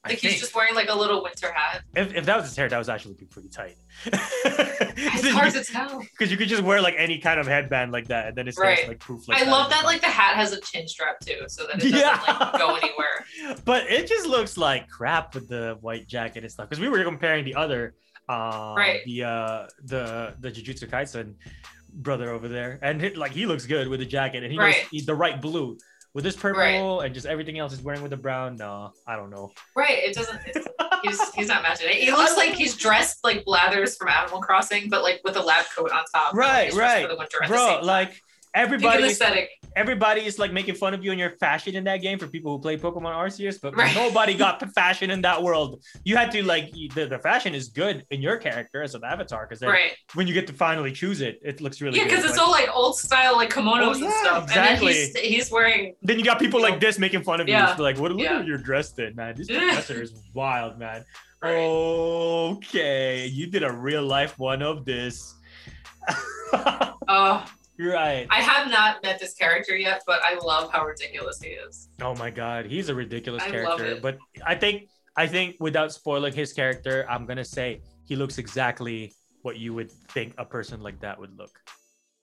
I 0.07 0.11
Like 0.11 0.19
he's 0.19 0.31
think. 0.33 0.41
just 0.41 0.55
wearing 0.55 0.75
like 0.75 0.89
a 0.89 0.95
little 0.97 1.23
winter 1.23 1.53
hat. 1.53 1.83
if, 1.95 2.15
if 2.15 2.25
that 2.27 2.37
was 2.37 2.47
his 2.47 2.57
hair, 2.57 2.69
that 2.69 2.79
was 2.79 2.89
actually 2.89 3.15
pretty 3.15 3.49
tight. 3.49 3.77
It's 4.99 5.29
hard 5.29 5.53
to 5.53 5.65
tell. 5.65 6.01
because 6.01 6.31
you 6.31 6.37
could 6.37 6.49
just 6.49 6.63
wear 6.63 6.81
like 6.81 6.95
any 6.97 7.19
kind 7.19 7.39
of 7.41 7.47
headband 7.47 7.93
like 7.93 8.09
that, 8.09 8.29
and 8.29 8.37
then 8.37 8.49
it's 8.49 8.59
Right. 8.59 8.87
like 8.89 8.99
proof. 9.01 9.29
Like 9.29 9.43
I 9.43 9.51
love 9.51 9.71
that 9.71 9.85
like 9.85 10.01
the 10.01 10.07
hat 10.07 10.37
has 10.37 10.53
a 10.53 10.61
chin 10.61 10.87
strap 10.89 11.19
too, 11.21 11.41
so 11.49 11.67
that 11.67 11.77
it 11.83 11.91
doesn't 11.93 11.99
Yeah. 11.99 12.21
like 12.27 12.59
go 12.59 12.77
anywhere. 12.77 13.25
but 13.65 13.85
it 13.91 14.07
just 14.07 14.27
looks 14.27 14.57
like 14.57 14.89
crap 14.89 15.35
with 15.35 15.49
the 15.49 15.77
white 15.81 16.07
jacket 16.09 16.45
and 16.45 16.53
stuff. 16.53 16.69
Because 16.69 16.81
we 16.81 16.89
were 16.89 17.03
comparing 17.05 17.45
the 17.45 17.55
other, 17.55 17.95
uh, 18.29 18.75
Right. 18.77 19.01
the 19.05 19.25
uh, 19.25 19.67
the 19.85 20.35
the 20.41 20.51
Jujutsu 20.51 20.89
Kaisen 20.89 21.35
brother 21.93 22.31
over 22.31 22.49
there, 22.49 22.79
and 22.83 23.03
it, 23.03 23.17
like 23.17 23.33
he 23.33 23.47
looks 23.47 23.67
good 23.67 23.89
with 23.89 24.01
the 24.01 24.07
jacket, 24.07 24.43
and 24.43 24.53
he 24.53 24.59
knows 24.59 24.75
Right. 24.75 24.87
he's 24.91 25.07
the 25.07 25.15
right 25.15 25.41
blue. 25.41 25.79
With 26.17 26.25
this 26.25 26.35
purple 26.35 26.61
Right. 26.63 27.05
and 27.05 27.15
just 27.15 27.27
everything 27.27 27.59
else 27.59 27.73
he's 27.73 27.83
wearing 27.83 28.01
with 28.01 28.09
the 28.09 28.17
brown, 28.17 28.57
no, 28.57 28.95
I 29.07 29.17
don't 29.17 29.29
know. 29.29 29.53
Right. 29.75 29.99
It 29.99 30.15
doesn't 30.15 30.41
he's 31.03 31.35
he's 31.35 31.49
not 31.49 31.61
matching 31.61 31.91
it. 31.91 31.97
He 31.97 32.11
looks 32.21 32.39
like 32.39 32.55
he's 32.55 32.75
dressed 32.75 33.23
like 33.23 33.45
Blathers 33.45 33.99
from 33.99 34.09
Animal 34.09 34.41
Crossing, 34.41 34.89
but 34.89 35.03
like 35.03 35.21
with 35.25 35.37
a 35.37 35.43
lab 35.43 35.67
coat 35.77 35.93
on 35.93 36.05
top. 36.15 36.33
Right, 36.33 36.73
dressed 36.73 36.79
right. 36.79 37.03
For 37.03 37.13
the 37.13 37.19
winter 37.19 37.39
Bro, 37.47 37.81
like 37.83 38.09
Think 38.09 38.21
everybody, 38.55 39.03
of 39.03 39.11
aesthetic. 39.11 39.51
Everybody 39.77 40.23
is 40.23 40.39
like 40.39 40.53
making 40.53 40.75
fun 40.75 40.95
of 40.95 41.05
you 41.05 41.11
and 41.13 41.21
your 41.21 41.31
fashion 41.37 41.77
in 41.77 41.85
that 41.85 41.99
game 41.99 42.19
for 42.19 42.27
people 42.27 42.51
who 42.57 42.59
play 42.61 42.77
Pokemon 42.79 43.15
Arceus, 43.15 43.61
but 43.61 43.77
Right. 43.77 43.95
nobody 43.95 44.35
got 44.47 44.59
the 44.59 44.67
fashion 44.69 45.11
in 45.11 45.21
that 45.23 45.43
world. 45.43 45.85
You 46.05 46.17
had 46.17 46.33
to 46.33 46.43
like 46.43 46.73
the, 46.95 47.05
the 47.07 47.19
fashion 47.19 47.55
is 47.55 47.69
good 47.69 48.05
in 48.11 48.23
your 48.23 48.39
character 48.39 48.83
as 48.83 48.95
an 48.95 49.03
avatar 49.05 49.47
because 49.47 49.63
Right. 49.63 49.93
when 50.15 50.27
you 50.27 50.35
get 50.35 50.47
to 50.49 50.55
finally 50.55 50.93
choose 50.93 51.21
it, 51.21 51.39
it 51.45 51.61
looks 51.61 51.81
really 51.83 51.99
good. 51.99 52.07
Yeah, 52.07 52.09
because 52.09 52.25
it's 52.25 52.39
but 52.39 52.45
all 52.45 52.51
like 52.51 52.69
old 52.75 52.97
style 52.99 53.37
like 53.37 53.51
kimonos 53.51 54.01
Oh, 54.01 54.05
and 54.05 54.13
stuff. 54.25 54.45
exactly. 54.45 54.89
And 55.05 55.15
then 55.15 55.23
he's 55.25 55.35
he's 55.45 55.51
wearing 55.53 55.95
then 56.03 56.19
you 56.19 56.25
got 56.25 56.39
people 56.39 56.61
like 56.61 56.81
this 56.81 56.99
making 56.99 57.23
fun 57.23 57.41
of 57.43 57.47
you. 57.47 57.55
Yeah. 57.55 57.67
Just 57.67 57.79
like, 57.79 57.99
what 57.99 58.11
look 58.13 58.21
Yeah. 58.21 58.43
you're 58.43 58.59
dressed 58.59 58.99
in, 58.99 59.15
man. 59.15 59.35
This 59.37 59.49
Yeah. 59.51 59.59
professor 59.67 60.01
is 60.03 60.13
wild, 60.33 60.79
man. 60.79 61.05
Right. 61.43 61.53
Okay, 61.55 63.27
you 63.27 63.47
did 63.47 63.63
a 63.63 63.71
real 63.71 64.03
life 64.03 64.39
one 64.39 64.63
of 64.63 64.85
this. 64.87 65.35
oh 67.09 67.45
right. 67.79 68.27
I 68.31 68.41
have 68.41 68.71
not 68.71 69.03
met 69.03 69.19
this 69.19 69.35
character 69.35 69.77
yet, 69.77 70.03
but 70.07 70.21
I 70.23 70.35
love 70.39 70.71
how 70.73 70.85
ridiculous 70.87 71.41
he 71.41 71.51
is. 71.51 71.89
Oh 72.01 72.15
my 72.15 72.31
god, 72.31 72.67
he's 72.67 72.89
a 72.89 72.95
ridiculous 72.95 73.43
I 73.43 73.47
love 73.47 73.79
character. 73.79 73.85
it. 73.87 74.03
But 74.03 74.19
I 74.45 74.55
think 74.55 74.89
I 75.17 75.27
think 75.27 75.57
without 75.61 75.93
spoiling 75.93 76.33
his 76.33 76.53
character, 76.53 77.07
I'm 77.09 77.27
gonna 77.27 77.45
say 77.45 77.81
he 78.05 78.17
looks 78.17 78.39
exactly 78.39 79.13
what 79.43 79.59
you 79.59 79.75
would 79.75 79.91
think 79.91 80.35
a 80.39 80.45
person 80.45 80.81
like 80.81 81.01
that 81.01 81.19
would 81.19 81.37
look. 81.39 81.51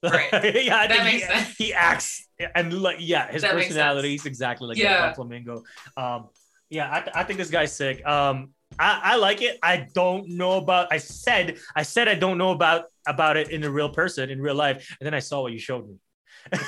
Right. 0.02 0.30
yeah, 0.64 0.76
I 0.78 0.86
That 0.86 1.04
makes 1.04 1.24
he, 1.26 1.32
sense. 1.32 1.56
he 1.56 1.72
acts 1.74 2.28
and 2.54 2.82
like 2.82 2.96
yeah, 3.00 3.30
his 3.30 3.42
That 3.42 3.52
personality 3.52 4.14
is 4.14 4.26
exactly 4.26 4.68
like 4.68 4.76
Yeah. 4.78 5.00
that 5.06 5.16
flamingo. 5.16 5.62
Um, 5.96 6.28
yeah, 6.70 6.88
I, 6.90 7.00
th- 7.00 7.12
I 7.14 7.24
think 7.24 7.38
this 7.38 7.50
guy's 7.50 7.72
sick. 7.72 8.04
Um, 8.06 8.50
I, 8.78 9.00
I 9.04 9.16
like 9.16 9.42
it. 9.42 9.58
I 9.62 9.86
don't 9.94 10.30
know 10.30 10.52
about. 10.58 10.88
I 10.92 10.98
said 10.98 11.56
I 11.76 11.82
said 11.82 12.08
I 12.08 12.14
don't 12.14 12.38
know 12.38 12.50
about 12.50 12.86
about 13.06 13.36
it 13.36 13.50
in 13.50 13.60
the 13.60 13.70
real 13.70 13.88
person 13.88 14.30
in 14.30 14.40
real 14.40 14.54
life, 14.54 14.96
and 15.00 15.06
then 15.06 15.14
I 15.14 15.18
saw 15.20 15.42
what 15.42 15.52
you 15.52 15.58
showed 15.58 15.88
me. 15.88 15.96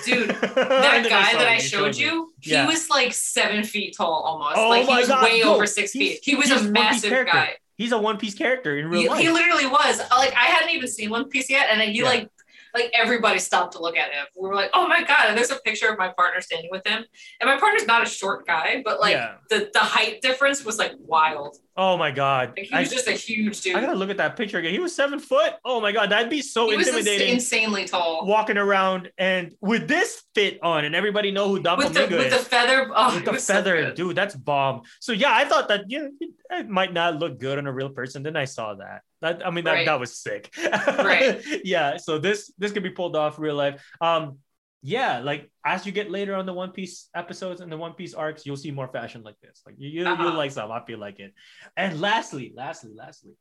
Dude, 0.05 0.29
That 0.31 1.07
guy 1.09 1.33
saw 1.33 1.39
that 1.39 1.49
I 1.49 1.59
showed 1.59 1.97
me. 1.97 2.03
you, 2.03 2.33
he 2.41 2.53
Yeah. 2.53 2.67
was 2.67 2.89
like 2.89 3.13
seven 3.13 3.63
feet 3.65 3.95
tall 3.97 4.23
almost. 4.25 4.57
Oh 4.57 4.69
like 4.71 4.87
he 4.87 4.95
was 4.95 5.09
God, 5.09 5.25
way 5.25 5.43
over 5.43 5.67
six 5.67 5.93
feet. 5.93 6.21
He 6.23 6.35
was 6.35 6.51
a 6.51 6.63
massive 6.71 7.27
guy. 7.27 7.57
He's 7.77 7.93
a 7.93 7.99
One 7.99 8.17
Piece 8.17 8.35
character 8.35 8.79
in 8.79 8.89
real 8.89 9.03
He, 9.03 9.09
life. 9.11 9.21
he 9.21 9.31
literally 9.31 9.67
was. 9.67 9.99
Like 10.11 10.33
I 10.35 10.47
hadn't 10.47 10.71
even 10.71 10.89
seen 10.89 11.11
One 11.11 11.29
Piece 11.29 11.51
yet, 11.51 11.69
and 11.71 11.79
then 11.81 11.89
he 11.93 11.99
Yeah. 11.99 12.05
like 12.07 12.31
like 12.77 12.91
everybody 12.95 13.39
stopped 13.39 13.73
to 13.73 13.81
look 13.81 13.97
at 13.97 14.13
him. 14.13 14.25
We 14.41 14.49
were 14.49 14.55
like, 14.55 14.71
oh 14.75 14.87
my 14.87 15.03
god! 15.03 15.27
And 15.29 15.37
there's 15.37 15.51
a 15.51 15.57
picture 15.61 15.89
of 15.89 15.99
my 15.99 16.09
partner 16.09 16.41
standing 16.41 16.71
with 16.71 16.87
him, 16.87 17.05
and 17.41 17.49
my 17.51 17.59
partner's 17.59 17.87
not 17.87 18.03
a 18.03 18.07
short 18.07 18.47
guy, 18.47 18.83
but 18.85 19.01
like 19.01 19.15
Yeah. 19.15 19.35
the 19.51 19.71
the 19.73 19.81
height 19.81 20.21
difference 20.23 20.65
was 20.65 20.79
like 20.79 20.93
wild. 20.99 21.57
Oh 21.79 21.97
my 21.99 22.11
god. 22.11 22.55
Like 22.57 22.67
he 22.69 22.75
I, 22.75 22.81
was 22.81 22.91
just 22.91 23.07
a 23.07 23.13
huge 23.13 23.61
dude. 23.61 23.77
I 23.77 23.81
gotta 23.81 23.95
look 23.95 24.09
at 24.09 24.17
that 24.17 24.35
picture 24.37 24.59
again. 24.59 24.73
He 24.73 24.79
was 24.79 24.95
seven 24.95 25.19
foot. 25.19 25.55
Oh 25.65 25.81
my 25.81 25.93
god, 25.93 26.11
that'd 26.11 26.31
be 26.31 26.41
so 26.41 26.71
intimidating. 26.71 27.05
he 27.05 27.11
was 27.11 27.21
ins- 27.21 27.33
insanely 27.45 27.85
tall. 27.85 28.25
walking 28.27 28.57
around 28.57 29.11
and 29.19 29.55
with 29.61 29.87
this 29.89 30.23
fit 30.35 30.59
on, 30.63 30.85
and 30.85 30.95
everybody 30.95 31.31
know 31.33 31.49
who 31.49 31.55
With 31.55 31.63
the 31.65 31.77
with 31.77 31.95
the 31.95 32.37
is. 32.37 32.49
feather, 32.49 32.91
oh, 32.95 33.15
with 33.15 33.25
the 33.25 33.33
was 33.33 33.45
so 33.45 33.55
feather, 33.55 33.93
dude, 33.93 34.17
that's 34.17 34.35
bomb. 34.35 34.83
So 35.01 35.13
yeah, 35.13 35.33
I 35.35 35.45
thought 35.45 35.69
that 35.69 35.85
yeah, 35.89 36.09
it 36.51 36.69
might 36.69 36.93
not 36.93 37.19
look 37.19 37.39
good 37.39 37.59
on 37.59 37.67
a 37.67 37.73
real 37.73 37.91
person. 37.91 38.23
Then 38.23 38.37
I 38.37 38.45
saw 38.47 38.75
that. 38.77 39.03
That 39.23 39.47
I 39.47 39.51
mean 39.51 39.65
that, 39.65 39.73
Right. 39.73 39.87
that 39.87 39.99
was 40.01 40.17
sick. 40.17 40.55
Right. 40.63 41.43
yeah. 41.65 41.97
So 41.97 42.19
this 42.19 42.53
this 42.59 42.73
could 42.73 42.83
be 42.83 42.91
pulled 42.91 43.17
off 43.17 43.39
real 43.39 43.55
life. 43.55 43.83
Um, 44.01 44.39
yeah, 44.83 45.19
like 45.21 45.51
as 45.65 45.85
you 45.87 45.91
get 45.93 46.11
later 46.11 46.35
on 46.37 46.47
the 46.47 46.53
One 46.53 46.71
Piece 46.71 47.09
episodes 47.15 47.61
and 47.61 47.73
the 47.73 47.77
One 47.77 47.95
Piece 47.95 48.15
arcs, 48.15 48.45
you'll 48.47 48.57
see 48.59 48.71
more 48.71 48.89
fashion 48.89 49.23
like 49.23 49.41
this. 49.41 49.63
Like 49.67 49.75
you, 49.79 49.89
you 49.89 50.07
Uh-huh. 50.07 50.23
you'll 50.23 50.35
like 50.35 50.51
some. 50.53 50.71
I 50.71 50.85
feel 50.85 50.99
like 50.99 51.19
it. 51.19 51.33
And 51.77 52.01
lastly, 52.01 52.53
lastly, 52.55 52.93
lastly, 52.95 53.33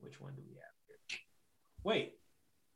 which 0.00 0.20
one 0.20 0.34
do 0.34 0.42
we 0.46 0.54
have 0.54 0.74
here? 0.86 1.18
Wait. 1.82 2.12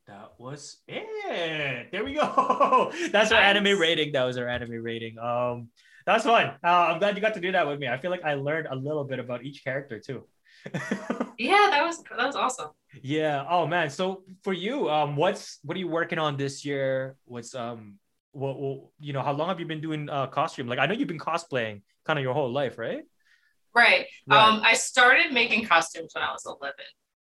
That 0.06 0.32
was 0.38 0.78
it. 0.88 1.92
There 1.92 2.02
we 2.02 2.14
go. 2.14 2.90
That's 3.12 3.30
our 3.30 3.40
Nice. 3.42 3.56
anime 3.56 3.78
rating. 3.78 4.12
That 4.12 4.24
was 4.24 4.38
our 4.38 4.48
anime 4.48 4.82
rating. 4.82 5.18
Um, 5.18 5.68
that's 6.06 6.24
fun. 6.24 6.46
Uh, 6.64 6.66
I'm 6.66 6.98
glad 6.98 7.14
you 7.14 7.20
got 7.20 7.34
to 7.34 7.40
do 7.40 7.52
that 7.52 7.66
with 7.66 7.78
me. 7.78 7.88
I 7.88 7.98
feel 7.98 8.10
like 8.10 8.24
I 8.24 8.32
learned 8.32 8.68
a 8.70 8.74
little 8.74 9.04
bit 9.04 9.18
about 9.18 9.44
each 9.44 9.62
character 9.62 10.00
too. 10.00 10.26
Yeah, 11.38 11.68
that 11.70 11.84
was 11.84 12.02
that 12.02 12.26
was 12.26 12.34
awesome. 12.34 12.70
yeah. 13.02 13.44
Oh 13.48 13.66
man. 13.66 13.90
So 13.90 14.24
for 14.42 14.52
you, 14.52 14.90
um, 14.90 15.14
what's 15.14 15.60
what 15.62 15.76
are 15.76 15.80
you 15.80 15.86
working 15.88 16.18
on 16.18 16.36
this 16.36 16.64
year? 16.64 17.16
What's 17.26 17.54
um, 17.54 17.98
what, 18.32 18.58
what 18.58 18.80
you 18.98 19.12
know? 19.12 19.22
How 19.22 19.32
long 19.32 19.48
have 19.48 19.60
you 19.60 19.66
been 19.66 19.80
doing 19.80 20.10
uh 20.10 20.26
costume? 20.26 20.66
Like 20.66 20.80
I 20.80 20.86
know 20.86 20.94
you've 20.94 21.06
been 21.08 21.18
cosplaying 21.18 21.82
kind 22.04 22.18
of 22.18 22.24
your 22.24 22.34
whole 22.34 22.50
life, 22.50 22.76
right? 22.76 23.02
Right. 23.74 24.06
Right. 24.26 24.48
Um, 24.48 24.60
I 24.64 24.74
started 24.74 25.32
making 25.32 25.66
costumes 25.66 26.10
when 26.14 26.24
I 26.24 26.32
was 26.32 26.44
11. 26.44 26.74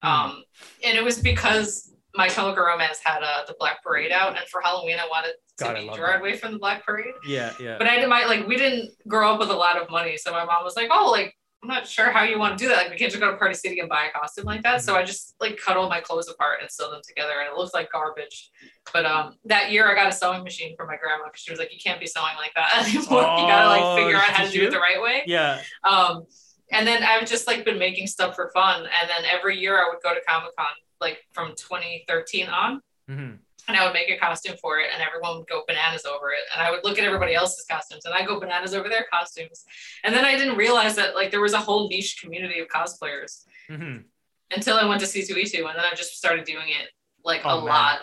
Hmm. 0.01 0.09
Um, 0.09 0.43
and 0.83 0.97
it 0.97 1.03
was 1.03 1.19
because 1.19 1.93
My 2.15 2.29
Chemical 2.29 2.63
Romance 2.63 2.99
had 3.03 3.21
uh, 3.21 3.43
the 3.45 3.55
Black 3.59 3.83
Parade 3.83 4.11
out, 4.11 4.37
and 4.37 4.47
for 4.47 4.61
Halloween, 4.61 4.97
I 4.97 5.07
wanted 5.07 5.33
to 5.59 5.65
God, 5.65 5.75
be 5.75 5.89
Gerard 5.93 6.23
that. 6.23 6.39
From 6.39 6.53
the 6.53 6.59
Black 6.59 6.83
Parade. 6.83 7.13
Yeah, 7.27 7.53
yeah. 7.59 7.77
But 7.77 7.87
I 7.87 7.95
didn't 7.95 8.09
my 8.09 8.25
like 8.25 8.47
we 8.47 8.55
didn't 8.57 8.89
grow 9.07 9.33
up 9.33 9.39
with 9.39 9.49
a 9.49 9.55
lot 9.55 9.77
of 9.79 9.89
money, 9.91 10.17
so 10.17 10.31
my 10.31 10.45
mom 10.45 10.63
was 10.63 10.75
like, 10.75 10.89
"Oh, 10.91 11.11
like 11.11 11.35
I'm 11.61 11.67
not 11.67 11.85
sure 11.87 12.09
how 12.09 12.23
you 12.23 12.39
want 12.39 12.57
to 12.57 12.63
do 12.63 12.69
that. 12.69 12.77
Like 12.77 12.89
we 12.91 12.97
can't 12.97 13.11
just 13.11 13.21
go 13.21 13.29
to 13.31 13.37
Party 13.37 13.53
City 13.53 13.79
and 13.81 13.89
buy 13.89 14.05
a 14.05 14.17
costume 14.17 14.45
like 14.45 14.63
that." 14.63 14.81
So 14.81 14.95
I 14.95 15.03
just 15.03 15.35
like 15.41 15.57
cut 15.57 15.75
all 15.75 15.89
my 15.89 15.99
clothes 15.99 16.29
apart 16.29 16.59
and 16.61 16.71
sew 16.71 16.89
them 16.89 17.01
together, 17.05 17.33
and 17.39 17.49
it 17.51 17.55
looks 17.57 17.73
like 17.73 17.91
garbage. 17.91 18.49
But 18.93 19.05
um, 19.05 19.35
that 19.45 19.69
year 19.71 19.91
I 19.91 19.93
got 19.95 20.07
a 20.07 20.11
sewing 20.11 20.43
machine 20.43 20.75
for 20.77 20.85
my 20.85 20.95
grandma 20.95 21.25
because 21.25 21.41
she 21.41 21.51
was 21.51 21.59
like, 21.59 21.73
"You 21.73 21.79
can't 21.83 21.99
be 21.99 22.07
sewing 22.07 22.35
like 22.37 22.53
that 22.55 22.85
anymore. 22.87 23.23
you 23.37 23.45
gotta 23.47 23.67
Oh, 23.67 23.69
like 23.69 23.97
figure 23.97 24.15
out 24.15 24.29
how 24.29 24.43
to 24.45 24.49
do 24.51 24.63
it 24.67 24.71
the 24.71 24.79
right 24.79 25.01
way." 25.01 25.23
yeah. 25.27 25.61
Um, 25.83 26.25
and 26.71 26.87
then 26.87 27.03
I've 27.03 27.27
just 27.27 27.45
like 27.47 27.65
been 27.65 27.79
making 27.79 28.07
stuff 28.07 28.35
for 28.35 28.51
fun, 28.53 28.81
and 28.83 29.09
then 29.09 29.23
every 29.29 29.57
year 29.59 29.77
I 29.83 29.89
would 29.89 30.01
go 30.01 30.13
to 30.13 30.21
Comic 30.27 30.55
Con 30.57 30.67
like 31.01 31.17
from 31.33 31.55
2013 31.55 32.47
on 32.47 32.81
hmm 33.07 33.31
and 33.69 33.77
I 33.77 33.85
would 33.85 33.93
make 33.93 34.09
a 34.11 34.17
costume 34.17 34.57
for 34.61 34.79
it, 34.79 34.89
and 34.93 35.01
everyone 35.03 35.37
would 35.39 35.47
go 35.47 35.63
bananas 35.67 36.05
over 36.05 36.31
it. 36.31 36.41
And 36.53 36.61
I 36.65 36.71
would 36.71 36.83
look 36.83 36.99
at 36.99 37.05
everybody 37.05 37.35
else's 37.35 37.65
costumes, 37.71 38.05
and 38.05 38.13
I 38.13 38.25
go 38.25 38.39
bananas 38.39 38.73
over 38.75 38.89
their 38.89 39.05
costumes. 39.13 39.65
And 40.03 40.13
then 40.15 40.25
I 40.25 40.37
didn't 40.37 40.57
realize 40.57 40.95
that 40.97 41.15
like 41.15 41.31
there 41.31 41.41
was 41.41 41.53
a 41.53 41.59
whole 41.61 41.89
niche 41.89 42.19
community 42.21 42.59
of 42.59 42.67
cosplayers 42.69 43.45
hmm 43.69 44.09
until 44.51 44.77
I 44.77 44.85
went 44.85 44.99
to 45.01 45.07
C2E2, 45.07 45.65
and 45.67 45.77
then 45.77 45.85
I 45.85 45.95
just 45.95 46.15
started 46.17 46.45
doing 46.45 46.69
it 46.69 46.89
like 47.23 47.41
Oh, 47.45 47.49
a 47.49 47.55
man. 47.55 47.65
lot 47.65 47.99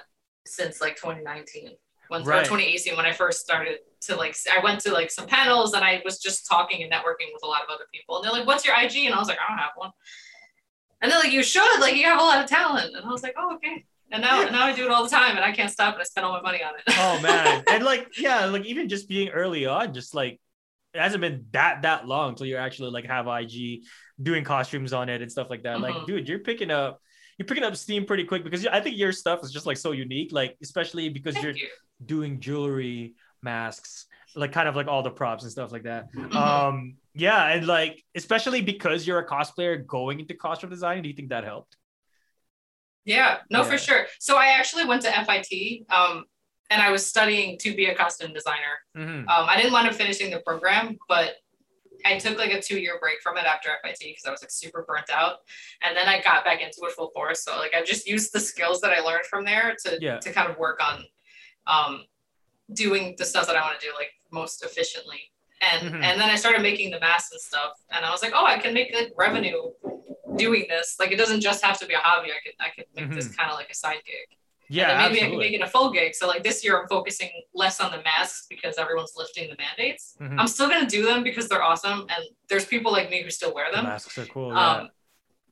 since 0.47 0.81
like 0.81 0.97
2019, 0.97 1.73
when 2.09 2.23
or 2.23 2.25
Right. 2.25 2.47
2018 2.47 2.97
when 2.97 3.07
I 3.07 3.13
first 3.13 3.41
started 3.41 3.79
to 4.03 4.17
like 4.17 4.37
I 4.53 4.63
went 4.63 4.81
to 4.83 4.93
like 4.93 5.11
some 5.11 5.27
panels 5.27 5.75
and 5.75 5.85
I 5.85 6.03
was 6.05 6.19
just 6.19 6.47
talking 6.49 6.83
and 6.83 6.93
networking 6.93 7.33
with 7.33 7.43
a 7.43 7.47
lot 7.47 7.63
of 7.63 7.69
other 7.71 7.85
people, 7.93 8.17
and 8.17 8.25
they're 8.25 8.33
like, 8.33 8.47
"What's 8.47 8.65
your 8.65 8.75
IG?" 8.77 9.07
And 9.07 9.15
I 9.15 9.19
was 9.19 9.29
like, 9.29 9.39
"I 9.45 9.51
don't 9.51 9.59
have 9.59 9.73
one." 9.77 9.91
And 11.01 11.11
they're 11.11 11.19
like, 11.19 11.33
"You 11.33 11.43
should, 11.43 11.81
like, 11.81 11.97
you 11.97 12.05
have 12.05 12.21
a 12.21 12.23
lot 12.23 12.43
of 12.43 12.49
talent." 12.49 12.95
And 12.95 13.05
I 13.05 13.09
was 13.09 13.23
like, 13.23 13.35
"Oh, 13.39 13.55
okay." 13.57 13.85
And 14.13 14.23
now, 14.23 14.45
now 14.45 14.65
I 14.67 14.73
do 14.75 14.85
it 14.85 14.91
all 14.91 15.03
the 15.03 15.11
time, 15.11 15.37
and 15.37 15.45
I 15.45 15.53
can't 15.53 15.71
stop, 15.71 15.95
and 15.95 16.01
I 16.01 16.05
spend 16.05 16.25
all 16.25 16.33
my 16.33 16.41
money 16.43 16.63
on 16.63 16.75
it. 16.77 16.83
Oh 16.91 17.21
man. 17.23 17.65
and 17.71 17.85
like, 17.85 18.19
yeah, 18.19 18.45
like 18.47 18.65
even 18.65 18.89
just 18.89 19.09
being 19.09 19.29
early 19.31 19.67
on, 19.67 19.93
just 19.95 20.15
like 20.15 20.41
it 20.95 21.01
hasn't 21.01 21.21
been 21.21 21.47
that 21.53 21.83
that 21.83 22.07
long 22.07 22.31
until 22.31 22.47
you 22.47 22.57
actually 22.57 22.91
like 22.91 23.05
have 23.07 23.27
IG 23.27 23.83
doing 24.23 24.45
costumes 24.45 24.93
on 24.93 25.09
it 25.09 25.23
and 25.23 25.31
stuff 25.31 25.49
like 25.51 25.65
that. 25.65 25.81
Like, 25.81 25.95
Mhm. 25.95 26.07
dude, 26.07 26.29
you're 26.29 26.39
picking 26.39 26.71
up 26.71 27.01
you're 27.39 27.47
picking 27.47 27.65
up 27.65 27.77
steam 27.77 28.07
pretty 28.07 28.25
quick 28.25 28.45
because 28.45 28.67
I 28.67 28.81
think 28.81 28.97
your 28.97 29.13
stuff 29.13 29.41
is 29.43 29.53
just 29.53 29.67
like 29.67 29.77
so 29.77 29.93
unique, 29.93 30.33
like 30.33 30.57
especially 30.63 31.11
because 31.11 31.37
you're 31.43 31.53
you. 31.53 31.69
doing 32.07 32.41
jewelry, 32.41 33.15
masks, 33.43 34.07
like 34.35 34.53
kind 34.53 34.69
of 34.69 34.77
like 34.77 34.87
all 34.87 35.03
the 35.03 35.11
props 35.11 35.43
and 35.43 35.53
stuff 35.53 35.71
like 35.73 35.83
that. 35.83 36.11
Mhm. 36.15 36.35
Um, 36.35 36.97
yeah, 37.15 37.49
and 37.49 37.67
like 37.67 38.03
especially 38.15 38.63
because 38.63 39.07
you're 39.07 39.19
a 39.19 39.27
cosplayer 39.29 39.85
going 39.87 40.21
into 40.21 40.35
costume 40.35 40.71
design, 40.71 41.03
do 41.03 41.09
you 41.11 41.15
think 41.15 41.29
that 41.31 41.45
helped? 41.45 41.77
Yeah, 43.07 43.39
no, 43.51 43.61
Yeah. 43.63 43.71
for 43.71 43.79
sure. 43.79 44.07
So 44.19 44.37
I 44.37 44.49
actually 44.49 44.85
went 44.85 45.01
to 45.03 45.11
FIT, 45.25 45.87
um, 45.91 46.27
and 46.71 46.83
I 46.83 46.91
was 46.91 47.07
studying 47.07 47.57
to 47.61 47.75
be 47.75 47.87
a 47.87 47.95
costume 47.95 48.33
designer. 48.35 48.81
Mhm. 48.97 49.21
Um, 49.29 49.49
I 49.49 49.57
didn't 49.57 49.73
wind 49.73 49.89
up 49.89 49.95
finishing 49.95 50.31
the 50.31 50.41
program, 50.41 50.99
but 51.09 51.37
I 52.05 52.19
took 52.19 52.37
like 52.39 52.53
a 52.53 52.61
two 52.61 52.79
year 52.79 52.99
break 53.01 53.23
from 53.23 53.37
it 53.39 53.45
after 53.47 53.71
FIT 53.83 53.99
because 54.01 54.25
I 54.27 54.31
was 54.31 54.43
like 54.43 54.51
super 54.51 54.85
burnt 54.87 55.09
out. 55.11 55.39
And 55.83 55.97
then 55.97 56.09
I 56.09 56.21
got 56.21 56.45
back 56.45 56.61
into 56.61 56.81
it 56.85 56.93
full 56.93 57.11
force. 57.11 57.43
So 57.43 57.57
like 57.57 57.75
I 57.75 57.83
just 57.83 58.07
used 58.07 58.33
the 58.33 58.41
skills 58.41 58.81
that 58.83 58.93
I 58.93 59.01
learned 59.01 59.27
from 59.27 59.45
there 59.45 59.75
to 59.85 59.99
Yeah. 60.01 60.19
to 60.19 60.33
kind 60.33 60.51
of 60.51 60.59
work 60.59 60.81
on 60.83 61.07
um, 61.69 62.05
doing 62.75 63.15
the 63.19 63.25
stuff 63.25 63.47
that 63.47 63.57
I 63.57 63.61
want 63.61 63.81
to 63.81 63.87
do 63.87 63.93
like 63.95 64.13
most 64.31 64.63
efficiently. 64.65 65.33
And 65.61 65.95
Mhm. 65.95 66.05
and 66.05 66.21
then 66.21 66.29
I 66.31 66.35
started 66.37 66.61
making 66.63 66.91
the 66.91 67.01
masks 67.01 67.33
and 67.33 67.41
stuff. 67.41 67.73
And 67.91 68.05
I 68.05 68.11
was 68.11 68.23
like, 68.23 68.33
oh, 68.35 68.45
I 68.45 68.59
can 68.59 68.75
make 68.75 68.93
like 68.95 69.13
revenue 69.17 69.73
doing 70.37 70.67
this. 70.69 70.97
Like 70.99 71.13
it 71.13 71.17
doesn't 71.17 71.41
just 71.41 71.65
have 71.65 71.79
to 71.81 71.87
be 71.87 71.95
a 71.95 71.99
hobby. 71.99 72.31
I 72.31 72.41
could 72.45 72.55
I 72.61 72.69
could 72.75 72.87
make 72.95 73.15
this 73.15 73.29
kind 73.35 73.51
of 73.51 73.57
like 73.57 73.71
a 73.71 73.75
side 73.75 74.03
gig. 74.05 74.37
Yeah, 74.69 75.07
maybe 75.07 75.23
I 75.23 75.29
can 75.31 75.39
make 75.39 75.53
it 75.53 75.61
a 75.61 75.67
full 75.69 75.93
gig. 75.93 76.15
So 76.15 76.27
like 76.27 76.43
this 76.43 76.65
year 76.65 76.81
I'm 76.81 76.89
focusing 76.89 77.31
less 77.55 77.81
on 77.81 77.93
the 77.93 78.03
masks 78.03 78.47
because 78.51 78.79
everyone's 78.79 79.13
lifting 79.17 79.49
the 79.49 79.57
mandates. 79.57 80.17
Mhm. 80.21 80.41
I'm 80.41 80.49
still 80.49 80.69
gonna 80.69 80.87
do 80.89 81.05
them 81.05 81.23
because 81.23 81.49
they're 81.49 81.63
awesome 81.63 82.01
and 82.01 82.25
there's 82.49 82.65
people 82.67 82.91
like 82.91 83.09
me 83.09 83.23
who 83.23 83.31
still 83.31 83.55
wear 83.55 83.67
The 83.71 83.77
them. 83.77 83.85
masks 83.85 84.19
are 84.19 84.27
cool. 84.27 84.53
Yeah. 84.53 84.71
Um, 84.71 84.91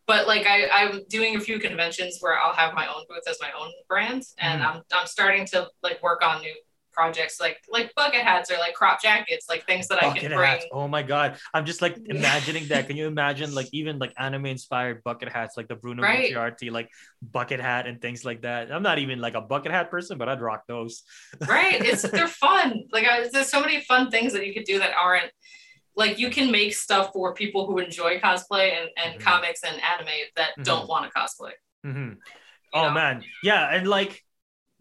but 0.07 0.27
like 0.27 0.47
I, 0.47 0.67
I'm 0.69 1.05
doing 1.09 1.37
a 1.37 1.41
few 1.41 1.59
conventions 1.61 2.19
where 2.21 2.37
I'll 2.39 2.53
have 2.55 2.75
my 2.75 2.87
own 2.89 3.05
booth 3.09 3.23
as 3.29 3.39
my 3.41 3.51
own 3.59 3.71
brand, 3.89 4.25
and 4.39 4.61
Mhm. 4.61 4.67
I'm 4.77 4.83
I'm 4.93 5.07
starting 5.07 5.47
to 5.47 5.69
like 5.83 6.03
work 6.03 6.23
on 6.27 6.41
new 6.43 6.55
projects 6.95 7.41
like 7.41 7.59
like 7.69 7.93
bucket 7.95 8.23
hats 8.23 8.51
or 8.51 8.57
like 8.59 8.75
crop 8.75 9.03
jackets, 9.03 9.47
like 9.49 9.67
things 9.67 9.89
that 9.89 9.99
I 9.99 10.07
bucket 10.07 10.23
can 10.23 10.33
bring. 10.35 10.51
hats. 10.51 10.67
Oh 10.73 10.89
my 10.89 11.03
god. 11.03 11.39
I'm 11.53 11.65
just 11.67 11.83
like 11.83 11.99
imagining 12.07 12.69
that. 12.69 12.87
Can 12.87 12.97
you 12.97 13.07
imagine 13.07 13.55
like 13.55 13.69
even 13.73 13.99
like 13.99 14.13
anime 14.19 14.47
inspired 14.47 15.03
bucket 15.05 15.29
hats 15.31 15.57
like 15.57 15.69
the 15.69 15.77
Bruno 15.77 16.03
Right. 16.03 16.35
Like 16.71 16.91
bucket 17.21 17.61
hat 17.61 17.87
and 17.87 18.01
things 18.01 18.25
like 18.25 18.43
that. 18.43 18.71
I'm 18.73 18.83
not 18.83 18.99
even 18.99 19.21
like 19.21 19.35
a 19.35 19.41
bucket 19.41 19.73
hat 19.73 19.91
person, 19.91 20.19
but 20.19 20.29
I'd 20.29 20.41
rock 20.41 20.65
those. 20.69 21.03
right 21.49 21.85
it's 21.85 22.03
they're 22.03 22.29
fun 22.29 22.85
like 22.93 23.07
I, 23.07 23.29
there's 23.33 23.49
so 23.51 23.61
many 23.61 23.81
fun 23.81 24.11
things 24.11 24.33
that 24.33 24.47
you 24.47 24.55
could 24.55 24.65
do 24.65 24.79
that 24.79 24.93
aren't 24.95 25.31
like 25.97 26.19
you 26.19 26.31
can 26.31 26.51
make 26.51 26.75
stuff 26.75 27.13
for 27.13 27.35
people 27.35 27.67
who 27.67 27.79
enjoy 27.79 28.19
cosplay 28.19 28.73
and, 28.73 28.89
and 28.97 29.21
Mhm. 29.21 29.25
comics 29.25 29.63
and 29.63 29.81
anime 29.83 30.09
that 30.37 30.51
Mhm. 30.59 30.65
don't 30.65 30.89
want 30.89 31.11
to 31.11 31.19
cosplay 31.19 31.53
Mm-hmm. 31.87 32.15
Oh 32.73 32.83
know? 32.89 32.95
man, 32.95 33.23
yeah, 33.43 33.69
and 33.75 33.87
like 33.87 34.24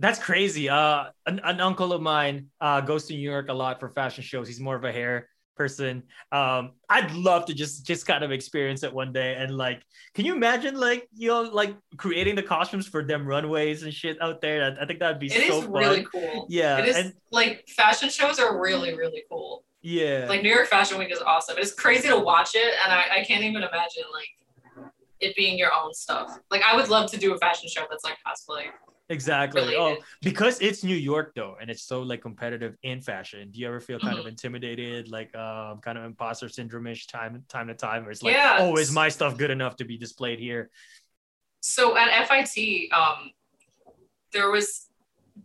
that's 0.04 0.20
crazy. 0.20 0.68
Uh, 0.68 1.06
an, 1.26 1.40
an 1.46 1.62
uncle 1.62 1.94
of 1.94 2.02
mine 2.02 2.48
uh 2.60 2.82
goes 2.82 3.06
to 3.06 3.14
New 3.14 3.22
York 3.22 3.48
a 3.48 3.54
lot 3.54 3.80
for 3.80 3.90
fashion 3.90 4.22
shows. 4.22 4.50
He's 4.50 4.60
more 4.60 4.76
of 4.76 4.84
a 4.84 4.92
hair 4.92 5.30
person. 5.56 6.04
Um, 6.34 6.72
I'd 6.90 7.12
love 7.14 7.46
to 7.46 7.54
just 7.54 7.86
just 7.88 8.06
kind 8.06 8.22
of 8.22 8.30
experience 8.32 8.84
it 8.84 8.94
one 8.94 9.14
day. 9.14 9.36
And 9.40 9.56
like, 9.56 9.82
can 10.14 10.26
you 10.26 10.36
imagine 10.36 10.78
like 10.78 11.08
you 11.16 11.30
know 11.30 11.44
like 11.44 11.74
creating 11.96 12.36
the 12.36 12.44
costumes 12.44 12.86
for 12.86 13.02
them 13.02 13.26
runways 13.26 13.84
and 13.84 13.94
shit 13.94 14.22
out 14.22 14.42
there? 14.42 14.76
I, 14.78 14.84
I 14.84 14.86
think 14.86 15.00
that'd 15.00 15.20
be 15.20 15.28
It 15.28 15.38
is 15.38 15.48
so 15.48 15.68
really 15.70 16.04
fun. 16.04 16.12
cool 16.12 16.48
Yeah, 16.50 16.80
it 16.80 16.90
is 16.90 16.98
and 16.98 17.14
like 17.32 17.64
fashion 17.70 18.10
shows 18.10 18.40
are 18.40 18.60
really 18.60 18.94
really 18.96 19.24
cool 19.32 19.64
yeah, 19.86 20.28
like 20.30 20.42
new 20.44 20.54
york 20.54 20.68
fashion 20.68 20.98
week 20.98 21.12
is 21.12 21.20
awesome 21.20 21.56
it's 21.58 21.74
crazy 21.74 22.08
to 22.08 22.18
watch 22.18 22.52
it 22.56 22.74
and 22.84 22.94
i, 22.94 23.20
I 23.20 23.24
can't 23.26 23.44
even 23.44 23.64
imagine 23.64 24.04
like 24.14 24.30
it 25.20 25.36
being 25.36 25.58
your 25.58 25.72
own 25.74 25.94
stuff 25.94 26.40
like 26.52 26.62
i 26.62 26.74
would 26.74 26.88
love 26.88 27.12
to 27.12 27.18
do 27.18 27.34
a 27.34 27.38
fashion 27.38 27.68
show 27.68 27.82
that's 27.90 28.06
like 28.06 28.18
cosplay 28.26 28.68
exactly. 29.10 29.62
related. 29.62 29.80
Oh, 29.80 30.04
because 30.22 30.60
it's 30.62 30.84
New 30.84 30.96
York 30.96 31.34
though, 31.36 31.56
and 31.60 31.70
it's 31.70 31.84
so 31.84 32.02
like 32.02 32.22
competitive 32.22 32.76
in 32.84 33.02
fashion. 33.02 33.52
Do 33.52 33.60
you 33.60 33.68
ever 33.68 33.80
feel 33.80 34.00
kind 34.00 34.18
of 34.20 34.26
Mhm. 34.26 34.30
intimidated, 34.30 35.10
like 35.10 35.36
um, 35.36 35.80
kind 35.80 35.98
of 35.98 36.06
imposter 36.06 36.50
syndrome-ish 36.50 37.08
time 37.08 37.44
time 37.50 37.68
to 37.68 37.74
time, 37.74 38.04
where 38.04 38.12
it's 38.12 38.24
like, 38.24 38.36
Yeah. 38.36 38.58
oh, 38.60 38.78
is 38.78 38.92
my 38.92 39.10
stuff 39.10 39.38
good 39.38 39.52
enough 39.52 39.76
to 39.78 39.86
be 39.86 39.98
displayed 39.98 40.40
here? 40.40 40.70
so 41.66 41.96
at 41.96 42.10
FIT, 42.28 42.92
um, 42.92 43.32
there 44.34 44.52
was 44.52 44.90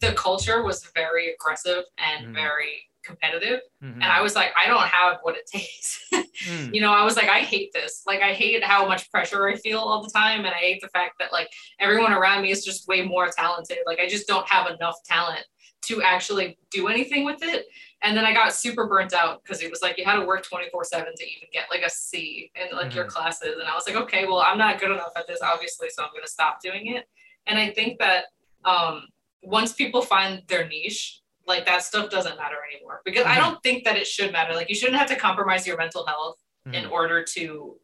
the 0.00 0.12
culture 0.12 0.62
was 0.64 0.84
very 0.94 1.32
aggressive 1.32 1.84
and 1.96 2.26
Mhm. 2.26 2.34
very 2.34 2.88
competitive, 3.08 3.60
Mhm. 3.82 3.94
and 3.94 4.04
I 4.04 4.20
was 4.20 4.34
like, 4.36 4.50
I 4.62 4.66
don't 4.68 4.86
have 4.98 5.18
what 5.22 5.36
it 5.36 5.46
takes. 5.46 5.88
Mm. 6.48 6.72
you 6.72 6.80
know, 6.80 6.92
I 6.92 7.02
was 7.04 7.16
like, 7.16 7.28
I 7.28 7.40
hate 7.40 7.72
this. 7.72 8.04
Like, 8.06 8.20
I 8.22 8.32
hate 8.32 8.62
how 8.62 8.86
much 8.86 9.10
pressure 9.10 9.48
I 9.48 9.56
feel 9.56 9.80
all 9.80 10.04
the 10.04 10.10
time, 10.10 10.44
and 10.44 10.54
I 10.54 10.58
hate 10.58 10.80
the 10.80 10.88
fact 10.90 11.14
that 11.18 11.32
like 11.32 11.48
everyone 11.80 12.12
around 12.12 12.42
me 12.42 12.52
is 12.52 12.64
just 12.64 12.86
way 12.86 13.02
more 13.02 13.28
talented. 13.28 13.78
Like, 13.86 13.98
I 13.98 14.06
just 14.06 14.28
don't 14.28 14.48
have 14.48 14.70
enough 14.70 14.94
talent 15.04 15.44
to 15.86 16.00
actually 16.02 16.56
do 16.70 16.86
anything 16.86 17.24
with 17.24 17.42
it. 17.42 17.66
And 18.02 18.16
then 18.16 18.24
I 18.24 18.32
got 18.32 18.54
super 18.54 18.86
burnt 18.86 19.12
out 19.14 19.42
because 19.42 19.60
it 19.64 19.68
was 19.70 19.82
like 19.82 19.98
you 19.98 20.04
had 20.04 20.14
to 20.20 20.24
work 20.26 20.44
24 20.44 20.84
7 20.84 21.12
to 21.16 21.24
even 21.24 21.48
get 21.52 21.66
like 21.70 21.82
a 21.82 21.90
C 21.90 22.52
in 22.54 22.76
like 22.76 22.94
your 22.94 23.06
classes. 23.06 23.56
And 23.58 23.68
I 23.68 23.74
was 23.74 23.84
like, 23.88 23.96
okay, 24.04 24.24
well, 24.24 24.38
I'm 24.40 24.58
not 24.58 24.78
good 24.78 24.92
enough 24.92 25.12
at 25.16 25.26
this, 25.26 25.40
obviously, 25.42 25.88
so 25.90 26.04
I'm 26.04 26.10
going 26.12 26.22
to 26.24 26.30
stop 26.30 26.62
doing 26.62 26.86
it. 26.94 27.08
And 27.48 27.58
I 27.58 27.70
think 27.70 27.98
that 27.98 28.26
um, 28.64 29.08
once 29.42 29.72
people 29.72 30.02
find 30.02 30.42
their 30.46 30.68
niche, 30.68 31.20
like 31.48 31.66
that 31.66 31.82
stuff 31.82 32.10
doesn't 32.10 32.36
matter 32.36 32.56
anymore 32.72 33.00
because 33.04 33.24
I 33.24 33.36
Mhm. 33.36 33.38
don't 33.38 33.62
think 33.62 33.84
that 33.84 33.96
it 33.96 34.06
should 34.06 34.30
matter. 34.32 34.54
Like, 34.54 34.68
you 34.68 34.74
shouldn't 34.74 34.98
have 34.98 35.08
to 35.08 35.16
compromise 35.16 35.66
your 35.66 35.76
mental 35.76 36.06
health 36.06 36.38
in 36.66 36.84
Mhm. 36.84 36.90
order 36.92 37.24
to 37.24 37.80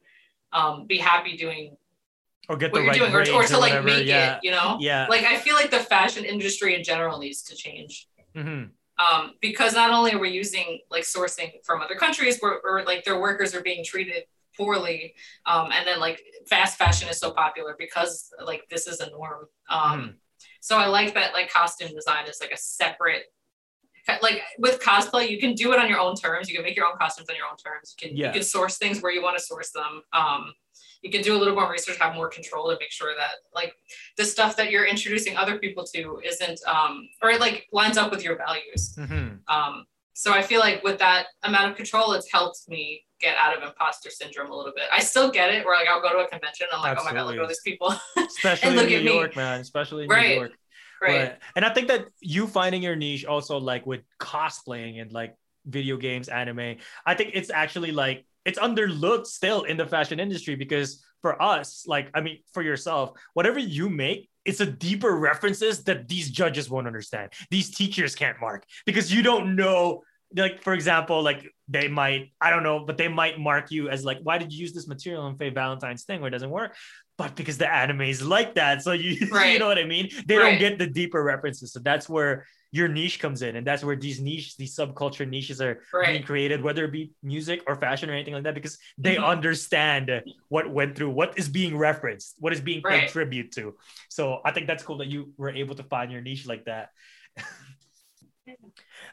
um, 0.52 0.86
be 0.86 0.98
happy 0.98 1.36
doing 1.36 1.76
or 2.48 2.56
get 2.56 2.70
what 2.70 2.78
the 2.78 2.84
you're 2.84 2.90
right 3.08 3.24
doing 3.26 3.34
or, 3.34 3.42
or 3.42 3.44
to 3.44 3.58
like 3.58 3.72
whatever. 3.72 3.86
make 3.88 4.06
yeah. 4.06 4.36
it, 4.36 4.40
you 4.44 4.52
know? 4.52 4.76
Yeah. 4.78 5.08
Like, 5.08 5.24
I 5.24 5.36
feel 5.38 5.56
like 5.56 5.70
the 5.72 5.80
fashion 5.80 6.24
industry 6.24 6.76
in 6.76 6.84
general 6.84 7.18
needs 7.18 7.42
to 7.44 7.56
change 7.56 8.06
Mhm. 8.36 8.70
um, 8.98 9.34
because 9.40 9.74
not 9.74 9.90
only 9.90 10.12
are 10.12 10.18
we 10.18 10.30
using 10.30 10.78
like 10.90 11.02
sourcing 11.02 11.54
from 11.64 11.80
other 11.80 11.96
countries 11.96 12.38
where, 12.40 12.60
where 12.62 12.84
like 12.84 13.02
their 13.04 13.18
workers 13.18 13.52
are 13.54 13.62
being 13.62 13.82
treated 13.84 14.24
poorly 14.56 15.16
um, 15.46 15.72
and 15.72 15.84
then 15.84 15.98
like 15.98 16.22
fast 16.46 16.78
fashion 16.78 17.08
is 17.08 17.18
so 17.18 17.32
popular 17.32 17.74
because 17.76 18.30
like 18.44 18.62
this 18.70 18.86
is 18.86 19.00
a 19.00 19.10
norm 19.10 19.48
um, 19.68 20.00
Mhm. 20.00 20.14
so 20.60 20.78
i 20.78 20.86
like 20.86 21.12
that 21.14 21.32
like 21.32 21.50
costume 21.50 21.92
design 21.92 22.26
is 22.28 22.38
like 22.40 22.52
a 22.52 22.56
separate 22.56 23.24
like 24.22 24.42
with 24.58 24.80
cosplay 24.80 25.28
you 25.28 25.38
can 25.38 25.54
do 25.54 25.72
it 25.72 25.78
on 25.78 25.88
your 25.88 25.98
own 25.98 26.14
terms 26.14 26.48
you 26.48 26.54
can 26.54 26.64
make 26.64 26.76
your 26.76 26.86
own 26.86 26.96
costumes 26.98 27.28
on 27.30 27.36
your 27.36 27.46
own 27.46 27.56
terms 27.56 27.94
you 27.98 28.08
can 28.08 28.16
Yeah. 28.16 28.26
you 28.28 28.32
can 28.34 28.42
source 28.42 28.76
things 28.78 29.00
where 29.00 29.12
you 29.12 29.22
want 29.22 29.36
to 29.38 29.42
source 29.42 29.70
them 29.70 30.02
um, 30.12 30.52
you 31.02 31.10
can 31.10 31.22
do 31.22 31.36
a 31.36 31.38
little 31.38 31.54
more 31.54 31.70
research 31.70 31.98
have 31.98 32.14
more 32.14 32.28
control 32.28 32.70
to 32.70 32.76
make 32.80 32.90
sure 32.90 33.12
that 33.16 33.32
like 33.54 33.74
the 34.16 34.24
stuff 34.24 34.56
that 34.56 34.70
you're 34.70 34.86
introducing 34.86 35.36
other 35.36 35.58
people 35.58 35.84
to 35.94 36.20
isn't 36.24 36.60
um 36.66 37.08
or 37.22 37.30
it 37.30 37.40
like 37.40 37.66
lines 37.72 37.96
up 37.98 38.10
with 38.10 38.22
your 38.24 38.36
values 38.36 38.94
Mhm. 38.98 39.38
um 39.48 39.86
so 40.16 40.32
I 40.32 40.42
feel 40.42 40.60
like 40.60 40.84
with 40.84 41.00
that 41.00 41.26
amount 41.42 41.72
of 41.72 41.76
control, 41.76 42.12
it's 42.12 42.30
helped 42.30 42.68
me 42.68 43.04
get 43.20 43.34
out 43.36 43.56
of 43.58 43.64
imposter 43.64 44.10
syndrome 44.10 44.48
a 44.52 44.56
little 44.56 44.72
bit. 44.72 44.84
I 44.92 45.00
still 45.00 45.28
get 45.28 45.52
it 45.52 45.66
where 45.66 45.76
like 45.76 45.88
I'll 45.88 46.00
go 46.00 46.12
to 46.16 46.24
a 46.24 46.28
convention 46.28 46.68
and 46.70 46.76
I'm 46.78 46.82
like, 46.88 46.96
oh 47.00 47.04
my 47.04 47.12
god, 47.12 47.26
look 47.26 47.34
at 47.34 47.40
all 47.42 47.48
these 47.48 47.60
people. 47.64 47.92
Especially 48.16 48.68
And 48.68 48.78
in 48.78 48.86
New 48.86 48.96
at 48.98 49.04
me. 49.04 49.12
York, 49.16 49.34
man. 49.34 49.60
Especially 49.60 50.04
in 50.04 50.08
Right. 50.10 50.28
New 50.28 50.34
York. 50.36 50.52
Right. 51.04 51.38
And 51.56 51.64
I 51.64 51.72
think 51.72 51.88
that 51.88 52.06
you 52.20 52.46
finding 52.46 52.82
your 52.82 52.96
niche 52.96 53.24
also 53.24 53.58
like 53.58 53.86
with 53.86 54.02
cosplaying 54.20 55.00
and 55.00 55.12
like 55.12 55.34
video 55.66 55.96
games, 55.96 56.28
anime, 56.28 56.76
I 57.06 57.14
think 57.14 57.30
it's 57.34 57.50
actually 57.50 57.92
like 57.92 58.26
it's 58.44 58.58
underlooked 58.58 59.26
still 59.26 59.62
in 59.62 59.76
the 59.76 59.86
fashion 59.86 60.20
industry 60.20 60.54
because 60.54 61.04
for 61.22 61.40
us, 61.40 61.84
like 61.86 62.10
I 62.14 62.20
mean, 62.20 62.40
for 62.52 62.62
yourself, 62.62 63.12
whatever 63.32 63.58
you 63.58 63.88
make, 63.88 64.28
it's 64.44 64.60
a 64.60 64.66
deeper 64.66 65.16
references 65.16 65.84
that 65.84 66.08
these 66.08 66.30
judges 66.30 66.68
won't 66.68 66.86
understand. 66.86 67.32
These 67.50 67.74
teachers 67.74 68.14
can't 68.14 68.38
mark 68.40 68.64
because 68.84 69.12
you 69.12 69.22
don't 69.22 69.56
know. 69.56 70.02
Like 70.36 70.62
for 70.62 70.74
example, 70.74 71.22
like 71.22 71.46
they 71.68 71.88
might, 71.88 72.32
I 72.40 72.50
don't 72.50 72.62
know, 72.62 72.84
but 72.84 72.98
they 72.98 73.08
might 73.08 73.38
mark 73.38 73.70
you 73.70 73.88
as 73.88 74.04
like, 74.04 74.18
why 74.22 74.36
did 74.36 74.52
you 74.52 74.58
use 74.58 74.72
this 74.72 74.88
material 74.88 75.22
on 75.22 75.38
Faye 75.38 75.50
Valentine's 75.50 76.04
thing 76.04 76.20
where 76.20 76.28
it 76.28 76.32
doesn't 76.32 76.50
work? 76.50 76.76
But 77.16 77.36
because 77.36 77.58
the 77.58 77.72
anime 77.72 78.02
is 78.02 78.22
like 78.26 78.54
that, 78.56 78.82
so 78.82 78.92
you, 78.92 79.10
you 79.44 79.58
know 79.58 79.68
what 79.68 79.78
I 79.78 79.84
mean? 79.84 80.08
They 80.26 80.36
Right. 80.36 80.42
don't 80.42 80.58
get 80.58 80.78
the 80.78 80.86
deeper 80.86 81.22
references. 81.22 81.72
So 81.72 81.80
that's 81.80 82.08
where 82.08 82.44
your 82.72 82.88
niche 82.88 83.20
comes 83.20 83.42
in. 83.42 83.54
And 83.54 83.64
that's 83.64 83.84
where 83.84 83.94
these 83.94 84.20
niche, 84.20 84.56
these 84.56 84.74
subculture 84.76 85.28
niches 85.28 85.60
are 85.60 85.80
being 86.04 86.24
created, 86.24 86.60
whether 86.60 86.84
it 86.84 86.90
be 86.90 87.12
music 87.22 87.62
or 87.68 87.76
fashion 87.76 88.10
or 88.10 88.14
anything 88.14 88.34
like 88.34 88.42
that, 88.42 88.54
because 88.54 88.78
they 88.98 89.14
Mhm. 89.14 89.24
understand 89.24 90.10
what 90.48 90.68
went 90.68 90.96
through, 90.96 91.10
what 91.10 91.38
is 91.38 91.48
being 91.48 91.76
referenced, 91.76 92.34
what 92.40 92.52
is 92.52 92.60
being 92.60 92.82
paid 92.82 93.06
tribute 93.06 93.52
to. 93.52 93.76
So 94.08 94.40
I 94.44 94.50
think 94.50 94.66
that's 94.66 94.82
cool 94.82 94.98
that 94.98 95.06
you 95.06 95.32
were 95.36 95.50
able 95.50 95.76
to 95.76 95.84
find 95.84 96.10
your 96.10 96.20
niche 96.20 96.46
like 96.48 96.64
that. 96.64 96.90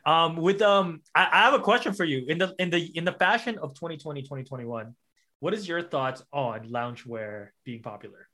um 0.05 0.35
with 0.35 0.61
um 0.61 1.01
I, 1.15 1.27
I 1.31 1.37
have 1.43 1.53
a 1.53 1.59
question 1.59 1.93
for 1.93 2.03
you 2.03 2.25
in 2.27 2.37
the 2.37 2.53
in 2.59 2.69
the 2.69 2.79
in 2.97 3.05
the 3.05 3.13
fashion 3.13 3.57
of 3.59 3.73
2020 3.75 4.23
2021 4.23 4.95
what 5.41 5.53
is 5.53 5.67
your 5.67 5.81
thoughts 5.83 6.23
on 6.31 6.69
loungewear 6.69 7.49
being 7.65 7.81
popular 7.81 8.29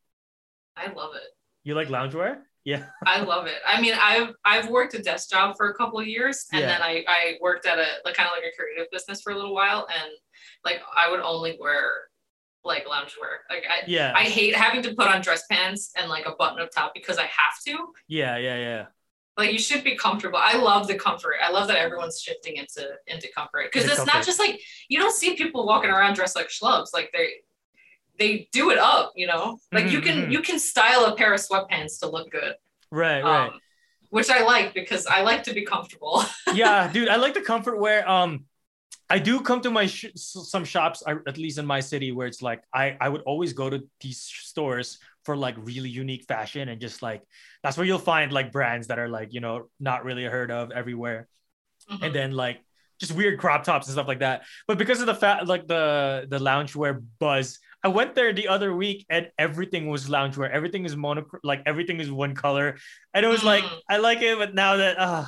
I 0.75 0.91
love 0.93 1.15
it. 1.15 1.23
you 1.63 1.73
like 1.75 1.87
loungewear 1.89 2.37
yeah 2.63 2.85
I 3.05 3.21
love 3.21 3.47
it. 3.47 3.59
I 3.65 3.79
mean, 3.79 3.93
I've 3.99 4.33
I've 4.43 4.69
worked 4.69 4.93
a 4.93 5.01
desk 5.01 5.29
job 5.29 5.55
for 5.55 5.69
a 5.69 5.73
couple 5.73 5.99
of 5.99 6.07
years, 6.07 6.47
and 6.51 6.61
Yeah. 6.61 6.67
then 6.67 6.81
I 6.81 7.05
I 7.07 7.37
worked 7.41 7.65
at 7.65 7.79
a 7.79 7.87
like 8.03 8.15
kind 8.15 8.27
of 8.27 8.33
like 8.35 8.43
a 8.43 8.55
creative 8.61 8.91
business 8.91 9.21
for 9.21 9.31
a 9.31 9.35
little 9.35 9.53
while, 9.53 9.87
and 9.89 10.11
like 10.65 10.81
I 10.95 11.09
would 11.09 11.21
only 11.21 11.57
wear 11.61 11.89
like 12.65 12.85
loungewear. 12.85 13.47
Like 13.49 13.63
I 13.69 13.83
yeah 13.87 14.11
I 14.15 14.23
hate 14.23 14.55
having 14.55 14.81
to 14.83 14.95
put 14.95 15.07
on 15.07 15.21
dress 15.21 15.43
pants 15.49 15.91
and 15.97 16.09
like 16.09 16.25
a 16.27 16.33
button 16.35 16.59
up 16.61 16.71
top 16.71 16.93
because 16.93 17.17
I 17.17 17.23
have 17.27 17.55
to. 17.67 17.77
yeah 18.09 18.37
yeah 18.37 18.57
yeah 18.57 18.85
Like 19.37 19.51
you 19.53 19.59
should 19.59 19.83
be 19.83 19.95
comfortable. 19.95 20.39
I 20.41 20.57
love 20.57 20.87
the 20.87 20.95
comfort. 20.95 21.35
I 21.43 21.51
love 21.51 21.67
that 21.67 21.77
everyone's 21.77 22.19
shifting 22.19 22.55
into 22.57 22.89
into 23.07 23.27
comfort 23.35 23.71
because 23.71 23.89
it's 23.89 24.05
not 24.05 24.25
just 24.25 24.39
like 24.39 24.59
you 24.89 24.97
don't 24.99 25.13
see 25.13 25.35
people 25.35 25.65
walking 25.65 25.91
around 25.91 26.15
dressed 26.15 26.35
like 26.35 26.47
schlubs. 26.49 26.87
Like 26.93 27.11
they 27.13 27.27
they 28.19 28.49
do 28.51 28.71
it 28.71 28.79
up, 28.79 29.13
you 29.15 29.27
know. 29.27 29.59
Like 29.71 29.91
you 29.91 29.99
Mhm, 29.99 30.03
can 30.03 30.17
mhm. 30.25 30.31
you 30.31 30.41
can 30.41 30.59
style 30.59 31.05
a 31.05 31.15
pair 31.15 31.33
of 31.33 31.39
sweatpants 31.39 31.99
to 31.99 32.07
look 32.09 32.31
good. 32.31 32.55
right 32.91 33.23
right 33.23 33.47
Um, 33.51 33.59
which 34.09 34.29
I 34.29 34.43
like 34.43 34.73
because 34.73 35.05
I 35.05 35.21
like 35.21 35.43
to 35.43 35.53
be 35.53 35.63
comfortable. 35.65 36.23
yeah, 36.53 36.91
dude, 36.91 37.09
I 37.09 37.17
like 37.17 37.33
the 37.33 37.41
comfort 37.41 37.77
wear. 37.79 38.09
Um, 38.09 38.45
I 39.09 39.19
do 39.19 39.39
come 39.41 39.61
to 39.61 39.69
my 39.69 39.85
sh- 39.87 40.11
some 40.15 40.65
shops, 40.65 41.03
I- 41.05 41.21
at 41.27 41.37
least 41.37 41.57
in 41.59 41.65
my 41.65 41.79
city, 41.81 42.11
where 42.11 42.27
it's 42.27 42.41
like 42.41 42.63
I 42.73 42.97
I 42.99 43.09
would 43.09 43.21
always 43.21 43.53
go 43.53 43.69
to 43.69 43.79
these 44.01 44.19
stores 44.21 44.99
for 45.27 45.35
like 45.35 45.55
really 45.71 45.89
unique 46.03 46.23
fashion 46.33 46.63
and 46.71 46.79
just 46.79 47.03
like 47.03 47.21
that's 47.63 47.75
where 47.77 47.85
you'll 47.85 48.07
find 48.13 48.31
like 48.31 48.47
brands 48.57 48.87
that 48.87 48.97
are 49.03 49.09
like 49.17 49.29
you 49.35 49.41
know 49.45 49.55
not 49.89 49.99
really 50.07 50.23
heard 50.35 50.51
of 50.59 50.71
everywhere, 50.71 51.27
Mhm. 51.91 52.01
and 52.05 52.11
then 52.17 52.29
like 52.31 52.57
just 53.03 53.11
weird 53.19 53.35
crop 53.37 53.61
tops 53.63 53.85
and 53.87 53.93
stuff 53.97 54.07
like 54.07 54.21
that. 54.25 54.37
But 54.67 54.77
because 54.81 54.99
of 55.03 55.07
the 55.11 55.17
fat 55.23 55.45
like 55.53 55.67
the 55.67 56.25
the 56.33 56.39
loungewear 56.39 56.93
buzz, 57.19 57.59
I 57.85 57.89
went 57.99 58.15
there 58.15 58.31
the 58.33 58.47
other 58.55 58.71
week 58.83 59.05
and 59.15 59.23
everything 59.37 59.83
was 59.93 60.09
loungewear. 60.15 60.49
Everything 60.59 60.83
is 60.89 60.95
mono 60.95 61.21
like 61.51 61.61
everything 61.71 61.99
is 61.99 62.09
one 62.09 62.33
color, 62.45 62.67
and 63.13 63.21
it 63.27 63.29
was 63.35 63.43
like 63.43 63.65
Mm. 63.67 63.79
I 63.93 63.97
like 64.07 64.21
it, 64.29 64.35
but 64.41 64.51
now 64.63 64.73
that 64.83 64.95
uh, 65.07 65.25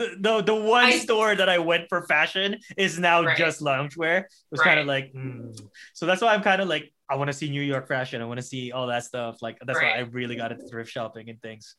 the, 0.00 0.06
the 0.26 0.34
the 0.52 0.58
one 0.78 0.84
I- 0.94 0.98
store 1.06 1.30
that 1.40 1.48
I 1.56 1.58
went 1.72 1.84
for 1.90 1.98
fashion 2.14 2.48
is 2.84 2.92
now 3.08 3.18
Right. 3.24 3.36
just 3.44 3.58
loungewear. 3.70 4.16
It 4.28 4.52
was 4.54 4.60
kind 4.68 4.78
of 4.82 4.86
like 4.94 5.06
hmm. 5.16 5.50
so 5.98 6.02
that's 6.06 6.22
why 6.22 6.30
I'm 6.34 6.44
kind 6.50 6.60
of 6.62 6.68
like 6.74 6.86
I 7.10 7.16
want 7.16 7.28
to 7.28 7.32
see 7.32 7.48
New 7.48 7.62
York 7.62 7.88
fashion. 7.88 8.20
I 8.20 8.24
want 8.26 8.38
to 8.38 8.46
see 8.46 8.72
all 8.72 8.86
that 8.88 9.04
stuff. 9.04 9.40
Like 9.40 9.58
that's 9.64 9.78
why 9.80 9.92
I 9.92 10.00
really 10.00 10.36
got 10.36 10.52
into 10.52 10.66
thrift 10.68 10.90
shopping 10.90 11.28
and 11.30 11.40
things. 11.40 11.76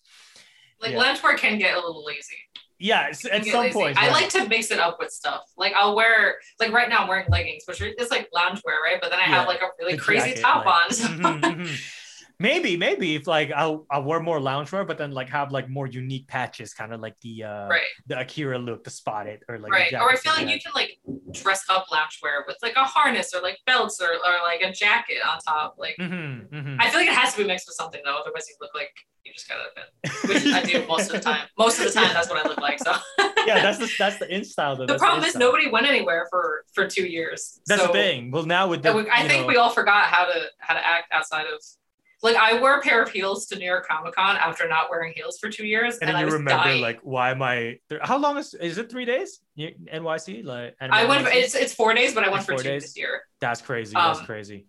like 0.81 0.93
yeah. 0.93 1.03
loungewear 1.03 1.37
can 1.37 1.57
get 1.59 1.73
a 1.73 1.79
little 1.79 2.03
lazy. 2.05 2.35
Yeah, 2.81 3.07
at 3.09 3.15
some 3.17 3.31
lazy. 3.61 3.73
point. 3.73 3.97
I 3.97 4.05
yeah. 4.07 4.13
like 4.13 4.29
to 4.29 4.47
mix 4.47 4.71
it 4.71 4.79
up 4.79 4.97
with 4.99 5.11
stuff. 5.11 5.41
Like 5.57 5.73
I'll 5.73 5.95
wear 5.95 6.35
like 6.59 6.71
right 6.71 6.87
now 6.89 6.99
I'm 6.99 7.07
wearing 7.09 7.25
leggings, 7.29 7.63
which 7.67 7.81
it's 7.81 8.09
like 8.09 8.29
loungewear, 8.35 8.79
right? 8.83 8.97
But 9.01 9.11
then 9.11 9.19
I 9.19 9.23
have 9.23 9.47
like 9.47 9.61
a 9.61 9.67
really 9.79 9.95
The 9.95 10.01
crazy 10.01 10.29
jacket, 10.29 10.41
top 10.41 10.65
like- 10.65 10.85
on. 10.85 10.91
so- 10.91 11.07
Mhm, 11.07 11.41
mhm. 11.41 11.81
Maybe, 12.41 12.77
maybe 12.77 13.15
if 13.15 13.27
like 13.27 13.51
I'll 13.51 13.85
I'll 13.91 14.03
wear 14.03 14.21
more 14.21 14.39
loungewear, 14.39 14.87
but 14.87 14.97
then 14.97 15.11
like 15.11 15.27
have 15.29 15.51
like 15.51 15.67
more 15.69 15.87
unique 15.87 16.25
patches, 16.27 16.73
kind 16.73 16.93
of 16.93 17.01
like 17.01 17.15
the 17.21 17.43
uh 17.43 17.67
right, 17.67 17.81
the 18.07 18.17
Akira 18.17 18.57
look, 18.57 18.85
the 18.85 18.89
spotted 18.89 19.43
or 19.49 19.59
like 19.59 19.73
right. 19.73 19.93
Or 19.93 20.09
I 20.09 20.15
feel 20.15 20.31
like 20.31 20.47
you 20.47 20.57
can 20.59 20.71
like 20.73 20.99
dress 21.33 21.65
up 21.69 21.87
loungewear 21.91 22.47
with 22.47 22.55
like 22.61 22.75
a 22.77 22.83
harness 22.85 23.33
or 23.35 23.41
like 23.41 23.57
belts 23.65 24.01
or, 24.01 24.07
or 24.13 24.41
like 24.43 24.61
a 24.61 24.71
jacket 24.71 25.17
on 25.27 25.39
top. 25.39 25.75
Like 25.77 25.95
had. 25.99 26.09
Mhm, 26.09 26.49
mhm. 26.49 26.77
I 26.79 26.89
feel 26.89 27.01
like 27.01 27.09
it 27.09 27.13
has 27.15 27.33
to 27.33 27.41
be 27.41 27.47
mixed 27.47 27.67
with 27.67 27.75
something 27.75 27.99
though, 28.05 28.17
otherwise 28.17 28.47
you 28.47 28.55
look 28.61 28.73
like 28.73 28.93
you 29.25 29.33
just 29.33 29.49
got 29.49 29.57
out 29.59 29.67
of. 29.77 30.29
Which 30.29 30.45
I 30.45 30.63
do 30.63 30.87
most 30.87 31.07
of 31.07 31.17
the 31.17 31.19
time. 31.19 31.45
Most 31.57 31.79
of 31.79 31.85
the 31.87 31.91
time 31.91 32.13
that's 32.13 32.29
what 32.29 32.43
I 32.45 32.47
look 32.47 32.61
like. 32.61 32.79
So 32.79 32.93
yeah, 33.45 33.61
that's 33.61 33.79
the 33.79 33.91
that's 33.99 34.17
the 34.17 34.33
in 34.33 34.45
style 34.45 34.77
though. 34.77 34.85
the 34.85 34.93
That's 34.93 35.01
problem 35.01 35.23
in 35.23 35.29
is 35.29 35.35
nobody 35.35 35.69
went 35.69 35.85
anywhere 35.87 36.25
for 36.29 36.63
for 36.73 36.87
two 36.87 37.05
years. 37.05 37.59
That's 37.67 37.81
so, 37.81 37.87
the 37.87 37.93
thing. 37.93 38.31
Well, 38.31 38.45
now 38.45 38.69
with 38.69 38.81
the, 38.81 38.93
we- 38.93 39.09
I 39.09 39.27
think 39.27 39.41
know- 39.41 39.47
we 39.47 39.57
all 39.57 39.71
forgot 39.71 40.05
how 40.05 40.23
to 40.25 40.45
how 40.59 40.73
to 40.75 40.87
act 40.87 41.11
outside 41.11 41.45
of 41.53 41.61
like 42.21 42.35
I 42.35 42.59
wore 42.59 42.75
a 42.75 42.81
pair 42.81 43.01
of 43.01 43.09
heels 43.09 43.45
to 43.47 43.57
New 43.57 43.65
York 43.65 43.87
Comic 43.87 44.13
Con 44.15 44.35
after 44.35 44.67
not 44.67 44.89
wearing 44.89 45.13
heels 45.15 45.37
for 45.39 45.49
two 45.49 45.65
years, 45.65 45.97
and 45.99 46.03
and, 46.03 46.09
then 46.09 46.15
I 46.15 46.19
you 46.19 46.25
was 46.25 46.33
remember 46.33 46.63
dying. 46.63 46.81
like 46.81 46.99
why 47.01 47.31
am 47.31 47.41
I? 47.41 47.79
There, 47.89 47.99
how 48.01 48.17
long 48.17 48.37
is 48.37 48.53
is 48.53 48.77
it? 48.77 48.89
Three 48.91 49.05
days? 49.05 49.39
NYC 49.57 50.43
like 50.43 50.75
I 50.81 51.05
went. 51.05 51.27
It's 51.27 51.55
it's 51.55 51.73
four 51.73 51.93
days, 51.93 52.13
but 52.13 52.23
I 52.23 52.29
went 52.29 52.39
It's 52.41 52.45
for 52.45 52.57
two 52.57 52.63
days? 52.63 52.83
this 52.83 52.97
year, 52.97 53.21
That's 53.39 53.61
crazy. 53.61 53.93
That's 53.93 54.19
um, 54.19 54.25
crazy. 54.25 54.67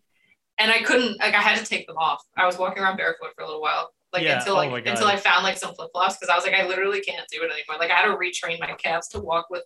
and 0.59 0.70
I 0.70 0.82
couldn't. 0.82 1.18
Like 1.18 1.34
I 1.34 1.40
had 1.40 1.59
to 1.59 1.64
take 1.64 1.86
them 1.86 1.96
off. 1.96 2.22
I 2.36 2.46
was 2.46 2.59
walking 2.59 2.82
around 2.82 2.96
barefoot 2.96 3.30
for 3.34 3.42
a 3.42 3.46
little 3.46 3.61
while, 3.62 3.90
like 4.12 4.22
Yeah, 4.22 4.38
until 4.38 4.55
oh 4.55 4.57
like 4.68 4.84
God. 4.84 4.90
until 4.92 5.07
I 5.09 5.16
found 5.16 5.42
like 5.42 5.57
some 5.59 5.74
flip 5.74 5.90
flops 5.92 6.16
because 6.16 6.28
I 6.28 6.36
was 6.36 6.44
like 6.44 6.55
I 6.55 6.66
literally 6.66 7.01
can't 7.01 7.26
do 7.30 7.38
it 7.42 7.46
anymore. 7.51 7.78
Like 7.78 7.90
I 7.90 7.94
had 7.94 8.07
to 8.07 8.16
retrain 8.16 8.61
my 8.61 8.72
calves 8.74 9.09
to 9.09 9.20
walk 9.20 9.46
with 9.51 9.64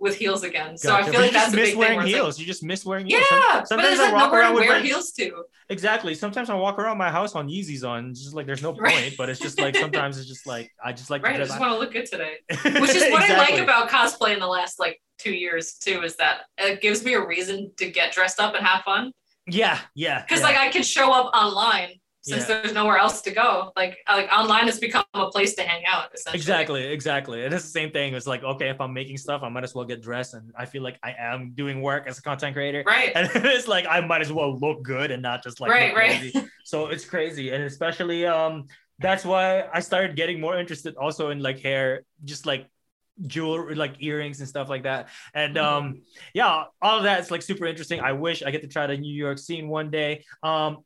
with 0.00 0.16
heels 0.16 0.42
again. 0.42 0.76
So 0.78 0.94
I 0.94 1.02
feel 1.02 1.12
But 1.12 1.20
like 1.20 1.32
that's 1.32 1.52
a 1.52 1.56
big 1.56 1.68
thing. 1.70 1.78
wearing 1.78 1.96
Where 1.98 2.06
it's 2.06 2.14
heels. 2.14 2.34
like, 2.36 2.40
you 2.40 2.46
just 2.46 2.62
miss 2.64 2.84
wearing 2.86 3.06
heels. 3.06 3.22
But 3.30 3.68
sometimes 3.68 3.98
there's 3.98 4.10
I 4.10 4.12
walk 4.12 4.32
around 4.32 4.54
with 4.54 4.64
wear 4.66 4.78
my- 4.80 4.84
heels 4.86 5.12
too. 5.12 5.44
Exactly. 5.68 6.14
Sometimes 6.14 6.50
I 6.50 6.54
walk 6.54 6.78
around 6.78 6.98
my 6.98 7.10
house 7.10 7.34
on 7.34 7.48
Yeezys 7.48 7.86
on. 7.88 8.14
Just 8.14 8.34
like 8.34 8.46
there's 8.46 8.62
no 8.62 8.72
point, 8.72 8.82
Right. 8.82 9.14
but 9.16 9.28
it's 9.28 9.38
just 9.38 9.60
like 9.60 9.76
sometimes 9.76 10.18
it's 10.18 10.26
just 10.28 10.46
like 10.46 10.70
I 10.84 10.92
just 10.92 11.10
like 11.10 11.22
Right, 11.22 11.36
I 11.36 11.44
just 11.44 11.60
want 11.60 11.72
to 11.72 11.78
look 11.78 11.92
good 11.92 12.06
today. 12.06 12.38
which 12.80 12.90
is 12.94 13.10
what 13.12 13.22
I 13.22 13.36
like 13.36 13.58
about 13.60 13.88
cosplay 13.90 14.32
in 14.34 14.40
the 14.40 14.46
last 14.48 14.80
like 14.80 15.00
two 15.18 15.32
years 15.32 15.74
too 15.74 16.02
is 16.02 16.16
that 16.16 16.38
it 16.58 16.80
gives 16.80 17.04
me 17.04 17.12
a 17.14 17.24
reason 17.24 17.70
to 17.76 17.90
get 17.90 18.10
dressed 18.12 18.40
up 18.40 18.54
and 18.54 18.66
have 18.66 18.82
fun 18.84 19.12
Yeah, 19.46 19.78
yeah. 19.94 20.22
because 20.22 20.40
yeah. 20.40 20.46
like 20.46 20.56
I 20.56 20.70
can 20.70 20.82
show 20.82 21.12
up 21.12 21.30
online 21.34 21.99
since 22.22 22.48
Yeah. 22.48 22.60
there's 22.60 22.74
nowhere 22.74 22.98
else 22.98 23.22
to 23.22 23.30
go 23.30 23.72
like 23.76 23.96
like 24.08 24.30
online 24.30 24.66
has 24.66 24.78
become 24.78 25.04
a 25.14 25.30
place 25.30 25.54
to 25.54 25.62
hang 25.62 25.84
out 25.86 26.10
Exactly, 26.32 26.84
exactly. 26.84 27.44
And 27.44 27.54
it's 27.54 27.64
the 27.64 27.70
same 27.70 27.90
thing. 27.90 28.14
It's 28.14 28.26
like, 28.26 28.42
okay, 28.44 28.68
if 28.68 28.80
I'm 28.80 28.92
making 28.92 29.16
stuff, 29.18 29.42
I 29.42 29.48
might 29.48 29.64
as 29.64 29.74
well 29.74 29.84
get 29.84 30.02
dressed. 30.02 30.34
And 30.34 30.52
I 30.56 30.66
feel 30.66 30.82
like 30.82 30.98
I 31.02 31.14
am 31.18 31.52
doing 31.54 31.80
work 31.80 32.06
as 32.06 32.18
a 32.18 32.22
content 32.22 32.54
creator. 32.54 32.82
right 32.86 33.12
And 33.14 33.28
it's 33.34 33.68
like 33.68 33.86
I 33.88 34.00
might 34.00 34.20
as 34.20 34.32
well 34.32 34.58
look 34.58 34.82
good 34.82 35.10
and 35.10 35.22
not 35.22 35.42
just 35.42 35.60
like 35.60 35.70
Right, 35.70 35.94
right. 35.94 36.34
So 36.64 36.88
it's 36.88 37.04
crazy. 37.04 37.50
And 37.50 37.64
especially 37.64 38.26
um 38.26 38.66
that's 38.98 39.24
why 39.24 39.64
I 39.72 39.80
started 39.80 40.14
getting 40.14 40.40
more 40.40 40.58
interested 40.58 40.94
also 40.96 41.30
in 41.30 41.40
like 41.40 41.60
hair, 41.60 42.02
just 42.24 42.44
like 42.44 42.68
jewelry, 43.26 43.74
like 43.74 43.96
earrings 44.00 44.40
and 44.40 44.48
stuff 44.48 44.68
like 44.68 44.84
that. 44.84 45.08
And 45.34 45.56
Mm-hmm. 45.56 45.64
um 45.86 46.02
yeah, 46.34 46.64
all 46.82 46.98
of 46.98 47.04
that 47.04 47.20
is 47.20 47.30
like 47.30 47.42
super 47.42 47.66
interesting. 47.66 48.00
I 48.00 48.12
wish 48.12 48.42
I 48.42 48.50
get 48.50 48.62
to 48.62 48.68
try 48.68 48.86
the 48.86 48.96
New 48.96 49.14
York 49.14 49.38
scene 49.38 49.68
one 49.68 49.90
day. 49.90 50.24
Um 50.42 50.78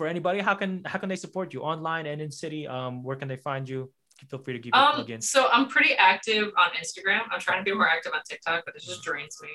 for 0.00 0.06
anybody, 0.06 0.38
how 0.48 0.54
can 0.54 0.70
how 0.90 0.98
can 0.98 1.08
they 1.12 1.16
support 1.26 1.52
you 1.54 1.60
online 1.72 2.06
and 2.06 2.18
in 2.24 2.30
city? 2.30 2.62
Um, 2.66 3.02
where 3.06 3.16
can 3.20 3.28
they 3.28 3.36
find 3.36 3.68
you? 3.68 3.80
Feel 4.30 4.38
free 4.44 4.54
to 4.54 4.62
give 4.64 4.72
um 4.74 4.94
plug-ins. 4.94 5.28
so 5.34 5.40
I'm 5.52 5.66
pretty 5.68 5.94
active 6.12 6.46
on 6.62 6.68
Instagram 6.82 7.20
I'm 7.32 7.40
trying 7.40 7.60
to 7.62 7.66
be 7.70 7.74
more 7.80 7.88
active 7.96 8.12
on 8.14 8.20
TikTok 8.30 8.64
but 8.66 8.74
it 8.76 8.82
just 8.82 9.02
drains 9.02 9.36
me 9.42 9.48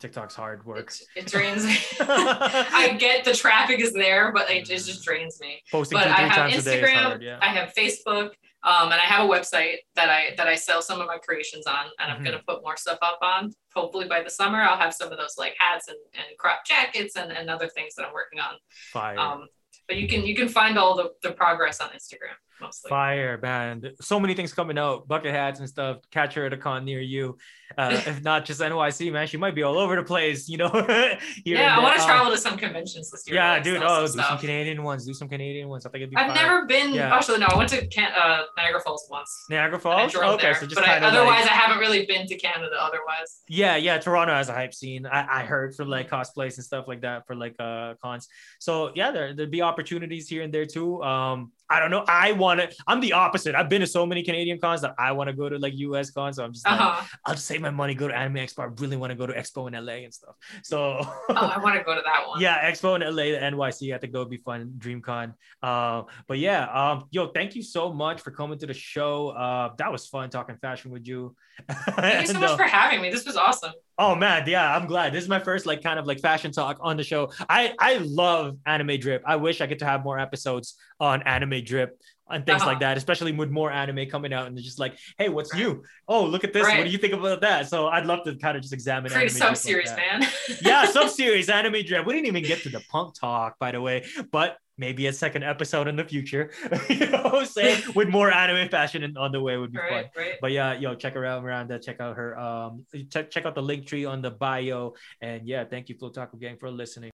TikTok's 0.00 0.34
hard 0.34 0.64
work. 0.66 0.88
it, 1.16 1.20
it 1.20 1.26
drains 1.34 1.62
me 1.64 1.76
I 2.00 2.96
get 2.98 3.24
the 3.24 3.32
traffic 3.34 3.78
is 3.86 3.92
there 3.92 4.32
but 4.32 4.44
it, 4.50 4.68
it 4.70 4.84
just 4.90 5.04
drains 5.04 5.40
me 5.40 5.52
Posting 5.70 5.98
but 5.98 6.04
two, 6.04 6.10
I 6.10 6.22
have 6.22 6.34
times 6.50 6.66
a 6.66 6.70
day 6.70 6.80
is 6.82 6.88
Instagram, 6.90 7.02
hard. 7.10 7.22
Yeah. 7.22 7.38
I 7.40 7.48
have 7.58 7.68
Facebook, 7.80 8.30
um, 8.70 8.86
and 8.92 9.00
I 9.04 9.06
have 9.12 9.22
a 9.28 9.28
website 9.36 9.76
that 9.98 10.08
I 10.18 10.20
that 10.38 10.48
I 10.54 10.56
sell 10.68 10.82
some 10.88 11.00
of 11.00 11.06
my 11.06 11.18
creations 11.26 11.66
on, 11.76 11.84
and 12.00 12.06
I'm 12.10 12.18
Mhm. 12.20 12.24
gonna 12.26 12.42
put 12.50 12.58
more 12.66 12.76
stuff 12.84 12.98
up 13.10 13.18
on. 13.22 13.52
Hopefully 13.78 14.06
by 14.14 14.20
the 14.26 14.30
summer, 14.40 14.60
I'll 14.66 14.76
have 14.84 14.94
some 15.00 15.10
of 15.12 15.18
those 15.22 15.34
like 15.42 15.54
hats 15.64 15.86
and, 15.92 15.98
and 16.14 16.26
crop 16.42 16.60
jackets 16.66 17.14
and, 17.20 17.30
and 17.38 17.48
other 17.54 17.68
things 17.76 17.94
that 17.96 18.04
I'm 18.06 18.12
working 18.20 18.40
on. 18.40 18.54
Fire. 18.92 19.18
Um, 19.18 19.40
but 19.88 19.96
you 19.96 20.06
can 20.06 20.24
you 20.24 20.36
can 20.36 20.48
find 20.48 20.78
all 20.78 20.94
the, 20.94 21.10
the 21.22 21.32
progress 21.32 21.80
on 21.80 21.88
Instagram. 21.88 22.36
mostly. 22.60 22.90
Fire, 22.90 23.38
man. 23.42 23.82
So 24.00 24.20
many 24.20 24.34
things 24.34 24.52
coming 24.52 24.78
out, 24.78 25.08
bucket 25.08 25.32
hats 25.32 25.58
and 25.58 25.68
stuff. 25.68 25.98
Catch 26.12 26.34
her 26.34 26.46
at 26.46 26.52
a 26.52 26.56
con 26.56 26.84
near 26.84 27.00
you. 27.00 27.38
Uh, 27.78 27.92
if 28.06 28.24
not 28.24 28.44
just 28.44 28.60
NYC, 28.60 29.12
man, 29.12 29.28
she 29.28 29.36
might 29.36 29.54
be 29.54 29.62
all 29.62 29.78
over 29.78 29.94
the 29.94 30.02
place, 30.02 30.48
you 30.48 30.56
know. 30.58 30.68
yeah, 31.44 31.76
I 31.76 31.80
want 31.80 31.96
to 31.96 32.04
travel 32.04 32.32
to 32.32 32.36
some 32.36 32.58
conventions 32.58 33.08
this 33.12 33.22
year. 33.24 33.36
Yeah, 33.36 33.52
like, 33.52 33.62
dude. 33.62 33.80
Oh, 33.84 34.00
do 34.00 34.08
some 34.08 34.20
some. 34.24 34.38
Canadian 34.38 34.82
ones. 34.82 35.06
Do 35.06 35.14
some 35.14 35.28
Canadian 35.28 35.68
ones. 35.68 35.86
I 35.86 35.90
think 35.90 36.02
it'd 36.02 36.10
be 36.10 36.16
I've 36.16 36.34
fire. 36.34 36.42
never 36.42 36.66
been. 36.66 36.92
Yeah. 36.92 37.14
Actually, 37.14 37.38
no, 37.38 37.46
I 37.46 37.56
went 37.56 37.70
to 37.70 37.86
Can- 37.86 38.12
uh, 38.20 38.42
Niagara 38.56 38.80
Falls 38.80 39.06
once. 39.08 39.44
Niagara 39.48 39.78
Falls. 39.78 40.12
okay, 40.16 40.42
there, 40.42 40.54
so 40.56 40.66
just 40.66 40.74
but 40.74 40.88
I, 40.88 40.98
otherwise, 40.98 41.42
like, 41.42 41.52
I 41.52 41.54
haven't 41.54 41.78
really 41.78 42.04
been 42.06 42.26
to 42.26 42.36
Canada. 42.36 42.74
Otherwise, 42.80 43.42
yeah, 43.48 43.76
yeah. 43.76 43.98
Toronto 43.98 44.34
has 44.34 44.48
a 44.48 44.54
hype 44.54 44.74
scene. 44.74 45.06
I, 45.06 45.42
I 45.42 45.44
heard 45.44 45.76
for 45.76 45.84
like 45.84 46.10
cosplays 46.10 46.56
and 46.56 46.64
stuff 46.64 46.88
like 46.88 47.02
that 47.02 47.28
for 47.28 47.36
like 47.36 47.54
uh 47.60 47.94
cons. 48.02 48.26
So 48.58 48.90
yeah, 48.96 49.12
there 49.12 49.34
there'd 49.34 49.52
be 49.52 49.62
opportunities 49.62 50.28
here 50.28 50.42
and 50.42 50.52
there 50.52 50.66
too. 50.66 51.00
Um, 51.04 51.52
I 51.70 51.80
don't 51.80 51.90
know. 51.90 52.04
I 52.08 52.32
want 52.32 52.60
to. 52.60 52.70
I'm 52.86 53.00
the 53.00 53.12
opposite. 53.12 53.54
I've 53.54 53.68
been 53.68 53.80
to 53.80 53.86
so 53.86 54.06
many 54.06 54.22
Canadian 54.22 54.58
cons 54.58 54.80
that 54.80 54.94
I 54.98 55.12
want 55.12 55.28
to 55.28 55.34
go 55.34 55.48
to 55.48 55.58
like 55.58 55.74
US 55.76 56.10
cons. 56.10 56.36
So 56.36 56.44
I'm 56.44 56.52
just 56.52 56.66
like, 56.66 56.80
uh-huh. 56.80 57.06
I'll 57.24 57.34
just 57.34 57.46
save 57.46 57.60
my 57.60 57.70
money, 57.70 57.94
go 57.94 58.08
to 58.08 58.16
Anime 58.16 58.36
Expo. 58.36 58.60
I 58.60 58.70
really 58.80 58.96
want 58.96 59.10
to 59.10 59.16
go 59.16 59.26
to 59.26 59.32
Expo 59.32 59.68
in 59.68 59.84
LA 59.84 60.04
and 60.04 60.14
stuff. 60.14 60.36
So 60.62 60.98
oh, 61.00 61.24
I 61.28 61.58
want 61.58 61.76
to 61.76 61.84
go 61.84 61.94
to 61.94 62.02
that 62.04 62.26
one. 62.26 62.40
yeah, 62.40 62.70
Expo 62.70 62.96
in 62.96 63.02
LA, 63.02 63.38
the 63.38 63.56
NYC. 63.56 63.94
I 63.94 63.98
think 63.98 64.12
that 64.12 64.18
would 64.18 64.30
be 64.30 64.38
fun. 64.38 64.72
DreamCon. 64.78 65.34
Uh, 65.62 66.02
but 66.26 66.38
yeah, 66.38 66.64
um, 66.72 67.04
yo, 67.10 67.28
thank 67.28 67.54
you 67.54 67.62
so 67.62 67.92
much 67.92 68.20
for 68.20 68.30
coming 68.30 68.58
to 68.58 68.66
the 68.66 68.74
show. 68.74 69.28
Uh, 69.30 69.74
that 69.76 69.92
was 69.92 70.06
fun 70.06 70.30
talking 70.30 70.56
fashion 70.56 70.90
with 70.90 71.06
you. 71.06 71.34
Thank 71.68 72.20
you 72.20 72.26
so 72.28 72.32
And, 72.34 72.40
much 72.40 72.50
uh, 72.50 72.56
for 72.56 72.62
having 72.62 73.02
me. 73.02 73.10
This 73.10 73.26
was 73.26 73.36
awesome. 73.36 73.72
Oh 74.00 74.14
man, 74.14 74.44
yeah, 74.46 74.76
I'm 74.76 74.86
glad. 74.86 75.12
This 75.12 75.24
is 75.24 75.28
my 75.28 75.40
first 75.40 75.66
like 75.66 75.82
kind 75.82 75.98
of 75.98 76.06
like 76.06 76.20
fashion 76.20 76.52
talk 76.52 76.78
on 76.80 76.96
the 76.96 77.02
show. 77.02 77.32
I 77.48 77.74
I 77.80 77.98
love 77.98 78.56
anime 78.64 78.98
drip. 79.00 79.22
I 79.26 79.36
wish 79.36 79.60
I 79.60 79.66
get 79.66 79.80
to 79.80 79.86
have 79.86 80.04
more 80.04 80.18
episodes 80.20 80.76
on 81.00 81.22
anime 81.24 81.64
drip 81.64 81.98
and 82.30 82.46
things 82.46 82.60
Uh-huh. 82.62 82.70
like 82.72 82.80
that, 82.80 82.96
especially 82.96 83.32
with 83.32 83.50
more 83.50 83.72
anime 83.72 84.08
coming 84.08 84.32
out 84.32 84.46
and 84.46 84.56
just 84.58 84.78
like, 84.78 84.96
hey, 85.16 85.28
what's 85.30 85.52
new? 85.54 85.82
Oh, 86.06 86.24
look 86.26 86.44
at 86.44 86.52
this. 86.52 86.62
What 86.62 86.84
do 86.84 86.90
you 86.90 86.98
think 86.98 87.14
about 87.14 87.40
that? 87.40 87.68
So 87.68 87.88
I'd 87.88 88.06
love 88.06 88.22
to 88.24 88.36
kind 88.36 88.56
of 88.56 88.62
just 88.62 88.72
examine 88.74 89.10
Create 89.10 89.32
a 89.32 89.34
anime 89.34 89.38
drip 89.38 89.48
like 89.48 89.56
sub 89.56 89.64
series, 89.64 89.90
that. 89.90 90.20
man. 90.20 90.28
yeah, 90.62 90.84
sub 90.90 91.08
series 91.08 91.48
anime 91.48 91.82
drip. 91.84 92.06
We 92.06 92.12
didn't 92.12 92.26
even 92.26 92.44
get 92.44 92.62
to 92.64 92.68
the 92.68 92.80
punk 92.90 93.14
talk, 93.18 93.58
by 93.58 93.72
the 93.72 93.80
way, 93.80 94.04
but 94.30 94.58
maybe 94.78 95.06
a 95.08 95.12
second 95.12 95.42
episode 95.42 95.88
in 95.88 95.96
the 95.96 96.04
future. 96.04 96.50
you 96.88 97.06
know 97.10 97.22
what 97.22 97.34
I'm 97.34 97.46
saying? 97.46 97.82
With 97.94 98.08
more 98.08 98.30
anime 98.32 98.68
fashion 98.68 99.02
in- 99.02 99.16
on 99.16 99.32
the 99.32 99.40
way 99.40 99.56
would 99.56 99.72
be 99.72 99.78
fun. 99.78 99.90
right, 99.90 100.10
right. 100.16 100.34
But 100.40 100.52
yeah, 100.52 100.72
yo, 100.74 100.94
check 100.94 101.14
her 101.14 101.26
out, 101.26 101.42
Miranda. 101.42 101.78
Check 101.78 102.00
out 102.00 102.16
her 102.16 102.38
um 102.38 102.84
check 103.10 103.30
check 103.30 103.44
out 103.44 103.54
the 103.54 103.62
link 103.62 103.86
tree 103.86 104.04
on 104.04 104.22
the 104.22 104.30
bio. 104.30 104.94
And 105.20 105.46
yeah, 105.46 105.64
thank 105.64 105.88
you, 105.88 105.96
Flow 105.96 106.10
Taco 106.10 106.36
Gang, 106.36 106.56
for 106.58 106.70
listening. 106.70 106.98